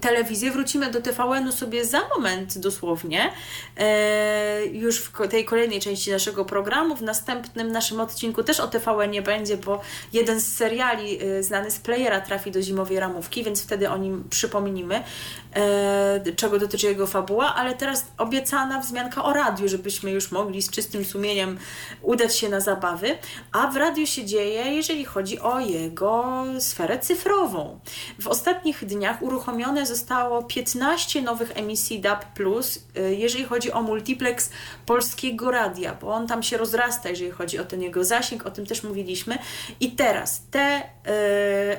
telewizję. 0.00 0.50
Wrócimy 0.50 0.90
do 0.90 1.02
TVN-u 1.02 1.52
sobie 1.52 1.84
za 1.84 2.00
moment 2.16 2.58
dosłownie, 2.58 3.32
e, 3.76 4.66
już 4.66 4.98
w 4.98 5.28
tej 5.28 5.44
kolejnej 5.44 5.80
części 5.80 6.10
naszego 6.10 6.44
programu. 6.44 6.96
W 6.96 7.02
następnym 7.02 7.72
naszym 7.72 8.00
odcinku 8.00 8.42
też 8.42 8.60
o 8.60 8.68
TVN-ie 8.68 9.22
będzie, 9.22 9.56
bo 9.56 9.80
jeden 10.12 10.40
z 10.40 10.56
seriali 10.56 11.18
e, 11.22 11.42
znany 11.42 11.70
z 11.70 11.78
playera 11.78 12.20
trafi 12.20 12.50
do 12.50 12.62
zimowej 12.62 13.00
ramówki, 13.00 13.44
więc 13.44 13.62
wtedy 13.62 13.90
o 13.90 13.96
nim 13.96 14.24
przypomnimy, 14.30 15.02
czego 16.36 16.58
dotyczy 16.58 16.86
jego 16.86 17.06
fabuła, 17.06 17.54
ale 17.54 17.74
teraz 17.74 18.06
obiecana 18.18 18.80
wzmianka 18.80 19.24
o 19.24 19.32
radiu, 19.32 19.68
żebyśmy 19.68 20.10
już 20.10 20.32
mogli 20.32 20.62
z 20.62 20.70
czystym 20.70 21.04
sumieniem 21.04 21.58
udać 22.02 22.36
się 22.36 22.48
na 22.48 22.60
zabawy. 22.60 23.18
A 23.52 23.66
w 23.66 23.76
radiu 23.76 24.06
się 24.06 24.24
dzieje, 24.24 24.74
jeżeli 24.74 25.04
chodzi 25.04 25.40
o 25.40 25.60
jego 25.60 26.44
sferę 26.58 26.98
cyfrową. 26.98 27.80
W 28.20 28.28
ostatnich 28.28 28.84
dniach 28.84 29.22
uruchomione 29.22 29.86
zostało 29.86 30.42
15 30.42 31.22
nowych 31.22 31.52
emisji 31.54 32.00
DAB+, 32.00 32.24
y, 32.40 33.14
jeżeli 33.14 33.44
chodzi 33.44 33.72
o 33.72 33.82
multiplex 33.82 34.50
polskiego 34.86 35.50
radia, 35.50 35.94
bo 36.00 36.08
on 36.08 36.26
tam 36.26 36.42
się 36.42 36.56
rozrasta, 36.56 37.08
jeżeli 37.08 37.30
chodzi 37.30 37.58
o 37.58 37.64
ten 37.64 37.82
jego 37.82 38.04
zasięg, 38.04 38.46
o 38.46 38.50
tym 38.50 38.66
też 38.66 38.82
mówiliśmy. 38.82 39.38
I 39.80 39.92
teraz 39.92 40.42
te 40.50 40.82
y, 40.82 40.82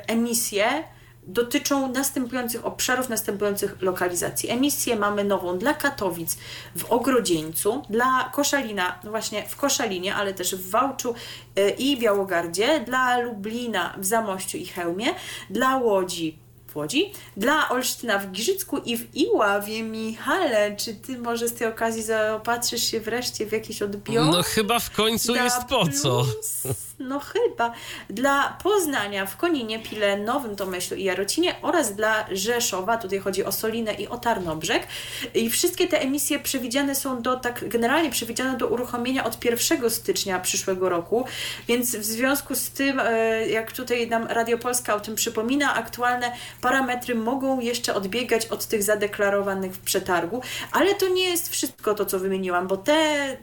emisje 0.08 0.95
dotyczą 1.28 1.92
następujących 1.92 2.66
obszarów, 2.66 3.10
następujących 3.10 3.82
lokalizacji. 3.82 4.50
Emisję 4.50 4.96
mamy 4.96 5.24
nową 5.24 5.58
dla 5.58 5.74
Katowic 5.74 6.38
w 6.76 6.86
Ogrodzieńcu, 6.86 7.82
dla 7.90 8.30
Koszalina, 8.34 9.00
no 9.04 9.10
właśnie 9.10 9.44
w 9.50 9.56
Koszalinie, 9.56 10.16
ale 10.16 10.34
też 10.34 10.56
w 10.56 10.70
Wałczu 10.70 11.16
y, 11.60 11.70
i 11.70 11.98
Białogardzie, 11.98 12.80
dla 12.80 13.18
Lublina 13.18 13.96
w 13.98 14.06
Zamościu 14.06 14.58
i 14.58 14.66
Chełmie, 14.66 15.08
dla 15.50 15.78
Łodzi 15.78 16.45
w 16.76 16.78
Łodzi, 16.78 17.12
dla 17.38 17.70
Olsztyna 17.70 18.20
w 18.20 18.32
Giżycku 18.32 18.78
i 18.78 18.98
w 18.98 19.16
Iławie. 19.16 19.84
Michale, 19.84 20.76
czy 20.76 20.96
ty 20.96 21.18
może 21.18 21.48
z 21.48 21.54
tej 21.54 21.68
okazji 21.68 22.04
zaopatrzysz 22.04 22.84
się 22.84 23.00
wreszcie 23.00 23.46
w 23.46 23.52
jakieś 23.52 23.82
odbiory? 23.82 24.32
No 24.32 24.44
chyba 24.44 24.80
w 24.80 24.92
końcu 24.92 25.34
Dla 25.34 25.44
jest 25.44 25.64
po 25.70 25.88
co. 25.88 26.24
Plus, 26.24 26.64
no 27.00 27.20
chyba. 27.20 27.72
Dla 28.10 28.58
Poznania 28.64 29.26
w 29.26 29.38
Koninie, 29.38 29.80
Pile, 29.80 30.18
Nowym 30.18 30.56
Tomyślu 30.56 30.98
i 30.98 31.04
Jarocinie 31.04 31.56
oraz 31.62 31.96
dla 31.96 32.26
Rzeszowa, 32.32 32.98
tutaj 32.98 33.20
chodzi 33.20 33.46
o 33.46 33.52
Solinę 33.52 33.94
i 33.94 34.08
o 34.08 34.18
Tarnobrzeg. 34.18 34.88
I 35.34 35.50
wszystkie 35.50 35.88
te 35.88 36.02
emisje 36.02 36.40
przewidziane 36.40 36.96
są 36.96 37.22
do, 37.22 37.36
tak 37.36 37.70
generalnie 37.70 38.10
przewidziane 38.10 38.58
do 38.58 38.68
uruchomienia 38.68 39.24
od 39.24 39.46
1 39.46 39.90
stycznia 39.90 40.40
przyszłego 40.40 40.90
roku, 40.90 41.26
więc 41.68 41.96
w 41.96 42.04
związku 42.04 42.56
z 42.56 42.70
tym, 42.70 43.00
e, 43.00 43.48
jak 43.48 43.72
tutaj 43.72 44.08
nam 44.08 44.28
Radio 44.28 44.58
Polska 44.58 44.96
o 44.96 45.00
tym 45.00 45.16
przypomina, 45.16 45.76
aktualne 45.76 46.32
parametry 46.66 47.16
mogą 47.16 47.60
jeszcze 47.60 47.94
odbiegać 47.94 48.46
od 48.46 48.66
tych 48.66 48.84
zadeklarowanych 48.84 49.74
w 49.74 49.80
przetargu, 49.80 50.42
ale 50.72 50.96
to 50.96 51.08
nie 51.08 51.30
jest 51.30 51.50
wszystko 51.50 51.94
to, 51.94 52.06
co 52.06 52.20
wymieniłam, 52.20 52.68
bo 52.68 52.78
te 52.78 52.94
e, 52.94 53.38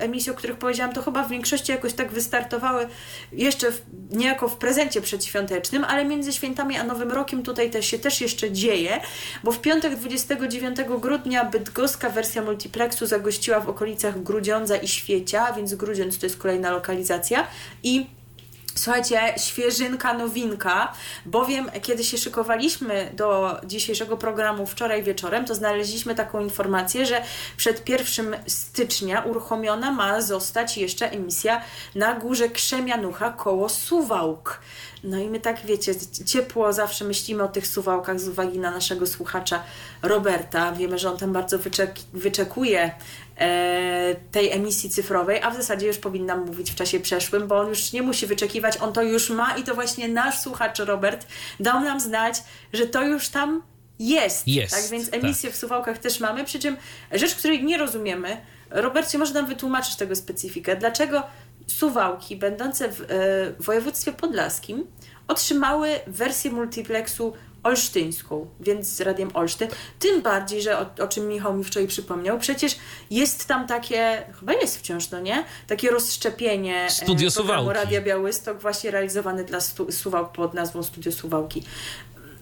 emisje, 0.00 0.32
o 0.32 0.36
których 0.36 0.56
powiedziałam, 0.56 0.92
to 0.94 1.02
chyba 1.02 1.24
w 1.24 1.30
większości 1.30 1.72
jakoś 1.72 1.92
tak 1.92 2.12
wystartowały 2.12 2.88
jeszcze 3.32 3.72
w, 3.72 3.82
niejako 4.10 4.48
w 4.48 4.56
prezencie 4.56 5.00
przedświątecznym, 5.00 5.84
ale 5.84 6.04
między 6.04 6.32
świętami 6.32 6.76
a 6.76 6.84
Nowym 6.84 7.12
Rokiem 7.12 7.42
tutaj 7.42 7.70
też 7.70 7.86
się 7.86 7.98
też 7.98 8.20
jeszcze 8.20 8.50
dzieje, 8.50 9.00
bo 9.44 9.52
w 9.52 9.60
piątek 9.60 9.96
29 9.96 10.76
grudnia 11.00 11.44
bydgoska 11.44 12.10
wersja 12.10 12.42
multiplexu 12.42 13.06
zagościła 13.06 13.60
w 13.60 13.68
okolicach 13.68 14.22
Grudziądza 14.22 14.76
i 14.76 14.88
Świecia, 14.88 15.52
więc 15.52 15.74
Grudziądz 15.74 16.18
to 16.18 16.26
jest 16.26 16.38
kolejna 16.38 16.70
lokalizacja 16.70 17.46
i 17.82 18.17
Słuchajcie, 18.74 19.34
świeżynka, 19.36 20.14
nowinka, 20.14 20.92
bowiem 21.26 21.70
kiedy 21.82 22.04
się 22.04 22.18
szykowaliśmy 22.18 23.12
do 23.16 23.60
dzisiejszego 23.64 24.16
programu 24.16 24.66
wczoraj 24.66 25.02
wieczorem, 25.02 25.44
to 25.44 25.54
znaleźliśmy 25.54 26.14
taką 26.14 26.40
informację, 26.40 27.06
że 27.06 27.22
przed 27.56 27.88
1 27.88 28.36
stycznia 28.46 29.22
uruchomiona 29.22 29.90
ma 29.90 30.20
zostać 30.20 30.78
jeszcze 30.78 31.10
emisja 31.10 31.60
na 31.94 32.14
górze 32.14 32.48
Krzemianucha 32.48 33.30
koło 33.30 33.68
Suwałk. 33.68 34.60
No 35.04 35.18
i 35.18 35.28
my 35.28 35.40
tak, 35.40 35.66
wiecie, 35.66 35.94
ciepło 36.26 36.72
zawsze 36.72 37.04
myślimy 37.04 37.42
o 37.42 37.48
tych 37.48 37.66
suwałkach 37.66 38.20
z 38.20 38.28
uwagi 38.28 38.58
na 38.58 38.70
naszego 38.70 39.06
słuchacza 39.06 39.62
Roberta. 40.02 40.72
Wiemy, 40.72 40.98
że 40.98 41.10
on 41.10 41.18
tam 41.18 41.32
bardzo 41.32 41.58
wyczek- 41.58 42.04
wyczekuje 42.12 42.90
tej 44.30 44.52
emisji 44.52 44.90
cyfrowej, 44.90 45.42
a 45.42 45.50
w 45.50 45.56
zasadzie 45.56 45.86
już 45.86 45.98
powinnam 45.98 46.46
mówić 46.46 46.70
w 46.70 46.74
czasie 46.74 47.00
przeszłym, 47.00 47.48
bo 47.48 47.58
on 47.58 47.68
już 47.68 47.92
nie 47.92 48.02
musi 48.02 48.26
wyczekiwać, 48.26 48.76
on 48.76 48.92
to 48.92 49.02
już 49.02 49.30
ma 49.30 49.56
i 49.56 49.62
to 49.62 49.74
właśnie 49.74 50.08
nasz 50.08 50.38
słuchacz 50.38 50.78
Robert 50.78 51.26
dał 51.60 51.80
nam 51.80 52.00
znać, 52.00 52.42
że 52.72 52.86
to 52.86 53.02
już 53.02 53.28
tam 53.28 53.62
jest. 53.98 54.48
Jest, 54.48 54.74
Tak 54.74 54.90
więc 54.90 55.08
emisję 55.12 55.50
w 55.50 55.56
Suwałkach 55.56 55.98
też 55.98 56.20
mamy, 56.20 56.44
przy 56.44 56.58
czym 56.58 56.76
rzecz, 57.12 57.34
której 57.34 57.64
nie 57.64 57.78
rozumiemy, 57.78 58.36
Robercie, 58.70 59.18
może 59.18 59.34
nam 59.34 59.46
wytłumaczyć 59.46 59.96
tego 59.96 60.16
specyfikę. 60.16 60.76
Dlaczego 60.76 61.22
Suwałki, 61.66 62.36
będące 62.36 62.88
w 62.92 63.00
e, 63.00 63.06
województwie 63.62 64.12
podlaskim, 64.12 64.86
otrzymały 65.28 65.90
wersję 66.06 66.50
multiplexu 66.50 67.32
olsztyńską, 67.62 68.46
więc 68.60 68.88
z 68.88 69.00
Radiem 69.00 69.30
Olsztyn. 69.34 69.68
Tym 69.98 70.22
bardziej, 70.22 70.62
że 70.62 70.78
o, 70.78 70.86
o 71.04 71.08
czym 71.08 71.28
Michał 71.28 71.56
mi 71.56 71.64
wczoraj 71.64 71.88
przypomniał, 71.88 72.38
przecież 72.38 72.76
jest 73.10 73.46
tam 73.46 73.66
takie, 73.66 74.24
chyba 74.40 74.52
jest 74.52 74.78
wciąż, 74.78 75.10
no 75.10 75.20
nie? 75.20 75.44
Takie 75.66 75.90
rozszczepienie 75.90 76.84
e, 76.84 76.90
Studio 76.90 77.30
programu. 77.30 77.72
Radia 77.72 78.02
Białystok 78.02 78.60
właśnie 78.60 78.90
realizowane 78.90 79.44
dla 79.44 79.60
stu, 79.60 79.92
Suwałk 79.92 80.32
pod 80.32 80.54
nazwą 80.54 80.82
Studio 80.82 81.12
Suwałki. 81.12 81.62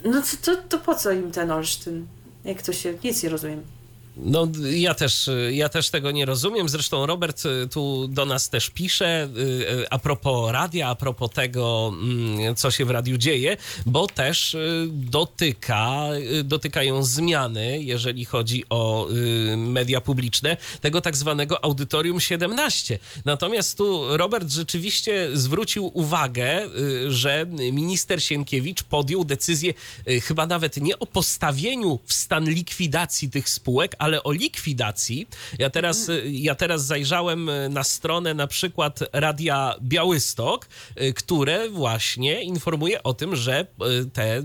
No 0.04 0.22
to, 0.22 0.36
to, 0.42 0.62
to 0.68 0.78
po 0.78 0.94
co 0.94 1.12
im 1.12 1.32
ten 1.32 1.50
Olsztyn? 1.50 2.06
Jak 2.44 2.62
to 2.62 2.72
się... 2.72 2.94
Nic 3.04 3.22
nie 3.22 3.28
rozumiem. 3.28 3.75
No, 4.16 4.48
ja 4.70 4.94
też, 4.94 5.30
ja 5.50 5.68
też 5.68 5.90
tego 5.90 6.10
nie 6.10 6.24
rozumiem. 6.24 6.68
Zresztą 6.68 7.06
Robert 7.06 7.46
y, 7.46 7.68
tu 7.68 8.08
do 8.08 8.24
nas 8.24 8.48
też 8.48 8.70
pisze 8.70 9.28
y, 9.36 9.40
y, 9.40 9.90
a 9.90 9.98
propos 9.98 10.52
radia, 10.52 10.88
a 10.88 10.94
propos 10.94 11.30
tego, 11.30 11.92
mm, 12.02 12.56
co 12.56 12.70
się 12.70 12.84
w 12.84 12.90
radiu 12.90 13.16
dzieje, 13.16 13.56
bo 13.86 14.06
też 14.06 14.56
dotyka, 14.88 16.08
dotykają 16.44 17.04
zmiany, 17.04 17.82
jeżeli 17.82 18.24
chodzi 18.24 18.64
o 18.70 19.08
media 19.56 20.00
publiczne, 20.00 20.56
tego 20.80 21.00
tak 21.00 21.16
zwanego 21.16 21.64
Audytorium 21.64 22.20
17. 22.20 22.98
Natomiast 23.24 23.78
tu 23.78 24.16
Robert 24.16 24.50
rzeczywiście 24.50 25.28
zwrócił 25.32 25.90
uwagę, 25.94 26.68
że 27.08 27.46
minister 27.72 28.22
Sienkiewicz 28.22 28.82
podjął 28.82 29.24
decyzję 29.24 29.74
chyba 30.22 30.46
nawet 30.46 30.76
nie 30.76 30.98
o 30.98 31.06
postawieniu 31.06 31.98
w 32.04 32.12
stan 32.12 32.50
likwidacji 32.50 33.30
tych 33.30 33.48
spółek, 33.48 33.96
ale 34.06 34.22
o 34.22 34.32
likwidacji. 34.32 35.26
Ja 35.58 35.70
teraz, 35.70 36.08
y, 36.08 36.30
ja 36.30 36.54
teraz 36.54 36.86
zajrzałem 36.86 37.48
y, 37.48 37.68
na 37.68 37.84
stronę 37.84 38.34
na 38.34 38.46
przykład 38.46 39.00
Radia 39.12 39.74
Białystok, 39.82 40.68
y, 40.68 41.12
które 41.12 41.68
właśnie 41.70 42.42
informuje 42.42 43.02
o 43.02 43.14
tym, 43.14 43.36
że 43.36 43.66
y, 43.66 44.10
te, 44.12 44.42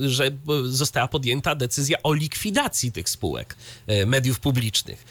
że 0.00 0.30
została 0.64 1.08
podjęta 1.08 1.54
decyzja 1.54 1.98
o 2.02 2.12
likwidacji 2.12 2.92
tych 2.92 3.08
spółek 3.08 3.56
mediów 4.06 4.40
publicznych, 4.40 5.04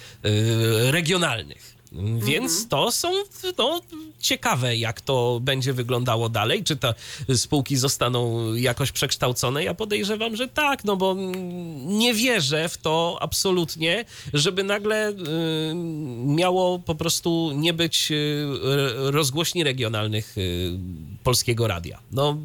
regionalnych. 0.91 1.81
Więc 2.18 2.68
to 2.68 2.91
są 2.91 3.11
no, 3.57 3.81
ciekawe, 4.19 4.77
jak 4.77 5.01
to 5.01 5.39
będzie 5.41 5.73
wyglądało 5.73 6.30
dalej. 6.30 6.63
Czy 6.63 6.76
te 6.76 6.93
spółki 7.35 7.77
zostaną 7.77 8.53
jakoś 8.53 8.91
przekształcone? 8.91 9.63
Ja 9.63 9.73
podejrzewam, 9.73 10.35
że 10.35 10.47
tak, 10.47 10.85
no 10.85 10.95
bo 10.95 11.15
nie 11.85 12.13
wierzę 12.13 12.69
w 12.69 12.77
to 12.77 13.18
absolutnie, 13.22 14.05
żeby 14.34 14.63
nagle 14.63 15.09
y, 15.09 15.15
miało 16.26 16.80
po 16.80 16.95
prostu 16.95 17.51
nie 17.55 17.73
być 17.73 18.11
y, 18.11 18.45
rozgłośni 18.95 19.63
regionalnych 19.63 20.38
y, 20.38 20.72
polskiego 21.23 21.68
radia. 21.68 21.99
No. 22.11 22.38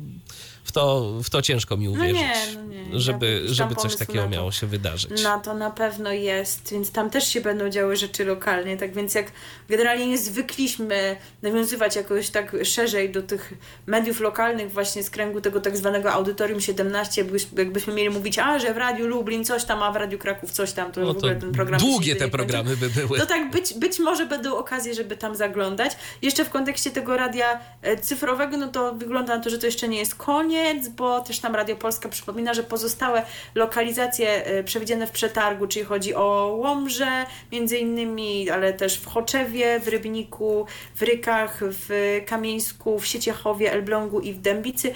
W 0.66 0.72
to, 0.72 1.12
w 1.24 1.30
to 1.30 1.42
ciężko 1.42 1.76
mi 1.76 1.88
uwierzyć, 1.88 2.14
nie, 2.14 2.32
no 2.56 2.62
nie. 2.94 3.00
żeby, 3.00 3.42
Ja- 3.46 3.54
żeby 3.54 3.74
coś 3.74 3.96
takiego 3.96 4.28
miało 4.28 4.52
się 4.52 4.66
wydarzyć. 4.66 5.22
Na 5.22 5.38
to 5.40 5.54
na 5.54 5.70
pewno 5.70 6.12
jest, 6.12 6.72
więc 6.72 6.90
tam 6.90 7.10
też 7.10 7.28
się 7.28 7.40
będą 7.40 7.68
działy 7.70 7.96
rzeczy 7.96 8.24
lokalnie, 8.24 8.76
tak 8.76 8.94
więc 8.94 9.14
jak 9.14 9.26
generalnie 9.68 10.06
nie 10.06 10.18
zwykliśmy 10.18 11.16
nawiązywać 11.42 11.96
jakoś 11.96 12.30
tak 12.30 12.56
szerzej 12.64 13.10
do 13.10 13.22
tych 13.22 13.52
mediów 13.86 14.20
lokalnych 14.20 14.72
właśnie 14.72 15.02
z 15.02 15.10
kręgu 15.10 15.40
tego 15.40 15.60
tak 15.60 15.76
zwanego 15.76 16.12
Audytorium 16.12 16.60
17, 16.60 17.22
jakbyś- 17.22 17.46
jakbyśmy 17.58 17.94
mieli 17.94 18.10
mówić, 18.10 18.38
a 18.38 18.58
że 18.58 18.74
w 18.74 18.76
Radiu 18.76 19.06
Lublin 19.06 19.44
coś 19.44 19.64
tam, 19.64 19.82
a 19.82 19.92
w 19.92 19.96
Radiu 19.96 20.18
Kraków 20.18 20.50
coś 20.50 20.72
tam, 20.72 20.92
to 20.92 21.00
No 21.00 21.06
w 21.06 21.12
to 21.12 21.18
ogóle 21.18 21.36
ten 21.36 21.52
program 21.52 21.80
długie 21.80 22.16
te 22.16 22.28
programy 22.28 22.76
by 22.76 22.90
były. 22.90 23.18
To 23.18 23.26
tak, 23.26 23.50
być, 23.50 23.74
być 23.74 23.98
może 23.98 24.26
będą 24.26 24.56
okazje, 24.56 24.94
żeby 24.94 25.16
tam 25.16 25.36
zaglądać. 25.36 25.92
Jeszcze 26.22 26.44
w 26.44 26.50
kontekście 26.50 26.90
tego 26.90 27.16
radia 27.16 27.60
e, 27.82 27.96
cyfrowego, 27.96 28.56
no 28.56 28.68
to 28.68 28.94
wygląda 28.94 29.36
na 29.36 29.42
to, 29.44 29.50
że 29.50 29.58
to 29.58 29.66
jeszcze 29.66 29.88
nie 29.88 29.98
jest 29.98 30.14
koniec, 30.14 30.55
bo 30.90 31.20
też 31.20 31.38
tam 31.38 31.54
Radio 31.54 31.76
Polska 31.76 32.08
przypomina, 32.08 32.54
że 32.54 32.62
pozostałe 32.62 33.22
lokalizacje 33.54 34.44
e, 34.44 34.64
przewidziane 34.64 35.06
w 35.06 35.10
przetargu, 35.10 35.66
czyli 35.66 35.84
chodzi 35.84 36.14
o 36.14 36.56
Łomże 36.58 37.26
między 37.52 37.78
innymi, 37.78 38.50
ale 38.50 38.72
też 38.72 38.98
w 38.98 39.06
Choczewie, 39.06 39.80
w 39.80 39.88
Rybniku, 39.88 40.66
w 40.94 41.02
Rykach, 41.02 41.60
w 41.62 42.20
Kamieńsku, 42.26 42.98
w 42.98 43.06
Sieciechowie, 43.06 43.72
Elblągu 43.72 44.20
i 44.20 44.32
w 44.32 44.40
Dębicy, 44.40 44.92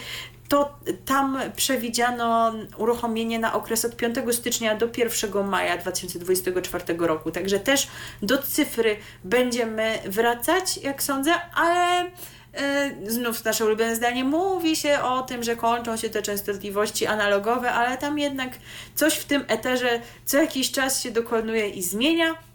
to 0.50 0.78
tam 1.04 1.38
przewidziano 1.56 2.52
uruchomienie 2.76 3.38
na 3.38 3.52
okres 3.52 3.84
od 3.84 3.96
5 3.96 4.16
stycznia 4.32 4.74
do 4.74 4.88
1 4.96 5.48
maja 5.48 5.76
2024 5.76 6.84
roku. 6.98 7.30
Także 7.30 7.60
też 7.60 7.88
do 8.22 8.42
cyfry 8.42 8.96
będziemy 9.24 9.98
wracać, 10.06 10.76
jak 10.76 11.02
sądzę, 11.02 11.32
ale 11.54 12.10
znów 13.06 13.44
nasze 13.44 13.64
ulubione 13.64 13.96
zdanie 13.96 14.24
mówi 14.24 14.76
się 14.76 15.00
o 15.02 15.22
tym, 15.22 15.42
że 15.42 15.56
kończą 15.56 15.96
się 15.96 16.10
te 16.10 16.22
częstotliwości 16.22 17.06
analogowe, 17.06 17.72
ale 17.72 17.98
tam 17.98 18.18
jednak 18.18 18.50
coś 18.94 19.14
w 19.14 19.24
tym 19.24 19.44
eterze 19.48 20.00
co 20.24 20.38
jakiś 20.38 20.70
czas 20.70 21.02
się 21.02 21.10
dokonuje 21.10 21.68
i 21.68 21.82
zmienia. 21.82 22.49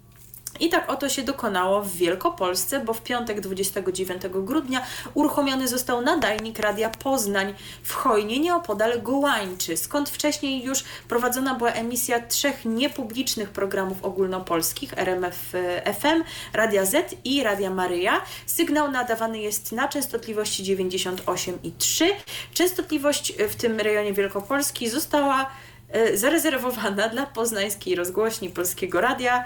I 0.60 0.70
tak 0.70 0.92
oto 0.92 1.10
się 1.10 1.24
dokonało 1.24 1.82
w 1.82 1.92
Wielkopolsce, 1.92 2.80
bo 2.80 2.94
w 2.94 3.02
piątek 3.02 3.42
29 3.42 4.22
grudnia 4.34 4.82
uruchomiony 5.14 5.68
został 5.68 6.02
nadajnik 6.02 6.60
Radia 6.60 6.90
Poznań 6.90 7.54
w 7.84 7.94
Chojnie, 7.94 8.40
nieopodal 8.40 9.02
Gołańczy, 9.02 9.78
skąd 9.78 10.10
wcześniej 10.10 10.64
już 10.64 10.84
prowadzona 11.08 11.56
była 11.56 11.72
emisja 11.72 12.20
trzech 12.20 12.66
niepublicznych 12.66 13.50
programów 13.50 14.04
ogólnopolskich 14.04 14.94
RMF 14.98 15.54
FM, 16.00 16.24
Radia 16.54 16.86
Z 16.86 17.16
i 17.24 17.44
Radia 17.44 17.70
Maryja. 17.70 18.22
Sygnał 18.46 18.92
nadawany 18.92 19.40
jest 19.40 19.72
na 19.72 19.88
częstotliwości 19.88 20.64
98,3. 20.64 22.06
Częstotliwość 22.54 23.34
w 23.50 23.56
tym 23.56 23.80
rejonie 23.80 24.14
Wielkopolski 24.14 24.90
została 24.90 25.50
e, 25.90 26.18
zarezerwowana 26.18 27.10
dla 27.10 27.26
poznańskiej 27.26 27.96
rozgłośni 27.96 28.50
Polskiego 28.50 29.02
Radia 29.02 29.44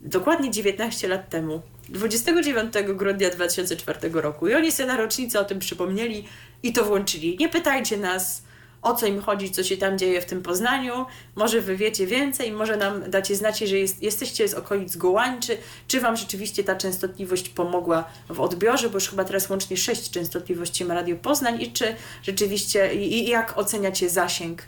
dokładnie 0.00 0.50
19 0.50 1.08
lat 1.08 1.28
temu, 1.28 1.62
29 1.88 2.74
grudnia 2.94 3.30
2004 3.30 4.10
roku. 4.12 4.48
I 4.48 4.54
oni 4.54 4.72
sobie 4.72 4.86
na 4.86 4.96
rocznicę 4.96 5.40
o 5.40 5.44
tym 5.44 5.58
przypomnieli 5.58 6.24
i 6.62 6.72
to 6.72 6.84
włączyli. 6.84 7.36
Nie 7.40 7.48
pytajcie 7.48 7.96
nas, 7.96 8.42
o 8.82 8.94
co 8.94 9.06
im 9.06 9.20
chodzi, 9.20 9.50
co 9.50 9.64
się 9.64 9.76
tam 9.76 9.98
dzieje 9.98 10.20
w 10.20 10.24
tym 10.24 10.42
Poznaniu. 10.42 11.06
Może 11.36 11.60
wy 11.60 11.76
wiecie 11.76 12.06
więcej, 12.06 12.52
może 12.52 12.76
nam 12.76 13.10
dacie 13.10 13.36
znać, 13.36 13.58
że 13.58 13.78
jest, 13.78 14.02
jesteście 14.02 14.48
z 14.48 14.54
okolic 14.54 14.96
Gołańczy, 14.96 15.58
czy 15.88 16.00
wam 16.00 16.16
rzeczywiście 16.16 16.64
ta 16.64 16.76
częstotliwość 16.76 17.48
pomogła 17.48 18.04
w 18.28 18.40
odbiorze, 18.40 18.88
bo 18.88 18.94
już 18.94 19.08
chyba 19.08 19.24
teraz 19.24 19.50
łącznie 19.50 19.76
6 19.76 20.10
częstotliwości 20.10 20.84
ma 20.84 20.94
Radio 20.94 21.16
Poznań 21.16 21.62
i 21.62 21.72
czy 21.72 21.94
rzeczywiście, 22.22 22.94
i, 22.94 23.18
i 23.18 23.28
jak 23.28 23.58
oceniacie 23.58 24.10
zasięg 24.10 24.62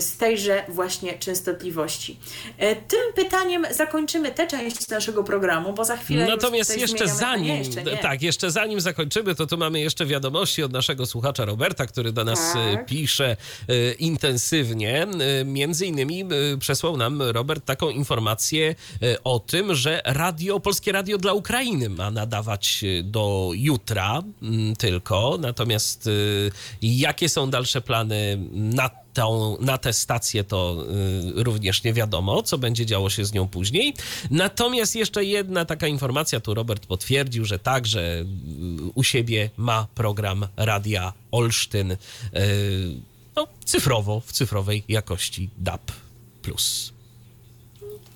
z 0.00 0.16
tejże 0.16 0.64
właśnie 0.68 1.18
częstotliwości. 1.18 2.18
E, 2.58 2.76
Tym 2.76 3.00
pytaniem 3.14 3.66
zakończymy 3.70 4.30
tę 4.32 4.46
część 4.46 4.88
naszego 4.88 5.24
programu, 5.24 5.72
bo 5.72 5.84
za 5.84 5.96
chwilę. 5.96 6.26
Natomiast 6.26 6.70
tutaj 6.70 6.80
jeszcze 6.82 7.08
zanim, 7.08 7.46
Nie, 7.46 7.58
jeszcze 7.58 7.84
nie. 7.84 7.96
tak, 7.96 8.22
jeszcze 8.22 8.50
zanim 8.50 8.80
zakończymy, 8.80 9.34
to 9.34 9.46
tu 9.46 9.58
mamy 9.58 9.80
jeszcze 9.80 10.06
wiadomości 10.06 10.62
od 10.62 10.72
naszego 10.72 11.06
słuchacza 11.06 11.44
Roberta, 11.44 11.86
który 11.86 12.12
do 12.12 12.24
nas 12.24 12.52
Tak. 12.52 12.80
e, 12.80 12.84
pisze 12.84 13.36
e, 13.68 13.92
intensywnie. 13.92 15.02
E, 15.40 15.44
Między 15.44 15.86
innymi 15.86 16.22
e, 16.22 16.26
przesłał 16.58 16.96
nam 16.96 17.22
Robert 17.22 17.64
taką 17.64 17.90
informację 17.90 18.74
e, 19.02 19.22
o 19.24 19.38
tym, 19.38 19.74
że 19.74 20.02
radio, 20.04 20.60
Polskie 20.60 20.92
Radio 20.92 21.18
dla 21.18 21.32
Ukrainy 21.32 21.88
ma 21.88 22.10
nadawać 22.10 22.84
e, 22.84 23.02
do 23.02 23.50
jutra 23.54 24.22
tylko. 24.78 25.38
Natomiast 25.40 26.06
e, 26.06 26.10
jakie 26.82 27.28
są 27.28 27.50
dalsze 27.50 27.80
plany 27.80 28.38
na 28.52 28.90
tą, 29.16 29.56
na 29.60 29.78
tę 29.78 29.92
stację 29.92 30.44
to 30.44 30.86
y, 31.38 31.42
również 31.42 31.84
nie 31.84 31.92
wiadomo, 31.92 32.42
co 32.42 32.58
będzie 32.58 32.86
działo 32.86 33.10
się 33.10 33.24
z 33.24 33.32
nią 33.32 33.48
później. 33.48 33.94
Natomiast 34.30 34.96
jeszcze 34.96 35.24
jedna 35.24 35.64
taka 35.64 35.86
informacja, 35.86 36.40
tu 36.40 36.54
Robert 36.54 36.86
potwierdził, 36.86 37.44
że 37.44 37.58
także 37.58 38.00
y, 38.00 38.24
u 38.94 39.04
siebie 39.04 39.50
ma 39.56 39.86
program 39.94 40.46
Radia 40.56 41.12
Olsztyn 41.30 41.92
y, 41.92 41.96
no, 43.36 43.48
cyfrowo, 43.64 44.20
w 44.26 44.32
cyfrowej 44.32 44.84
jakości 44.88 45.50
DAB+. 45.58 45.92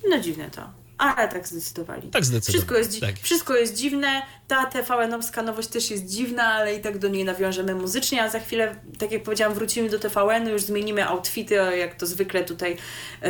No 0.09 0.19
dziwne 0.19 0.49
to. 0.51 0.81
Ale 0.97 1.27
tak 1.27 1.47
zdecydowali. 1.47 2.07
Tak 2.09 2.25
zdecydowali, 2.25 2.57
Wszystko 2.57 2.77
jest, 2.77 3.01
tak. 3.01 3.19
wszystko 3.19 3.55
jest 3.55 3.75
dziwne. 3.75 4.21
Ta 4.51 4.65
TVN-owska 4.65 5.43
nowość 5.43 5.67
też 5.67 5.91
jest 5.91 6.05
dziwna, 6.05 6.43
ale 6.43 6.75
i 6.75 6.79
tak 6.79 6.97
do 6.97 7.07
niej 7.07 7.25
nawiążemy 7.25 7.75
muzycznie, 7.75 8.23
a 8.23 8.29
za 8.29 8.39
chwilę, 8.39 8.75
tak 8.99 9.11
jak 9.11 9.23
powiedziałam, 9.23 9.53
wrócimy 9.53 9.89
do 9.89 9.99
TVN-u, 9.99 10.49
już 10.49 10.61
zmienimy 10.61 11.07
outfity, 11.07 11.55
jak 11.55 11.95
to 11.95 12.05
zwykle 12.05 12.43
tutaj 12.43 12.77
e, 13.21 13.29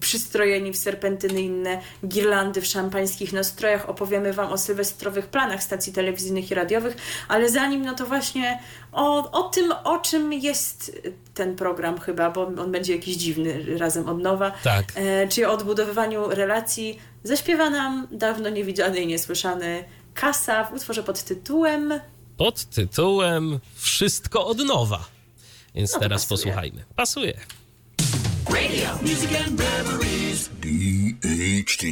przystrojeni 0.00 0.72
w 0.72 0.76
serpentyny 0.76 1.40
inne 1.40 1.80
girlandy 2.06 2.60
w 2.60 2.66
szampańskich 2.66 3.32
nastrojach. 3.32 3.88
Opowiemy 3.88 4.32
Wam 4.32 4.52
o 4.52 4.58
sylwestrowych 4.58 5.26
planach 5.26 5.62
stacji 5.62 5.92
telewizyjnych 5.92 6.50
i 6.50 6.54
radiowych, 6.54 6.96
ale 7.28 7.48
zanim, 7.48 7.84
no 7.84 7.94
to 7.94 8.06
właśnie 8.06 8.58
o, 8.92 9.30
o 9.30 9.42
tym, 9.42 9.72
o 9.84 9.98
czym 9.98 10.32
jest 10.32 10.98
ten 11.34 11.56
program 11.56 12.00
chyba, 12.00 12.30
bo 12.30 12.46
on 12.46 12.72
będzie 12.72 12.94
jakiś 12.94 13.16
dziwny 13.16 13.78
razem 13.78 14.08
od 14.08 14.22
nowa. 14.22 14.52
Tak. 14.64 14.84
E, 14.94 15.28
czyli 15.28 15.44
o 15.44 15.52
odbudowywaniu 15.52 16.28
relacji, 16.28 16.98
zaśpiewa 17.24 17.70
nam 17.70 18.08
dawno 18.10 18.48
niewidziany 18.48 19.00
i 19.00 19.06
niesłyszany 19.06 19.84
Kasa 20.14 20.64
w 20.64 20.72
utworze 20.72 21.02
pod 21.02 21.22
tytułem 21.22 22.00
Pod 22.36 22.64
tytułem 22.64 23.60
Wszystko 23.74 24.46
od 24.46 24.58
nowa. 24.58 25.04
Więc 25.74 25.92
No 25.92 26.00
teraz 26.00 26.22
pasuje. 26.26 26.38
posłuchajmy. 26.38 26.84
Pasuje. 26.96 27.40
DHT. 31.20 31.82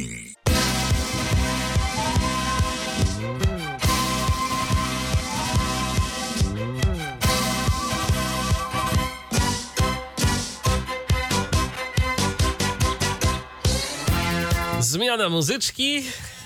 Zmiana 14.79 15.29
muzyczki, 15.29 16.03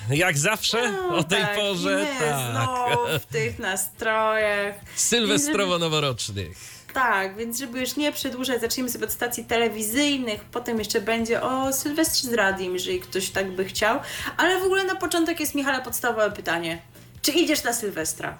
jak 0.09 0.37
zawsze 0.37 0.93
o 1.09 1.23
tej 1.23 1.41
tak, 1.41 1.55
porze. 1.55 2.05
Nie, 2.05 2.19
tak. 2.19 2.51
znowu 2.51 3.19
w 3.19 3.25
tych 3.25 3.59
nastrojach. 3.59 4.75
Sylwestrowo-noworocznych. 4.95 6.55
Tak, 6.93 7.37
więc 7.37 7.59
żeby 7.59 7.79
już 7.79 7.95
nie 7.95 8.11
przedłużać, 8.11 8.61
zaczniemy 8.61 8.89
sobie 8.89 9.05
od 9.05 9.11
stacji 9.11 9.45
telewizyjnych, 9.45 10.43
potem 10.43 10.79
jeszcze 10.79 11.01
będzie 11.01 11.41
o 11.41 11.73
Sylwestrze 11.73 12.27
z 12.27 12.33
radiem, 12.33 12.73
jeżeli 12.73 12.99
ktoś 12.99 13.29
tak 13.29 13.51
by 13.51 13.65
chciał. 13.65 13.99
Ale 14.37 14.59
w 14.59 14.63
ogóle 14.63 14.83
na 14.83 14.95
początek 14.95 15.39
jest, 15.39 15.55
Michale, 15.55 15.81
podstawowe 15.81 16.31
pytanie. 16.31 16.81
Czy 17.21 17.31
idziesz 17.31 17.63
na 17.63 17.73
Sylwestra? 17.73 18.37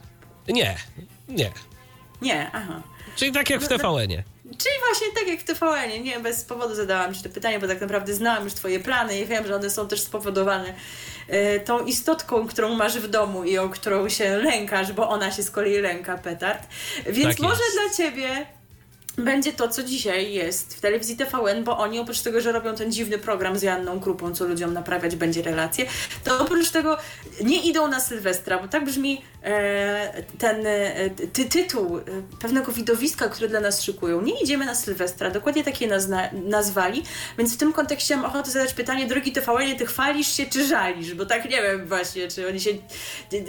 Nie, 0.48 0.76
nie. 1.28 1.52
Nie, 2.22 2.52
aha. 2.54 2.82
Czyli 3.16 3.32
tak 3.32 3.50
jak 3.50 3.62
w 3.62 3.68
TVN-ie. 3.68 4.24
Czyli 4.46 4.76
właśnie 4.88 5.08
tak 5.20 5.28
jak 5.28 5.40
w 5.40 5.44
TVN, 5.44 6.04
nie 6.04 6.20
bez 6.20 6.44
powodu 6.44 6.76
zadałam 6.76 7.14
Ci 7.14 7.24
to 7.24 7.30
pytanie, 7.30 7.60
bo 7.60 7.68
tak 7.68 7.82
naprawdę 7.82 8.14
znałam 8.14 8.44
już 8.44 8.54
Twoje 8.54 8.80
plany 8.80 9.20
i 9.20 9.26
wiem, 9.26 9.48
że 9.48 9.56
one 9.56 9.70
są 9.70 9.88
też 9.88 10.02
spowodowane 10.02 10.74
tą 11.66 11.86
istotką, 11.86 12.48
którą 12.48 12.76
masz 12.76 13.00
w 13.00 13.08
domu 13.08 13.44
i 13.44 13.58
o 13.58 13.70
którą 13.70 14.10
się 14.10 14.38
lękasz, 14.38 14.94
bo 14.94 15.10
ona 15.10 15.32
się 15.32 15.44
z 15.44 15.52
kolei 15.52 15.82
lęka, 15.82 16.18
petard. 16.18 16.68
Więc 17.06 17.36
Tak 17.36 17.40
może 17.40 17.62
dla 17.74 17.98
Ciebie 17.98 18.46
będzie 19.18 19.54
to, 19.54 19.68
co 19.68 19.84
dzisiaj 19.84 20.34
jest 20.34 20.76
w 20.78 20.82
telewizji 20.82 21.18
TVN, 21.18 21.64
bo 21.64 21.78
oni 21.78 22.00
oprócz 22.00 22.22
tego, 22.22 22.42
że 22.42 22.52
robią 22.52 22.76
ten 22.76 22.92
dziwny 22.92 23.18
program 23.18 23.58
z 23.58 23.62
Janną 23.62 24.00
Krupą, 24.00 24.36
co 24.36 24.46
ludziom 24.46 24.74
naprawiać 24.74 25.16
będzie 25.16 25.42
relacje, 25.42 25.86
to 26.24 26.40
oprócz 26.40 26.70
tego 26.70 26.98
nie 27.44 27.62
idą 27.62 27.88
na 27.88 28.00
Sylwestra, 28.00 28.60
bo 28.60 28.68
tak 28.68 28.86
brzmi 28.86 29.22
e, 29.44 30.24
ten 30.38 30.68
e, 30.68 31.10
ty, 31.10 31.46
tytuł 31.46 31.98
e, 31.98 32.02
pewnego 32.40 32.72
widowiska, 32.72 33.30
które 33.30 33.50
dla 33.50 33.60
nas 33.60 33.82
szykują. 33.82 34.22
Nie 34.22 34.42
idziemy 34.42 34.66
na 34.66 34.76
Sylwestra, 34.76 35.30
dokładnie 35.30 35.64
takie 35.64 35.88
nazna, 35.88 36.30
nazwali, 36.34 37.04
więc 37.38 37.54
w 37.54 37.58
tym 37.58 37.74
kontekście 37.74 38.16
mam 38.16 38.26
ochotę 38.26 38.52
zadać 38.52 38.74
pytanie, 38.74 39.06
drogi 39.06 39.32
TVN, 39.32 39.76
ty 39.78 39.86
chwalisz 39.86 40.28
się 40.28 40.46
czy 40.46 40.68
żalisz? 40.68 41.14
Bo 41.14 41.26
tak 41.26 41.46
nie 41.46 41.62
wiem 41.62 41.88
właśnie, 41.88 42.28
czy 42.28 42.48
oni 42.48 42.60
się, 42.60 42.72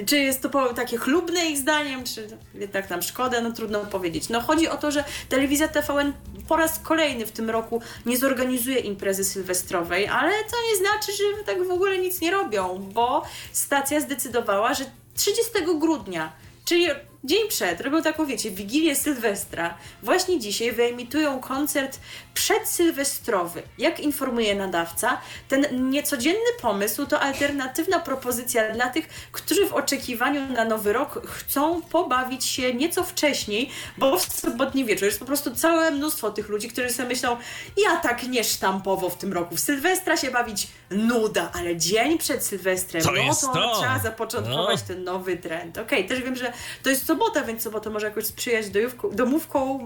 czy 0.06 0.18
jest 0.18 0.42
to 0.42 0.74
takie 0.74 0.96
chlubne 0.98 1.46
ich 1.46 1.58
zdaniem, 1.58 2.04
czy 2.04 2.28
jednak 2.54 2.90
nam 2.90 3.02
szkoda, 3.02 3.40
no 3.40 3.52
trudno 3.52 3.80
powiedzieć. 3.80 4.28
No 4.28 4.40
chodzi 4.40 4.68
o 4.68 4.76
to, 4.76 4.90
że 4.90 5.04
telewizja 5.28 5.55
telewizja 5.56 5.82
TVN 5.82 6.12
po 6.48 6.56
raz 6.56 6.78
kolejny 6.78 7.26
w 7.26 7.32
tym 7.32 7.50
roku 7.50 7.82
nie 8.06 8.18
zorganizuje 8.18 8.78
imprezy 8.78 9.24
sylwestrowej, 9.24 10.06
ale 10.08 10.32
to 10.32 10.56
nie 10.70 10.76
znaczy, 10.76 11.12
że 11.12 11.44
tak 11.44 11.64
w 11.64 11.70
ogóle 11.70 11.98
nic 11.98 12.20
nie 12.20 12.30
robią, 12.30 12.90
bo 12.92 13.22
stacja 13.52 14.00
zdecydowała, 14.00 14.74
że 14.74 14.84
30 15.14 15.52
grudnia, 15.78 16.32
czyli 16.64 16.86
dzień 17.24 17.48
przed, 17.48 17.80
robią 17.80 18.02
taką, 18.02 18.26
wiecie, 18.26 18.50
Wigilię 18.50 18.96
Sylwestra. 18.96 19.78
Właśnie 20.02 20.40
dzisiaj 20.40 20.72
wyemitują 20.72 21.40
koncert 21.40 22.00
przedsylwestrowy. 22.36 23.62
Jak 23.78 24.00
informuje 24.00 24.54
nadawca, 24.54 25.20
ten 25.48 25.90
niecodzienny 25.90 26.50
pomysł 26.62 27.06
to 27.06 27.20
alternatywna 27.20 28.00
propozycja 28.00 28.72
dla 28.74 28.88
tych, 28.88 29.08
którzy 29.32 29.66
w 29.66 29.72
oczekiwaniu 29.74 30.46
na 30.52 30.64
nowy 30.64 30.92
rok 30.92 31.26
chcą 31.26 31.82
pobawić 31.82 32.44
się 32.44 32.74
nieco 32.74 33.04
wcześniej, 33.04 33.70
bo 33.98 34.18
w 34.18 34.22
sobotni 34.22 34.84
wieczór 34.84 35.04
jest 35.06 35.18
po 35.18 35.24
prostu 35.24 35.54
całe 35.54 35.90
mnóstwo 35.90 36.30
tych 36.30 36.48
ludzi, 36.48 36.68
którzy 36.68 36.90
sobie 36.90 37.08
myślą, 37.08 37.36
ja 37.76 37.96
tak 37.96 38.28
nie 38.28 38.44
sztampowo 38.44 39.10
w 39.10 39.18
tym 39.18 39.32
roku 39.32 39.56
w 39.56 39.60
Sylwestra 39.60 40.16
się 40.16 40.30
bawić, 40.30 40.68
nuda, 40.90 41.50
ale 41.54 41.76
dzień 41.76 42.18
przed 42.18 42.44
Sylwestrem, 42.44 43.02
To 43.02 43.10
no 43.12 43.34
to, 43.34 43.46
to. 43.52 43.78
trzeba 43.80 43.98
zapoczątkować 43.98 44.80
No. 44.80 44.86
ten 44.88 45.04
nowy 45.04 45.36
trend. 45.36 45.78
Okej, 45.78 46.06
też 46.08 46.22
wiem, 46.22 46.36
że 46.36 46.52
to 46.82 46.90
jest 46.90 47.06
sobota, 47.06 47.42
więc 47.44 47.62
sobota 47.62 47.90
może 47.90 48.06
jakoś 48.06 48.26
sprzyjać 48.26 48.70
dojówką, 48.70 49.10
domówką, 49.10 49.78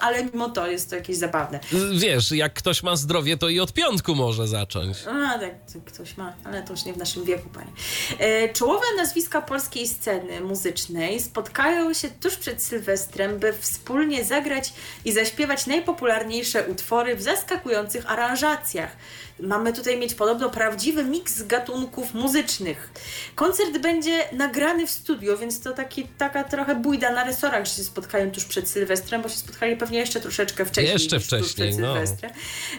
ale 0.00 0.24
mimo 0.24 0.48
to 0.48 0.66
jest 0.66 0.90
to 0.90 0.96
jakieś 0.96 1.16
zabawne. 1.16 1.60
Wiesz, 1.98 2.32
jak 2.32 2.54
ktoś 2.54 2.82
ma 2.82 2.96
zdrowie, 2.96 3.36
to 3.36 3.48
i 3.48 3.60
od 3.60 3.72
piątku 3.72 4.14
może 4.14 4.48
zacząć. 4.48 4.96
A, 5.06 5.38
tak, 5.38 5.54
to 5.72 5.78
ktoś 5.84 6.16
ma, 6.16 6.32
ale 6.44 6.62
to 6.62 6.72
już 6.72 6.84
nie 6.84 6.92
w 6.92 6.96
naszym 6.96 7.24
wieku, 7.24 7.48
panie. 7.48 7.70
E, 8.18 8.48
czołowe 8.48 8.86
nazwiska 8.96 9.42
polskiej 9.42 9.88
sceny 9.88 10.40
muzycznej 10.40 11.20
spotkają 11.20 11.94
się 11.94 12.08
tuż 12.10 12.36
przed 12.36 12.62
Sylwestrem, 12.62 13.38
by 13.38 13.52
wspólnie 13.52 14.24
zagrać 14.24 14.72
i 15.04 15.12
zaśpiewać 15.12 15.66
najpopularniejsze 15.66 16.66
utwory 16.66 17.16
w 17.16 17.22
zaskakujących 17.22 18.10
aranżacjach. 18.10 18.96
Mamy 19.40 19.72
tutaj 19.72 19.98
mieć 19.98 20.14
podobno 20.14 20.50
prawdziwy 20.50 21.04
miks 21.04 21.42
gatunków 21.42 22.14
muzycznych. 22.14 22.90
Koncert 23.34 23.78
będzie 23.78 24.24
nagrany 24.32 24.86
w 24.86 24.90
studio, 24.90 25.36
więc 25.36 25.60
to 25.60 25.72
taki, 25.72 26.06
taka 26.18 26.44
trochę 26.44 26.74
bójda 26.74 27.12
na 27.12 27.24
resorach, 27.24 27.64
że 27.64 27.72
się 27.72 27.84
spotkają 27.84 28.30
tuż 28.30 28.44
przed 28.44 28.68
Sylwestrem, 28.68 29.22
bo 29.22 29.28
się 29.28 29.36
spotkali 29.36 29.76
pewnie 29.76 29.98
jeszcze 29.98 30.20
troszeczkę 30.20 30.64
wcześniej. 30.64 30.92
Jeszcze 30.92 31.20
wcześniej, 31.20 31.68
przed 31.68 31.80
no. 31.80 31.92
Sylwestrem. 31.92 32.32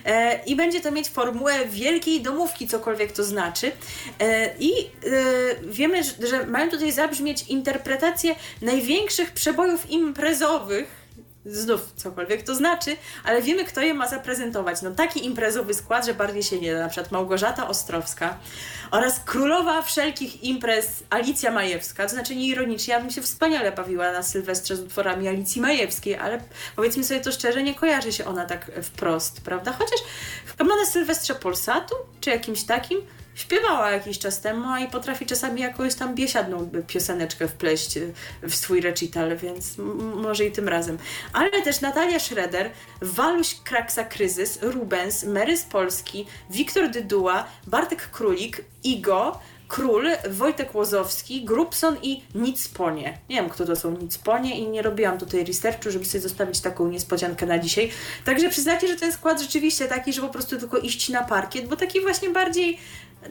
E, 0.06 0.44
I 0.46 0.56
będzie 0.56 0.82
to 0.82 0.92
mieć 0.92 1.10
formułę 1.10 1.66
wielkiej 1.68 2.22
domówki, 2.22 2.68
cokolwiek 2.68 3.12
to 3.12 3.24
znaczy. 3.24 3.72
E, 4.20 4.56
I 4.60 4.72
e, 4.72 4.90
wiemy, 5.64 6.04
że, 6.04 6.28
że 6.28 6.46
mają 6.46 6.70
tutaj 6.70 6.92
zabrzmieć 6.92 7.44
interpretacje 7.48 8.36
największych 8.62 9.32
przebojów 9.32 9.90
imprezowych. 9.90 10.99
Znów 11.52 11.94
cokolwiek 11.96 12.44
to 12.44 12.56
znaczy, 12.56 12.96
ale 13.24 13.42
wiemy, 13.42 13.66
kto 13.66 13.82
je 13.82 13.94
ma 13.94 14.08
zaprezentować. 14.08 14.82
No 14.82 14.92
taki 14.92 15.26
imprezowy 15.26 15.74
skład, 15.74 16.06
że 16.06 16.14
bardziej 16.14 16.44
się 16.44 16.60
nie 16.60 16.74
da. 16.74 16.80
Na 16.80 16.90
przykład 16.90 17.12
Małgorzata 17.12 17.68
Ostrowska 17.68 18.38
oraz 18.92 19.20
królowa 19.20 19.82
wszelkich 19.82 20.44
imprez 20.44 21.04
Alicja 21.10 21.52
Majewska. 21.52 22.04
To 22.04 22.10
znaczy 22.10 22.36
nie 22.36 22.48
ironicznie, 22.48 22.94
ja 22.94 23.00
bym 23.00 23.12
się 23.12 23.22
wspaniale 23.22 23.72
bawiła 23.72 24.12
na 24.12 24.24
Sylwestrze 24.24 24.76
z 24.76 24.80
utworami 24.80 25.28
Alicji 25.28 25.62
Majewskiej, 25.62 26.16
ale 26.16 26.42
powiedzmy 26.76 27.04
sobie 27.04 27.20
to 27.20 27.32
szczerze, 27.32 27.64
nie 27.64 27.76
kojarzy 27.76 28.12
się 28.12 28.26
ona 28.26 28.46
tak 28.46 28.72
wprost, 28.84 29.42
prawda? 29.42 29.74
Chociaż 29.74 30.00
chyba 30.58 30.76
na 30.76 30.86
Sylwestrze 30.86 31.36
Polsatu, 31.36 31.96
czy 32.22 32.30
jakimś 32.30 32.64
takim, 32.64 33.02
śpiewała 33.40 33.92
jakiś 33.92 34.20
czas 34.20 34.42
temu, 34.42 34.70
a 34.70 34.80
i 34.80 34.88
potrafi 34.88 35.26
czasami 35.26 35.62
jakąś 35.62 35.96
tam 35.96 36.16
biesiadną 36.16 36.70
pioseneczkę 36.88 37.48
wpleść 37.48 38.00
w 38.44 38.56
swój 38.56 38.82
recital, 38.82 39.38
więc 39.38 39.78
może 40.16 40.46
i 40.46 40.52
tym 40.52 40.68
razem. 40.68 40.98
Ale 41.34 41.62
też 41.62 41.82
Natalia 41.82 42.20
Schroeder, 42.20 42.72
Waluś 43.02 43.56
Kraksa 43.64 44.04
Kryzys, 44.04 44.60
Rubens, 44.62 45.24
Mary 45.24 45.58
z 45.58 45.64
Polski, 45.64 46.26
Wiktor 46.50 46.90
Dyduła, 46.90 47.46
Bartek 47.68 48.10
Królik, 48.12 48.62
Igo, 48.84 49.40
Król, 49.68 50.08
Wojtek 50.30 50.76
Łozowski, 50.76 51.46
Grubson 51.46 51.98
i 52.02 52.24
Nicponie. 52.36 53.18
Nie 53.30 53.36
wiem, 53.36 53.50
kto 53.50 53.66
to 53.66 53.76
są 53.76 53.98
Nicponie 53.98 54.60
i 54.60 54.68
nie 54.68 54.82
robiłam 54.82 55.18
tutaj 55.18 55.46
researchu, 55.46 55.92
żeby 55.92 56.06
sobie 56.06 56.22
zostawić 56.22 56.60
taką 56.60 56.88
niespodziankę 56.88 57.46
na 57.46 57.60
dzisiaj. 57.60 57.92
Także 58.26 58.50
przyznacie, 58.50 58.88
że 58.88 58.96
ten 58.96 59.12
skład 59.12 59.42
rzeczywiście 59.42 59.88
taki, 59.88 60.14
że 60.14 60.22
po 60.22 60.30
prostu 60.30 60.58
tylko 60.58 60.78
iść 60.78 61.10
na 61.10 61.24
parkiet, 61.24 61.68
bo 61.68 61.76
taki 61.76 62.02
właśnie 62.02 62.30
bardziej 62.30 62.80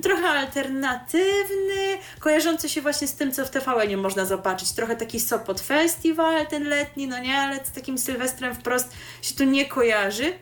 trochę 0.02 0.28
alternatywny, 0.28 1.98
kojarzący 2.20 2.68
się 2.68 2.82
właśnie 2.82 3.08
z 3.08 3.14
tym, 3.14 3.32
co 3.32 3.44
w 3.44 3.50
TVN 3.50 3.88
nie 3.88 3.96
można 3.96 4.24
zobaczyć. 4.24 4.72
Trochę 4.72 4.96
taki 4.96 5.20
Sopot 5.20 5.60
Festival, 5.60 6.46
ten 6.46 6.68
letni, 6.68 7.08
no 7.08 7.18
nie, 7.18 7.36
ale 7.36 7.64
z 7.64 7.70
takim 7.70 7.98
Sylwestrem 7.98 8.54
wprost 8.54 8.92
się 9.22 9.34
tu 9.34 9.44
nie 9.44 9.66
kojarzy. 9.66 10.32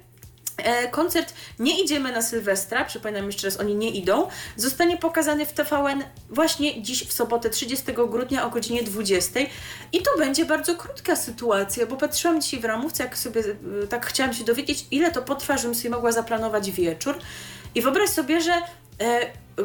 E, 0.57 0.89
koncert 0.89 1.35
Nie 1.59 1.85
idziemy 1.85 2.13
na 2.13 2.23
Sylwestra, 2.23 2.85
przypominam 2.85 3.27
jeszcze 3.27 3.47
raz, 3.47 3.61
oni 3.61 3.75
nie 3.75 3.91
idą, 3.91 4.29
zostanie 4.57 4.97
pokazany 4.97 5.47
w 5.47 5.53
TVN 5.53 6.05
właśnie 6.31 6.83
dziś 6.83 7.07
w 7.07 7.13
sobotę 7.13 7.51
30 7.51 7.85
grudnia 7.93 8.47
o 8.47 8.51
godzinie 8.51 8.83
20. 8.83 9.41
I 9.93 10.03
to 10.03 10.11
będzie 10.19 10.45
bardzo 10.45 10.75
krótka 10.75 11.17
sytuacja, 11.17 11.87
bo 11.87 11.97
patrzyłam 11.97 12.41
dzisiaj 12.41 12.61
w 12.61 12.65
ramówce, 12.65 13.03
jak 13.05 13.19
sobie 13.19 13.41
e, 13.85 13.87
tak 13.87 14.07
chciałam 14.07 14.35
się 14.35 14.45
dowiedzieć, 14.45 14.87
ile 14.91 15.11
to 15.11 15.23
potrwa, 15.23 15.57
żebym 15.57 15.75
sobie 15.75 15.91
mogła 15.91 16.13
zaplanować 16.13 16.71
wieczór. 16.71 17.19
I 17.75 17.83
wyobraź 17.83 18.11
sobie, 18.11 18.41
że 18.41 18.53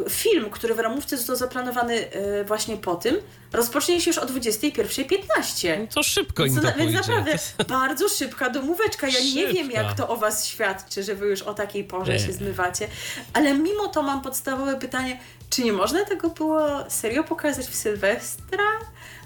film, 0.10 0.50
który 0.50 0.74
w 0.76 0.80
ramówce 0.80 1.18
został 1.18 1.36
zaplanowany 1.36 2.12
e, 2.12 2.44
właśnie 2.44 2.78
po 2.78 2.96
tym, 2.96 3.16
rozpocznie 3.54 4.02
się 4.02 4.10
już 4.10 4.18
o 4.18 4.26
21.15. 4.26 5.88
To 5.94 6.04
szybko 6.04 6.46
im 6.46 6.56
to 6.56 6.62
na- 6.62 6.72
Więc 6.72 6.94
naprawdę 6.94 7.32
bardzo 7.70 8.10
szybka 8.10 8.50
domóweczka. 8.50 9.08
Ja 9.08 9.20
nie 9.36 9.48
wiem, 9.54 9.66
Szybka. 9.66 9.82
jak 9.82 9.98
to 9.98 10.08
o 10.08 10.18
was 10.18 10.46
świadczy, 10.46 11.04
że 11.04 11.16
wy 11.16 11.26
już 11.28 11.42
o 11.42 11.54
takiej 11.54 11.84
porze 11.84 12.14
Nie. 12.14 12.20
się 12.20 12.34
zmywacie. 12.34 12.88
Ale 13.34 13.54
mimo 13.54 13.88
to 13.88 14.04
mam 14.04 14.22
podstawowe 14.22 14.76
pytanie, 14.80 15.20
czy 15.50 15.64
nie 15.64 15.74
można 15.74 16.06
tego 16.06 16.30
było 16.30 16.62
serio 16.90 17.24
pokazać 17.24 17.66
w 17.66 17.76
Sylwestra? 17.76 18.64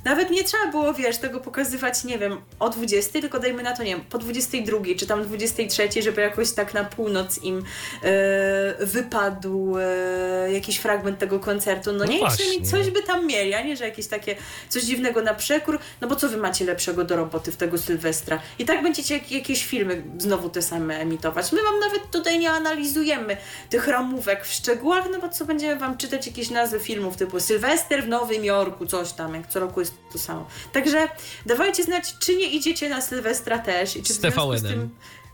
Nawet 0.05 0.29
nie 0.29 0.43
trzeba 0.43 0.67
było, 0.67 0.93
wiesz, 0.93 1.17
tego 1.17 1.39
pokazywać, 1.39 2.03
nie 2.03 2.17
wiem, 2.17 2.41
o 2.59 2.69
20, 2.69 3.21
tylko 3.21 3.39
dajmy 3.39 3.63
na 3.63 3.75
to, 3.75 3.83
nie 3.83 3.89
wiem, 3.95 4.05
po 4.09 4.17
22, 4.17 4.77
czy 4.99 5.07
tam 5.07 5.23
23, 5.23 5.89
żeby 6.01 6.21
jakoś 6.21 6.51
tak 6.51 6.73
na 6.73 6.83
północ 6.83 7.43
im 7.43 7.63
e, 8.03 8.85
wypadł 8.85 9.77
e, 9.77 10.51
jakiś 10.51 10.77
fragment 10.77 11.19
tego 11.19 11.39
koncertu. 11.39 11.91
No, 11.91 11.97
No 11.97 12.05
nie, 12.05 12.19
przynajmniej 12.29 12.63
coś 12.63 12.89
by 12.89 13.03
tam 13.03 13.27
mieli, 13.27 13.53
a 13.53 13.61
nie, 13.61 13.77
że 13.77 13.85
jakieś 13.85 14.07
takie 14.07 14.35
coś 14.69 14.83
dziwnego 14.83 15.21
na 15.21 15.33
przekór, 15.33 15.79
no 16.01 16.07
bo 16.07 16.15
co 16.15 16.29
wy 16.29 16.37
macie 16.37 16.65
lepszego 16.65 17.03
do 17.03 17.15
roboty 17.15 17.51
w 17.51 17.57
tego 17.57 17.77
Sylwestra? 17.77 18.39
I 18.59 18.65
tak 18.65 18.83
będziecie 18.83 19.13
jak, 19.13 19.31
jakieś 19.31 19.65
filmy 19.65 20.03
znowu 20.17 20.49
te 20.49 20.61
same 20.61 20.99
emitować. 20.99 21.51
My 21.51 21.63
wam 21.63 21.79
nawet 21.79 22.11
tutaj 22.11 22.39
nie 22.39 22.51
analizujemy 22.51 23.37
tych 23.69 23.87
ramówek 23.87 24.45
w 24.45 24.51
szczegółach, 24.53 25.05
no 25.11 25.19
bo 25.19 25.29
co 25.29 25.45
będziemy 25.45 25.79
wam 25.79 25.97
czytać 25.97 26.27
jakieś 26.27 26.49
nazwy 26.49 26.79
filmów 26.79 27.17
typu 27.17 27.39
Sylwester 27.39 28.03
w 28.03 28.07
Nowym 28.07 28.45
Jorku, 28.45 28.85
coś 28.85 29.11
tam, 29.11 29.35
jak 29.35 29.47
co 29.47 29.59
roku 29.59 29.79
jest 29.79 29.94
to 30.11 30.19
samo. 30.19 30.47
Także 30.73 31.07
dawajcie 31.45 31.83
znać, 31.83 32.13
czy 32.19 32.35
nie 32.35 32.49
idziecie 32.49 32.89
na 32.89 33.01
Sylwestra 33.01 33.59
też 33.59 33.95
i 33.95 34.03
czy 34.03 34.13
Z 34.13 34.19
TVN-em. 34.19 34.61
tym 34.61 34.89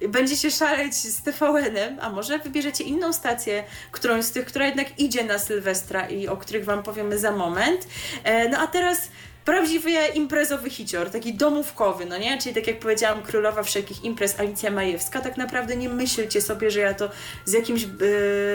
będziecie 0.10 0.52
szaleć 0.52 0.96
z 0.96 1.22
TVN-em, 1.22 1.98
a 2.02 2.10
może 2.10 2.40
wybierzecie 2.40 2.84
inną 2.84 3.14
stację, 3.14 3.64
którąś 3.92 4.26
z 4.26 4.32
tych, 4.32 4.46
która 4.46 4.66
jednak 4.66 5.00
idzie 5.00 5.24
na 5.24 5.40
Sylwestra 5.40 6.10
i 6.10 6.28
o 6.28 6.38
których 6.38 6.66
Wam 6.66 6.84
powiemy 6.84 7.20
za 7.20 7.32
moment. 7.32 7.88
E, 8.24 8.50
no 8.50 8.58
a 8.58 8.68
teraz 8.68 9.08
prawdziwy 9.46 9.92
imprezowy 10.14 10.70
hicior, 10.70 11.10
taki 11.10 11.34
domówkowy, 11.34 12.06
no 12.06 12.18
nie? 12.18 12.38
Czyli 12.38 12.56
tak 12.56 12.68
jak 12.68 12.80
powiedziałam, 12.80 13.22
królowa 13.22 13.64
wszelkich 13.64 14.04
imprez 14.04 14.40
Alicja 14.40 14.72
Majewska. 14.72 15.22
Tak 15.22 15.38
naprawdę 15.38 15.76
nie 15.76 15.90
myślcie 15.90 16.42
sobie, 16.42 16.72
że 16.72 16.80
ja 16.80 16.94
to 16.94 17.10
z 17.46 17.54
jakimś 17.54 17.84
e, 17.84 17.88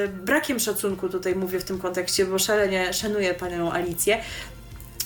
brakiem 0.09 0.61
szacunku 0.61 1.09
tutaj 1.09 1.35
mówię 1.35 1.61
w 1.61 1.65
tym 1.65 1.78
kontekście, 1.78 2.24
bo 2.24 2.39
szalenie 2.39 2.93
szanuję 2.93 3.35
panią 3.35 3.73
Alicję. 3.73 4.23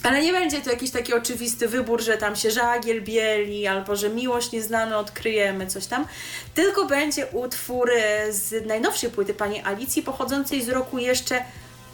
Ale 0.03 0.23
nie 0.23 0.33
będzie 0.33 0.61
to 0.61 0.71
jakiś 0.71 0.91
taki 0.91 1.15
oczywisty 1.15 1.69
wybór, 1.69 2.03
że 2.03 2.17
tam 2.17 2.37
się 2.37 2.51
żagiel 2.51 3.03
bieli, 3.03 3.67
albo 3.67 3.97
że 3.97 4.09
miłość 4.09 4.53
nieznana 4.53 4.99
odkryjemy, 4.99 5.67
coś 5.67 5.87
tam. 5.87 6.07
Tylko 6.55 6.85
będzie 6.85 7.27
utwór 7.27 7.91
e, 7.91 8.33
z 8.33 8.67
najnowszej 8.67 9.11
płyty 9.11 9.35
pani 9.35 9.61
Alicji, 9.63 10.03
pochodzącej 10.03 10.63
z 10.63 10.69
roku 10.69 10.99
jeszcze 10.99 11.45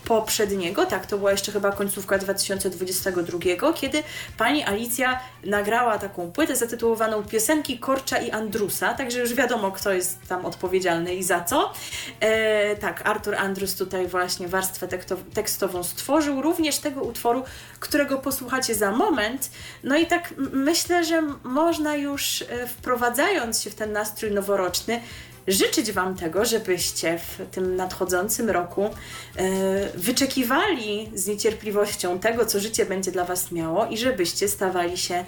poprzedniego, 0.07 0.87
tak, 0.87 1.07
to 1.07 1.19
była 1.19 1.31
jeszcze 1.31 1.53
chyba 1.53 1.73
końcówka 1.73 2.19
2022, 2.19 3.39
kiedy 3.75 4.03
pani 4.39 4.65
Alicja 4.65 5.21
nagrała 5.45 5.99
taką 5.99 6.33
płytę 6.33 6.57
zatytułowaną 6.57 7.23
Piosenki 7.23 7.79
Korcza 7.79 8.19
i 8.19 8.31
Andrusa, 8.31 8.95
także 8.95 9.21
już 9.21 9.35
wiadomo, 9.35 9.73
kto 9.73 9.93
jest 9.93 10.19
tam 10.29 10.47
odpowiedzialny 10.47 11.15
i 11.15 11.23
za 11.23 11.45
co. 11.45 11.73
E, 12.21 12.77
tak, 12.77 13.09
Artur 13.09 13.35
Andrus 13.35 13.77
tutaj 13.77 14.07
właśnie 14.07 14.49
warstwę 14.49 14.89
tekstową 15.35 15.83
stworzył, 15.83 16.43
również 16.43 16.79
tego 16.79 17.03
utworu, 17.03 17.43
którego 17.81 18.19
posłuchacie 18.19 18.75
za 18.75 18.93
moment. 18.93 19.51
No 19.85 19.97
i 19.97 20.07
tak 20.07 20.35
myślę, 20.53 21.05
że 21.05 21.23
można 21.45 21.97
już 21.97 22.43
e, 22.43 22.67
wprowadzając 22.67 23.63
się 23.63 23.71
w 23.71 23.75
ten 23.75 23.93
nastrój 23.93 24.31
noworoczny, 24.31 25.01
życzyć 25.49 25.93
Wam 25.93 26.15
tego, 26.15 26.45
żebyście 26.45 27.19
w 27.19 27.41
tym 27.51 27.77
nadchodzącym 27.77 28.51
roku 28.51 28.85
e, 28.85 29.99
wyczekiwali 29.99 31.11
z 31.15 31.27
niecierpliwością 31.27 32.19
tego, 32.19 32.47
co 32.47 32.61
życie 32.61 32.87
będzie 32.87 33.13
dla 33.13 33.25
Was 33.25 33.53
miało 33.53 33.87
i 33.87 33.99
żebyście 33.99 34.49
stawali 34.49 34.99
się 34.99 35.25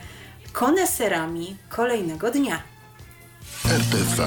koneserami 0.53 1.57
kolejnego 1.69 2.31
dnia. 2.31 2.63
RTV. 3.65 4.25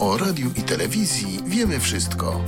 O 0.00 0.18
radiu 0.18 0.50
i 0.56 0.62
telewizji 0.62 1.38
wiemy 1.46 1.80
wszystko. 1.80 2.40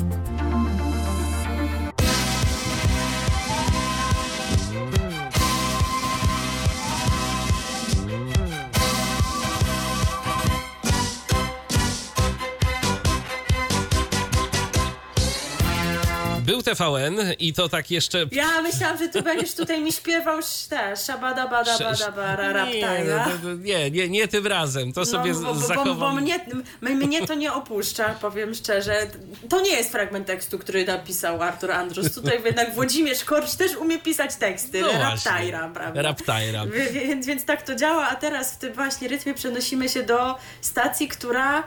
Był 16.47 16.63
TVN 16.63 17.17
i 17.39 17.53
to 17.53 17.69
tak 17.69 17.91
jeszcze... 17.91 18.27
Ja 18.33 18.63
myślałam, 18.63 18.99
że 18.99 19.09
ty 19.09 19.23
będziesz 19.23 19.55
tutaj 19.55 19.81
mi 19.81 19.93
śpiewał 19.93 20.39
te 20.69 20.97
szabada 20.97 21.49
bada 21.49 21.79
bada 21.79 22.13
bara 22.13 22.65
nie, 22.65 23.05
no, 23.45 23.55
nie, 23.55 23.91
nie, 23.91 24.09
nie 24.09 24.29
tym 24.29 24.47
razem. 24.47 24.93
To 24.93 25.07
sobie 25.07 25.33
No, 25.33 25.55
bo, 25.55 25.85
bo, 25.85 25.95
bo, 25.95 26.13
mnie, 26.13 26.41
mnie 26.83 27.27
to 27.27 27.35
nie 27.35 27.53
opuszcza, 27.53 28.15
powiem 28.21 28.55
szczerze. 28.55 29.07
To 29.49 29.61
nie 29.61 29.71
jest 29.71 29.93
fragment 29.93 30.27
tekstu, 30.27 30.59
który 30.59 30.85
napisał 30.85 31.43
Artur 31.43 31.73
Andrus. 31.73 32.13
Tutaj 32.15 32.43
jednak 32.45 32.75
Włodzimierz 32.75 33.25
Korcz 33.25 33.55
też 33.55 33.77
umie 33.77 33.99
pisać 33.99 34.37
teksty. 34.37 34.81
No. 34.81 34.93
Raptajra, 34.93 35.69
prawda? 35.75 36.03
Raptajra. 36.03 36.67
Więc, 36.93 37.27
więc 37.27 37.45
tak 37.45 37.63
to 37.63 37.75
działa, 37.75 38.09
a 38.09 38.17
teraz 38.17 38.53
w 38.53 38.59
tym 38.59 38.73
właśnie 38.73 39.09
rytmie 39.09 39.35
przenosimy 39.35 39.89
się 39.89 40.03
do 40.03 40.35
stacji, 40.61 41.09
która 41.09 41.63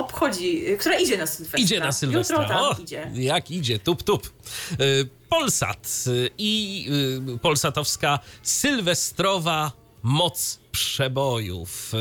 obchodzi, 0.00 0.64
która 0.78 0.98
idzie 0.98 1.18
na 1.18 1.26
Sylwestra. 1.26 1.58
Idzie 1.58 1.80
na 1.80 1.92
Sylwestra. 1.92 2.42
Jutro 2.42 2.54
tam 2.54 2.64
o, 2.64 2.82
idzie. 2.82 3.10
Jak 3.14 3.50
idzie, 3.50 3.78
tup, 3.78 4.02
tup. 4.02 4.32
Y, 4.80 5.08
Polsat 5.28 6.04
y, 6.06 6.30
i 6.38 6.86
y, 7.34 7.38
polsatowska 7.38 8.18
sylwestrowa 8.42 9.72
moc 10.02 10.60
przebojów. 10.72 11.92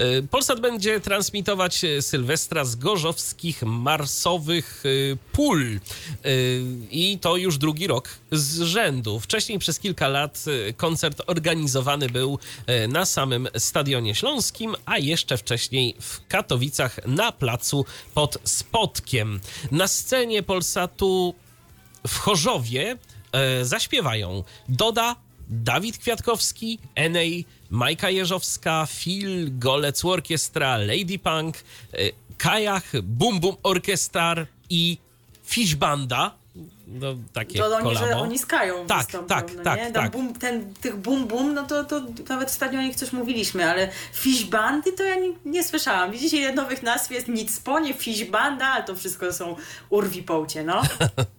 Y, 0.00 0.22
Polsat 0.30 0.60
będzie 0.60 1.00
transmitować 1.00 1.84
y, 1.84 2.02
Sylwestra 2.02 2.64
z 2.64 2.76
gorzowskich 2.76 3.62
marsowych 3.62 4.82
y, 4.86 5.18
pól. 5.32 5.80
I 6.90 7.18
to 7.20 7.36
już 7.36 7.58
drugi 7.58 7.86
rok 7.86 8.08
z 8.32 8.60
rzędu. 8.60 9.20
Wcześniej 9.20 9.58
przez 9.58 9.78
kilka 9.78 10.08
lat 10.08 10.44
koncert 10.76 11.22
organizowany 11.26 12.08
był 12.08 12.38
na 12.88 13.04
samym 13.04 13.48
Stadionie 13.56 14.14
Śląskim, 14.14 14.74
a 14.86 14.98
jeszcze 14.98 15.36
wcześniej 15.36 15.96
w 16.00 16.26
Katowicach 16.26 17.06
na 17.06 17.32
placu 17.32 17.84
pod 18.14 18.38
Spotkiem. 18.44 19.40
Na 19.70 19.88
scenie 19.88 20.42
Polsatu 20.42 21.34
w 22.06 22.18
Chorzowie 22.18 22.96
e, 23.32 23.64
zaśpiewają 23.64 24.44
Doda, 24.68 25.16
Dawid 25.48 25.98
Kwiatkowski, 25.98 26.78
Enej, 26.94 27.46
Majka 27.70 28.10
Jeżowska, 28.10 28.86
Phil, 28.86 29.58
Golec 29.58 30.04
Orkiestra, 30.04 30.76
Lady 30.76 31.18
Punk, 31.18 31.56
e, 31.92 32.12
Kajach, 32.38 33.02
Bum 33.02 33.40
Bum 33.40 33.56
Orkestar 33.62 34.46
i 34.70 34.98
Fish 35.44 35.74
Banda. 35.74 36.34
No, 36.86 37.06
takie 37.32 37.58
To 37.58 37.76
oni, 37.76 37.96
że 37.96 38.16
oni 38.16 38.38
skają 38.38 38.86
Tak, 38.86 38.98
wystąpią, 38.98 39.28
tak, 39.28 39.54
no 39.56 39.62
tak, 39.62 39.78
nie? 39.78 39.92
Tak. 39.92 40.12
Bum, 40.12 40.34
ten, 40.34 40.74
tych 40.74 40.96
bum 40.96 41.26
bum, 41.26 41.54
no 41.54 41.66
to, 41.66 41.84
to 41.84 42.00
nawet 42.28 42.48
ostatnio 42.48 42.78
o 42.78 42.82
nich 42.82 42.96
coś 42.96 43.12
mówiliśmy, 43.12 43.70
ale 43.70 43.88
fish 44.12 44.44
bandy 44.44 44.92
to 44.92 45.02
ja 45.02 45.14
nie, 45.14 45.32
nie 45.44 45.64
słyszałam. 45.64 46.12
Widzicie, 46.12 46.36
ile 46.36 46.52
nowych 46.52 46.82
nazw 46.82 47.10
jest 47.10 47.28
nic 47.28 47.62
fish 47.98 48.24
banda, 48.24 48.66
ale 48.66 48.84
to 48.84 48.96
wszystko 48.96 49.32
są 49.32 49.56
urwi 49.90 50.22
połcie, 50.22 50.64
no. 50.64 50.82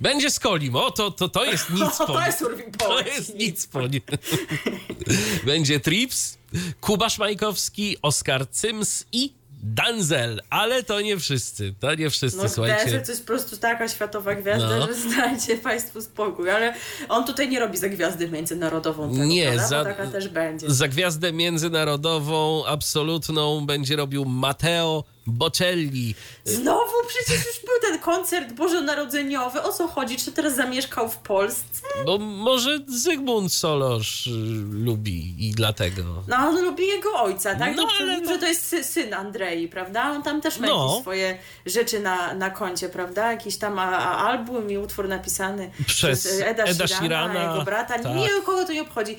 Będzie 0.00 0.30
z 0.30 0.40
Kolim, 0.40 0.76
o 0.76 0.90
to, 0.90 1.10
to, 1.10 1.28
to 1.28 1.44
jest 1.44 1.70
nic 1.70 1.96
To 1.98 2.06
po 2.06 2.20
jest 2.20 2.42
urwi 2.42 2.62
To 2.78 3.00
jest 3.00 3.34
nic 3.34 3.66
po. 3.66 3.80
Będzie 5.46 5.80
Trips, 5.80 6.38
Kuba 6.80 7.10
Szmajkowski, 7.10 7.96
Oskar 8.02 8.48
Cyms 8.50 9.04
i 9.12 9.32
Danzel, 9.64 10.42
ale 10.50 10.82
to 10.82 11.00
nie 11.00 11.18
wszyscy, 11.18 11.74
to 11.80 11.94
nie 11.94 12.10
wszyscy, 12.10 12.38
No 12.42 12.48
słuchajcie. 12.48 12.84
Denzel 12.84 13.04
to 13.04 13.12
jest 13.12 13.22
po 13.22 13.26
prostu 13.26 13.56
taka 13.56 13.88
światowa 13.88 14.34
gwiazda, 14.34 14.78
No. 14.78 14.86
że 14.86 14.94
zdajcie 14.94 15.56
Państwu 15.56 16.02
spokój, 16.02 16.50
ale 16.50 16.74
on 17.08 17.24
tutaj 17.24 17.48
nie 17.48 17.60
robi 17.60 17.78
za 17.78 17.88
gwiazdę 17.88 18.28
międzynarodową 18.28 19.12
tego, 19.12 19.24
Nie, 19.24 19.44
prawda? 19.44 19.66
za- 19.68 19.78
Bo 19.78 19.84
taka 19.84 20.06
też 20.06 20.28
będzie. 20.28 20.70
Za 20.70 20.88
gwiazdę 20.88 21.32
międzynarodową, 21.32 22.66
absolutną 22.66 23.66
będzie 23.66 23.96
robił 23.96 24.24
Matteo 24.24 25.04
Bocelli. 25.26 26.14
Znowu 26.44 26.92
przecież 27.08 27.46
już 27.46 27.60
był 27.64 27.90
ten 27.90 27.98
koncert 27.98 28.52
bożonarodzeniowy. 28.52 29.62
O 29.62 29.72
co 29.72 29.88
chodzi? 29.88 30.16
Czy 30.16 30.32
teraz 30.32 30.54
zamieszkał 30.56 31.08
w 31.08 31.16
Polsce? 31.16 31.82
Bo 32.06 32.18
może 32.18 32.78
Zygmunt 32.88 33.52
Solosz 33.52 34.26
y, 34.26 34.30
lubi 34.72 35.34
i 35.48 35.50
dlatego. 35.52 36.02
No, 36.28 36.36
on 36.36 36.64
lubi 36.64 36.86
jego 36.86 37.12
ojca, 37.14 37.54
tak? 37.54 37.76
No, 37.76 37.82
No, 37.82 37.88
ale 38.00 38.20
to- 38.20 38.28
że 38.28 38.38
to 38.38 38.46
jest 38.46 38.72
sy- 38.72 38.84
syn 38.84 39.14
Andrei, 39.14 39.68
prawda? 39.68 40.10
On 40.10 40.22
tam 40.22 40.40
też 40.40 40.58
ma 40.58 40.66
No. 40.66 41.00
swoje 41.00 41.38
rzeczy 41.66 42.00
na, 42.00 42.34
na 42.34 42.50
koncie, 42.50 42.88
prawda? 42.88 43.32
Jakiś 43.32 43.56
tam 43.56 43.78
a, 43.78 43.98
a 43.98 44.16
album 44.28 44.70
i 44.70 44.78
utwór 44.78 45.08
napisany 45.08 45.70
Przez 45.86 46.40
Eda, 46.40 46.64
Eda 46.64 46.86
Sheerana, 46.86 46.98
Sheerana, 47.34 47.52
jego 47.52 47.64
brata. 47.64 47.98
tak. 47.98 48.14
Nie, 48.16 48.28
kogo 48.46 48.64
to 48.64 48.72
nie 48.72 48.82
obchodzi. 48.82 49.16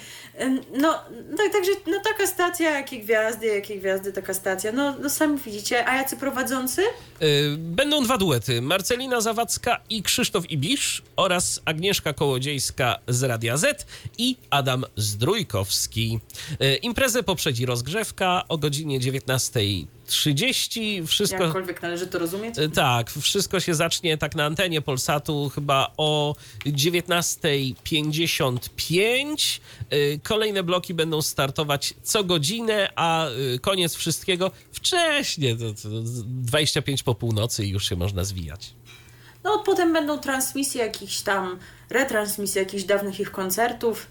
No, 0.78 0.94
tak, 1.38 1.52
także 1.54 1.72
no, 1.88 1.98
taka 2.04 2.28
stacja, 2.28 2.70
jakie 2.72 3.00
gwiazdy, 3.00 3.48
jakie 3.48 3.78
gwiazdy, 3.78 4.14
taka 4.14 4.34
stacja. 4.34 4.72
No, 4.72 4.96
no 5.00 5.10
sami 5.10 5.38
widzicie. 5.38 5.86
A 5.94 5.96
jacy 5.96 6.18
prowadzący? 6.18 6.82
Y, 7.22 7.56
Będą 7.58 8.04
dwa 8.04 8.18
duety. 8.18 8.62
Marcelina 8.62 9.22
Zawadzka 9.22 9.80
i 9.90 10.04
Krzysztof 10.04 10.52
Ibisz 10.52 11.02
oraz 11.16 11.62
Agnieszka 11.66 12.14
Kołodziejska 12.14 13.00
z 13.08 13.24
Radia 13.24 13.58
Z 13.58 13.86
i 14.18 14.36
Adam 14.50 14.86
Zdrójkowski. 14.96 16.20
Y, 16.62 16.76
Imprezę 16.76 17.24
poprzedzi 17.24 17.66
rozgrzewka 17.66 18.44
o 18.50 18.58
godzinie 18.58 19.00
19.30. 20.08 21.08
Wszystko... 21.08 21.44
Jakkolwiek 21.44 21.82
należy 21.82 22.08
to 22.08 22.20
rozumieć. 22.20 22.60
Y, 22.60 22.70
Tak, 22.70 23.10
wszystko 23.10 23.60
się 23.60 23.76
zacznie 23.76 24.18
tak 24.18 24.36
na 24.36 24.46
antenie 24.46 24.82
Polsatu 24.82 25.52
chyba 25.56 25.92
o 25.98 26.36
19.55. 26.66 29.60
Y, 29.94 30.20
Kolejne 30.24 30.64
bloki 30.64 30.94
będą 30.94 31.22
startować 31.22 31.94
co 32.04 32.24
godzinę, 32.24 32.90
a 32.96 33.28
y, 33.30 33.60
koniec 33.60 33.96
wszystkiego 33.96 34.52
wcześniej, 34.72 35.58
to, 35.58 35.74
to 35.74 35.90
25 36.26 37.04
po 37.04 37.16
północy 37.16 37.66
i 37.66 37.70
już 37.70 37.90
się 37.90 37.96
można 37.96 38.24
zwijać. 38.24 38.74
No, 39.44 39.64
potem 39.66 39.94
będą 39.94 40.20
transmisje 40.20 40.82
jakichś 40.82 41.22
tam, 41.22 41.60
retransmisje 41.90 42.62
jakichś 42.62 42.84
dawnych 42.84 43.20
ich 43.20 43.32
koncertów 43.32 44.08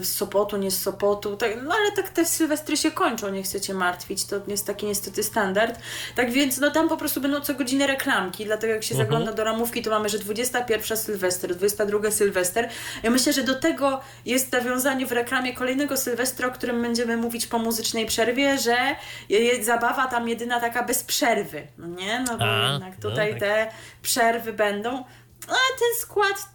z 0.00 0.08
Sopotu, 0.16 0.56
nie 0.56 0.70
z 0.70 0.82
Sopotu, 0.82 1.36
tak, 1.36 1.50
no 1.62 1.74
ale 1.74 1.92
tak 1.92 2.08
te 2.08 2.24
sylwestry 2.26 2.76
się 2.76 2.90
kończą, 2.90 3.28
nie 3.30 3.42
chcecie 3.42 3.74
martwić, 3.74 4.24
to 4.24 4.36
jest 4.48 4.66
taki 4.66 4.86
niestety 4.86 5.22
standard. 5.22 5.78
Tak 6.16 6.30
więc, 6.32 6.58
no 6.58 6.70
tam 6.70 6.88
po 6.88 6.96
prostu 6.96 7.20
będą 7.20 7.40
co 7.40 7.54
godzinę 7.54 7.86
reklamki, 7.86 8.44
dlatego 8.44 8.72
jak 8.72 8.82
się 8.84 8.94
zagląda 8.94 9.32
do 9.32 9.44
ramówki, 9.44 9.82
to 9.82 9.90
mamy, 9.90 10.08
że 10.08 10.18
21 10.18 10.96
Sylwester, 10.96 11.54
22 11.56 12.10
Sylwester. 12.10 12.68
Ja 13.02 13.10
myślę, 13.10 13.32
że 13.32 13.42
do 13.42 13.54
tego 13.54 14.00
jest 14.26 14.52
nawiązanie 14.52 15.06
w 15.06 15.12
reklamie 15.12 15.52
kolejnego 15.54 15.96
Sylwestra, 15.96 16.48
o 16.48 16.50
którym 16.50 16.82
będziemy 16.82 17.16
mówić 17.16 17.46
po 17.46 17.58
muzycznej 17.58 18.06
przerwie, 18.06 18.58
że 18.58 18.76
je- 19.28 19.40
je- 19.40 19.64
zabawa 19.64 20.06
tam 20.06 20.28
jedyna 20.28 20.60
taka 20.60 20.82
bez 20.82 21.02
przerwy, 21.04 21.66
no 21.78 21.86
nie? 21.86 22.24
No 22.28 22.38
bo 22.38 22.44
A, 22.44 22.72
jednak 22.72 22.92
no 23.02 23.10
tutaj 23.10 23.30
tak. 23.30 23.40
te 23.40 23.66
przerwy 24.02 24.52
będą. 24.52 25.04
A 25.48 25.52
ten 25.78 26.00
skład 26.00 26.48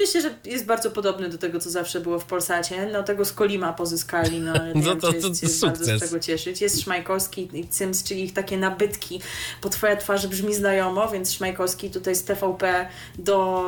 myślę, 0.00 0.20
że 0.22 0.34
jest 0.44 0.64
bardzo 0.64 0.90
podobny 0.90 1.28
do 1.28 1.38
tego, 1.38 1.60
co 1.60 1.70
zawsze 1.70 2.00
było 2.00 2.18
w 2.18 2.24
Polsacie. 2.24 2.88
No 2.92 3.02
tego 3.02 3.24
z 3.24 3.32
Kolima 3.32 3.72
pozyskali, 3.72 4.40
no 4.40 4.52
ale 4.52 4.66
nie 4.74 4.80
No 4.82 4.90
wiem, 4.90 5.00
to- 5.00 5.12
czy 5.12 5.20
to 5.20 5.28
jest, 5.28 5.42
jest 5.42 5.60
bardzo 5.66 5.84
z 5.98 6.00
tego 6.00 6.20
cieszyć. 6.20 6.60
Jest 6.60 6.80
Szmajkowski 6.82 7.48
i 7.52 7.68
Cyms, 7.68 8.02
czyli 8.04 8.24
ich 8.24 8.32
takie 8.32 8.56
nabytki, 8.58 9.20
bo 9.62 9.68
twoja 9.68 9.96
twarz 9.96 10.26
brzmi 10.26 10.54
znajomo, 10.54 11.08
więc 11.08 11.32
Szmajkowski 11.32 11.90
tutaj 11.90 12.14
z 12.14 12.24
TVP 12.24 12.88
do 13.18 13.64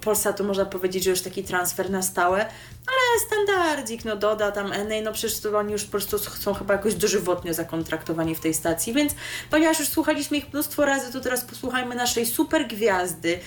Polsatu 0.00 0.44
można 0.44 0.64
powiedzieć, 0.66 1.04
że 1.04 1.10
już 1.10 1.20
taki 1.20 1.44
transfer 1.44 1.90
na 1.90 2.02
stałe. 2.02 2.46
Ale 2.88 3.26
standardzik, 3.26 4.04
no 4.04 4.16
doda 4.16 4.52
tam 4.52 4.72
Enej, 4.72 5.02
no 5.02 5.12
przecież 5.12 5.40
to 5.40 5.58
oni 5.58 5.72
już 5.72 5.84
po 5.84 5.90
prostu 5.90 6.18
są 6.18 6.54
chyba 6.54 6.74
jakoś 6.74 6.94
dożywotnio 6.94 7.54
zakontraktowani 7.54 8.34
w 8.34 8.40
tej 8.40 8.54
stacji, 8.54 8.92
więc 8.92 9.12
ponieważ 9.50 9.78
już 9.80 9.88
słuchaliśmy 9.88 10.36
ich 10.36 10.52
mnóstwo 10.52 10.84
razy, 10.84 11.12
to 11.12 11.20
teraz 11.20 11.44
posłuchajmy 11.44 11.94
naszej 11.94 12.26
super 12.26 12.68
gwiazdy, 12.68 13.38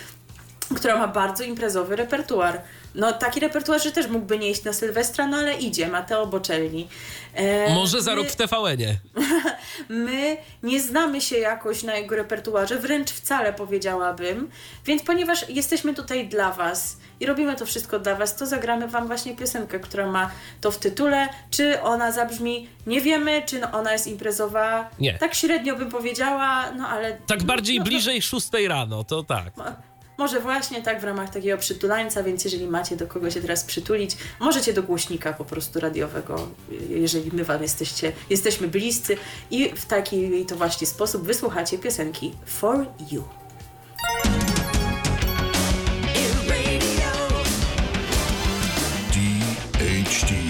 która 0.75 0.97
ma 0.97 1.07
bardzo 1.07 1.43
imprezowy 1.43 1.95
repertuar. 1.95 2.61
No 2.95 3.13
taki 3.13 3.39
repertuar, 3.39 3.83
że 3.83 3.91
też 3.91 4.07
mógłby 4.07 4.39
nie 4.39 4.49
iść 4.49 4.63
na 4.63 4.73
Sylwestra, 4.73 5.27
no 5.27 5.37
ale 5.37 5.53
idzie, 5.53 5.87
Mateo 5.87 6.27
Bocelli. 6.27 6.87
E, 7.33 7.73
Może 7.73 8.01
za 8.01 8.15
my- 8.15 8.23
w 8.23 8.35
TVN-ie. 8.35 8.97
My 9.89 10.37
nie 10.63 10.81
znamy 10.81 11.21
się 11.21 11.37
jakoś 11.37 11.83
na 11.83 11.95
jego 11.95 12.15
repertuarze, 12.15 12.77
wręcz 12.79 13.11
wcale 13.11 13.53
powiedziałabym, 13.53 14.49
więc 14.85 15.03
ponieważ 15.03 15.49
jesteśmy 15.49 15.93
tutaj 15.93 16.27
dla 16.27 16.51
Was 16.51 16.97
i 17.19 17.25
robimy 17.25 17.55
to 17.55 17.65
wszystko 17.65 17.99
dla 17.99 18.15
Was, 18.15 18.35
to 18.35 18.45
zagramy 18.45 18.87
Wam 18.87 19.07
właśnie 19.07 19.35
piosenkę, 19.35 19.79
która 19.79 20.11
ma 20.11 20.31
to 20.61 20.71
w 20.71 20.77
tytule. 20.77 21.29
Czy 21.51 21.81
ona 21.81 22.11
zabrzmi, 22.11 22.69
nie 22.87 23.01
wiemy, 23.01 23.41
czy 23.45 23.59
no 23.59 23.71
ona 23.71 23.93
jest 23.93 24.07
imprezowa. 24.07 24.89
Nie. 24.99 25.17
Tak 25.17 25.35
średnio 25.35 25.75
bym 25.75 25.89
powiedziała, 25.89 26.71
no 26.71 26.87
ale. 26.87 27.17
Tak 27.27 27.43
bardziej 27.43 27.77
no, 27.79 27.83
bliżej 27.85 28.21
6 28.21 28.47
rano, 28.67 29.03
to 29.03 29.23
tak. 29.23 29.53
Może 30.21 30.39
właśnie 30.39 30.81
tak 30.81 31.01
w 31.01 31.03
ramach 31.03 31.29
takiego 31.29 31.57
przytulańca, 31.57 32.23
więc 32.23 32.43
jeżeli 32.43 32.67
macie 32.67 32.95
do 32.95 33.07
kogo 33.07 33.31
się 33.31 33.41
teraz 33.41 33.63
przytulić, 33.63 34.17
możecie 34.39 34.73
do 34.73 34.83
głośnika 34.83 35.33
po 35.33 35.45
prostu 35.45 35.79
radiowego, 35.79 36.47
jeżeli 36.89 37.31
my 37.33 37.43
wam 37.43 37.61
jesteście, 37.61 38.11
jesteśmy 38.29 38.67
bliscy 38.67 39.17
i 39.51 39.69
w 39.75 39.85
taki 39.85 40.45
to 40.45 40.55
właśnie 40.55 40.87
sposób 40.87 41.23
wysłuchacie 41.23 41.77
piosenki 41.77 42.33
For 42.45 42.85
You. 43.11 43.23
DHT. 49.73 50.40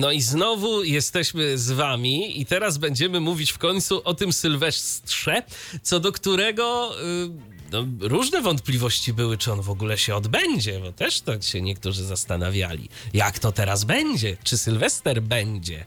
No 0.00 0.12
i 0.12 0.22
znowu 0.22 0.84
jesteśmy 0.84 1.58
z 1.58 1.70
wami 1.70 2.40
i 2.40 2.46
teraz 2.46 2.78
będziemy 2.78 3.20
mówić 3.20 3.52
w 3.52 3.58
końcu 3.58 4.02
o 4.04 4.14
tym 4.14 4.32
Sylwestrze, 4.32 5.42
co 5.82 6.00
do 6.00 6.12
którego 6.12 6.94
y, 7.00 7.30
no, 7.72 7.86
różne 8.00 8.42
wątpliwości 8.42 9.12
były, 9.12 9.38
czy 9.38 9.52
on 9.52 9.62
w 9.62 9.70
ogóle 9.70 9.98
się 9.98 10.14
odbędzie, 10.14 10.80
bo 10.80 10.92
też 10.92 11.20
tak 11.20 11.42
się 11.42 11.62
niektórzy 11.62 12.04
zastanawiali, 12.04 12.88
jak 13.14 13.38
to 13.38 13.52
teraz 13.52 13.84
będzie, 13.84 14.36
czy 14.44 14.58
Sylwester 14.58 15.22
będzie. 15.22 15.84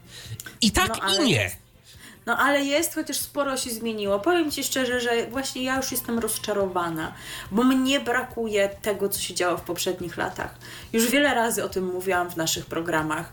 I 0.60 0.70
tak 0.70 0.88
No, 0.88 1.02
ale 1.02 1.24
i 1.24 1.28
nie. 1.28 1.63
No 2.26 2.38
ale 2.38 2.64
jest, 2.64 2.94
chociaż 2.94 3.16
sporo 3.16 3.56
się 3.56 3.70
zmieniło. 3.70 4.20
Powiem 4.20 4.50
Ci 4.50 4.64
szczerze, 4.64 5.00
że 5.00 5.26
właśnie 5.26 5.62
ja 5.62 5.76
już 5.76 5.92
jestem 5.92 6.18
rozczarowana, 6.18 7.12
bo 7.50 7.64
mnie 7.64 8.00
brakuje 8.00 8.68
tego, 8.82 9.08
co 9.08 9.20
się 9.20 9.34
działo 9.34 9.56
w 9.56 9.62
poprzednich 9.62 10.16
latach. 10.16 10.54
Już 10.92 11.10
wiele 11.10 11.34
razy 11.34 11.64
o 11.64 11.68
tym 11.68 11.84
mówiłam 11.84 12.30
w 12.30 12.36
naszych 12.36 12.66
programach, 12.66 13.32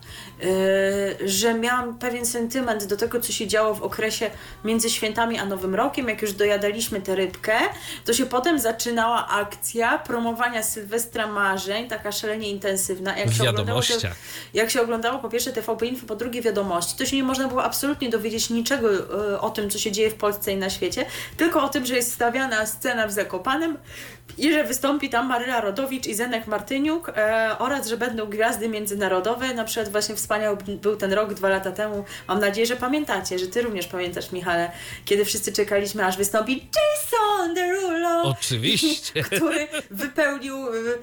yy, 1.19 1.29
że 1.29 1.53
miałam 1.53 1.99
pewien 1.99 2.25
sentyment 2.25 2.85
do 2.85 2.97
tego, 2.97 3.19
co 3.19 3.31
się 3.31 3.47
działo 3.47 3.73
w 3.73 3.83
okresie 3.83 4.31
między 4.63 4.89
świętami 4.89 5.39
a 5.39 5.45
Nowym 5.45 5.75
Rokiem. 5.75 6.09
Jak 6.09 6.21
już 6.21 6.33
dojadaliśmy 6.33 7.01
tę 7.01 7.15
rybkę, 7.15 7.53
to 8.05 8.13
się 8.13 8.25
potem 8.25 8.59
zaczynała 8.59 9.27
akcja 9.27 9.99
promowania 9.99 10.63
Sylwestra 10.63 11.27
Marzeń, 11.27 11.87
taka 11.87 12.11
szalenie 12.11 12.49
intensywna. 12.49 13.17
Jak 13.17 13.33
się 13.33 13.49
oglądało 13.49 13.81
jak 14.53 14.69
się 14.71 14.81
oglądało 14.81 15.19
po 15.19 15.29
pierwsze 15.29 15.51
TVP 15.51 15.85
Info, 15.85 16.07
po 16.07 16.15
drugie 16.15 16.41
wiadomości, 16.41 16.97
to 16.97 17.05
się 17.05 17.15
nie 17.15 17.23
można 17.23 17.47
było 17.47 17.63
absolutnie 17.63 18.09
dowiedzieć 18.09 18.49
niczego 18.49 18.80
e, 18.87 19.41
o 19.41 19.49
tym, 19.49 19.69
co 19.69 19.79
się 19.79 19.91
dzieje 19.91 20.09
w 20.09 20.15
Polsce 20.15 20.51
i 20.51 20.57
na 20.57 20.69
świecie, 20.69 21.05
tylko 21.37 21.63
o 21.63 21.69
tym, 21.69 21.85
że 21.85 21.95
jest 21.95 22.13
stawiana 22.13 22.65
scena 22.65 23.07
w 23.07 23.11
Zakopanem 23.11 23.77
i 24.37 24.53
że 24.53 24.63
wystąpi 24.63 25.09
tam 25.09 25.27
Maryla 25.27 25.61
Rodowicz 25.61 26.07
i 26.07 26.15
Zenek 26.15 26.47
Martyniuk 26.47 27.09
e, 27.09 27.55
oraz, 27.59 27.87
że 27.87 27.97
będą 27.97 28.25
gwiazdy 28.25 28.69
międzynarodowe. 28.69 29.53
Na 29.53 29.63
przykład 29.63 29.91
właśnie 29.91 30.15
wspaniały 30.15 30.57
był 30.81 30.95
ten 30.95 31.13
rok 31.13 31.33
dwa 31.33 31.49
lata 31.49 31.71
temu. 31.71 32.05
Mam 32.27 32.39
nadzieję, 32.39 32.67
że 32.67 32.75
pamiętacie, 32.75 33.39
że 33.39 33.47
ty 33.47 33.61
również 33.61 33.87
pamiętasz, 33.87 34.31
Michale, 34.31 34.71
kiedy 35.05 35.25
wszyscy 35.25 35.53
czekaliśmy, 35.53 36.05
aż 36.05 36.17
wystąpi 36.17 36.53
Jason 36.75 37.53
Derulo 37.53 38.23
Oczywiście. 38.23 39.23
który 39.37 39.67
wypełnił 39.91 40.67
y, 40.67 40.99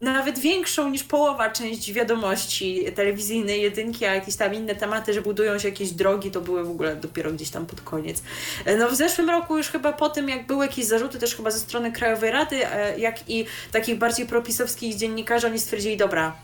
nawet 0.00 0.38
większą 0.38 0.90
niż 0.90 1.04
połowa 1.04 1.50
część 1.50 1.92
wiadomości 1.92 2.84
telewizyjnej 2.94 3.62
jedynki, 3.62 4.04
a 4.04 4.14
jakieś 4.14 4.36
tam 4.36 4.54
inne 4.54 4.74
tematy, 4.74 5.12
że 5.12 5.22
budują 5.22 5.58
się 5.58 5.68
jakieś 5.68 5.90
drogi, 5.90 6.30
to 6.30 6.40
były 6.40 6.64
w 6.64 6.70
ogóle 6.70 6.96
dopiero 6.96 7.32
gdzieś 7.32 7.50
tam 7.50 7.66
pod 7.66 7.80
koniec. 7.80 8.22
E, 8.64 8.76
No 8.76 8.88
w 8.88 8.94
zeszłym 8.94 9.30
roku 9.30 9.56
już 9.56 9.68
chyba 9.68 9.92
po 9.92 10.08
tym, 10.08 10.28
jak 10.28 10.46
były 10.46 10.66
jakieś 10.66 10.84
zarzuty 10.84 11.18
też 11.18 11.36
chyba 11.36 11.50
ze 11.50 11.58
strony 11.58 11.92
Krajowej 11.92 12.30
Rady, 12.30 12.57
e, 12.62 12.98
jak 12.98 13.30
i 13.30 13.46
takich 13.72 13.98
bardziej 13.98 14.26
propisowskich 14.26 14.96
dziennikarzy, 14.96 15.46
oni 15.46 15.58
stwierdzili, 15.58 15.96
dobra, 15.96 16.36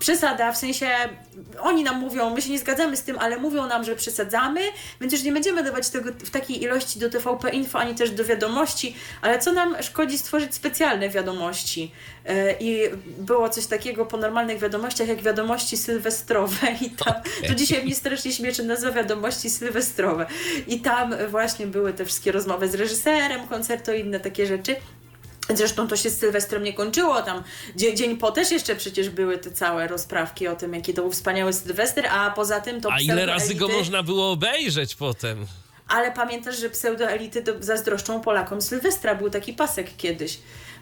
przesada, 0.00 0.52
w 0.52 0.56
sensie 0.56 0.86
oni 1.60 1.84
nam 1.84 2.00
mówią, 2.00 2.34
my 2.34 2.42
się 2.42 2.50
nie 2.50 2.58
zgadzamy 2.58 2.96
z 2.96 3.02
tym, 3.02 3.18
ale 3.18 3.36
mówią 3.36 3.66
nam, 3.66 3.84
że 3.84 3.96
przesadzamy, 3.96 4.60
więc 5.00 5.12
już 5.12 5.22
nie 5.22 5.32
będziemy 5.32 5.62
dawać 5.62 5.88
tego 5.88 6.12
w 6.12 6.30
takiej 6.30 6.62
ilości 6.62 6.98
do 6.98 7.10
TVP 7.10 7.50
Info, 7.50 7.78
ani 7.78 7.94
też 7.94 8.10
do 8.10 8.24
wiadomości, 8.24 8.96
ale 9.22 9.38
co 9.38 9.52
nam 9.52 9.76
szkodzi 9.82 10.18
stworzyć 10.18 10.54
specjalne 10.54 11.08
wiadomości. 11.08 11.92
E, 12.26 12.54
I 12.60 12.82
było 13.18 13.48
coś 13.48 13.66
takiego 13.66 14.06
po 14.06 14.16
normalnych 14.16 14.58
wiadomościach, 14.58 15.08
jak 15.08 15.22
wiadomości 15.22 15.76
sylwestrowe 15.76 16.66
i 16.86 16.90
tam, 16.90 17.14
to 17.48 17.54
dzisiaj 17.54 17.84
mnie 17.84 17.94
strasznie 17.94 18.32
śmieszy 18.32 18.62
nazwa 18.62 18.92
wiadomości 18.92 19.50
sylwestrowe 19.50 20.26
i 20.66 20.80
tam 20.80 21.14
właśnie 21.28 21.66
były 21.66 21.92
te 21.92 22.04
wszystkie 22.04 22.32
rozmowy 22.32 22.68
z 22.68 22.74
reżyserem 22.74 23.48
koncertu 23.48 23.92
i 23.92 24.00
inne 24.00 24.20
takie 24.20 24.46
rzeczy. 24.46 24.76
Zresztą 25.56 25.88
to 25.88 25.96
się 25.96 26.10
z 26.10 26.18
Sylwestrem 26.18 26.62
nie 26.62 26.72
kończyło, 26.72 27.22
tam 27.22 27.42
dzie- 27.76 27.94
dzień 27.94 28.16
po 28.16 28.30
też 28.32 28.50
jeszcze 28.50 28.76
przecież 28.76 29.10
były 29.10 29.38
te 29.38 29.50
całe 29.50 29.88
rozprawki 29.88 30.48
o 30.48 30.56
tym, 30.56 30.74
jaki 30.74 30.94
to 30.94 31.02
był 31.02 31.10
wspaniały 31.12 31.52
Sylwester, 31.52 32.06
a 32.06 32.30
poza 32.30 32.60
tym 32.60 32.80
to 32.80 32.92
A 32.92 33.00
ile 33.00 33.26
razy 33.26 33.54
go 33.54 33.68
można 33.68 34.02
było 34.02 34.30
obejrzeć 34.32 34.94
potem? 34.94 35.46
Ale 35.88 36.12
pamiętasz, 36.12 36.58
że 36.60 36.70
pseudoelity 36.70 37.42
do- 37.42 37.62
zazdroszczą 37.62 38.20
Polakom 38.20 38.62
Sylwestra, 38.62 39.14
był 39.14 39.30
taki 39.30 39.52
pasek 39.52 39.96
kiedyś, 39.96 40.38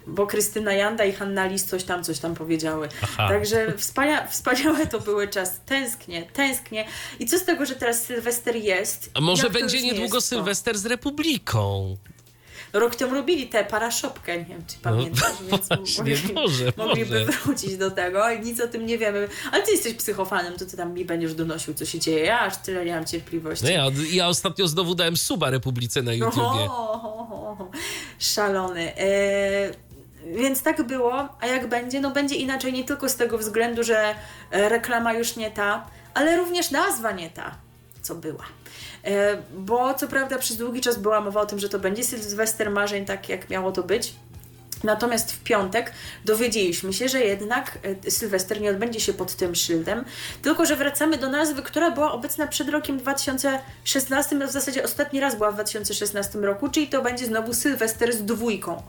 bo 0.07 0.27
Krystyna 0.27 0.73
Janda 0.73 1.05
i 1.05 1.11
Hanna 1.13 1.45
Lis 1.45 1.65
coś 1.65 1.83
tam, 1.83 2.03
coś 2.03 2.19
tam 2.19 2.35
powiedziały. 2.35 2.89
Aha. 3.03 3.27
Także 3.29 3.73
wspania- 3.77 4.27
wspaniałe 4.27 4.87
to 4.87 4.99
były 4.99 5.27
czas. 5.27 5.51
Tęsknię, 5.65 6.23
tęsknię. 6.33 6.85
I 7.19 7.25
co 7.25 7.39
z 7.39 7.45
tego, 7.45 7.65
że 7.65 7.75
teraz 7.75 8.03
Sylwester 8.05 8.55
jest? 8.55 9.09
A 9.13 9.21
może 9.21 9.49
będzie 9.49 9.81
niedługo 9.81 10.17
to? 10.17 10.21
Sylwester 10.21 10.77
z 10.77 10.85
Republiką? 10.85 11.97
Rok 12.73 12.95
temu 12.95 13.13
robili 13.15 13.47
tę 13.47 13.63
paraszopkę, 13.65 14.37
nie 14.37 14.45
wiem 14.45 14.63
czy 14.67 14.77
pamiętasz, 14.77 15.31
więc 15.51 15.69
No, 15.69 15.75
właśnie, 15.77 16.33
może, 16.33 16.73
mogliby 16.77 17.19
może. 17.25 17.37
wrócić 17.39 17.77
do 17.77 17.91
tego 17.91 18.29
i 18.29 18.39
nic 18.39 18.61
o 18.61 18.67
tym 18.67 18.85
nie 18.85 18.97
wiemy. 18.97 19.27
Ale 19.51 19.63
ty 19.63 19.71
jesteś 19.71 19.93
psychofanem, 19.93 20.53
to 20.57 20.65
ty 20.65 20.77
tam 20.77 20.93
mi 20.93 21.05
będziesz 21.05 21.33
donosił, 21.33 21.73
co 21.73 21.85
się 21.85 21.99
dzieje. 21.99 22.25
Ja 22.25 22.39
aż 22.39 22.57
tyle 22.57 22.85
nie 22.85 22.95
mam 22.95 23.05
cierpliwości. 23.05 23.65
No 23.65 23.71
ja, 23.71 23.85
ja 24.11 24.27
ostatnio 24.27 24.67
znowu 24.67 24.95
dałem 24.95 25.17
suba 25.17 25.49
Republice 25.49 26.01
na 26.01 26.13
YouTubie. 26.13 26.41
Oho, 26.69 27.69
szalony. 28.19 28.97
E, 28.97 29.71
więc 30.35 30.61
tak 30.63 30.83
było, 30.83 31.13
a 31.41 31.47
jak 31.47 31.69
będzie? 31.69 32.01
No 32.01 32.11
będzie 32.11 32.35
inaczej 32.35 32.73
nie 32.73 32.83
tylko 32.83 33.09
z 33.09 33.15
tego 33.15 33.37
względu, 33.37 33.83
że 33.83 34.15
reklama 34.51 35.13
już 35.13 35.35
nie 35.35 35.51
ta, 35.51 35.87
ale 36.13 36.37
również 36.37 36.71
nazwa 36.71 37.11
nie 37.11 37.29
ta, 37.29 37.55
co 38.01 38.15
była. 38.15 38.43
E, 39.05 39.37
bo 39.53 39.93
co 39.93 40.07
prawda 40.07 40.37
przez 40.37 40.57
długi 40.57 40.81
czas 40.81 40.99
była 40.99 41.21
mowa 41.21 41.41
o 41.41 41.45
tym, 41.45 41.59
że 41.59 41.69
to 41.69 41.79
będzie 41.79 42.03
Sylwester 42.03 42.71
Marzeń, 42.71 43.05
tak 43.05 43.29
jak 43.29 43.49
miało 43.49 43.71
to 43.71 43.83
być. 43.83 44.13
Natomiast 44.83 45.31
w 45.31 45.43
piątek 45.43 45.91
dowiedzieliśmy 46.25 46.93
się, 46.93 47.09
że 47.09 47.19
jednak 47.19 47.79
e, 48.05 48.11
Sylwester 48.11 48.61
nie 48.61 48.69
odbędzie 48.69 48.99
się 48.99 49.13
pod 49.13 49.35
tym 49.35 49.55
szyldem, 49.55 50.05
tylko 50.41 50.65
że 50.65 50.75
wracamy 50.75 51.17
do 51.17 51.29
nazwy, 51.29 51.61
która 51.61 51.91
była 51.91 52.11
obecna 52.11 52.47
przed 52.47 52.69
rokiem 52.69 52.97
2016, 52.97 54.47
w 54.47 54.51
zasadzie 54.51 54.83
ostatni 54.83 55.19
raz 55.19 55.35
była 55.35 55.51
w 55.51 55.53
2016 55.53 56.39
roku, 56.39 56.69
czyli 56.69 56.87
to 56.87 57.01
będzie 57.01 57.25
znowu 57.25 57.53
Sylwester 57.53 58.13
z 58.13 58.23
dwójką. 58.23 58.83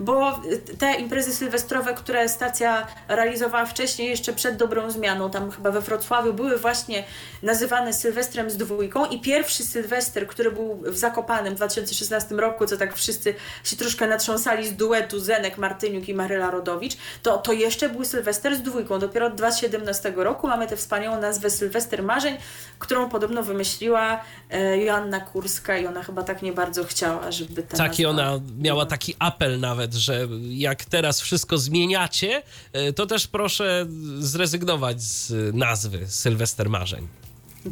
Bo 0.00 0.30
e, 0.30 0.76
te 0.78 0.94
imprezy 0.94 1.34
sylwestrowe, 1.34 1.94
które 1.94 2.28
stacja 2.28 2.86
realizowała 3.08 3.66
wcześniej, 3.66 4.08
jeszcze 4.08 4.32
przed 4.32 4.56
dobrą 4.56 4.90
zmianą, 4.90 5.30
tam 5.30 5.50
chyba 5.50 5.70
we 5.70 5.80
Wrocławiu, 5.80 6.32
były 6.32 6.58
właśnie 6.58 7.04
nazywane 7.42 7.92
Sylwestrem 7.92 8.50
z 8.50 8.56
dwójką 8.56 9.06
i 9.06 9.20
pierwszy 9.20 9.62
Sylwester, 9.64 10.26
który 10.26 10.52
był 10.52 10.82
w 10.86 10.96
Zakopanem 10.96 11.54
w 11.54 11.56
2016 11.56 12.34
roku, 12.34 12.66
co 12.66 12.76
tak 12.76 12.96
wszyscy 12.96 13.34
się 13.64 13.76
troszkę 13.76 14.06
natrząsali 14.06 14.68
z 14.68 14.72
duetu 14.72 15.20
Martyniuk 15.58 16.08
i 16.08 16.14
Maryla 16.14 16.50
Rodowicz, 16.50 16.96
to, 17.22 17.38
to 17.38 17.52
jeszcze 17.52 17.88
był 17.88 18.04
Sylwester 18.04 18.56
z 18.56 18.62
dwójką. 18.62 18.98
Dopiero 18.98 19.26
od 19.26 19.34
2017 19.34 20.12
roku 20.16 20.48
mamy 20.48 20.66
tę 20.66 20.76
wspaniałą 20.76 21.20
nazwę 21.20 21.50
Sylwester 21.50 22.02
Marzeń, 22.02 22.36
którą 22.78 23.08
podobno 23.08 23.42
wymyśliła 23.42 24.20
e, 24.50 24.78
Joanna 24.78 25.20
Kurska 25.20 25.78
i 25.78 25.86
ona 25.86 26.02
chyba 26.02 26.22
tak 26.22 26.42
nie 26.42 26.52
bardzo 26.52 26.84
chciała, 26.84 27.32
żeby 27.32 27.62
ta 27.62 27.76
Tak, 27.76 28.00
i 28.00 28.02
nazwa 28.02 28.22
ona 28.22 28.40
miała 28.58 28.86
taki 28.86 29.14
apel 29.18 29.60
nawet, 29.60 29.94
że 29.94 30.28
jak 30.48 30.84
teraz 30.84 31.20
wszystko 31.20 31.58
zmieniacie, 31.58 32.42
e, 32.72 32.92
to 32.92 33.06
też 33.06 33.26
proszę 33.26 33.86
zrezygnować 34.18 35.02
z 35.02 35.54
nazwy 35.54 36.06
Sylwester 36.06 36.70
Marzeń. 36.70 37.08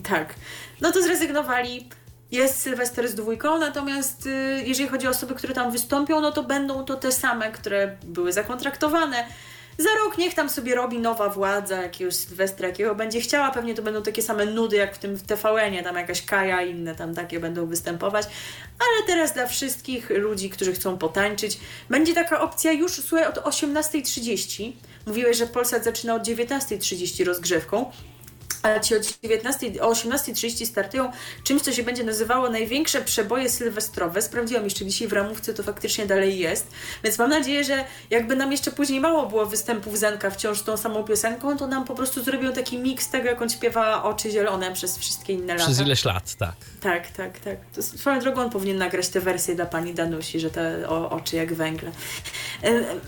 Tak. 0.02 0.34
No 0.80 0.92
to 0.92 1.02
zrezygnowali. 1.02 1.88
Jest 2.30 2.62
Sylwester 2.62 3.08
z 3.08 3.14
dwójką, 3.14 3.58
natomiast 3.58 4.26
y, 4.26 4.62
jeżeli 4.66 4.88
chodzi 4.88 5.06
o 5.06 5.10
osoby, 5.10 5.34
które 5.34 5.54
tam 5.54 5.70
wystąpią, 5.70 6.20
no 6.20 6.32
to 6.32 6.42
będą 6.42 6.84
to 6.84 6.96
te 6.96 7.12
same, 7.12 7.52
które 7.52 7.96
były 8.04 8.32
zakontraktowane. 8.32 9.24
Za 9.78 9.88
rok 10.04 10.18
niech 10.18 10.34
tam 10.34 10.50
sobie 10.50 10.74
robi 10.74 10.98
nowa 10.98 11.28
władza 11.28 11.82
jakiegoś 11.82 12.14
Sylwestra, 12.14 12.68
jakiego 12.68 12.94
będzie 12.94 13.20
chciała. 13.20 13.50
Pewnie 13.50 13.74
to 13.74 13.82
będą 13.82 14.02
takie 14.02 14.22
same 14.22 14.46
nudy 14.46 14.76
jak 14.76 14.94
w 14.94 14.98
tym 14.98 15.18
TVN-ie, 15.18 15.82
tam 15.82 15.96
jakaś 15.96 16.24
Kaja 16.24 16.62
i 16.62 16.70
inne 16.70 16.94
tam 16.94 17.14
takie 17.14 17.40
będą 17.40 17.66
występować. 17.66 18.26
Ale 18.78 19.06
teraz 19.06 19.32
dla 19.32 19.46
wszystkich 19.46 20.10
ludzi, 20.10 20.50
którzy 20.50 20.72
chcą 20.72 20.98
potańczyć, 20.98 21.58
będzie 21.90 22.14
taka 22.14 22.40
opcja 22.40 22.72
już, 22.72 22.92
słuchaj, 22.92 23.26
od 23.26 23.36
18.30. 23.36 24.72
Mówiłeś, 25.06 25.36
że 25.36 25.46
Polsat 25.46 25.84
zaczyna 25.84 26.14
od 26.14 26.22
19.30 26.22 27.24
rozgrzewką. 27.24 27.92
A 28.64 28.80
ci 28.80 28.94
o 28.94 28.98
19, 29.22 29.82
o 29.82 29.92
18.30 29.92 30.66
startują 30.66 31.10
czymś, 31.44 31.62
co 31.62 31.72
się 31.72 31.82
będzie 31.82 32.04
nazywało 32.04 32.50
największe 32.50 33.00
przeboje 33.00 33.50
sylwestrowe. 33.50 34.22
Sprawdziłam 34.22 34.64
jeszcze 34.64 34.86
dzisiaj 34.86 35.08
w 35.08 35.12
ramówce, 35.12 35.54
to 35.54 35.62
faktycznie 35.62 36.06
dalej 36.06 36.38
jest. 36.38 36.66
Więc 37.04 37.18
mam 37.18 37.30
nadzieję, 37.30 37.64
że 37.64 37.84
jakby 38.10 38.36
nam 38.36 38.52
jeszcze 38.52 38.70
później 38.70 39.00
mało 39.00 39.26
było 39.26 39.46
występów 39.46 39.98
Zenka 39.98 40.30
wciąż 40.30 40.62
tą 40.62 40.76
samą 40.76 41.04
piosenką, 41.04 41.56
to 41.56 41.66
nam 41.66 41.84
po 41.84 41.94
prostu 41.94 42.22
zrobią 42.22 42.52
taki 42.52 42.78
miks 42.78 43.08
tego, 43.08 43.28
jak 43.28 43.42
on 43.42 43.50
śpiewała 43.50 44.04
Oczy 44.04 44.30
Zielone 44.30 44.72
przez 44.72 44.98
wszystkie 44.98 45.32
inne 45.32 45.54
lata. 45.54 45.64
Przez 45.64 45.80
ileś 45.80 46.04
lat, 46.04 46.34
tak. 46.34 46.54
Tak, 46.80 47.10
tak, 47.10 47.38
tak. 47.38 47.56
To 47.74 47.82
swoją 47.82 48.20
drogą 48.20 48.42
on 48.42 48.50
powinien 48.50 48.78
nagrać 48.78 49.08
tę 49.08 49.20
wersję 49.20 49.54
dla 49.54 49.66
pani 49.66 49.94
Danusi, 49.94 50.40
że 50.40 50.50
te 50.50 50.88
o, 50.88 51.10
oczy 51.10 51.36
jak 51.36 51.54
węgle. 51.54 51.90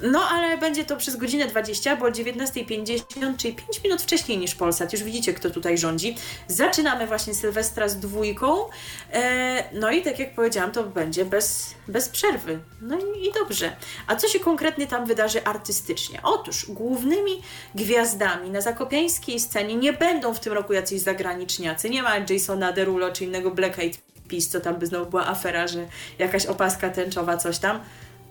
No, 0.03 0.21
ale 0.21 0.59
będzie 0.59 0.85
to 0.85 0.97
przez 0.97 1.17
godzinę 1.17 1.47
20, 1.47 1.97
bo 1.97 2.07
o 2.07 2.09
19.50, 2.09 3.37
czyli 3.37 3.55
5 3.55 3.85
minut 3.85 4.03
wcześniej 4.03 4.39
niż 4.39 4.55
Polsat. 4.55 4.93
Już 4.93 5.03
widzicie, 5.03 5.35
kto 5.35 5.46
tutaj 5.51 5.79
rządzi. 5.79 6.17
Zaczynamy 6.49 7.07
właśnie 7.07 7.35
Sylwestra 7.35 7.89
z 7.89 7.97
dwójką. 7.97 8.65
E, 9.13 9.65
no 9.73 9.91
i 9.91 10.03
tak 10.03 10.19
jak 10.19 10.35
powiedziałam, 10.35 10.73
to 10.73 10.85
będzie 10.85 11.25
bez, 11.25 11.75
bez 11.89 12.09
przerwy. 12.09 12.59
No 12.81 12.99
i, 12.99 13.27
i 13.27 13.33
dobrze. 13.33 13.77
A 14.07 14.17
co 14.17 14.29
się 14.29 14.41
konkretnie 14.41 14.87
tam 14.87 15.07
wydarzy 15.07 15.45
artystycznie? 15.45 16.21
Otóż 16.23 16.67
głównymi 16.69 17.43
gwiazdami 17.75 18.51
na 18.51 18.61
zakopiańskiej 18.61 19.41
scenie 19.41 19.75
nie 19.77 19.93
będą 19.93 20.35
w 20.35 20.41
tym 20.41 20.53
roku 20.53 20.73
jacyś 20.73 21.01
zagraniczniacy. 21.01 21.91
Nie 21.91 22.03
ma 22.03 22.17
Jasona 22.31 22.73
Derulo 22.73 23.13
czy 23.13 23.25
innego 23.25 23.51
Black 23.51 23.79
Eyed 23.79 23.99
Peas, 24.29 24.47
co 24.49 24.61
tam 24.61 24.77
by 24.77 24.87
znowu 24.87 25.11
była 25.11 25.27
afera, 25.27 25.67
że 25.67 25.87
jakaś 26.19 26.47
opaska 26.47 26.91
tęczowa, 26.91 27.37
coś 27.37 27.59
tam. 27.59 27.81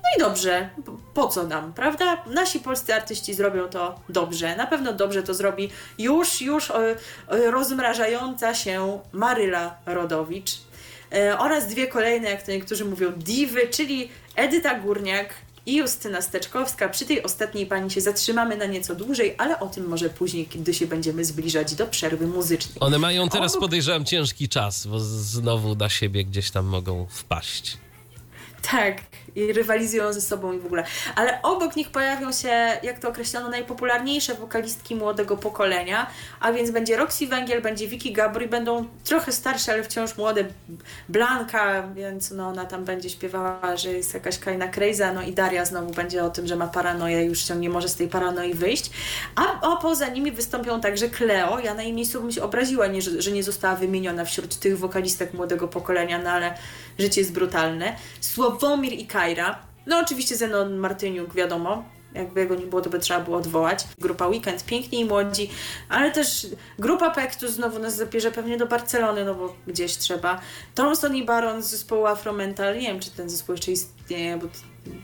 No 0.05 0.17
i 0.17 0.29
dobrze, 0.29 0.69
po 1.13 1.27
co 1.27 1.43
nam, 1.47 1.73
prawda? 1.73 2.23
Nasi 2.27 2.59
polscy 2.59 2.93
artyści 2.93 3.33
zrobią 3.33 3.67
to 3.67 3.99
dobrze. 4.09 4.55
Na 4.55 4.67
pewno 4.67 4.93
dobrze 4.93 5.23
to 5.23 5.33
zrobi 5.33 5.69
już, 5.97 6.41
już 6.41 6.71
rozmrażająca 7.27 8.53
się 8.55 8.99
Maryla 9.11 9.75
Rodowicz 9.85 10.51
e, 11.13 11.39
oraz 11.39 11.67
dwie 11.67 11.87
kolejne, 11.87 12.29
jak 12.29 12.43
to 12.43 12.51
niektórzy 12.51 12.85
mówią, 12.85 13.11
diwy, 13.11 13.67
czyli 13.67 14.09
Edyta 14.35 14.79
Górniak 14.79 15.33
i 15.65 15.75
Justyna 15.75 16.21
Steczkowska. 16.21 16.89
Przy 16.89 17.05
tej 17.05 17.23
ostatniej 17.23 17.65
pani 17.65 17.91
się 17.91 18.01
zatrzymamy 18.01 18.57
na 18.57 18.65
nieco 18.65 18.95
dłużej, 18.95 19.35
ale 19.37 19.59
o 19.59 19.67
tym 19.67 19.87
może 19.87 20.09
później, 20.09 20.45
kiedy 20.45 20.73
się 20.73 20.87
będziemy 20.87 21.25
zbliżać 21.25 21.75
do 21.75 21.87
przerwy 21.87 22.27
muzycznej. 22.27 22.77
One 22.79 22.99
mają 22.99 23.29
teraz, 23.29 23.57
podejrzewam, 23.57 24.05
ciężki 24.05 24.49
czas, 24.49 24.87
bo 24.87 24.99
znowu 24.99 25.75
na 25.75 25.89
siebie 25.89 26.25
gdzieś 26.25 26.51
tam 26.51 26.65
mogą 26.65 27.07
wpaść. 27.09 27.77
Tak, 28.71 29.01
i 29.35 29.53
rywalizują 29.53 30.13
ze 30.13 30.21
sobą 30.21 30.53
i 30.53 30.59
w 30.59 30.65
ogóle. 30.65 30.83
Ale 31.15 31.41
obok 31.41 31.75
nich 31.75 31.89
pojawią 31.89 32.31
się, 32.31 32.77
jak 32.83 32.99
to 32.99 33.09
określono, 33.09 33.49
najpopularniejsze 33.49 34.35
wokalistki 34.35 34.95
młodego 34.95 35.37
pokolenia, 35.37 36.07
a 36.39 36.51
więc 36.51 36.71
będzie 36.71 36.97
Roxy 36.97 37.27
Węgiel, 37.27 37.61
będzie 37.61 37.87
Vicky 37.87 38.11
Gabry, 38.11 38.47
będą 38.47 38.85
trochę 39.03 39.31
starsze, 39.31 39.71
ale 39.71 39.83
wciąż 39.83 40.17
młode. 40.17 40.45
Blanka, 41.09 41.87
więc 41.87 42.31
no 42.31 42.47
ona 42.47 42.65
tam 42.65 42.85
będzie 42.85 43.09
śpiewała, 43.09 43.77
że 43.77 43.91
jest 43.91 44.13
jakaś 44.13 44.39
Kaina 44.39 44.67
Krejza, 44.67 45.13
no 45.13 45.21
i 45.21 45.33
Daria 45.33 45.65
znowu 45.65 45.93
będzie 45.93 46.23
o 46.23 46.29
tym, 46.29 46.47
że 46.47 46.55
ma 46.55 46.67
paranoję 46.67 47.25
już 47.25 47.47
się 47.47 47.55
nie 47.55 47.69
może 47.69 47.89
z 47.89 47.95
tej 47.95 48.07
paranoi 48.07 48.53
wyjść. 48.53 48.91
A, 49.35 49.73
a 49.73 49.77
poza 49.77 50.07
nimi 50.07 50.31
wystąpią 50.31 50.81
także 50.81 51.09
Cleo. 51.09 51.59
Ja 51.59 51.73
na 51.73 51.83
jej 51.83 51.93
miejscu 51.93 52.21
bym 52.21 52.31
się 52.31 52.43
obraziła, 52.43 52.87
nie, 52.87 53.01
że, 53.01 53.31
nie 53.31 53.43
została 53.43 53.75
wymieniona 53.75 54.25
wśród 54.25 54.59
tych 54.59 54.79
wokalistek 54.79 55.33
młodego 55.33 55.67
pokolenia, 55.67 56.19
no 56.19 56.29
ale 56.29 56.53
życie 56.99 57.21
jest 57.21 57.33
brutalne. 57.33 57.95
Sławomir 58.21 58.93
i 58.93 59.07
No 59.85 59.99
oczywiście 59.99 60.35
Zenon 60.35 60.77
Martyniuk, 60.77 61.33
wiadomo. 61.33 61.83
Jakby 62.13 62.39
jego 62.39 62.55
nie 62.55 62.65
było, 62.65 62.81
to 62.81 62.89
by 62.89 62.99
trzeba 62.99 63.19
było 63.19 63.37
odwołać. 63.37 63.87
Grupa 63.97 64.27
Weekend, 64.27 64.65
piękni 64.65 64.99
i 64.99 65.05
młodzi, 65.05 65.49
ale 65.89 66.11
też 66.11 66.47
grupa 66.79 67.09
Pektus 67.09 67.51
znowu 67.51 67.79
nas 67.79 67.95
zabierze 67.95 68.31
pewnie 68.31 68.57
do 68.57 68.67
Barcelony, 68.67 69.25
no 69.25 69.35
bo 69.35 69.55
gdzieś 69.67 69.97
trzeba. 69.97 70.41
Thompson 70.75 71.15
i 71.15 71.25
Baron 71.25 71.63
z 71.63 71.69
zespołu 71.69 72.05
Afromental, 72.05 72.75
nie 72.75 72.87
wiem 72.87 72.99
czy 72.99 73.11
ten 73.11 73.29
zespół 73.29 73.53
jeszcze 73.53 73.71
istnieje, 73.71 74.37
bo 74.37 74.47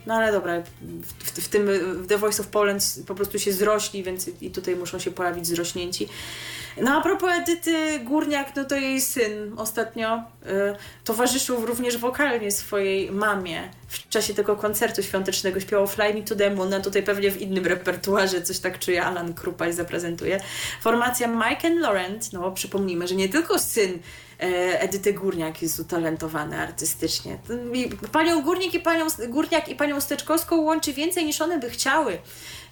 no 0.06 0.14
ale 0.14 0.31
dobra, 0.31 0.61
w, 0.81 1.41
w, 1.41 1.49
tym 1.49 1.68
w 2.03 2.07
The 2.07 2.18
Voice 2.18 2.41
of 2.41 2.48
Poland 2.48 2.84
po 3.07 3.15
prostu 3.15 3.39
się 3.39 3.53
zrośli, 3.53 4.03
więc 4.03 4.30
i 4.41 4.52
tutaj 4.52 4.76
muszą 4.76 4.99
się 4.99 5.11
pojawić 5.11 5.48
zrośnięci. 5.48 6.10
No 6.77 6.98
a 6.98 7.02
propos 7.02 7.31
Edyty 7.31 7.99
Górniak, 7.99 8.56
no 8.56 8.65
to 8.65 8.76
jej 8.76 9.02
syn 9.02 9.53
ostatnio 9.57 10.15
y, 10.15 10.22
towarzyszył 11.03 11.65
również 11.65 11.98
wokalnie 11.98 12.52
swojej 12.52 13.11
mamie 13.11 13.69
w 13.88 14.10
czasie 14.10 14.34
tego 14.34 14.56
koncertu 14.56 15.03
świątecznego. 15.03 15.60
Śpiewał 15.60 15.88
Fly 15.88 16.14
Me 16.14 16.22
to 16.22 16.35
the 16.35 16.49
Moon, 16.49 16.69
no 16.69 16.80
tutaj 16.80 17.03
pewnie 17.03 17.31
w 17.31 17.41
innym 17.41 17.65
repertuarze 17.65 18.41
coś 18.41 18.60
tak 18.60 18.80
czuje 18.80 19.06
Alan 19.06 19.34
Krupaj 19.34 19.73
zaprezentuje. 19.73 20.39
Formacja 20.81 21.27
Mike 21.27 21.68
and 21.68 21.80
Laurent, 21.80 22.34
no 22.34 22.52
przypomnijmy, 22.52 23.07
że 23.07 23.15
nie 23.15 23.30
tylko 23.30 23.60
syn 23.60 23.99
Edyty 24.80 25.14
Górniak 25.14 25.62
jest 25.62 25.80
utalentowany 25.80 26.62
artystycznie. 26.62 27.38
Panią 28.12 28.42
Górnik 28.42 28.74
i 28.74 28.80
panią, 28.80 29.08
Górniak 29.28 29.70
i 29.70 29.76
panią 29.76 30.02
Steczkowską 30.02 30.62
łączy 30.62 30.94
więcej 30.94 31.26
niż 31.26 31.42
one 31.42 31.60
by 31.60 31.70
chciały 31.70 32.18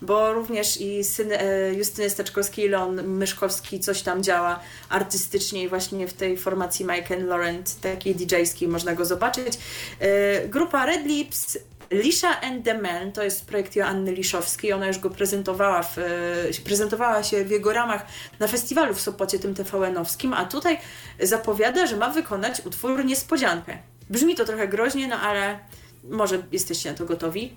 bo 0.01 0.33
również 0.33 0.81
i 0.81 1.03
syn 1.03 1.31
e, 1.31 1.73
Justyny 1.73 2.09
Steczkowskiej, 2.09 2.69
Leon 2.69 3.07
Myszkowski 3.07 3.79
coś 3.79 4.01
tam 4.01 4.23
działa 4.23 4.59
artystycznie 4.89 5.63
i 5.63 5.69
właśnie 5.69 6.07
w 6.07 6.13
tej 6.13 6.37
formacji 6.37 6.85
Mike 6.85 7.15
and 7.15 7.25
Laurent, 7.25 7.81
takiej 7.81 8.15
DJ-skiej 8.15 8.67
można 8.67 8.95
go 8.95 9.05
zobaczyć. 9.05 9.53
E, 9.99 10.47
grupa 10.47 10.85
Red 10.85 11.05
Lips 11.05 11.57
Lisha 11.91 12.41
and 12.41 12.65
the 12.65 12.81
Man 12.81 13.11
to 13.11 13.23
jest 13.23 13.45
projekt 13.45 13.75
Joanny 13.75 14.11
Liszowskiej. 14.11 14.73
Ona 14.73 14.87
już 14.87 14.99
go 14.99 15.09
prezentowała, 15.09 15.83
w, 15.83 15.97
e, 15.97 16.63
prezentowała 16.63 17.23
się 17.23 17.45
w 17.45 17.51
jego 17.51 17.73
ramach 17.73 18.05
na 18.39 18.47
festiwalu 18.47 18.93
w 18.93 19.01
Sopocie, 19.01 19.39
tym 19.39 19.55
TVN-owskim, 19.55 20.33
a 20.33 20.45
tutaj 20.45 20.77
zapowiada, 21.19 21.85
że 21.87 21.97
ma 21.97 22.09
wykonać 22.09 22.61
utwór 22.65 23.05
Niespodziankę. 23.05 23.77
Brzmi 24.09 24.35
to 24.35 24.45
trochę 24.45 24.67
groźnie, 24.67 25.07
no 25.07 25.15
ale 25.15 25.59
może 26.03 26.43
jesteście 26.51 26.91
na 26.91 26.97
to 26.97 27.05
gotowi. 27.05 27.53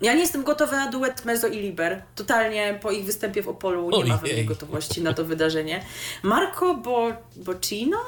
Ja 0.00 0.14
nie 0.14 0.20
jestem 0.20 0.44
gotowa 0.44 0.76
na 0.76 0.90
duet 0.90 1.24
Mezo 1.24 1.48
i 1.48 1.58
Liber. 1.58 2.02
Totalnie 2.14 2.78
po 2.82 2.90
ich 2.90 3.04
występie 3.04 3.42
w 3.42 3.48
Opolu 3.48 3.90
nie 3.90 4.04
ma 4.04 4.16
we 4.16 4.32
mnie 4.32 4.44
gotowości 4.44 5.02
na 5.02 5.14
to 5.14 5.24
wydarzenie. 5.24 5.84
Marco 6.22 6.74
Bo 6.74 7.12
Bocino? 7.36 7.98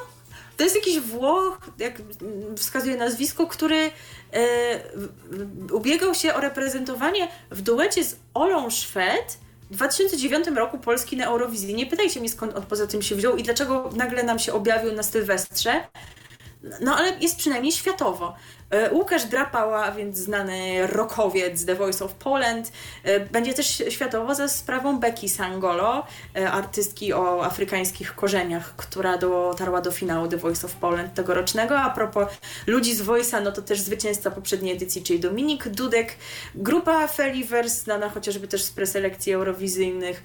To 0.60 0.64
jest 0.64 0.76
jakiś 0.76 1.00
Włoch, 1.00 1.58
jak 1.78 2.02
wskazuje 2.56 2.96
nazwisko, 2.96 3.46
który 3.46 3.76
e, 3.76 3.90
ubiegał 5.72 6.14
się 6.14 6.34
o 6.34 6.40
reprezentowanie 6.40 7.28
w 7.50 7.62
duecie 7.62 8.04
z 8.04 8.16
Olą 8.34 8.70
Szwed 8.70 9.38
w 9.70 9.74
2009 9.74 10.46
roku 10.46 10.78
Polski 10.78 11.16
na 11.16 11.24
Eurowizji. 11.24 11.74
Nie 11.74 11.86
pytajcie 11.86 12.20
mnie 12.20 12.28
skąd 12.28 12.56
on 12.56 12.62
poza 12.62 12.86
tym 12.86 13.02
się 13.02 13.14
wziął 13.14 13.36
i 13.36 13.42
dlaczego 13.42 13.90
nagle 13.96 14.22
nam 14.22 14.38
się 14.38 14.52
objawił 14.52 14.92
na 14.92 15.02
Sylwestrze. 15.02 15.80
No 16.80 16.96
ale 16.96 17.18
jest 17.20 17.36
przynajmniej 17.36 17.72
światowo. 17.72 18.36
E, 18.70 18.90
Łukasz 18.94 19.24
Drapała, 19.24 19.92
więc 19.92 20.16
znany 20.16 20.86
rockowiec 20.86 21.64
The 21.64 21.74
Voice 21.74 22.04
of 22.04 22.14
Poland, 22.14 22.72
e, 23.04 23.20
będzie 23.20 23.54
też 23.54 23.82
światowo 23.88 24.34
za 24.34 24.48
sprawą 24.48 24.98
Becky 24.98 25.28
Sangolo, 25.28 26.06
e, 26.36 26.50
artystki 26.50 27.12
o 27.12 27.44
afrykańskich 27.44 28.14
korzeniach, 28.14 28.76
która 28.76 29.18
dotarła 29.18 29.80
do 29.80 29.90
finału 29.90 30.28
The 30.28 30.36
Voice 30.36 30.66
of 30.66 30.74
Poland 30.74 31.14
tegorocznego. 31.14 31.78
A 31.78 31.90
propos 31.90 32.28
ludzi 32.66 32.94
z 32.94 33.02
Voice'a, 33.02 33.42
no 33.42 33.52
to 33.52 33.62
też 33.62 33.80
zwycięzca 33.80 34.30
poprzedniej 34.30 34.76
edycji, 34.76 35.02
czyli 35.02 35.20
Dominik 35.20 35.68
Dudek, 35.68 36.14
grupa 36.54 37.06
Feliverse, 37.06 37.80
znana 37.80 38.08
chociażby 38.08 38.48
też 38.48 38.62
z 38.62 38.70
preselekcji 38.70 39.32
eurowizyjnych 39.32 40.22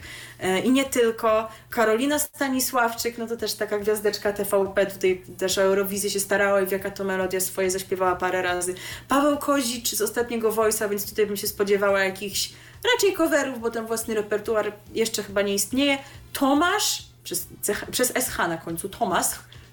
i 0.64 0.72
nie 0.72 0.86
tylko. 0.86 1.48
Karolina 1.70 2.20
Stanisławczyk, 2.20 3.18
no 3.18 3.28
to 3.28 3.38
też 3.38 3.54
taka 3.54 3.80
gwiazdeczka 3.80 4.34
TVP, 4.34 4.86
tutaj 4.86 5.22
też 5.38 5.58
o 5.58 5.62
Eurowizję 5.62 6.10
się 6.10 6.20
starała 6.20 6.62
i 6.62 6.66
w 6.66 6.72
jaka 6.72 6.92
to 6.92 7.04
melodia 7.04 7.40
swoje 7.40 7.72
zaśpiewała 7.72 8.16
parę 8.16 8.35
parę 8.36 8.56
razy. 8.56 8.76
Paweł 9.07 9.38
Kozicz 9.38 9.90
z 9.90 10.02
ostatniego 10.02 10.52
Voice'a, 10.52 10.90
więc 10.90 11.10
tutaj 11.10 11.26
bym 11.26 11.38
się 11.38 11.48
spodziewała 11.48 12.03
jakichś 12.03 12.49
raczej 12.94 13.14
coverów, 13.14 13.62
bo 13.62 13.72
ten 13.72 13.86
własny 13.86 14.16
repertuar 14.16 14.74
jeszcze 14.94 15.24
chyba 15.24 15.41
nie 15.41 15.53
istnieje. 15.53 15.98
Tomasz, 16.34 17.03
przez, 17.24 17.48
przez 17.91 18.14
SH 18.14 18.38
na 18.38 18.57
końcu, 18.57 18.90
Tomasz, 18.90 19.28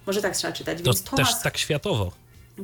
może 0.06 0.22
tak 0.22 0.36
trzeba 0.36 0.52
czytać. 0.52 0.78
To 0.78 0.84
więc 0.84 1.02
Tomasz, 1.02 1.34
też 1.34 1.42
tak 1.42 1.58
światowo. 1.58 2.12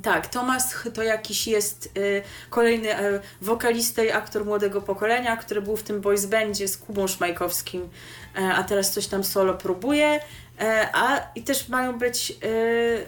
Tak, 0.02 0.26
Tomasz 0.26 0.62
to 0.94 1.02
jakiś 1.02 1.46
jest 1.46 1.92
y, 1.96 2.22
kolejny 2.50 3.00
y, 3.00 3.20
wokalista 3.42 4.02
i 4.02 4.10
aktor 4.10 4.44
młodego 4.44 4.82
pokolenia, 4.82 5.36
który 5.36 5.62
był 5.62 5.76
w 5.76 5.82
tym 5.82 6.00
boys 6.00 6.26
bandzie 6.26 6.68
z 6.68 6.76
Kubą 6.76 7.06
Szmajkowskim, 7.06 7.82
y, 7.82 8.42
a 8.42 8.62
teraz 8.64 8.92
coś 8.92 9.06
tam 9.06 9.24
solo 9.24 9.54
próbuje. 9.54 10.20
E, 10.60 10.88
a 10.92 11.30
i 11.34 11.42
też 11.42 11.68
mają 11.68 11.98
być, 11.98 12.38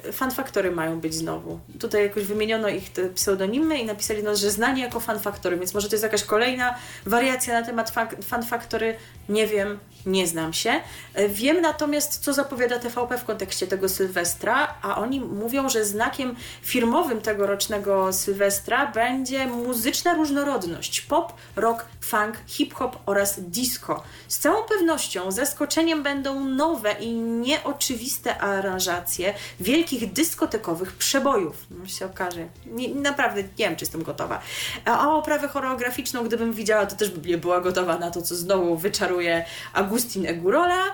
e, 0.09 0.13
fanfaktory 0.13 0.71
mają 0.71 1.01
być 1.01 1.15
znowu. 1.15 1.61
Tutaj 1.81 2.03
jakoś 2.03 2.25
wymieniono 2.25 2.69
ich 2.69 2.93
te 2.93 3.09
pseudonimy 3.09 3.79
i 3.79 3.87
napisali, 3.87 4.23
no, 4.23 4.37
że 4.37 4.51
znani 4.51 4.81
jako 4.81 5.01
fanfaktory, 5.01 5.57
więc 5.57 5.75
może 5.75 5.89
to 5.89 5.95
jest 5.95 6.03
jakaś 6.03 6.25
kolejna 6.25 6.75
wariacja 7.07 7.61
na 7.61 7.67
temat 7.67 7.93
fanfaktory, 8.23 8.97
nie 9.29 9.47
wiem, 9.47 9.79
nie 10.07 10.27
znam 10.27 10.53
się. 10.53 10.81
E, 11.15 11.29
wiem 11.29 11.61
natomiast, 11.61 12.19
co 12.19 12.33
zapowiada 12.33 12.79
TVP 12.79 13.19
w 13.19 13.25
kontekście 13.25 13.67
tego 13.67 13.89
Sylwestra, 13.89 14.75
a 14.83 14.97
oni 14.97 15.21
mówią, 15.21 15.69
że 15.69 15.85
znakiem 15.85 16.37
firmowym 16.63 17.21
tegorocznego 17.21 18.13
Sylwestra 18.13 18.87
będzie 18.87 19.47
muzyczna 19.47 20.15
różnorodność. 20.15 21.01
Pop, 21.01 21.33
rock, 21.57 21.87
funk, 22.01 22.37
hip-hop 22.47 22.99
oraz 23.07 23.41
disco. 23.41 24.03
Z 24.29 24.39
całą 24.39 24.63
pewnością 24.63 25.31
zaskoczeniem 25.31 26.03
będą 26.03 26.45
nowe 26.45 26.93
i 26.93 27.13
nieoczywiste 27.15 28.39
aranżacje 28.39 29.35
wielkich 29.61 30.13
dyskotekowych 30.13 30.93
przebojów. 30.93 31.67
No 31.71 31.87
się 31.87 32.07
okaże. 32.07 32.49
Nie, 32.67 32.95
naprawdę 32.95 33.43
nie 33.43 33.49
wiem, 33.59 33.77
czy 33.77 33.85
jestem 33.85 34.03
gotowa. 34.03 34.41
A 34.85 35.17
oprawę 35.17 35.49
choreograficzną, 35.49 36.25
gdybym 36.25 36.53
widziała, 36.53 36.87
to 36.87 36.97
też 36.97 37.11
bym 37.11 37.25
nie 37.25 37.39
była 37.39 37.61
gotowa 37.61 37.99
na 37.99 38.11
to, 38.11 38.23
co 38.23 38.35
znowu 38.35 38.77
wyczaruje 38.77 39.45
Agustin 39.73 39.90
Egurola. 40.27 40.85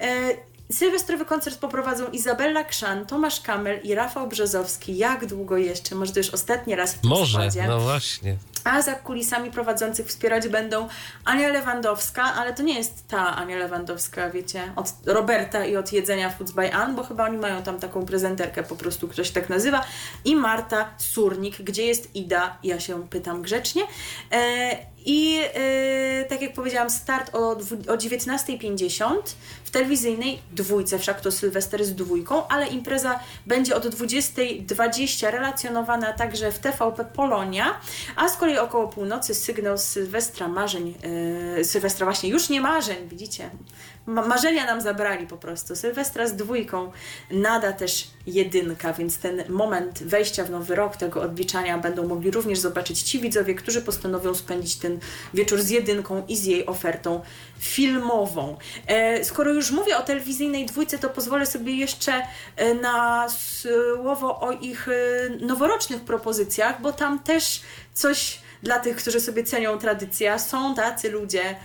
E, 0.00 0.36
Sylwestrowy 0.72 1.24
koncert 1.24 1.58
poprowadzą 1.58 2.10
Izabella 2.10 2.64
Krzan, 2.64 3.06
Tomasz 3.06 3.40
Kamel 3.40 3.80
i 3.82 3.94
Rafał 3.94 4.28
Brzozowski. 4.28 4.96
Jak 4.96 5.26
długo 5.26 5.56
jeszcze? 5.56 5.94
Może 5.94 6.12
to 6.12 6.18
już 6.20 6.30
ostatni 6.30 6.74
raz 6.74 6.94
w 6.94 6.98
tym 6.98 7.10
Może, 7.10 7.32
składzie. 7.32 7.66
no 7.68 7.80
właśnie. 7.80 8.36
A 8.66 8.82
za 8.82 8.94
kulisami 8.94 9.50
prowadzących 9.50 10.06
wspierać 10.06 10.48
będą 10.48 10.88
Ania 11.24 11.48
Lewandowska, 11.48 12.22
ale 12.22 12.54
to 12.54 12.62
nie 12.62 12.74
jest 12.74 13.08
ta 13.08 13.36
Ania 13.36 13.56
Lewandowska, 13.56 14.30
wiecie, 14.30 14.72
od 14.76 14.88
Roberta 15.04 15.64
i 15.64 15.76
od 15.76 15.92
jedzenia 15.92 16.30
Foods 16.30 16.52
by 16.52 16.74
Ann, 16.74 16.96
bo 16.96 17.04
chyba 17.04 17.24
oni 17.24 17.38
mają 17.38 17.62
tam 17.62 17.80
taką 17.80 18.06
prezenterkę, 18.06 18.62
po 18.62 18.76
prostu 18.76 19.08
ktoś 19.08 19.30
tak 19.30 19.48
nazywa. 19.48 19.84
I 20.24 20.36
Marta 20.36 20.90
Surnik, 20.98 21.62
gdzie 21.62 21.86
jest 21.86 22.16
Ida? 22.16 22.58
Ja 22.62 22.80
się 22.80 23.08
pytam 23.08 23.42
grzecznie. 23.42 23.82
E, 24.32 24.76
I 25.06 25.34
yy, 25.34 26.24
tak 26.28 26.42
jak 26.42 26.52
powiedziałam, 26.52 26.90
start 26.90 27.34
o, 27.34 27.50
o 27.88 27.96
19.50 27.96 29.16
w 29.64 29.70
telewizyjnej 29.70 30.42
dwójce, 30.52 30.98
wszak 30.98 31.20
to 31.20 31.32
Sylwester 31.32 31.84
z 31.84 31.94
dwójką, 31.94 32.48
ale 32.48 32.66
impreza 32.66 33.20
będzie 33.46 33.76
od 33.76 33.86
20.20 33.86 35.30
relacjonowana 35.30 36.12
także 36.12 36.52
w 36.52 36.58
TVP 36.58 37.04
Polonia, 37.04 37.80
a 38.16 38.28
z 38.28 38.36
kolei 38.36 38.55
około 38.62 38.88
północy 38.88 39.34
sygnał 39.34 39.78
Sylwestra 39.78 40.48
marzeń, 40.48 40.94
yy, 41.56 41.64
Sylwestra 41.64 42.06
właśnie 42.06 42.28
już 42.30 42.48
nie 42.48 42.60
marzeń, 42.60 43.08
widzicie, 43.08 43.50
Ma 44.06 44.26
marzenia 44.26 44.66
nam 44.66 44.80
zabrali 44.80 45.26
po 45.26 45.36
prostu. 45.36 45.76
Sylwestra 45.76 46.26
z 46.26 46.36
dwójką 46.36 46.92
nada 47.30 47.72
też 47.72 48.10
jedynka, 48.26 48.92
więc 48.92 49.18
ten 49.18 49.44
moment 49.48 50.02
wejścia 50.02 50.44
w 50.44 50.50
nowy 50.50 50.74
rok, 50.74 50.96
tego 50.96 51.22
odliczania 51.22 51.78
będą 51.78 52.08
mogli 52.08 52.30
również 52.30 52.58
zobaczyć 52.58 53.02
ci 53.02 53.20
widzowie, 53.20 53.54
którzy 53.54 53.82
postanowią 53.82 54.34
spędzić 54.34 54.76
ten 54.76 54.98
wieczór 55.34 55.62
z 55.62 55.70
jedynką 55.70 56.22
i 56.28 56.36
z 56.36 56.44
jej 56.44 56.66
ofertą 56.66 57.20
filmową. 57.58 58.56
E, 58.86 59.24
skoro 59.24 59.52
już 59.52 59.70
mówię 59.70 59.96
o 59.96 60.02
telewizyjnej 60.02 60.66
dwójce, 60.66 60.98
to 60.98 61.10
pozwolę 61.10 61.46
sobie 61.46 61.76
jeszcze 61.76 62.22
e, 62.56 62.74
na 62.74 63.26
słowo 63.28 64.40
o 64.40 64.52
ich 64.52 64.88
e, 64.88 64.92
noworocznych 65.40 66.00
propozycjach, 66.00 66.80
bo 66.80 66.92
tam 66.92 67.18
też 67.18 67.62
coś 67.94 68.45
dla 68.62 68.78
tych, 68.78 68.96
którzy 68.96 69.20
sobie 69.20 69.44
cenią 69.44 69.78
tradycję. 69.78 70.38
Są 70.38 70.74
tacy 70.74 71.10
ludzie, 71.10 71.56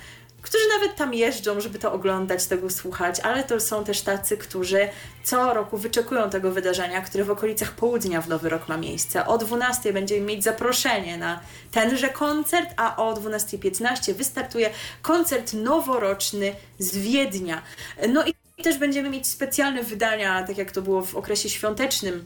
którzy 0.41 0.63
nawet 0.79 0.97
tam 0.97 1.13
jeżdżą, 1.13 1.61
żeby 1.61 1.79
to 1.79 1.93
oglądać, 1.93 2.45
tego 2.45 2.69
słuchać, 2.69 3.19
ale 3.19 3.43
to 3.43 3.59
są 3.59 3.83
też 3.83 4.01
tacy, 4.01 4.37
którzy 4.37 4.89
co 5.23 5.53
roku 5.53 5.77
wyczekują 5.77 6.29
tego 6.29 6.51
wydarzenia, 6.51 7.01
które 7.01 7.23
w 7.23 7.31
okolicach 7.31 7.71
południa 7.71 8.21
w 8.21 8.29
Nowy 8.29 8.49
Rok 8.49 8.67
ma 8.67 8.77
miejsce. 8.77 9.25
O 9.25 9.37
12 9.37 9.93
będziemy 9.93 10.21
mieć 10.21 10.43
zaproszenie 10.43 11.17
na 11.17 11.39
tenże 11.71 12.09
koncert, 12.09 12.69
a 12.77 12.95
o 12.95 13.13
12.15 13.13 14.13
wystartuje 14.13 14.69
koncert 15.01 15.53
noworoczny 15.53 16.55
z 16.79 16.97
Wiednia. 16.97 17.61
No 18.09 18.25
i 18.25 18.33
też 18.63 18.77
będziemy 18.77 19.09
mieć 19.09 19.27
specjalne 19.27 19.83
wydania, 19.83 20.43
tak 20.43 20.57
jak 20.57 20.71
to 20.71 20.81
było 20.81 21.01
w 21.01 21.15
okresie 21.15 21.49
świątecznym, 21.49 22.25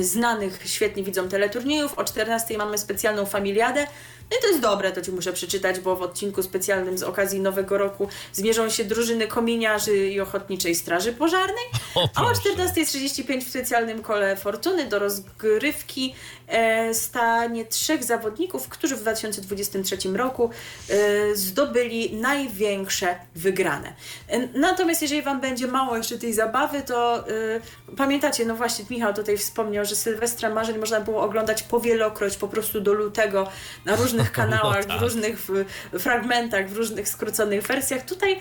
znanych 0.00 0.60
świetnie 0.64 1.02
widzom 1.02 1.28
teleturniejów. 1.28 1.98
O 1.98 2.04
14 2.04 2.58
mamy 2.58 2.78
specjalną 2.78 3.26
familiadę, 3.26 3.86
no 4.30 4.36
i 4.38 4.40
to 4.40 4.48
jest 4.48 4.60
dobre, 4.60 4.92
to 4.92 5.02
Ci 5.02 5.12
muszę 5.12 5.32
przeczytać, 5.32 5.80
bo 5.80 5.96
w 5.96 6.02
odcinku 6.02 6.42
specjalnym 6.42 6.98
z 6.98 7.02
okazji 7.02 7.40
Nowego 7.40 7.78
Roku 7.78 8.08
zmierzą 8.32 8.70
się 8.70 8.84
drużyny 8.84 9.26
kominiarzy 9.26 10.08
i 10.08 10.20
Ochotniczej 10.20 10.74
Straży 10.74 11.12
Pożarnej, 11.12 11.64
O, 11.94 12.08
a 12.14 12.22
o 12.22 12.26
proszę. 12.26 12.40
14.35 12.56 13.44
w 13.44 13.48
specjalnym 13.48 14.02
kole 14.02 14.36
Fortuny 14.36 14.86
do 14.86 14.98
rozgrywki 14.98 16.14
e, 16.45 16.45
stanie 16.92 17.64
trzech 17.64 18.04
zawodników, 18.04 18.68
którzy 18.68 18.96
w 18.96 19.00
2023 19.00 19.96
roku 20.08 20.50
e, 20.90 21.34
zdobyli 21.34 22.16
największe 22.16 23.16
wygrane. 23.34 23.92
E, 24.28 24.48
natomiast 24.58 25.02
jeżeli 25.02 25.22
Wam 25.22 25.40
będzie 25.40 25.66
mało 25.66 25.96
jeszcze 25.96 26.18
tej 26.18 26.32
zabawy, 26.32 26.82
to 26.82 27.28
e, 27.28 27.94
pamiętacie, 27.96 28.46
no 28.46 28.54
właśnie 28.54 28.84
Michał 28.90 29.14
tutaj 29.14 29.38
wspomniał, 29.38 29.84
że 29.84 29.96
Sylwestra 29.96 30.50
Marzeń 30.50 30.78
można 30.78 31.00
było 31.00 31.22
oglądać 31.22 31.62
powielokroć, 31.62 32.36
po 32.36 32.48
prostu 32.48 32.80
do 32.80 32.92
lutego 32.92 33.48
na 33.84 33.96
różnych 33.96 34.32
kanałach, 34.40 34.84
tak. 34.84 34.98
w 34.98 35.02
różnych 35.02 35.40
w, 35.40 35.64
fragmentach, 35.98 36.70
w 36.70 36.76
różnych 36.76 37.08
skróconych 37.08 37.62
wersjach. 37.62 38.04
Tutaj 38.04 38.40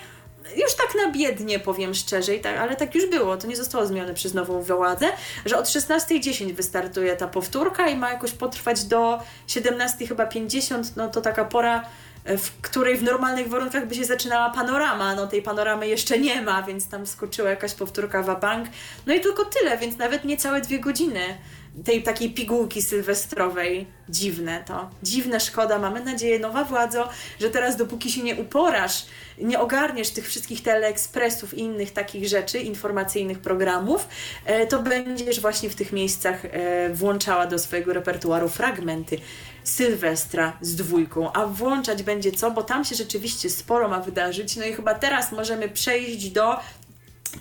już 0.56 0.74
tak 0.76 0.96
na 1.06 1.12
biednie 1.12 1.60
powiem 1.60 1.94
szczerze, 1.94 2.36
i 2.36 2.40
tak, 2.40 2.58
ale 2.58 2.76
tak 2.76 2.96
już 2.96 3.06
było, 3.06 3.38
to 3.38 3.48
nie 3.48 3.56
zostało 3.56 3.86
zmienione 3.86 4.14
przez 4.14 4.34
nową 4.34 4.62
władzę, 4.62 5.06
że 5.46 5.58
od 5.58 5.66
16.10 5.66 6.54
wystartuje 6.54 7.16
ta 7.16 7.28
powtórka 7.28 7.88
i 7.88 7.96
ma 7.96 8.10
jakoś 8.10 8.32
potrwać 8.32 8.84
do 8.84 9.20
17 9.48 10.08
chyba 10.08 10.26
50, 10.26 10.96
no 10.96 11.08
to 11.10 11.22
taka 11.22 11.46
pora, 11.46 11.86
e, 12.26 12.38
w 12.38 12.52
której 12.62 12.98
w 12.98 13.04
normalnych 13.04 13.50
warunkach 13.50 13.88
by 13.88 13.96
się 13.96 14.06
zaczynała 14.06 14.50
panorama, 14.50 15.16
no 15.16 15.28
tej 15.28 15.42
panoramy 15.42 15.88
jeszcze 15.88 16.20
nie 16.20 16.42
ma, 16.42 16.64
więc 16.64 16.88
tam 16.88 17.08
skoczyła 17.08 17.50
jakaś 17.50 17.74
powtórka 17.74 18.22
w 18.24 18.40
bank. 18.40 18.70
No 19.06 19.14
i 19.14 19.22
tylko 19.22 19.46
tyle, 19.46 19.78
więc 19.78 19.98
nawet 19.98 20.26
niecałe 20.26 20.62
dwie 20.62 20.80
godziny 20.80 21.38
tej 21.84 22.04
takiej 22.04 22.34
pigułki 22.34 22.82
sylwestrowej. 22.82 23.88
Dziwne 24.10 24.64
to. 24.68 24.90
Dziwne, 25.04 25.40
szkoda. 25.40 25.80
Mamy 25.80 26.04
nadzieję, 26.04 26.40
nowa 26.40 26.64
władzo, 26.64 27.10
że 27.40 27.50
teraz 27.50 27.76
dopóki 27.76 28.12
się 28.12 28.24
nie 28.24 28.36
uporasz, 28.36 29.06
nie 29.38 29.60
ogarniesz 29.60 30.10
tych 30.10 30.28
wszystkich 30.28 30.64
teleekspresów 30.64 31.54
i 31.54 31.60
innych 31.60 31.92
takich 31.92 32.28
rzeczy, 32.28 32.60
informacyjnych 32.60 33.40
programów, 33.40 34.08
e, 34.46 34.68
to 34.68 34.82
będziesz 34.82 35.40
właśnie 35.40 35.70
w 35.70 35.76
tych 35.76 35.92
miejscach 35.92 36.46
e, 36.46 36.90
włączała 36.94 37.48
do 37.48 37.60
swojego 37.60 37.94
repertuaru 37.94 38.50
fragmenty 38.50 39.18
Sylwestra 39.64 40.58
z 40.62 40.76
dwójką. 40.76 41.34
A 41.34 41.46
włączać 41.46 42.04
będzie 42.04 42.32
co? 42.32 42.52
Bo 42.52 42.64
tam 42.64 42.86
się 42.86 42.96
rzeczywiście 42.96 43.50
sporo 43.50 43.88
ma 43.88 44.00
wydarzyć. 44.00 44.56
No 44.56 44.66
i 44.66 44.74
chyba 44.74 44.94
teraz 44.94 45.32
możemy 45.32 45.70
przejść 45.70 46.30
do 46.30 46.60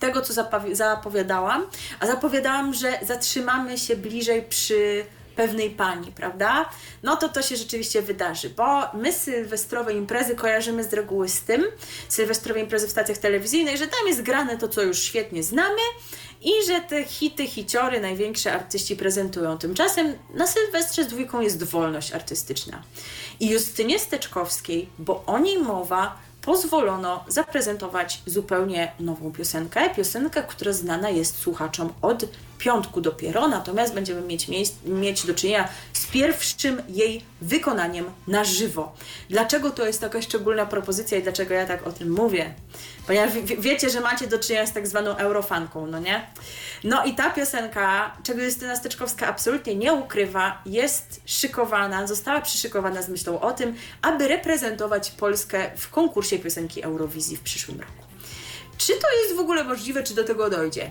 tego, 0.00 0.22
co 0.22 0.32
zapowi- 0.32 0.74
zapowiadałam, 0.74 1.66
a 2.00 2.06
zapowiadałam, 2.06 2.74
że 2.74 2.98
zatrzymamy 3.02 3.78
się 3.78 3.96
bliżej 3.96 4.42
przy 4.42 5.04
pewnej 5.36 5.70
pani, 5.70 6.12
prawda? 6.12 6.68
No 7.02 7.16
to 7.16 7.28
to 7.28 7.42
się 7.42 7.56
rzeczywiście 7.56 8.02
wydarzy, 8.02 8.50
bo 8.50 8.82
my 8.94 9.12
sylwestrowe 9.12 9.92
imprezy 9.92 10.34
kojarzymy 10.34 10.84
z 10.84 10.92
reguły 10.92 11.28
z 11.28 11.40
tym, 11.40 11.64
sylwestrowe 12.08 12.60
imprezy 12.60 12.86
w 12.88 12.90
stacjach 12.90 13.18
telewizyjnych, 13.18 13.76
że 13.76 13.86
tam 13.86 14.08
jest 14.08 14.22
grane 14.22 14.58
to, 14.58 14.68
co 14.68 14.82
już 14.82 14.98
świetnie 14.98 15.42
znamy 15.42 15.80
i 16.42 16.50
że 16.66 16.80
te 16.80 17.04
hity, 17.04 17.46
hiciory 17.46 18.00
największe 18.00 18.52
artyści 18.52 18.96
prezentują. 18.96 19.58
Tymczasem 19.58 20.18
na 20.34 20.46
Sylwestrze 20.46 21.04
z 21.04 21.06
dwójką 21.06 21.40
jest 21.40 21.64
wolność 21.64 22.12
artystyczna. 22.12 22.82
I 23.40 23.50
Justynie 23.50 23.98
Steczkowskiej, 23.98 24.88
bo 24.98 25.24
o 25.26 25.38
niej 25.38 25.58
mowa, 25.58 26.18
pozwolono 26.44 27.24
zaprezentować 27.28 28.22
zupełnie 28.26 28.92
nową 29.00 29.32
piosenkę. 29.32 29.90
Piosenkę, 29.90 30.42
która 30.42 30.72
znana 30.72 31.10
jest 31.10 31.38
słuchaczom 31.38 31.92
od 32.02 32.24
piątku 32.58 33.00
dopiero, 33.00 33.48
natomiast 33.48 33.94
będziemy 33.94 34.20
mieć, 34.20 34.48
mieć 34.84 35.26
do 35.26 35.34
czynienia 35.34 35.68
z 35.92 36.03
pierwszym 36.14 36.82
jej 36.88 37.24
wykonaniem 37.40 38.04
na 38.26 38.44
żywo. 38.44 38.96
Dlaczego 39.30 39.70
to 39.70 39.86
jest 39.86 40.00
taka 40.00 40.22
szczególna 40.22 40.66
propozycja 40.66 41.18
i 41.18 41.22
dlaczego 41.22 41.54
ja 41.54 41.66
tak 41.66 41.86
o 41.86 41.92
tym 41.92 42.10
mówię? 42.10 42.54
Ponieważ 43.06 43.32
wie, 43.32 43.56
wiecie, 43.56 43.90
że 43.90 44.00
macie 44.00 44.26
do 44.26 44.38
czynienia 44.38 44.66
z 44.66 44.72
tak 44.72 44.86
zwaną 44.86 45.16
eurofanką, 45.16 45.86
no 45.86 45.98
nie? 45.98 46.26
No 46.84 47.04
i 47.04 47.14
ta 47.14 47.30
piosenka, 47.30 48.16
czego 48.22 48.42
Justyna 48.42 48.76
Steczkowska 48.76 49.26
absolutnie 49.26 49.74
nie 49.74 49.92
ukrywa, 49.92 50.62
jest 50.66 51.20
szykowana, 51.26 52.06
została 52.06 52.40
przyszykowana 52.40 53.02
z 53.02 53.08
myślą 53.08 53.40
o 53.40 53.52
tym, 53.52 53.76
aby 54.02 54.28
reprezentować 54.28 55.10
Polskę 55.10 55.70
w 55.76 55.90
konkursie 55.90 56.38
piosenki 56.38 56.82
Eurowizji 56.82 57.36
w 57.36 57.40
przyszłym 57.40 57.80
roku. 57.80 58.04
Czy 58.78 58.92
to 58.92 59.06
jest 59.22 59.36
w 59.36 59.40
ogóle 59.40 59.64
możliwe, 59.64 60.02
czy 60.02 60.14
do 60.14 60.24
tego 60.24 60.50
dojdzie? 60.50 60.90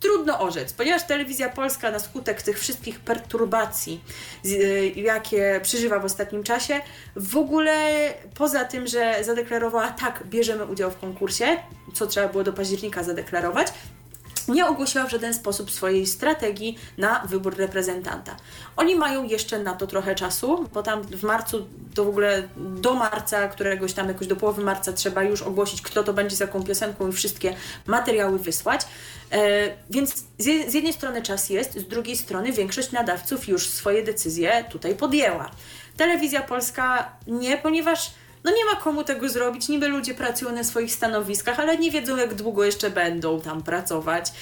Trudno 0.00 0.40
orzec, 0.40 0.72
ponieważ 0.72 1.06
telewizja 1.06 1.48
polska 1.48 1.90
na 1.90 1.98
skutek 1.98 2.42
tych 2.42 2.58
wszystkich 2.58 3.00
perturbacji, 3.00 4.04
y, 4.44 4.92
jakie 4.96 5.60
przeżywa 5.62 5.98
w 5.98 6.04
ostatnim 6.04 6.42
czasie, 6.42 6.80
w 7.16 7.36
ogóle 7.36 7.74
poza 8.34 8.64
tym, 8.64 8.86
że 8.86 9.24
zadeklarowała 9.24 9.88
tak, 9.88 10.22
bierzemy 10.26 10.66
udział 10.66 10.90
w 10.90 10.98
konkursie, 10.98 11.46
co 11.94 12.06
trzeba 12.06 12.28
było 12.28 12.44
do 12.44 12.52
października 12.52 13.02
zadeklarować, 13.02 13.68
nie 14.48 14.66
ogłosiła 14.66 15.06
w 15.06 15.10
żaden 15.10 15.34
sposób 15.34 15.70
swojej 15.70 16.06
strategii 16.06 16.78
na 16.98 17.22
wybór 17.26 17.56
reprezentanta. 17.56 18.36
Oni 18.76 18.96
mają 18.96 19.24
jeszcze 19.24 19.58
na 19.58 19.74
to 19.74 19.86
trochę 19.86 20.14
czasu, 20.14 20.68
bo 20.74 20.82
tam 20.82 21.02
w 21.02 21.22
marcu, 21.22 21.66
to 21.94 22.04
w 22.04 22.08
ogóle 22.08 22.48
do 22.56 22.94
marca, 22.94 23.48
któregoś 23.48 23.92
tam 23.92 24.08
jakoś 24.08 24.26
do 24.26 24.36
połowy 24.36 24.64
marca 24.64 24.92
trzeba 24.92 25.22
już 25.22 25.42
ogłosić, 25.42 25.82
kto 25.82 26.04
to 26.04 26.12
będzie 26.12 26.36
za 26.36 26.44
jaką 26.44 26.64
piosenką 26.64 27.08
i 27.08 27.12
wszystkie 27.12 27.54
materiały 27.86 28.38
wysłać. 28.38 28.80
E, 29.32 29.38
więc 29.90 30.14
z, 30.38 30.70
z 30.70 30.74
jednej 30.74 30.92
strony 30.92 31.22
czas 31.22 31.50
jest, 31.50 31.78
z 31.78 31.88
drugiej 31.88 32.16
strony 32.16 32.52
większość 32.52 32.92
nadawców 32.92 33.48
już 33.48 33.68
swoje 33.68 34.02
decyzje 34.02 34.64
tutaj 34.70 34.94
podjęła. 34.94 35.50
Telewizja 35.96 36.42
Polska 36.42 37.12
nie, 37.26 37.58
ponieważ 37.58 38.10
no 38.44 38.50
nie 38.50 38.64
ma 38.64 38.76
komu 38.76 39.04
tego 39.04 39.28
zrobić. 39.28 39.68
Niby 39.68 39.88
ludzie 39.88 40.14
pracują 40.14 40.52
na 40.52 40.64
swoich 40.64 40.92
stanowiskach, 40.92 41.60
ale 41.60 41.78
nie 41.78 41.90
wiedzą, 41.90 42.16
jak 42.16 42.34
długo 42.34 42.64
jeszcze 42.64 42.90
będą 42.90 43.40
tam 43.40 43.62
pracować. 43.62 44.32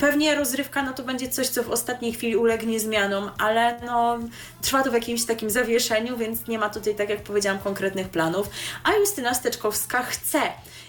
Pewnie 0.00 0.34
rozrywka 0.34 0.82
no 0.82 0.92
to 0.92 1.02
będzie 1.02 1.28
coś, 1.28 1.48
co 1.48 1.62
w 1.62 1.70
ostatniej 1.70 2.12
chwili 2.12 2.36
ulegnie 2.36 2.80
zmianom, 2.80 3.30
ale 3.38 3.80
no 3.86 4.18
trwa 4.62 4.82
to 4.82 4.90
w 4.90 4.94
jakimś 4.94 5.24
takim 5.24 5.50
zawieszeniu, 5.50 6.16
więc 6.16 6.48
nie 6.48 6.58
ma 6.58 6.70
tutaj, 6.70 6.94
tak 6.94 7.08
jak 7.08 7.22
powiedziałam, 7.22 7.58
konkretnych 7.58 8.08
planów. 8.08 8.50
A 8.84 8.94
Justyna 8.94 9.34
Steczkowska 9.34 10.02
chce. 10.02 10.40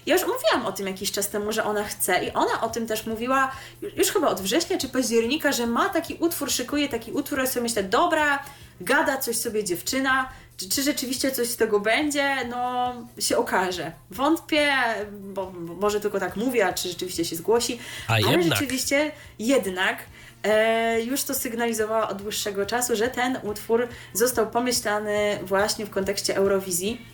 Ja 0.06 0.14
już 0.14 0.26
mówiłam 0.26 0.66
o 0.66 0.72
tym 0.72 0.86
jakiś 0.86 1.12
czas 1.12 1.28
temu, 1.28 1.52
że 1.52 1.64
ona 1.64 1.84
chce 1.84 2.24
i 2.24 2.30
ona 2.30 2.60
o 2.60 2.68
tym 2.68 2.86
też 2.86 3.06
mówiła 3.06 3.52
już 3.96 4.08
chyba 4.12 4.28
od 4.28 4.40
września 4.40 4.78
czy 4.78 4.88
października, 4.88 5.52
że 5.52 5.66
ma 5.66 5.88
taki 5.88 6.14
utwór, 6.14 6.50
szykuje 6.50 6.88
taki 6.88 7.12
utwór, 7.12 7.46
sobie 7.46 7.62
myślę, 7.62 7.82
dobra, 7.82 8.42
gada 8.80 9.16
coś 9.16 9.36
sobie 9.36 9.64
dziewczyna, 9.64 10.28
czy, 10.60 10.68
czy 10.68 10.82
rzeczywiście 10.82 11.30
coś 11.30 11.48
z 11.48 11.56
tego 11.56 11.80
będzie, 11.80 12.36
no 12.48 12.92
się 13.18 13.36
okaże. 13.36 13.92
Wątpię, 14.10 14.68
bo, 15.12 15.46
bo 15.46 15.74
może 15.74 16.00
tylko 16.00 16.20
tak 16.20 16.36
mówię, 16.36 16.66
a 16.66 16.72
czy 16.72 16.88
rzeczywiście 16.88 17.24
się 17.24 17.36
zgłosi, 17.36 17.78
A 18.08 18.12
ale 18.12 18.20
jednak. 18.20 18.42
rzeczywiście 18.44 19.12
jednak 19.38 19.98
e, 20.42 21.02
już 21.02 21.22
to 21.22 21.34
sygnalizowała 21.34 22.08
od 22.08 22.22
dłuższego 22.22 22.66
czasu, 22.66 22.96
że 22.96 23.08
ten 23.08 23.38
utwór 23.42 23.88
został 24.12 24.50
pomyślany 24.50 25.38
właśnie 25.42 25.86
w 25.86 25.90
kontekście 25.90 26.36
Eurowizji. 26.36 27.06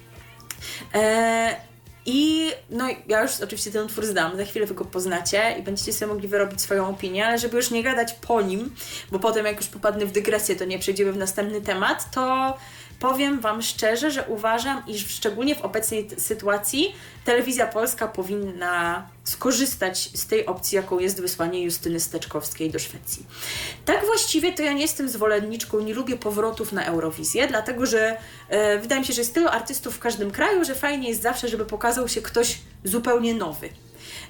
E, 0.95 1.57
I 2.07 2.51
no, 2.71 2.89
ja 3.09 3.23
już 3.23 3.41
oczywiście 3.41 3.71
ten 3.71 3.85
utwór 3.85 4.07
znam, 4.07 4.37
za 4.37 4.45
chwilę 4.45 4.67
wy 4.67 4.75
go 4.75 4.85
poznacie 4.85 5.57
i 5.59 5.63
będziecie 5.63 5.93
sobie 5.93 6.13
mogli 6.13 6.29
wyrobić 6.29 6.61
swoją 6.61 6.89
opinię, 6.89 7.27
ale 7.27 7.39
żeby 7.39 7.57
już 7.57 7.71
nie 7.71 7.83
gadać 7.83 8.13
po 8.13 8.43
nim, 8.43 8.75
bo 9.13 9.19
potem 9.19 9.47
jak 9.47 9.57
już 9.57 9.67
popadnę 9.67 10.07
w 10.07 10.13
dygresję, 10.13 10.57
to 10.57 10.65
nie 10.65 10.79
przejdziemy 10.79 11.13
w 11.13 11.17
następny 11.17 11.61
temat, 11.61 12.11
to 12.11 12.57
powiem 13.01 13.41
Wam 13.41 13.63
szczerze, 13.63 14.11
że 14.11 14.25
uważam, 14.29 14.83
iż 14.87 15.09
szczególnie 15.09 15.55
w 15.55 15.63
obecnej 15.63 16.09
sytuacji 16.19 16.95
telewizja 17.25 17.67
polska 17.67 18.09
powinna 18.09 19.07
skorzystać 19.25 20.11
z 20.15 20.27
tej 20.27 20.47
opcji, 20.47 20.77
jaką 20.77 20.99
jest 20.99 21.21
wysłanie 21.21 21.63
Justyny 21.63 22.01
Steczkowskiej 22.01 22.71
do 22.71 22.79
Szwecji. 22.79 23.27
Tak 23.85 24.07
właściwie 24.07 24.53
to 24.53 24.63
ja 24.63 24.73
nie 24.73 24.83
jestem 24.83 25.09
zwolenniczką, 25.09 25.81
nie 25.81 25.95
lubię 25.95 26.17
powrotów 26.17 26.73
na 26.73 26.85
Eurowizję, 26.85 27.49
dlatego 27.49 27.87
że 27.87 28.17
e, 28.49 28.79
wydaje 28.79 29.01
mi 29.01 29.07
się, 29.07 29.13
że 29.13 29.21
jest 29.21 29.35
tylu 29.35 29.49
artystów 29.49 29.97
w 29.97 29.99
każdym 29.99 30.31
kraju, 30.31 30.65
że 30.65 30.75
fajnie 30.75 31.09
jest 31.09 31.23
zawsze, 31.23 31.49
żeby 31.49 31.65
pokazał 31.65 32.09
się 32.09 32.23
ktoś 32.23 32.59
zupełnie 32.85 33.35
nowy. 33.35 33.69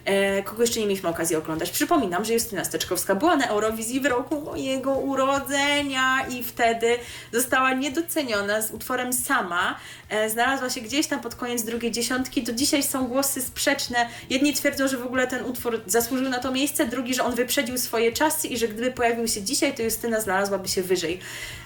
E, 0.06 0.42
kogo 0.42 0.62
jeszcze 0.62 0.80
nie 0.80 0.86
mieliśmy 0.86 1.08
okazji 1.08 1.36
oglądać. 1.36 1.70
Przypominam, 1.70 2.24
że 2.24 2.32
Justyna 2.32 2.64
Steczkowska 2.64 3.14
była 3.14 3.36
na 3.36 3.48
Eurowizji 3.48 4.00
w 4.00 4.06
roku 4.06 4.40
mojego 4.40 4.92
urodzenia 4.92 6.26
i 6.30 6.42
wtedy 6.42 6.98
została 7.32 7.72
niedoceniona 7.72 8.62
z 8.62 8.70
utworem 8.70 9.12
Sama. 9.12 9.76
E, 10.08 10.30
znalazła 10.30 10.70
się 10.70 10.80
gdzieś 10.80 11.06
tam 11.06 11.20
pod 11.20 11.34
koniec 11.34 11.62
drugiej 11.62 11.92
dziesiątki. 11.92 12.42
Do 12.42 12.52
dzisiaj 12.52 12.82
są 12.82 13.06
głosy 13.06 13.42
sprzeczne. 13.42 14.08
Jedni 14.30 14.52
twierdzą, 14.52 14.88
że 14.88 14.96
w 14.96 15.06
ogóle 15.06 15.26
ten 15.26 15.44
utwór 15.44 15.80
zasłużył 15.86 16.28
na 16.28 16.38
to 16.38 16.52
miejsce, 16.52 16.86
drugi, 16.86 17.14
że 17.14 17.24
on 17.24 17.34
wyprzedził 17.34 17.78
swoje 17.78 18.12
czasy 18.12 18.48
i 18.48 18.58
że 18.58 18.68
gdyby 18.68 18.90
pojawił 18.92 19.28
się 19.28 19.42
dzisiaj, 19.42 19.74
to 19.74 19.82
Justyna 19.82 20.20
znalazłaby 20.20 20.68
się 20.68 20.82
wyżej. 20.82 21.20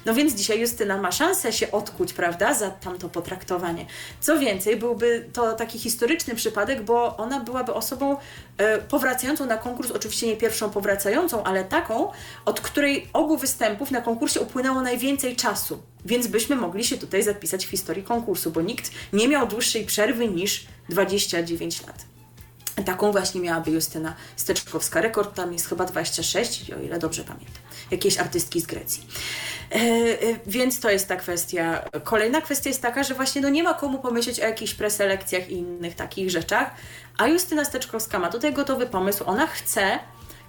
No 0.07 0.15
więc 0.15 0.35
dzisiaj 0.35 0.61
Justyna 0.61 0.99
ma 0.99 1.13
szansę 1.13 1.53
się 1.53 1.71
odkuć, 1.71 2.13
prawda, 2.13 2.55
za 2.55 2.71
tamto 2.71 3.09
potraktowanie. 3.09 3.87
Co 4.21 4.39
więcej, 4.39 4.77
byłby 4.77 5.25
to 5.33 5.53
taki 5.53 5.79
historyczny 5.79 6.35
przypadek, 6.35 6.83
bo 6.83 7.17
ona 7.17 7.41
byłaby 7.41 7.75
osobą 7.75 8.17
powracającą 8.89 9.47
na 9.47 9.57
konkurs, 9.57 9.91
oczywiście 9.91 10.27
nie 10.27 10.37
pierwszą 10.37 10.71
powracającą, 10.71 11.45
ale 11.45 11.65
taką, 11.65 12.13
od 12.45 12.61
której 12.61 13.09
obu 13.13 13.37
występów 13.37 13.91
na 13.91 14.01
konkursie 14.01 14.41
upłynęło 14.41 14.81
najwięcej 14.81 15.37
czasu. 15.37 15.83
Więc 16.05 16.27
byśmy 16.27 16.57
mogli 16.57 16.85
się 16.85 16.99
tutaj 16.99 17.23
zapisać 17.23 17.67
w 17.67 17.71
historii 17.71 18.03
konkursu, 18.03 18.51
bo 18.51 18.61
nikt 18.61 18.91
nie 19.13 19.29
miał 19.29 19.47
dłuższej 19.47 19.87
przerwy 19.87 20.29
niż 20.29 20.67
29 20.89 21.87
lat. 21.87 22.05
Taką 22.85 23.13
właśnie 23.13 23.41
miałaby 23.41 23.71
Justyna 23.71 24.15
Steczkowska. 24.37 25.01
Rekord 25.01 25.35
tam 25.35 25.53
jest 25.53 25.69
chyba 25.69 25.85
26, 25.85 26.71
o 26.71 26.81
ile 26.81 26.99
dobrze 26.99 27.25
pamiętam. 27.25 27.63
Jakiejś 27.91 28.19
artystki 28.19 28.61
z 28.61 28.67
Grecji. 28.67 29.07
E, 29.73 29.77
e, 29.77 30.17
więc 30.47 30.81
to 30.81 30.91
jest 30.91 31.09
ta 31.09 31.17
kwestia. 31.17 31.85
Kolejna 32.05 32.41
kwestia 32.41 32.69
jest 32.71 32.83
taka, 32.83 33.05
że 33.05 33.15
właśnie 33.15 33.41
no 33.41 33.49
nie 33.49 33.63
ma 33.63 33.75
komu 33.75 33.99
pomyśleć 33.99 34.41
o 34.41 34.45
jakichś 34.45 34.75
preselekcjach 34.75 35.51
i 35.51 35.53
innych 35.53 35.95
takich 35.95 36.31
rzeczach, 36.31 36.71
a 37.19 37.29
Justyna 37.29 37.65
Steczkowska 37.65 38.19
ma 38.19 38.29
tutaj 38.29 38.53
gotowy 38.53 38.87
pomysł. 38.87 39.25
Ona 39.27 39.47
chce, 39.47 39.99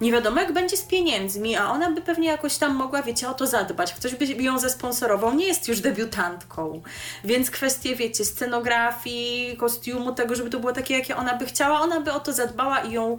nie 0.02 0.12
wiadomo 0.12 0.40
jak 0.40 0.52
będzie 0.52 0.76
z 0.76 0.82
pieniędzmi, 0.82 1.56
a 1.56 1.70
ona 1.70 1.90
by 1.90 2.00
pewnie 2.00 2.28
jakoś 2.28 2.56
tam 2.56 2.74
mogła, 2.74 3.02
wiecie, 3.02 3.28
o 3.28 3.34
to 3.34 3.46
zadbać. 3.46 3.94
Ktoś 3.94 4.14
by 4.14 4.24
ją 4.24 4.58
zasponsorował, 4.58 5.34
nie 5.34 5.46
jest 5.46 5.68
już 5.68 5.80
debiutantką. 5.80 6.82
Więc 7.24 7.50
kwestie, 7.50 7.96
wiecie, 7.96 8.24
scenografii, 8.24 9.56
kostiumu, 9.56 10.12
tego, 10.12 10.34
żeby 10.34 10.50
to 10.50 10.60
było 10.60 10.72
takie, 10.72 10.98
jakie 10.98 11.16
ona 11.16 11.36
by 11.36 11.46
chciała, 11.46 11.80
ona 11.80 12.00
by 12.00 12.12
o 12.12 12.20
to 12.20 12.32
zadbała 12.32 12.80
i 12.80 12.92
ją 12.92 13.18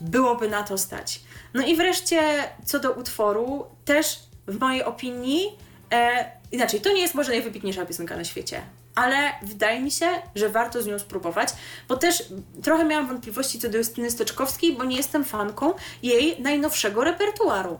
byłoby 0.00 0.48
na 0.48 0.62
to 0.62 0.78
stać. 0.78 1.20
No 1.54 1.62
i 1.66 1.76
wreszcie 1.76 2.20
co 2.64 2.78
do 2.78 2.92
utworu, 2.92 3.66
też 3.84 4.20
w 4.46 4.60
mojej 4.60 4.84
opinii, 4.84 5.58
e, 5.92 6.30
inaczej, 6.52 6.80
to 6.80 6.92
nie 6.92 7.00
jest 7.00 7.14
może 7.14 7.30
najwybitniejsza 7.30 7.86
piosenka 7.86 8.16
na 8.16 8.24
świecie, 8.24 8.62
ale 8.94 9.16
wydaje 9.42 9.80
mi 9.80 9.90
się, 9.90 10.06
że 10.34 10.48
warto 10.48 10.82
z 10.82 10.86
nią 10.86 10.98
spróbować, 10.98 11.48
bo 11.88 11.96
też 11.96 12.24
trochę 12.62 12.84
miałam 12.84 13.08
wątpliwości 13.08 13.58
co 13.58 13.68
do 13.68 13.78
Justyny 13.78 14.10
Steczkowskiej, 14.10 14.72
bo 14.72 14.84
nie 14.84 14.96
jestem 14.96 15.24
fanką 15.24 15.74
jej 16.02 16.42
najnowszego 16.42 17.04
repertuaru. 17.04 17.78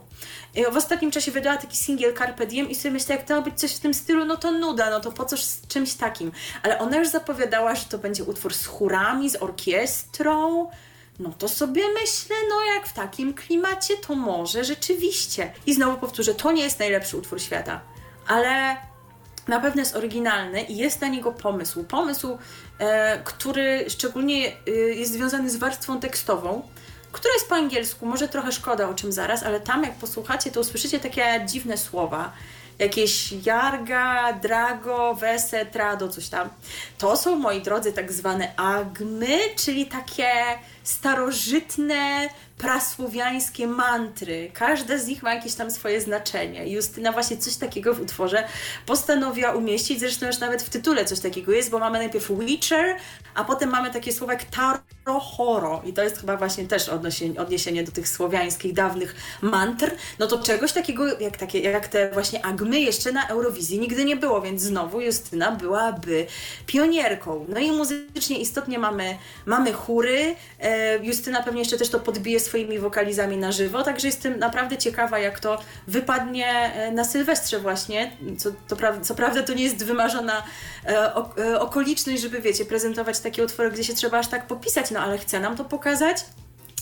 E, 0.55 0.71
W 0.71 0.77
ostatnim 0.77 1.11
czasie 1.11 1.31
wydała 1.31 1.57
taki 1.57 1.77
singiel 1.77 2.13
Carpe 2.17 2.47
Diem 2.47 2.69
i 2.69 2.75
sobie 2.75 2.91
myślę, 2.91 3.15
jak 3.15 3.25
to 3.25 3.35
ma 3.35 3.41
być 3.41 3.59
coś 3.59 3.75
w 3.75 3.79
tym 3.79 3.93
stylu, 3.93 4.25
no 4.25 4.37
to 4.37 4.51
nuda, 4.51 4.89
no 4.89 4.99
to 4.99 5.11
po 5.11 5.25
coś 5.25 5.43
z 5.43 5.67
czymś 5.67 5.93
takim. 5.93 6.31
Ale 6.63 6.79
ona 6.79 6.97
już 6.97 7.07
zapowiadała, 7.07 7.75
że 7.75 7.85
to 7.85 7.97
będzie 7.97 8.23
utwór 8.23 8.53
z 8.53 8.65
chórami, 8.65 9.29
z 9.29 9.35
orkiestrą, 9.35 10.69
no 11.19 11.33
to 11.37 11.47
sobie 11.47 11.83
myślę, 11.93 12.35
no 12.49 12.63
jak 12.75 12.87
w 12.87 12.93
takim 12.93 13.33
klimacie, 13.33 13.97
to 13.97 14.15
może 14.15 14.63
rzeczywiście. 14.63 15.53
I 15.65 15.73
znowu 15.73 15.97
powtórzę, 15.97 16.35
to 16.35 16.51
nie 16.51 16.63
jest 16.63 16.79
najlepszy 16.79 17.17
utwór 17.17 17.41
świata, 17.41 17.81
ale 18.27 18.77
na 19.47 19.59
pewno 19.59 19.81
jest 19.81 19.95
oryginalny 19.95 20.61
i 20.61 20.77
jest 20.77 21.01
na 21.01 21.07
niego 21.07 21.31
pomysł. 21.31 21.83
Pomysł, 21.83 22.37
e, 22.79 23.19
który 23.23 23.85
szczególnie 23.89 24.47
e, 24.67 24.71
jest 24.71 25.13
związany 25.13 25.49
z 25.49 25.55
warstwą 25.55 25.99
tekstową, 25.99 26.61
która 27.11 27.33
jest 27.33 27.49
po 27.49 27.55
angielsku, 27.55 28.05
może 28.05 28.27
trochę 28.27 28.51
szkoda, 28.51 28.89
o 28.89 28.93
czym 28.93 29.11
zaraz, 29.11 29.43
ale 29.43 29.59
tam 29.59 29.83
jak 29.83 29.93
posłuchacie, 29.93 30.51
to 30.51 30.59
usłyszycie 30.59 30.99
takie 30.99 31.45
dziwne 31.45 31.77
słowa. 31.77 32.33
Jakieś 32.79 33.31
jarga, 33.45 34.33
drago, 34.33 35.13
wese, 35.13 35.65
trado, 35.65 36.09
coś 36.09 36.29
tam. 36.29 36.49
To 36.97 37.17
są, 37.17 37.35
moi 37.35 37.61
drodzy, 37.61 37.93
tak 37.93 38.11
zwane 38.11 38.55
agmy, 38.55 39.39
czyli 39.55 39.85
takie 39.85 40.33
starożytne, 40.85 42.29
prasłowiańskie 42.57 43.67
mantry. 43.67 44.51
Każda 44.53 44.97
z 44.97 45.07
nich 45.07 45.23
ma 45.23 45.33
jakieś 45.33 45.53
tam 45.53 45.71
swoje 45.71 46.01
znaczenie. 46.01 46.67
Justyna 46.67 47.11
właśnie 47.11 47.37
coś 47.37 47.55
takiego 47.55 47.93
w 47.93 48.01
utworze 48.01 48.47
postanowiła 48.85 49.51
umieścić, 49.51 49.99
zresztą 49.99 50.27
już 50.27 50.39
nawet 50.39 50.63
w 50.63 50.69
tytule 50.69 51.05
coś 51.05 51.19
takiego 51.19 51.51
jest, 51.51 51.69
bo 51.69 51.79
mamy 51.79 51.97
najpierw 51.97 52.31
Witcher, 52.39 52.95
a 53.35 53.43
potem 53.43 53.69
mamy 53.69 53.91
takie 53.91 54.13
słowa 54.13 54.33
jak 54.33 54.43
Tarohoro 54.43 55.81
i 55.85 55.93
to 55.93 56.03
jest 56.03 56.19
chyba 56.19 56.37
właśnie 56.37 56.67
też 56.67 56.89
odniesienie, 56.89 57.39
odniesienie 57.39 57.83
do 57.83 57.91
tych 57.91 58.07
słowiańskich, 58.07 58.73
dawnych 58.73 59.15
mantr. 59.41 59.91
No 60.19 60.27
to 60.27 60.37
czegoś 60.37 60.71
takiego 60.71 61.19
jak, 61.19 61.37
takie, 61.37 61.59
jak 61.59 61.87
te 61.87 62.11
właśnie 62.11 62.45
agmy 62.45 62.79
jeszcze 62.79 63.11
na 63.11 63.27
Eurowizji 63.27 63.79
nigdy 63.79 64.05
nie 64.05 64.15
było, 64.15 64.41
więc 64.41 64.61
znowu 64.61 65.01
Justyna 65.01 65.51
byłaby 65.51 66.25
pionierką. 66.65 67.45
No 67.49 67.59
i 67.59 67.71
muzycznie 67.71 68.39
istotnie 68.39 68.79
mamy, 68.79 69.17
mamy 69.45 69.73
chóry. 69.73 70.35
E, 70.59 70.74
Justyna 71.01 71.43
pewnie 71.43 71.59
jeszcze 71.59 71.77
też 71.77 71.89
to 71.89 71.99
podbije 71.99 72.39
swoimi 72.39 72.79
wokalizami 72.79 73.37
na 73.37 73.51
żywo, 73.51 73.83
także 73.83 74.07
jestem 74.07 74.39
naprawdę 74.39 74.77
ciekawa, 74.77 75.19
jak 75.19 75.39
to 75.39 75.61
wypadnie 75.87 76.47
e, 76.47 76.91
na 76.91 77.03
Sylwestrze 77.03 77.59
właśnie. 77.59 78.11
Co, 78.37 78.49
to 78.67 78.77
co 79.01 79.15
prawda 79.15 79.43
to 79.43 79.53
nie 79.53 79.63
jest 79.63 79.85
wymarzona 79.85 80.43
e, 80.85 81.15
e, 81.37 81.59
okoliczność, 81.59 82.21
żeby 82.21 82.41
wiecie, 82.41 82.65
prezentować 82.65 83.19
takie 83.19 83.43
utwory, 83.43 83.71
gdzie 83.71 83.83
się 83.83 83.93
trzeba 83.93 84.19
aż 84.19 84.27
tak 84.27 84.47
popisać, 84.47 84.91
no 84.91 84.99
ale 84.99 85.17
chce 85.17 85.39
nam 85.39 85.57
to 85.57 85.65
pokazać. 85.65 86.25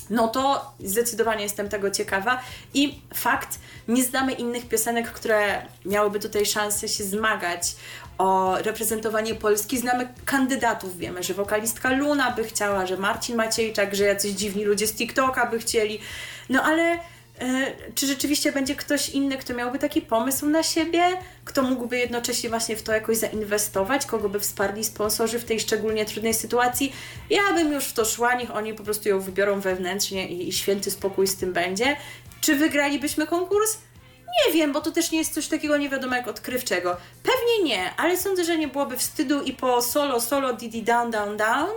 No 0.10 0.28
to 0.28 0.74
zdecydowanie 0.80 1.44
jestem 1.44 1.70
tego 1.70 1.92
ciekawa 1.92 2.42
i 2.74 3.02
fakt, 3.14 3.60
nie 3.88 4.04
znamy 4.04 4.32
innych 4.32 4.68
piosenek, 4.68 5.12
które 5.12 5.66
miałyby 5.86 6.20
tutaj 6.20 6.46
szansę 6.46 6.88
się 6.88 7.04
zmagać 7.04 7.76
o 8.18 8.58
reprezentowanie 8.62 9.36
Polski. 9.36 9.78
Znamy 9.78 10.08
kandydatów, 10.26 10.98
wiemy, 10.98 11.24
że 11.24 11.34
wokalistka 11.34 11.92
Luna 11.92 12.32
by 12.32 12.44
chciała, 12.44 12.86
że 12.86 12.98
Marcin 12.98 13.36
Maciejczak, 13.36 13.96
że 13.96 14.04
jacyś 14.04 14.32
dziwni 14.32 14.66
ludzie 14.66 14.88
z 14.88 14.94
TikToka 14.94 15.46
by 15.46 15.60
chcieli. 15.60 16.00
No 16.50 16.64
ale 16.64 17.00
E, 17.40 17.72
czy 17.96 18.08
rzeczywiście 18.08 18.52
będzie 18.52 18.76
ktoś 18.76 19.10
inny, 19.10 19.38
kto 19.38 19.54
miałby 19.54 19.80
taki 19.80 20.02
pomysł 20.02 20.50
na 20.50 20.64
siebie, 20.64 21.04
kto 21.46 21.62
mógłby 21.62 21.98
jednocześnie 21.98 22.50
właśnie 22.50 22.76
w 22.76 22.84
to 22.84 22.94
jakoś 22.94 23.18
zainwestować, 23.18 24.06
kogo 24.06 24.30
by 24.30 24.40
wsparli 24.40 24.84
sponsorzy 24.84 25.40
w 25.40 25.46
tej 25.46 25.60
szczególnie 25.60 26.06
trudnej 26.06 26.34
sytuacji? 26.34 26.94
Ja 27.30 27.54
bym 27.54 27.72
już 27.72 27.86
w 27.86 27.94
to 27.94 28.06
szła, 28.06 28.36
niech 28.36 28.56
oni 28.56 28.74
po 28.74 28.84
prostu 28.84 29.10
ją 29.10 29.20
wybiorą 29.20 29.60
wewnętrznie 29.60 30.28
i, 30.28 30.48
i 30.48 30.52
święty 30.52 30.92
spokój 30.92 31.28
z 31.28 31.36
tym 31.36 31.54
będzie. 31.54 31.96
Czy 32.42 32.56
wygralibyśmy 32.56 33.28
konkurs? 33.28 33.78
Nie 34.48 34.54
wiem, 34.54 34.72
bo 34.72 34.82
to 34.82 34.92
też 34.92 35.12
nie 35.12 35.18
jest 35.18 35.34
coś 35.34 35.48
takiego 35.48 35.78
nie 35.78 35.90
wiadomo 35.90 36.16
jak 36.16 36.28
odkrywczego. 36.28 36.98
Pewnie 37.24 37.64
nie, 37.64 37.96
ale 37.96 38.18
sądzę, 38.18 38.46
że 38.46 38.58
nie 38.58 38.68
byłoby 38.68 38.98
wstydu 38.98 39.42
i 39.42 39.54
po 39.54 39.82
solo, 39.82 40.22
solo, 40.22 40.54
didi, 40.54 40.84
down, 40.84 41.12
down, 41.12 41.38
down, 41.38 41.70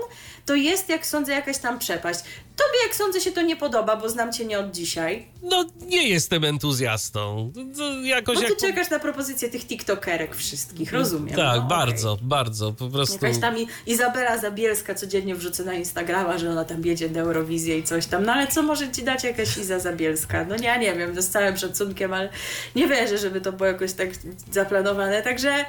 to 0.47 0.55
jest, 0.55 0.89
jak 0.89 1.07
sądzę, 1.07 1.33
jakaś 1.33 1.59
tam 1.59 1.78
przepaść. 1.78 2.20
Tobie, 2.57 2.78
jak 2.87 2.97
sądzę, 2.97 3.20
się 3.20 3.33
to 3.33 3.43
nie 3.43 3.57
podoba, 3.57 3.97
bo 3.97 4.09
znam 4.09 4.33
cię 4.33 4.45
nie 4.45 4.59
od 4.59 4.70
dzisiaj. 4.70 5.27
No, 5.43 5.65
nie 5.87 6.09
jestem 6.09 6.45
entuzjastą. 6.45 7.53
To 7.77 8.01
jakoś 8.01 8.35
bo 8.35 8.41
ty 8.41 8.49
jak... 8.49 8.59
czekasz 8.59 8.91
na 8.91 8.99
propozycję 8.99 9.49
tych 9.49 9.66
tiktokerek 9.66 10.37
wszystkich, 10.37 10.93
rozumiem. 10.93 11.37
Tak, 11.37 11.57
no, 11.57 11.69
bardzo, 11.69 12.12
okay. 12.12 12.27
bardzo, 12.27 12.73
po 12.73 12.89
prostu... 12.89 13.27
Jakaś 13.27 13.41
tam 13.41 13.55
Izabela 13.87 14.39
Zabielska 14.39 14.95
codziennie 14.95 15.35
wrzuca 15.35 15.62
na 15.62 15.74
Instagrama, 15.74 16.39
że 16.39 16.51
ona 16.51 16.65
tam 16.65 16.85
jedzie 16.85 17.11
na 17.11 17.20
Eurowizję 17.20 17.78
i 17.78 17.83
coś 17.83 18.07
tam. 18.07 18.24
No 18.24 18.33
ale 18.33 18.47
co 18.47 18.62
może 18.62 18.93
ci 18.93 19.03
dać 19.03 19.24
jakaś 19.24 19.57
Iza 19.57 19.78
Zabielska? 19.78 20.45
No 20.45 20.57
ja 20.62 20.77
nie 20.77 20.95
wiem, 20.95 21.15
no 21.15 21.23
z 21.23 21.28
całym 21.28 21.57
szacunkiem, 21.57 22.12
ale 22.12 22.28
nie 22.74 22.89
wierzę, 22.89 23.19
żeby 23.19 23.41
to 23.41 23.53
było 23.53 23.66
jakoś 23.66 23.93
tak 23.93 24.09
zaplanowane. 24.53 25.23
Także 25.23 25.65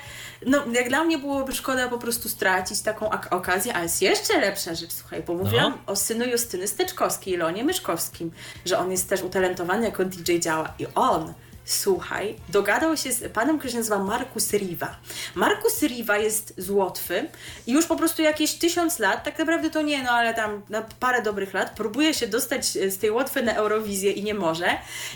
no, 0.46 0.64
jak 0.74 0.90
dla 0.90 1.04
mnie 1.04 1.18
byłoby 1.18 1.56
szkoda 1.56 1.90
po 1.90 1.98
prostu 1.98 2.30
stracić 2.30 2.82
taką 2.82 3.10
okazję, 3.30 3.74
ale 3.74 3.84
jest 3.84 4.02
jeszcze 4.02 4.40
lepsza 4.40 4.76
rzecz, 4.76 4.94
słuchaj, 4.94 5.24
bo 5.24 5.34
mówiłam 5.34 5.74
no. 5.88 5.94
o 5.94 5.96
synu 5.96 6.26
Justyny 6.26 6.68
Steczkowskiej, 6.78 7.38
Leonie 7.38 7.64
Myszkowskim, 7.64 8.32
że 8.66 8.80
on 8.80 8.92
jest 8.92 9.10
też 9.10 9.24
utalentowany 9.24 9.86
jako 9.86 10.06
DJ 10.06 10.40
działa. 10.40 10.74
I 10.80 10.88
on 10.96 11.34
słuchaj, 11.68 12.36
dogadał 12.50 12.98
się 12.98 13.12
z 13.12 13.32
panem, 13.32 13.58
który 13.58 13.72
się 13.72 13.78
nazywa 13.78 14.00
Markus 14.00 14.54
Riva. 14.54 14.96
Markus 15.36 15.82
Riva 15.82 16.18
jest 16.18 16.54
z 16.58 16.70
Łotwy 16.70 17.30
i 17.68 17.72
już 17.72 17.86
po 17.86 17.96
prostu 17.96 18.22
jakieś 18.22 18.54
tysiąc 18.54 19.00
lat, 19.00 19.24
tak 19.24 19.40
naprawdę 19.40 19.70
to 19.70 19.82
nie, 19.82 20.04
no 20.04 20.12
ale 20.12 20.34
tam 20.34 20.62
na 20.70 20.82
parę 20.82 21.22
dobrych 21.22 21.54
lat, 21.54 21.76
próbuje 21.76 22.14
się 22.14 22.28
dostać 22.28 22.66
z 22.66 22.98
tej 22.98 23.12
Łotwy 23.12 23.44
na 23.44 23.54
Eurowizję 23.54 24.12
i 24.12 24.24
nie 24.24 24.34
może. 24.34 24.70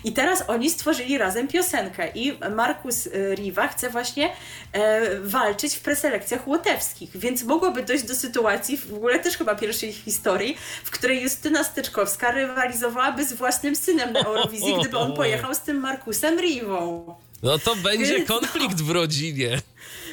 I 0.03 0.13
teraz 0.13 0.43
oni 0.47 0.69
stworzyli 0.69 1.17
razem 1.17 1.47
piosenkę 1.47 2.11
i 2.15 2.39
Markus 2.55 3.09
Riva 3.35 3.67
chce 3.67 3.89
właśnie 3.89 4.29
e, 4.73 5.19
walczyć 5.19 5.75
w 5.75 5.79
preselekcjach 5.79 6.47
łotewskich, 6.47 7.17
więc 7.17 7.43
mogłoby 7.43 7.83
dojść 7.83 8.03
do 8.03 8.15
sytuacji, 8.15 8.77
w 8.77 8.93
ogóle 8.93 9.19
też 9.19 9.37
chyba 9.37 9.55
pierwszej 9.55 9.93
historii, 9.93 10.57
w 10.83 10.91
której 10.91 11.21
Justyna 11.21 11.63
Styczkowska 11.63 12.31
rywalizowałaby 12.31 13.25
z 13.25 13.33
własnym 13.33 13.75
synem 13.75 14.13
na 14.13 14.19
Eurowizji, 14.19 14.75
gdyby 14.79 14.97
on 14.97 15.15
pojechał 15.15 15.55
z 15.55 15.59
tym 15.59 15.79
Markusem 15.79 16.40
Rivą. 16.41 17.15
No 17.43 17.59
to 17.59 17.75
będzie 17.75 18.15
Więc 18.15 18.27
konflikt 18.27 18.79
no. 18.79 18.85
w 18.85 18.89
rodzinie. 18.89 19.61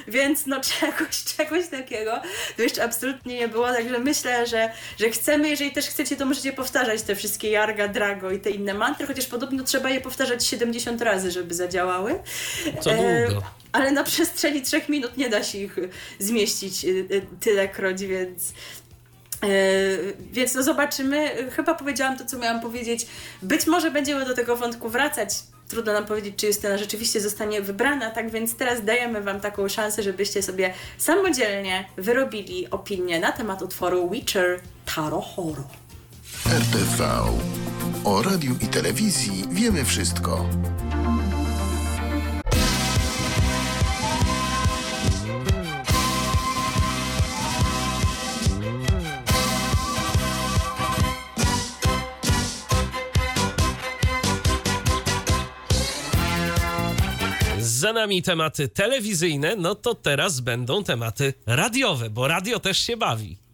Więc 0.09 0.47
no 0.47 0.61
czegoś, 0.81 1.25
czegoś 1.37 1.69
takiego 1.69 2.21
to 2.57 2.63
jeszcze 2.63 2.85
absolutnie 2.85 3.35
nie 3.35 3.49
było, 3.49 3.67
także 3.67 3.99
myślę, 3.99 4.47
że, 4.47 4.73
że 4.99 5.11
chcemy, 5.11 5.49
jeżeli 5.49 5.73
też 5.73 5.87
chcecie, 5.87 6.17
to 6.17 6.27
możecie 6.27 6.53
powtarzać 6.53 7.03
te 7.03 7.17
wszystkie 7.17 7.51
Jarga, 7.51 7.89
Drago 7.89 8.31
i 8.31 8.41
te 8.41 8.51
inne 8.51 8.75
mantry, 8.75 9.07
chociaż 9.07 9.27
podobno 9.27 9.65
trzeba 9.65 9.91
je 9.91 10.01
powtarzać 10.01 10.47
70 10.47 11.03
razy, 11.03 11.31
żeby 11.31 11.55
zadziałały. 11.55 12.21
Co 12.81 12.91
długo. 12.91 13.05
E, 13.05 13.43
ale 13.73 13.93
na 13.93 14.05
przestrzeni 14.05 14.63
trzech 14.63 14.89
minut 14.89 15.17
nie 15.17 15.29
da 15.29 15.43
się 15.43 15.59
ich 15.59 15.77
zmieścić 16.19 16.85
y, 16.85 16.89
y, 16.89 17.27
tylekroć, 17.41 18.03
więc 18.03 18.53
Yy, 19.43 20.17
więc 20.33 20.55
no 20.55 20.63
zobaczymy. 20.63 21.51
Chyba 21.51 21.75
powiedziałam 21.75 22.19
to, 22.19 22.25
co 22.25 22.39
miałam 22.39 22.61
powiedzieć. 22.61 23.07
Być 23.43 23.67
może 23.67 23.91
będziemy 23.91 24.25
do 24.25 24.35
tego 24.35 24.57
wątku 24.57 24.89
wracać. 24.89 25.31
Trudno 25.69 25.93
nam 25.93 26.07
powiedzieć, 26.07 26.35
czy 26.37 26.47
Justyna 26.47 26.79
rzeczywiście 26.79 27.21
zostanie 27.21 27.63
wybrana, 27.63 28.11
tak 28.11 28.31
więc 28.31 28.57
teraz 28.57 28.85
dajemy 28.85 29.23
Wam 29.23 29.41
taką 29.41 29.69
szansę, 29.69 30.03
żebyście 30.03 30.43
sobie 30.43 30.75
samodzielnie 30.99 31.89
wyrobili 31.97 32.71
opinię 32.71 33.21
na 33.21 33.33
temat 33.33 33.63
utworu 33.63 34.11
Witcher 34.11 34.61
Taro 34.95 35.21
Horo. 35.21 35.65
RTV. 36.47 37.05
O 38.05 38.23
radiu 38.23 38.57
i 38.61 38.67
telewizji 38.67 39.45
wiemy 39.51 39.85
wszystko. 39.85 40.49
Za 57.89 57.93
nami 57.93 58.23
tematy 58.23 58.69
telewizyjne, 58.69 59.57
no 59.57 59.75
to 59.75 59.95
teraz 59.95 60.41
będą 60.41 60.85
tematy 60.85 61.35
radiowe, 61.47 62.11
bo 62.11 62.29
radio 62.29 62.59
też 62.59 62.79
się 62.79 62.97
bawi. 62.97 63.48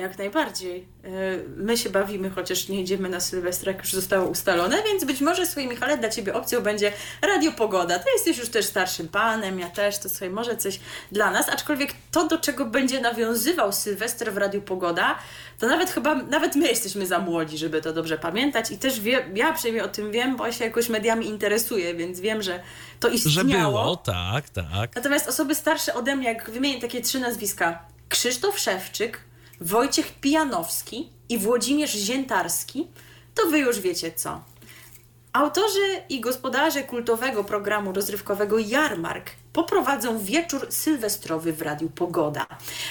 Jak 0.00 0.18
najbardziej. 0.18 0.86
E, 1.04 1.08
my 1.56 1.76
się 1.76 1.90
bawimy, 1.90 2.30
chociaż 2.30 2.68
nie 2.68 2.80
idziemy 2.80 3.08
na 3.08 3.20
Sylwestra, 3.20 3.72
jak 3.72 3.80
już 3.80 3.92
zostało 3.92 4.28
ustalone, 4.28 4.82
więc 4.82 5.04
być 5.04 5.20
może 5.20 5.46
swoim 5.46 5.70
Michale 5.70 5.98
dla 5.98 6.08
Ciebie 6.08 6.34
opcją 6.34 6.60
będzie 6.60 6.92
Radio 7.22 7.52
Pogoda. 7.52 7.98
Ty 7.98 8.04
jesteś 8.14 8.38
już 8.38 8.48
też 8.48 8.66
starszym 8.66 9.08
panem, 9.08 9.60
ja 9.60 9.70
też, 9.70 9.98
to 9.98 10.08
sobie 10.08 10.30
może 10.30 10.56
coś 10.56 10.80
dla 11.12 11.30
nas, 11.30 11.48
aczkolwiek 11.48 11.90
to, 12.10 12.28
do 12.28 12.38
czego 12.38 12.66
będzie 12.66 13.00
nawiązywał 13.00 13.72
Sylwester 13.72 14.32
w 14.32 14.36
Radiu 14.36 14.62
Pogoda, 14.62 15.18
to 15.58 15.66
nawet 15.66 15.90
chyba, 15.90 16.14
nawet 16.14 16.56
my 16.56 16.68
jesteśmy 16.68 17.06
za 17.06 17.18
młodzi, 17.18 17.58
żeby 17.58 17.82
to 17.82 17.92
dobrze 17.92 18.18
pamiętać 18.18 18.70
i 18.70 18.78
też 18.78 19.00
wie, 19.00 19.24
ja 19.34 19.52
przynajmniej 19.52 19.84
o 19.84 19.88
tym 19.88 20.12
wiem, 20.12 20.36
bo 20.36 20.46
ja 20.46 20.52
się 20.52 20.64
jakoś 20.64 20.88
mediami 20.88 21.26
interesuję, 21.26 21.94
więc 21.94 22.20
wiem, 22.20 22.42
że 22.42 22.60
to 23.00 23.08
istniało. 23.08 23.48
Że 23.48 23.84
było, 23.84 23.96
tak, 23.96 24.50
tak. 24.50 24.96
Natomiast 24.96 25.28
osoby 25.28 25.54
starsze 25.54 25.94
ode 25.94 26.16
mnie, 26.16 26.28
jak 26.28 26.50
wymienię 26.50 26.80
takie 26.80 27.00
trzy 27.00 27.20
nazwiska, 27.20 27.90
Krzysztof 28.08 28.58
Szewczyk, 28.58 29.20
Wojciech 29.60 30.12
Pijanowski 30.20 31.08
i 31.28 31.38
Włodzimierz 31.38 31.92
Ziętarski, 31.92 32.88
to 33.34 33.46
wy 33.46 33.58
już 33.58 33.80
wiecie 33.80 34.12
co. 34.12 34.40
Autorzy 35.32 36.02
i 36.08 36.20
gospodarze 36.20 36.82
kultowego 36.82 37.44
programu 37.44 37.92
rozrywkowego 37.92 38.58
Jarmark 38.58 39.30
poprowadzą 39.52 40.18
wieczór 40.18 40.66
sylwestrowy 40.70 41.52
w 41.52 41.62
Radiu 41.62 41.90
Pogoda. 41.90 42.46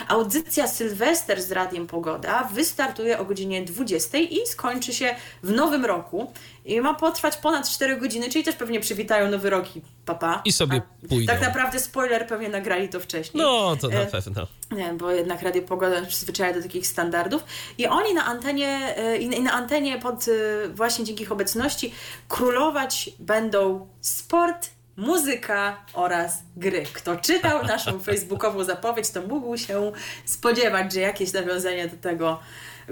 Audycja 0.08 0.68
Sylwester 0.68 1.42
z 1.42 1.52
Radiem 1.52 1.88
Pogoda 1.88 2.44
wystartuje 2.54 3.20
o 3.20 3.26
godzinie 3.26 3.66
20 3.66 4.18
i 4.18 4.48
skończy 4.48 4.94
się 4.94 5.16
w 5.44 5.52
nowym 5.52 5.86
roku. 5.86 6.34
I 6.66 6.82
ma 6.82 6.94
potrwać 6.94 7.38
ponad 7.38 7.70
4 7.70 7.98
godziny, 7.98 8.30
czyli 8.30 8.44
też 8.44 8.56
pewnie 8.56 8.80
przywitają 8.80 9.32
nowy 9.32 9.50
rok 9.50 9.76
i 9.76 9.82
papa. 10.06 10.42
I 10.46 10.52
sobie 10.52 10.82
A, 11.04 11.08
pójdą. 11.08 11.34
Tak 11.34 11.42
naprawdę 11.42 11.80
spoiler, 11.80 12.28
pewnie 12.28 12.50
nagrali 12.50 12.90
to 12.90 13.00
wcześniej. 13.00 13.44
No, 13.44 13.76
to 13.82 13.88
na 13.88 14.00
e, 14.00 14.06
pewno. 14.06 14.48
Nie, 14.72 14.94
bo 14.94 15.12
jednak 15.12 15.42
Radio 15.42 15.62
Pogoda 15.62 16.06
przyzwyczaja 16.06 16.54
do 16.54 16.62
takich 16.62 16.88
standardów. 16.88 17.44
I 17.78 17.88
oni 17.88 18.14
na 18.14 18.26
antenie, 18.26 18.98
e, 18.98 19.18
i 19.18 19.42
na 19.42 19.52
antenie 19.52 20.00
pod 20.00 20.26
e, 20.28 20.70
właśnie 20.70 21.06
dzięki 21.06 21.24
ich 21.24 21.32
obecności 21.32 21.94
królować 22.28 23.10
będą 23.20 23.88
sport, 24.02 24.70
muzyka 25.00 25.78
oraz 25.94 26.44
gry. 26.58 26.84
Kto 26.94 27.16
czytał 27.16 27.66
naszą 27.66 28.00
facebookową 28.00 28.64
zapowiedź, 28.64 29.10
to 29.10 29.22
mógł 29.22 29.58
się 29.58 29.92
spodziewać, 30.26 30.94
że 30.94 31.00
jakieś 31.00 31.34
nawiązanie 31.34 31.88
do 31.88 31.98
tego 31.98 32.40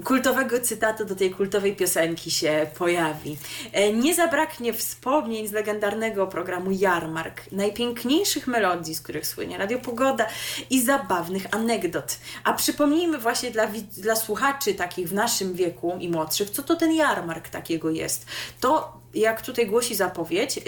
kultowego 0.04 0.60
cytatu 0.60 1.06
do 1.06 1.16
tej 1.16 1.32
kultowej 1.32 1.76
piosenki 1.76 2.32
się 2.32 2.68
pojawi. 2.78 3.38
E, 3.72 3.94
nie 3.94 4.16
zabraknie 4.16 4.74
wspomnień 4.74 5.48
z 5.48 5.52
legendarnego 5.52 6.28
programu 6.28 6.72
Jarmark, 6.72 7.52
najpiękniejszych 7.52 8.48
melodii, 8.48 8.96
z 8.96 9.02
których 9.02 9.28
słynie 9.28 9.58
Radio 9.58 9.80
Pogoda 9.80 10.26
i 10.70 10.82
zabawnych 10.82 11.46
anegdot. 11.52 12.18
A 12.44 12.54
przypomnijmy 12.54 13.18
właśnie 13.18 13.52
dla, 13.52 13.68
dla 13.98 14.16
słuchaczy 14.16 14.74
takich 14.74 15.10
w 15.10 15.14
naszym 15.14 15.54
wieku 15.54 15.98
i 16.00 16.10
młodszych, 16.10 16.50
co 16.50 16.64
to 16.64 16.76
ten 16.76 16.94
Jarmark 16.94 17.50
takiego 17.50 17.90
jest. 17.90 18.26
To, 18.60 18.98
jak 19.20 19.42
tutaj 19.42 19.68
głosi 19.68 19.96
zapowiedź, 19.96 20.60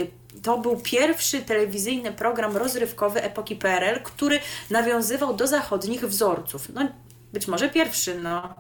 to 0.44 0.58
był 0.58 0.78
pierwszy 0.78 1.42
telewizyjny 1.42 2.12
program 2.12 2.58
rozrywkowy 2.58 3.24
epoki 3.24 3.56
PRL, 3.56 4.04
który 4.04 4.40
nawiązywał 4.70 5.34
do 5.34 5.48
zachodnich 5.48 6.06
wzorców. 6.06 6.70
No, 6.74 6.90
być 7.34 7.48
może 7.48 7.70
pierwszy, 7.70 8.16
no. 8.16 8.56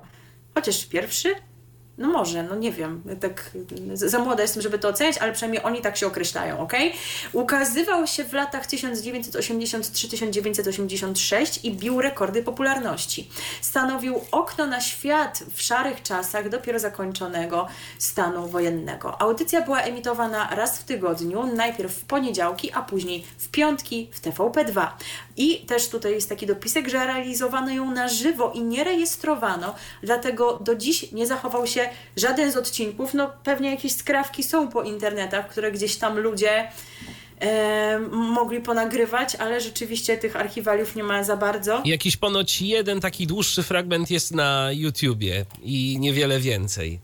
Chociaż 0.55 0.85
pierwszy? 0.85 1.35
No 1.99 2.07
może, 2.07 2.43
no 2.43 2.55
nie 2.55 2.71
wiem, 2.71 3.03
tak 3.19 3.51
za 3.93 4.19
młoda 4.19 4.41
jestem, 4.41 4.61
żeby 4.61 4.79
to 4.79 4.87
oceniać, 4.87 5.17
ale 5.17 5.33
przynajmniej 5.33 5.63
oni 5.63 5.81
tak 5.81 5.97
się 5.97 6.07
określają, 6.07 6.59
ok? 6.59 6.73
Ukazywał 7.33 8.07
się 8.07 8.23
w 8.23 8.33
latach 8.33 8.67
1983-1986 8.67 11.65
i 11.65 11.71
bił 11.71 12.01
rekordy 12.01 12.43
popularności. 12.43 13.29
Stanowił 13.61 14.21
okno 14.31 14.67
na 14.67 14.81
świat 14.81 15.43
w 15.55 15.61
szarych 15.61 16.03
czasach 16.03 16.49
dopiero 16.49 16.79
zakończonego 16.79 17.67
stanu 17.97 18.47
wojennego. 18.47 19.21
Audycja 19.21 19.61
była 19.61 19.81
emitowana 19.81 20.49
raz 20.55 20.79
w 20.79 20.83
tygodniu, 20.83 21.55
najpierw 21.55 21.93
w 21.93 22.05
poniedziałki, 22.05 22.71
a 22.73 22.81
później 22.81 23.25
w 23.37 23.49
piątki 23.49 24.09
w 24.11 24.21
TVP2. 24.21 24.87
I 25.37 25.65
też 25.65 25.89
tutaj 25.89 26.11
jest 26.11 26.29
taki 26.29 26.47
dopisek, 26.47 26.89
że 26.89 27.05
realizowano 27.05 27.71
ją 27.71 27.91
na 27.91 28.07
żywo 28.07 28.51
i 28.55 28.63
nie 28.63 28.83
rejestrowano, 28.83 29.75
dlatego 30.03 30.59
do 30.61 30.75
dziś 30.75 31.11
nie 31.11 31.27
zachował 31.27 31.67
się 31.67 31.88
żaden 32.15 32.51
z 32.51 32.57
odcinków. 32.57 33.13
No 33.13 33.31
pewnie 33.43 33.71
jakieś 33.71 33.91
skrawki 33.95 34.43
są 34.43 34.67
po 34.67 34.83
internetach, 34.83 35.47
które 35.47 35.71
gdzieś 35.71 35.95
tam 35.95 36.19
ludzie 36.19 36.67
e, 37.39 37.99
mogli 38.11 38.61
ponagrywać, 38.61 39.35
ale 39.35 39.61
rzeczywiście 39.61 40.17
tych 40.17 40.35
archiwaliów 40.35 40.95
nie 40.95 41.03
ma 41.03 41.23
za 41.23 41.37
bardzo. 41.37 41.81
Jakiś 41.85 42.17
ponoć 42.17 42.61
jeden 42.61 43.01
taki 43.01 43.27
dłuższy 43.27 43.63
fragment 43.63 44.11
jest 44.11 44.31
na 44.31 44.69
YouTubie 44.71 45.45
i 45.61 45.97
niewiele 45.99 46.39
więcej. 46.39 46.99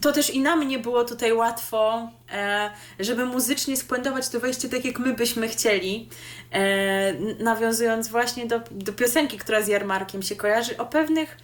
To 0.00 0.12
też 0.12 0.30
i 0.30 0.40
nam 0.40 0.68
nie 0.68 0.78
było 0.78 1.04
tutaj 1.04 1.32
łatwo, 1.32 2.08
e, 2.32 2.70
żeby 3.00 3.26
muzycznie 3.26 3.76
spuentować 3.76 4.28
to 4.28 4.40
wejście 4.40 4.68
tak, 4.68 4.84
jak 4.84 4.98
my 4.98 5.14
byśmy 5.14 5.48
chcieli. 5.48 6.08
E, 6.52 7.14
nawiązując 7.38 8.08
właśnie 8.08 8.46
do, 8.46 8.60
do 8.70 8.92
piosenki, 8.92 9.38
która 9.38 9.62
z 9.62 9.68
jarmarkiem 9.68 10.22
się 10.22 10.36
kojarzy, 10.36 10.76
o 10.76 10.86
pewnych 10.86 11.36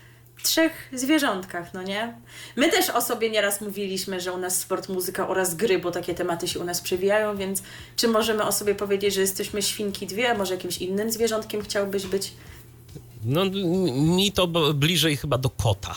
trzech 0.43 0.89
zwierzątkach, 0.93 1.75
no 1.75 1.83
nie? 1.83 2.15
My 2.57 2.71
też 2.71 2.91
o 2.91 3.01
sobie 3.01 3.31
nieraz 3.31 3.61
mówiliśmy, 3.61 4.21
że 4.21 4.33
u 4.33 4.39
nas 4.39 4.61
sport, 4.61 4.89
muzyka 4.89 5.29
oraz 5.29 5.55
gry, 5.55 5.79
bo 5.79 5.91
takie 5.91 6.15
tematy 6.15 6.49
się 6.49 6.61
u 6.61 6.65
nas 6.65 6.81
przewijają, 6.81 7.37
więc 7.37 7.63
czy 7.97 8.09
możemy 8.09 8.45
o 8.45 8.53
sobie 8.53 8.75
powiedzieć, 8.75 9.15
że 9.15 9.21
jesteśmy 9.21 9.63
świnki 9.63 10.07
dwie, 10.07 10.31
a 10.31 10.35
może 10.35 10.55
jakimś 10.55 10.79
innym 10.79 11.13
zwierzątkiem 11.13 11.63
chciałbyś 11.63 12.07
być? 12.07 12.33
No, 13.25 13.45
mi 13.91 14.33
to 14.33 14.47
bliżej 14.75 15.17
chyba 15.17 15.39
do 15.39 15.51
kota. 15.51 15.97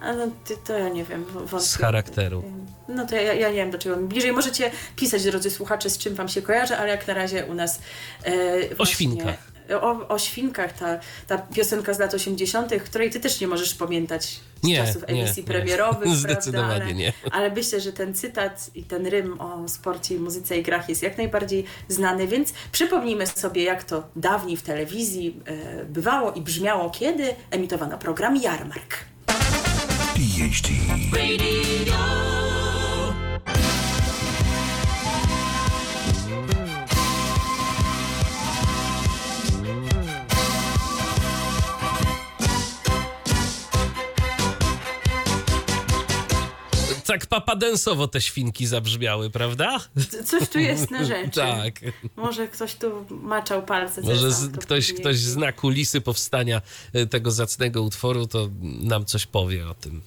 A 0.00 0.12
no, 0.12 0.26
ty, 0.44 0.56
to 0.66 0.78
ja 0.78 0.88
nie 0.88 1.04
wiem. 1.04 1.24
Wątpię. 1.24 1.60
Z 1.60 1.76
charakteru. 1.76 2.42
No 2.88 3.06
to 3.06 3.14
ja, 3.14 3.34
ja 3.34 3.48
nie 3.48 3.54
wiem, 3.54 3.70
do 3.70 3.78
czego 3.78 3.96
bliżej. 3.96 4.32
Możecie 4.32 4.70
pisać, 4.96 5.24
drodzy 5.24 5.50
słuchacze, 5.50 5.90
z 5.90 5.98
czym 5.98 6.14
wam 6.14 6.28
się 6.28 6.42
kojarzy, 6.42 6.76
ale 6.76 6.88
jak 6.88 7.06
na 7.06 7.14
razie 7.14 7.46
u 7.46 7.54
nas... 7.54 7.80
E, 8.26 8.78
o 8.78 8.86
świnkach 8.86 9.49
o, 9.70 10.08
o 10.08 10.18
świnkach, 10.18 10.72
ta, 10.72 10.98
ta 11.26 11.38
piosenka 11.38 11.94
z 11.94 11.98
lat 11.98 12.14
80., 12.14 12.72
której 12.84 13.10
ty 13.10 13.20
też 13.20 13.40
nie 13.40 13.46
możesz 13.46 13.74
pamiętać 13.74 14.40
z 14.62 14.66
nie, 14.66 14.76
czasów 14.76 15.04
emisji 15.06 15.42
nie, 15.42 15.48
premierowych. 15.48 16.08
Nie. 16.10 16.16
Zdecydowanie 16.16 16.82
ale, 16.82 16.94
nie. 16.94 17.12
Ale 17.30 17.50
myślę, 17.50 17.80
że 17.80 17.92
ten 17.92 18.14
cytat 18.14 18.70
i 18.74 18.84
ten 18.84 19.06
rym 19.06 19.40
o 19.40 19.68
sporcie, 19.68 20.18
muzyce 20.18 20.58
i 20.58 20.62
grach 20.62 20.88
jest 20.88 21.02
jak 21.02 21.18
najbardziej 21.18 21.64
znany, 21.88 22.26
więc 22.26 22.52
przypomnijmy 22.72 23.26
sobie, 23.26 23.62
jak 23.62 23.84
to 23.84 24.02
dawniej 24.16 24.56
w 24.56 24.62
telewizji 24.62 25.40
e, 25.46 25.84
bywało 25.84 26.32
i 26.32 26.40
brzmiało, 26.40 26.90
kiedy 26.90 27.34
emitowano 27.50 27.98
program 27.98 28.36
Jarmark. 28.36 28.96
PhD. 30.14 30.68
Radio. 31.12 32.39
Papadensowo 47.30 48.08
te 48.08 48.20
świnki 48.20 48.66
zabrzmiały, 48.66 49.30
prawda? 49.30 49.78
Coś 50.24 50.48
tu 50.48 50.58
jest 50.58 50.90
na 50.90 51.04
rzeczy. 51.04 51.30
tak. 51.30 51.74
Może 52.16 52.48
ktoś 52.48 52.74
tu 52.74 53.06
maczał 53.10 53.62
palce. 53.62 54.00
Może 54.02 54.32
z, 54.32 54.58
ktoś, 54.58 54.92
ktoś 54.92 55.18
zna 55.18 55.52
kulisy 55.52 56.00
powstania 56.00 56.62
e, 56.92 57.06
tego 57.06 57.30
zacnego 57.30 57.82
utworu, 57.82 58.26
to 58.26 58.48
nam 58.62 59.04
coś 59.04 59.26
powie 59.26 59.68
o 59.68 59.74
tym. 59.74 60.00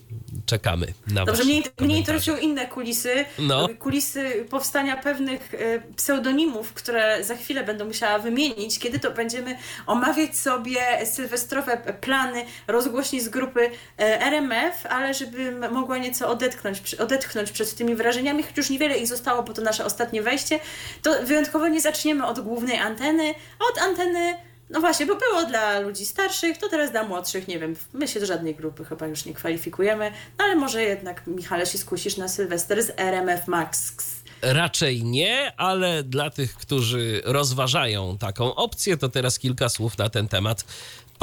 Czekamy 0.45 0.93
na 1.07 1.25
Dobrze, 1.25 1.43
mnie, 1.45 1.61
mnie 1.79 1.97
interesują 1.97 2.37
inne 2.37 2.67
kulisy. 2.67 3.25
No. 3.39 3.69
Kulisy 3.79 4.45
powstania 4.49 4.97
pewnych 4.97 5.53
e, 5.53 5.81
pseudonimów, 5.95 6.73
które 6.73 7.23
za 7.23 7.35
chwilę 7.35 7.63
będę 7.63 7.85
musiała 7.85 8.19
wymienić, 8.19 8.79
kiedy 8.79 8.99
to 8.99 9.11
będziemy 9.11 9.57
omawiać 9.85 10.37
sobie 10.37 11.05
sylwestrowe 11.05 11.77
plany 12.01 12.45
rozgłośni 12.67 13.21
z 13.21 13.29
grupy 13.29 13.69
RMF, 13.97 14.85
ale 14.85 15.13
żebym 15.13 15.71
mogła 15.73 15.97
nieco 15.97 16.29
odetchnąć 16.29 16.95
odetchnąć 17.13 17.51
przed 17.51 17.75
tymi 17.75 17.95
wrażeniami, 17.95 18.43
choć 18.43 18.57
już 18.57 18.69
niewiele 18.69 18.97
ich 18.97 19.07
zostało, 19.07 19.43
bo 19.43 19.53
to 19.53 19.61
nasze 19.61 19.85
ostatnie 19.85 20.21
wejście, 20.21 20.59
to 21.01 21.23
wyjątkowo 21.23 21.67
nie 21.67 21.81
zaczniemy 21.81 22.25
od 22.25 22.39
głównej 22.39 22.77
anteny, 22.77 23.33
od 23.71 23.77
anteny 23.81 24.35
no 24.69 24.79
właśnie, 24.79 25.05
bo 25.05 25.15
było 25.15 25.45
dla 25.45 25.79
ludzi 25.79 26.05
starszych, 26.05 26.57
to 26.57 26.69
teraz 26.69 26.91
dla 26.91 27.03
młodszych, 27.03 27.47
nie 27.47 27.59
wiem, 27.59 27.75
my 27.93 28.07
się 28.07 28.19
do 28.19 28.25
żadnej 28.25 28.55
grupy 28.55 28.85
chyba 28.85 29.07
już 29.07 29.25
nie 29.25 29.33
kwalifikujemy, 29.33 30.11
no 30.39 30.45
ale 30.45 30.55
może 30.55 30.83
jednak, 30.83 31.27
Michale, 31.27 31.65
się 31.65 31.77
skusisz 31.77 32.17
na 32.17 32.27
Sylwester 32.27 32.83
z 32.83 32.91
RMF 32.97 33.47
Max. 33.47 33.93
Raczej 34.41 35.03
nie, 35.03 35.53
ale 35.57 36.03
dla 36.03 36.29
tych, 36.29 36.55
którzy 36.55 37.21
rozważają 37.25 38.17
taką 38.17 38.55
opcję, 38.55 38.97
to 38.97 39.09
teraz 39.09 39.39
kilka 39.39 39.69
słów 39.69 39.97
na 39.97 40.09
ten 40.09 40.27
temat 40.27 40.65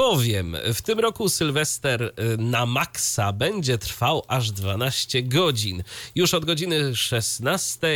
powiem. 0.01 0.57
W 0.73 0.81
tym 0.81 0.99
roku 0.99 1.29
Sylwester 1.29 2.03
y, 2.03 2.37
na 2.37 2.65
maksa 2.65 3.33
będzie 3.33 3.77
trwał 3.77 4.23
aż 4.27 4.51
12 4.51 5.23
godzin. 5.23 5.83
Już 6.15 6.33
od 6.33 6.45
godziny 6.45 6.95
16 6.95 7.87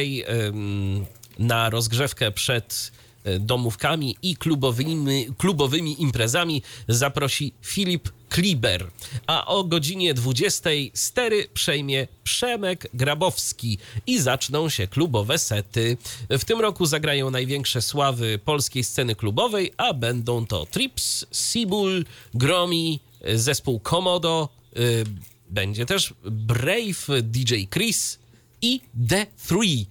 na 1.40 1.70
rozgrzewkę 1.70 2.32
przed 2.32 2.92
domówkami 3.40 4.16
i 4.22 4.36
klubowymi, 4.36 5.28
klubowymi 5.38 6.02
imprezami 6.02 6.62
zaprosi 6.88 7.54
Filip 7.62 8.10
Kliber. 8.30 8.88
A 9.28 9.46
o 9.46 9.64
godzinie 9.64 10.14
20 10.14 10.70
stery 10.94 11.48
przejmie 11.54 12.08
Przemek 12.24 12.88
Grabowski 12.94 13.78
i 14.08 14.20
zaczną 14.20 14.70
się 14.70 14.88
klubowe 14.88 15.40
sety. 15.40 15.98
W 16.30 16.46
tym 16.46 16.62
roku 16.62 16.86
zagrają 16.86 17.32
największe 17.32 17.82
sławy 17.82 18.40
polskiej 18.46 18.84
sceny 18.84 19.16
klubowej, 19.16 19.74
a 19.78 19.94
będą 19.94 20.46
to 20.46 20.66
Trips, 20.66 21.26
Sibul, 21.32 22.06
Gromi, 22.34 23.00
zespół 23.34 23.80
Komodo, 23.80 24.50
y, 24.78 25.04
będzie 25.50 25.86
też 25.86 26.14
Brave, 26.24 27.08
DJ 27.22 27.56
Chris 27.74 28.20
i 28.62 28.82
The 29.10 29.26
Three 29.48 29.86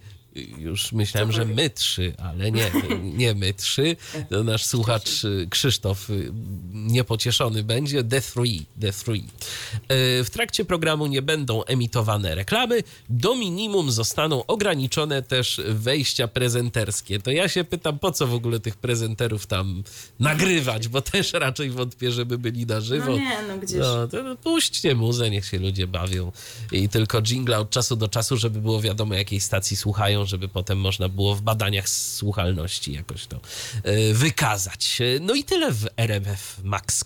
już 0.57 0.91
myślałem, 0.91 1.31
że 1.31 1.45
my 1.45 1.69
trzy, 1.69 2.13
ale 2.17 2.51
nie, 2.51 2.71
nie 3.17 3.33
my 3.33 3.53
trzy. 3.53 3.95
To 4.29 4.43
nasz 4.43 4.65
słuchacz 4.65 5.23
y, 5.23 5.47
Krzysztof 5.49 6.09
y, 6.09 6.31
niepocieszony 6.73 7.63
będzie. 7.63 8.03
The 8.03 8.21
Three, 8.21 8.65
The 8.81 8.91
Three. 8.91 9.19
Y, 9.21 10.23
w 10.23 10.29
trakcie 10.29 10.65
programu 10.65 11.07
nie 11.07 11.21
będą 11.21 11.63
emitowane 11.63 12.35
reklamy. 12.35 12.83
Do 13.09 13.35
minimum 13.35 13.91
zostaną 13.91 14.45
ograniczone 14.45 15.21
też 15.21 15.61
wejścia 15.67 16.27
prezenterskie. 16.27 17.19
To 17.19 17.31
ja 17.31 17.47
się 17.47 17.63
pytam, 17.63 17.99
po 17.99 18.11
co 18.11 18.27
w 18.27 18.33
ogóle 18.33 18.59
tych 18.59 18.75
prezenterów 18.75 19.47
tam 19.47 19.83
nagrywać, 20.19 20.87
bo 20.87 21.01
też 21.01 21.33
raczej 21.33 21.69
wątpię, 21.69 22.11
żeby 22.11 22.37
byli 22.37 22.65
na 22.65 22.81
żywo. 22.81 23.11
No 23.11 23.17
nie, 23.17 23.37
no 23.47 23.57
gdzieś. 23.57 23.79
No, 23.79 24.07
to 24.07 24.23
no, 24.23 24.35
puśćcie 24.35 24.95
muzę, 24.95 25.29
niech 25.29 25.45
się 25.45 25.59
ludzie 25.59 25.87
bawią. 25.87 26.31
I 26.71 26.89
tylko 26.89 27.21
jingla 27.21 27.59
od 27.59 27.69
czasu 27.69 27.95
do 27.95 28.07
czasu, 28.07 28.37
żeby 28.37 28.61
było 28.61 28.81
wiadomo, 28.81 29.13
jakiej 29.13 29.39
stacji 29.39 29.77
słuchają, 29.77 30.24
żeby 30.25 30.47
potem 30.47 30.79
można 30.79 31.09
było 31.09 31.35
w 31.35 31.41
badaniach 31.41 31.89
słuchalności 31.89 32.93
jakoś 32.93 33.27
to 33.27 33.39
e, 33.83 34.13
wykazać. 34.13 35.01
No 35.21 35.33
i 35.33 35.43
tyle 35.43 35.71
w 35.71 35.87
RMF 35.97 36.57
Max. 36.63 37.05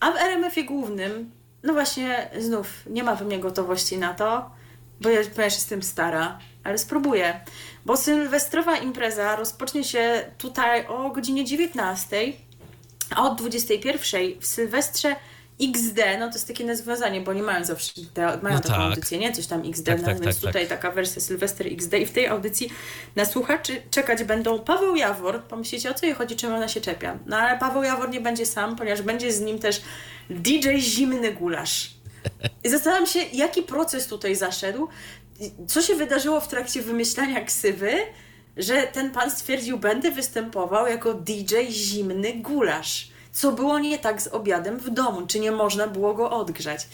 A 0.00 0.12
w 0.12 0.16
RMF-ie 0.16 0.66
głównym, 0.66 1.30
no 1.62 1.72
właśnie 1.72 2.30
znów 2.40 2.68
nie 2.90 3.04
ma 3.04 3.14
we 3.14 3.24
mnie 3.24 3.38
gotowości 3.38 3.98
na 3.98 4.14
to, 4.14 4.50
bo 5.00 5.08
ja, 5.08 5.20
ja 5.38 5.44
jestem 5.44 5.82
stara, 5.82 6.38
ale 6.64 6.78
spróbuję. 6.78 7.40
Bo 7.86 7.96
sylwestrowa 7.96 8.76
impreza 8.76 9.36
rozpocznie 9.36 9.84
się 9.84 10.32
tutaj 10.38 10.86
o 10.86 11.10
godzinie 11.10 11.44
19, 11.44 12.32
a 13.10 13.22
od 13.22 13.38
21 13.38 14.40
w 14.40 14.46
Sylwestrze 14.46 15.16
XD, 15.60 15.98
no 16.18 16.28
to 16.28 16.34
jest 16.34 16.48
takie 16.48 16.64
nazwanie, 16.64 17.20
bo 17.20 17.32
nie 17.32 17.42
mają 17.42 17.64
zawsze, 17.64 17.92
te, 18.14 18.38
mają 18.42 18.56
no 18.56 18.60
taką 18.60 18.74
tak. 18.74 18.80
audycję, 18.80 19.18
nie? 19.18 19.32
Coś 19.32 19.46
tam 19.46 19.62
XD, 19.68 19.86
tak, 19.86 19.98
no, 19.98 20.06
tak, 20.06 20.20
więc 20.20 20.36
tak, 20.36 20.46
tutaj 20.46 20.68
tak. 20.68 20.80
taka 20.80 20.94
wersja 20.94 21.22
Sylwester 21.22 21.66
XD 21.66 21.94
i 21.94 22.06
w 22.06 22.12
tej 22.12 22.26
audycji 22.26 22.70
na 23.16 23.24
słuchaczy 23.24 23.82
czekać 23.90 24.24
będą 24.24 24.58
Paweł 24.58 24.96
Jawor, 24.96 25.42
pomyślicie 25.42 25.90
o 25.90 25.94
co 25.94 26.06
jej 26.06 26.14
chodzi, 26.14 26.36
czym 26.36 26.54
ona 26.54 26.68
się 26.68 26.80
czepia, 26.80 27.18
no 27.26 27.36
ale 27.36 27.58
Paweł 27.58 27.82
Jawor 27.82 28.10
nie 28.10 28.20
będzie 28.20 28.46
sam, 28.46 28.76
ponieważ 28.76 29.02
będzie 29.02 29.32
z 29.32 29.40
nim 29.40 29.58
też 29.58 29.82
DJ 30.30 30.68
Zimny 30.78 31.32
Gulasz. 31.32 31.90
I 32.64 32.68
zastanawiam 32.68 33.06
się, 33.06 33.18
jaki 33.32 33.62
proces 33.62 34.06
tutaj 34.06 34.36
zaszedł, 34.36 34.88
co 35.68 35.82
się 35.82 35.94
wydarzyło 35.94 36.40
w 36.40 36.48
trakcie 36.48 36.82
wymyślania 36.82 37.44
ksywy, 37.44 37.92
że 38.56 38.82
ten 38.82 39.10
pan 39.10 39.30
stwierdził, 39.30 39.78
będę 39.78 40.10
występował 40.10 40.86
jako 40.86 41.14
DJ 41.14 41.54
Zimny 41.70 42.32
Gulasz 42.32 43.15
co 43.36 43.52
było 43.52 43.78
nie 43.78 43.98
tak 43.98 44.22
z 44.22 44.26
obiadem 44.28 44.78
w 44.78 44.90
domu, 44.90 45.26
czy 45.26 45.40
nie 45.40 45.52
można 45.52 45.86
było 45.86 46.14
go 46.14 46.30
odgrzać. 46.30 46.88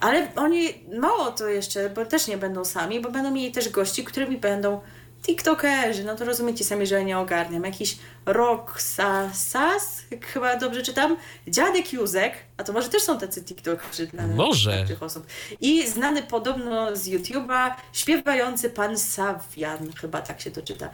Ale 0.00 0.28
oni, 0.36 0.84
mało 1.00 1.30
to 1.30 1.48
jeszcze, 1.48 1.90
bo 1.90 2.06
też 2.06 2.26
nie 2.26 2.36
będą 2.38 2.64
sami, 2.64 3.00
bo 3.00 3.10
będą 3.10 3.30
mieli 3.30 3.52
też 3.52 3.68
gości, 3.68 4.04
którymi 4.04 4.36
będą 4.36 4.80
TikTokerzy, 5.22 6.04
no 6.04 6.16
to 6.16 6.24
rozumiecie 6.24 6.64
sami, 6.64 6.86
że 6.86 6.94
ja 6.94 7.02
nie 7.02 7.18
ogarniam. 7.18 7.64
Jakiś 7.64 7.98
Roxasas, 8.26 10.02
chyba 10.32 10.56
dobrze 10.56 10.82
czytam, 10.82 11.16
Dziadek 11.48 11.92
Józek, 11.92 12.34
a 12.56 12.64
to 12.64 12.72
może 12.72 12.88
też 12.88 13.02
są 13.02 13.18
tacy 13.18 13.44
TikTokerzy 13.44 14.06
dla 14.06 14.26
Może. 14.26 14.84
tych 14.88 15.02
osób. 15.02 15.26
I 15.60 15.88
znany 15.88 16.22
podobno 16.22 16.96
z 16.96 17.08
YouTube'a 17.08 17.70
śpiewający 17.92 18.70
pan 18.70 18.98
Sawian, 18.98 19.92
chyba 20.00 20.22
tak 20.22 20.40
się 20.40 20.50
to 20.50 20.62
czyta. 20.62 20.90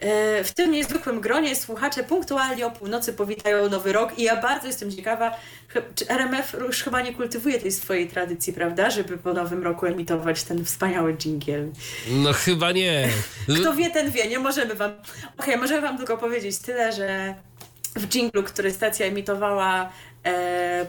E, 0.00 0.44
W 0.44 0.52
tym 0.54 0.70
niezwykłym 0.72 1.20
gronie 1.20 1.56
słuchacze 1.56 2.04
punktualnie 2.04 2.66
o 2.66 2.70
północy 2.70 3.12
powitają 3.12 3.68
nowy 3.70 3.92
rok 3.92 4.18
i 4.18 4.22
ja 4.22 4.36
bardzo 4.42 4.66
jestem 4.66 4.92
ciekawa, 4.92 5.36
czy 5.94 6.08
RMF 6.08 6.56
już 6.66 6.82
chyba 6.82 7.00
nie 7.00 7.14
kultywuje 7.14 7.60
tej 7.60 7.72
swojej 7.72 8.08
tradycji, 8.08 8.52
prawda, 8.52 8.90
żeby 8.90 9.18
po 9.18 9.32
nowym 9.32 9.62
roku 9.62 9.86
emitować 9.86 10.42
ten 10.42 10.64
wspaniały 10.64 11.16
dżingiel. 11.16 11.68
No 12.10 12.32
chyba 12.32 12.72
nie. 12.72 13.08
Kto 13.60 13.74
wie, 13.74 13.90
ten 13.90 14.10
wie, 14.10 14.26
nie 14.28 14.38
możemy 14.38 14.74
wam... 14.74 14.90
Okej, 15.38 15.56
możemy 15.56 15.80
wam 15.80 15.96
tylko 15.98 16.18
powiedzieć 16.18 16.58
tyle, 16.58 16.92
że 16.92 17.34
w 17.96 18.06
dżinglu, 18.06 18.42
który 18.42 18.70
stacja 18.70 19.06
emitowała 19.06 19.92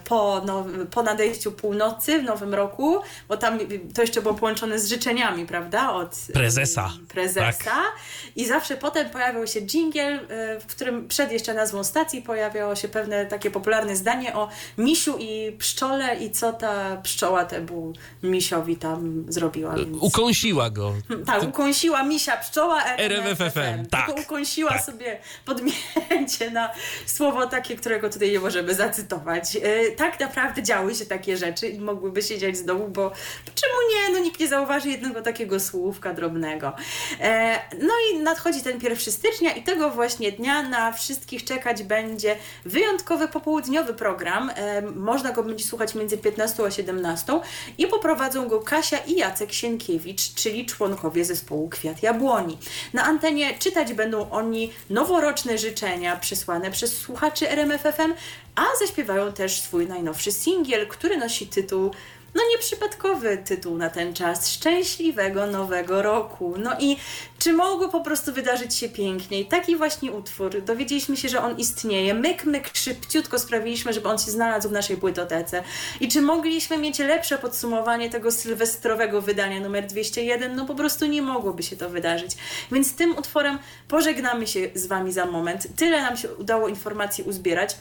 po, 0.03 0.41
no, 0.45 0.65
po 0.91 1.03
nadejściu 1.03 1.51
północy 1.51 2.19
w 2.19 2.23
nowym 2.23 2.53
roku, 2.53 2.99
bo 3.27 3.38
tam 3.38 3.59
to 3.95 4.01
jeszcze 4.01 4.22
było 4.22 4.34
połączone 4.34 4.80
z 4.80 4.89
życzeniami, 4.89 5.45
prawda? 5.45 5.91
Od 5.93 6.18
e, 6.30 6.34
Prezesa. 6.34 6.91
prezesa. 7.07 7.64
Tak. 7.64 7.95
I 8.35 8.45
zawsze 8.45 8.77
potem 8.77 9.09
pojawiał 9.09 9.47
się 9.47 9.61
dżingiel, 9.61 10.14
e, 10.30 10.59
w 10.59 10.65
którym 10.65 11.07
przed 11.07 11.31
jeszcze 11.31 11.53
nazwą 11.53 11.84
stacji 11.84 12.22
pojawiało 12.22 12.76
się 12.76 12.88
pewne 12.88 13.26
takie 13.26 13.51
popularne 13.51 13.95
zdanie 13.95 14.35
o 14.35 14.49
misiu 14.77 15.18
i 15.19 15.51
pszczole 15.57 16.15
i 16.15 16.31
co 16.31 16.53
ta 16.53 16.97
pszczoła 16.97 17.45
temu 17.45 17.93
misiowi 18.23 18.76
tam 18.76 19.26
zrobiła. 19.27 19.76
Więc... 19.76 19.97
Ukąsiła 20.01 20.69
go. 20.69 20.93
Tak, 21.26 21.43
ukąsiła 21.43 22.03
misia 22.03 22.38
pszczoła 22.38 22.84
RMF 22.97 23.38
FM, 23.38 23.85
tak, 23.89 24.05
Tylko 24.05 24.22
ukąsiła 24.22 24.72
tak. 24.72 24.84
sobie 24.84 25.19
podmięcie 25.45 26.51
na 26.51 26.69
słowo 27.05 27.47
takie, 27.47 27.76
którego 27.76 28.09
tutaj 28.09 28.31
nie 28.31 28.39
możemy 28.39 28.73
zacytować. 28.73 29.26
E, 29.33 29.91
tak 29.91 30.19
naprawdę 30.19 30.63
działy 30.63 30.95
się 30.95 31.05
takie 31.05 31.37
rzeczy 31.37 31.67
i 31.67 31.79
mogłyby 31.79 32.21
siedzieć 32.21 32.57
z 32.57 32.65
domu, 32.65 32.87
bo 32.87 33.11
czemu 33.55 33.73
nie? 33.93 34.13
No 34.13 34.19
nikt 34.19 34.39
nie 34.39 34.47
zauważy 34.47 34.89
jednego 34.89 35.21
takiego 35.21 35.59
słówka 35.59 36.13
drobnego. 36.13 36.73
E, 37.19 37.59
no 37.81 37.93
i 38.11 38.19
nadchodzi 38.19 38.61
ten 38.61 38.79
1 38.81 38.97
stycznia 38.97 39.53
i 39.53 39.63
tego 39.63 39.89
właśnie 39.89 40.31
dnia 40.31 40.63
na 40.63 40.91
wszystkich 40.91 41.43
czekać 41.43 41.83
będzie 41.83 42.35
wyjątkowy 42.65 43.27
popołudniowy 43.27 43.93
program. 43.93 44.51
E, 44.55 44.81
można 44.81 45.31
go 45.31 45.43
będzie 45.43 45.65
słuchać 45.65 45.95
między 45.95 46.17
15 46.17 46.63
a 46.65 46.71
17 46.71 47.39
i 47.77 47.87
poprowadzą 47.87 48.47
go 48.47 48.59
Kasia 48.59 48.97
i 48.97 49.15
Jacek 49.15 49.53
Sienkiewicz, 49.53 50.33
czyli 50.33 50.65
członkowie 50.65 51.25
zespołu 51.25 51.69
Kwiat 51.69 52.03
Jabłoni. 52.03 52.57
Na 52.93 53.03
antenie 53.03 53.57
czytać 53.59 53.93
będą 53.93 54.29
oni 54.29 54.73
noworoczne 54.89 55.57
życzenia 55.57 56.15
przesłane 56.15 56.71
przez 56.71 56.97
słuchaczy 56.97 57.49
RMFFM, 57.49 58.13
a 58.57 58.65
zaśpiewają 58.79 59.34
też 59.34 59.61
swój 59.61 59.88
najnowszy 59.88 60.31
singiel, 60.31 60.88
który 60.88 61.17
nosi 61.17 61.47
tytuł 61.47 61.91
no 62.38 62.43
nieprzypadkowy 62.51 63.38
tytuł 63.38 63.77
na 63.77 63.89
ten 63.89 64.13
czas 64.13 64.49
Szczęśliwego 64.49 65.47
Nowego 65.47 66.01
Roku. 66.01 66.53
No 66.57 66.71
i 66.79 66.97
czy 67.39 67.53
mogło 67.53 67.89
po 67.89 68.01
prostu 68.01 68.34
wydarzyć 68.34 68.75
się 68.75 68.89
piękniej? 68.89 69.45
Taki 69.45 69.75
właśnie 69.75 70.11
utwór. 70.11 70.61
Dowiedzieliśmy 70.61 71.17
się, 71.17 71.29
że 71.29 71.41
on 71.41 71.57
istnieje. 71.57 72.13
Myk, 72.13 72.45
myk, 72.45 72.69
szybciutko 72.73 73.39
sprawiliśmy, 73.39 73.93
żeby 73.93 74.09
on 74.09 74.17
się 74.17 74.31
znalazł 74.31 74.69
w 74.69 74.71
naszej 74.71 74.97
płytotece. 74.97 75.63
I 75.99 76.07
czy 76.07 76.21
mogliśmy 76.21 76.77
mieć 76.77 76.99
lepsze 76.99 77.38
podsumowanie 77.38 78.09
tego 78.09 78.31
sylwestrowego 78.31 79.21
wydania 79.21 79.59
numer 79.59 79.85
201? 79.85 80.55
No 80.55 80.65
po 80.65 80.75
prostu 80.75 81.05
nie 81.05 81.21
mogłoby 81.21 81.63
się 81.63 81.77
to 81.77 81.89
wydarzyć. 81.89 82.31
Więc 82.71 82.95
tym 82.95 83.17
utworem 83.17 83.59
pożegnamy 83.88 84.47
się 84.47 84.69
z 84.75 84.88
Wami 84.88 85.11
za 85.11 85.25
moment. 85.25 85.67
Tyle 85.75 86.01
nam 86.01 86.17
się 86.17 86.35
udało 86.35 86.67
informacji 86.67 87.23
uzbierać. 87.23 87.75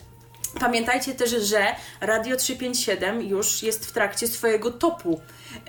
Pamiętajcie 0.60 1.14
też, 1.14 1.30
że 1.30 1.66
Radio 2.00 2.36
357 2.36 3.22
już 3.22 3.62
jest 3.62 3.86
w 3.86 3.92
trakcie 3.92 4.26
swojego 4.26 4.70
topu. 4.70 5.20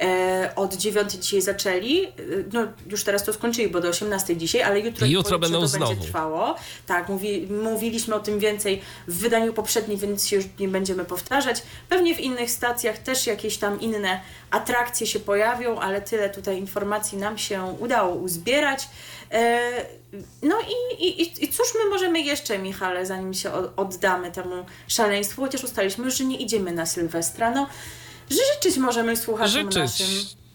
E, 0.01 0.51
od 0.55 0.73
9 0.73 1.11
dzisiaj 1.11 1.41
zaczęli, 1.41 2.03
e, 2.03 2.11
no 2.53 2.67
już 2.89 3.03
teraz 3.03 3.23
to 3.23 3.33
skończyli, 3.33 3.69
bo 3.69 3.81
do 3.81 3.89
18 3.89 4.37
dzisiaj, 4.37 4.61
ale 4.61 4.79
jutro, 4.79 5.07
jutro 5.07 5.39
będą 5.39 5.59
to 5.59 5.67
znowu. 5.67 5.91
będzie 5.91 6.07
trwało. 6.07 6.55
Tak, 6.85 7.09
mówi, 7.09 7.47
mówiliśmy 7.63 8.15
o 8.15 8.19
tym 8.19 8.39
więcej 8.39 8.81
w 9.07 9.17
wydaniu 9.17 9.53
poprzednim, 9.53 9.97
więc 9.97 10.27
się 10.27 10.35
już 10.35 10.45
nie 10.59 10.67
będziemy 10.67 11.05
powtarzać. 11.05 11.63
Pewnie 11.89 12.15
w 12.15 12.19
innych 12.19 12.51
stacjach 12.51 12.97
też 12.97 13.27
jakieś 13.27 13.57
tam 13.57 13.81
inne 13.81 14.21
atrakcje 14.51 15.07
się 15.07 15.19
pojawią, 15.19 15.79
ale 15.79 16.01
tyle 16.01 16.29
tutaj 16.29 16.57
informacji 16.57 17.17
nam 17.17 17.37
się 17.37 17.63
udało 17.79 18.15
uzbierać. 18.15 18.87
E, 19.31 19.85
no 20.43 20.55
i, 20.99 21.03
i, 21.05 21.43
i- 21.43 21.47
cóż 21.47 21.67
my 21.75 21.89
możemy 21.89 22.19
jeszcze, 22.21 22.59
Michale, 22.59 23.05
zanim 23.05 23.33
się 23.33 23.51
oddamy 23.75 24.31
temu 24.31 24.65
szaleństwu, 24.87 25.41
chociaż 25.41 25.63
ustaliliśmy 25.63 26.05
już, 26.05 26.17
że 26.17 26.25
nie 26.25 26.37
idziemy 26.37 26.71
na 26.71 26.85
Sylwestra, 26.85 27.51
no 27.51 27.67
życzyć 28.29 28.77
możemy 28.77 29.17
słuchaczom 29.17 29.71
Życzyć. 29.71 29.75
naszym 29.75 30.07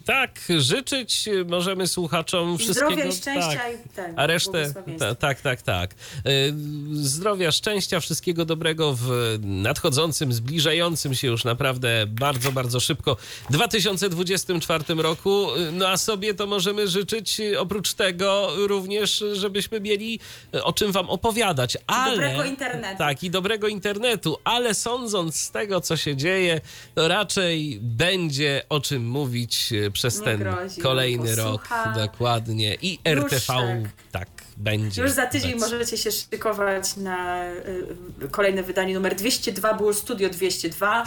Tak, 0.05 0.41
życzyć 0.59 1.29
możemy 1.47 1.87
słuchaczom 1.87 2.59
wszystkiego. 2.59 2.91
zdrowia 2.91 3.05
i 3.11 3.12
szczęścia 3.16 3.59
tak. 3.59 3.87
i 3.87 3.89
ten, 3.89 4.19
A 4.19 4.27
resztę, 4.27 4.74
ta, 4.99 5.15
tak, 5.15 5.41
tak, 5.41 5.62
tak. 5.62 5.95
Y, 6.27 6.55
Zdrowia, 6.93 7.53
szczęścia, 7.53 8.01
wszystkiego 8.01 8.45
dobrego 8.45 8.95
w 8.95 9.39
nadchodzącym, 9.41 10.33
zbliżającym 10.33 11.15
się 11.15 11.29
już 11.29 11.45
naprawdę 11.45 12.07
bardzo, 12.09 12.53
bardzo 12.53 12.81
szybko 12.81 13.16
2024 13.51 14.85
roku. 15.03 15.57
Y, 15.57 15.73
No 15.73 15.89
a 15.89 15.97
sobie 15.97 16.35
to 16.35 16.47
możemy 16.47 16.89
życzyć 16.89 17.41
oprócz 17.59 17.95
tego 17.95 18.49
również, 18.57 19.24
żebyśmy 19.33 19.81
mieli 19.81 20.20
y, 20.55 20.65
o 20.65 20.73
czym 20.73 20.93
wam 20.93 21.11
opowiadać. 21.11 21.79
Ale, 21.87 22.11
dobrego 22.12 22.45
internetu. 22.45 22.99
Tak, 22.99 23.23
i 23.23 23.31
dobrego 23.31 23.69
internetu, 23.69 24.39
ale 24.45 24.74
sądząc 24.74 25.37
z 25.37 25.51
tego, 25.51 25.81
co 25.81 25.97
się 25.97 26.16
dzieje, 26.16 26.61
to 26.95 27.09
raczej 27.09 27.79
będzie 27.81 28.62
o 28.69 28.81
czym 28.81 29.09
mówić 29.09 29.73
przez 29.93 30.19
Nie 30.19 30.24
ten 30.24 30.39
grozi, 30.39 30.81
kolejny 30.81 31.36
rok. 31.36 31.69
Dokładnie. 31.97 32.77
I 32.82 32.98
RTV 33.05 33.82
tak. 34.12 34.41
Będzie. 34.63 35.03
Już 35.03 35.11
za 35.11 35.27
tydzień 35.27 35.51
obecny. 35.51 35.71
możecie 35.71 35.97
się 35.97 36.11
szykować 36.13 36.97
na 36.97 37.45
y, 37.53 38.29
kolejne 38.31 38.63
wydanie 38.63 38.95
numer 38.95 39.15
202, 39.15 39.75
było 39.75 39.95
Studio 39.95 40.31
202. 40.31 41.05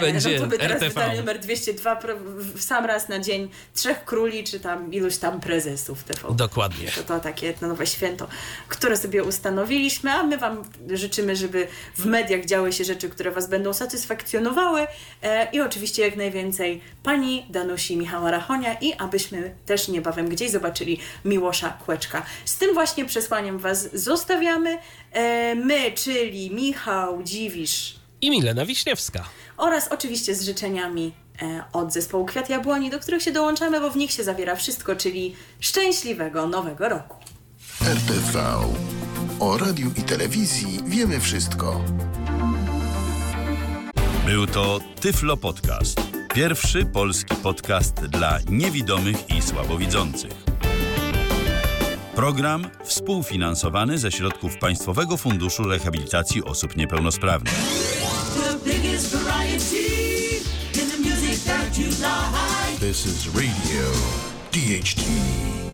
Będzie 0.00 0.30
no 0.34 0.40
to 0.40 0.46
by 0.46 0.58
teraz 0.58 0.82
RTV. 0.82 0.88
wydanie 0.88 1.20
numer 1.20 1.38
202 1.38 1.96
pro- 1.96 2.16
w 2.38 2.62
sam 2.62 2.84
raz 2.84 3.08
na 3.08 3.18
dzień 3.18 3.48
Trzech 3.74 4.04
Króli, 4.04 4.44
czy 4.44 4.60
tam 4.60 4.92
iluś 4.92 5.16
tam 5.16 5.40
prezesów 5.40 6.04
TV. 6.04 6.34
Dokładnie. 6.34 6.88
To, 6.88 7.02
to 7.02 7.20
takie 7.20 7.54
no, 7.62 7.68
nowe 7.68 7.86
święto, 7.86 8.28
które 8.68 8.96
sobie 8.96 9.24
ustanowiliśmy, 9.24 10.10
a 10.10 10.22
my 10.22 10.38
Wam 10.38 10.62
życzymy, 10.90 11.36
żeby 11.36 11.66
w 11.96 12.06
mediach 12.06 12.44
działy 12.44 12.72
się 12.72 12.84
rzeczy, 12.84 13.08
które 13.08 13.30
Was 13.30 13.48
będą 13.48 13.72
satysfakcjonowały 13.72 14.86
e, 15.22 15.48
i 15.52 15.60
oczywiście 15.60 16.02
jak 16.02 16.16
najwięcej 16.16 16.80
Pani 17.02 17.46
Danusi 17.50 17.96
Michała 17.96 18.30
Rachonia 18.30 18.76
i 18.80 18.92
abyśmy 18.92 19.54
też 19.66 19.88
niebawem 19.88 20.28
gdzieś 20.28 20.50
zobaczyli 20.50 21.00
Miłosza 21.24 21.70
Kłeczka. 21.84 22.22
Z 22.44 22.58
tym 22.58 22.74
właśnie 22.74 22.93
przesłaniem 23.04 23.58
Was 23.58 23.88
zostawiamy. 23.96 24.78
E, 25.12 25.54
my, 25.54 25.92
czyli 25.92 26.50
Michał 26.54 27.22
Dziwisz 27.22 27.94
I 28.20 28.30
Milena 28.30 28.66
Wiśniewska. 28.66 29.24
oraz 29.56 29.88
oczywiście 29.88 30.34
z 30.34 30.42
życzeniami 30.42 31.12
e, 31.42 31.64
od 31.72 31.92
zespołu 31.92 32.24
Kwiat 32.26 32.50
Jabłoni, 32.50 32.90
do 32.90 33.00
których 33.00 33.22
się 33.22 33.32
dołączamy, 33.32 33.80
bo 33.80 33.90
w 33.90 33.96
nich 33.96 34.10
się 34.12 34.24
zawiera 34.24 34.56
wszystko, 34.56 34.96
czyli 34.96 35.34
szczęśliwego 35.60 36.46
nowego 36.46 36.88
roku. 36.88 37.16
RTV. 37.82 38.40
O 39.40 39.58
radiu 39.58 39.90
i 39.96 40.02
telewizji 40.02 40.78
wiemy 40.86 41.20
wszystko. 41.20 41.84
Był 44.26 44.46
to 44.46 44.80
Tyflo 45.00 45.36
Podcast. 45.36 46.00
Pierwszy 46.34 46.86
polski 46.86 47.34
podcast 47.36 47.94
dla 47.94 48.38
niewidomych 48.48 49.16
i 49.30 49.42
słabowidzących. 49.42 50.43
Program 52.16 52.70
współfinansowany 52.84 53.98
ze 53.98 54.12
środków 54.12 54.58
Państwowego 54.58 55.16
Funduszu 55.16 55.64
Rehabilitacji 55.64 56.44
Osób 56.44 56.76
Niepełnosprawnych. 56.76 57.54
This 62.80 63.06
is 63.06 63.26
Radio 63.34 63.90
DHT 64.52 65.54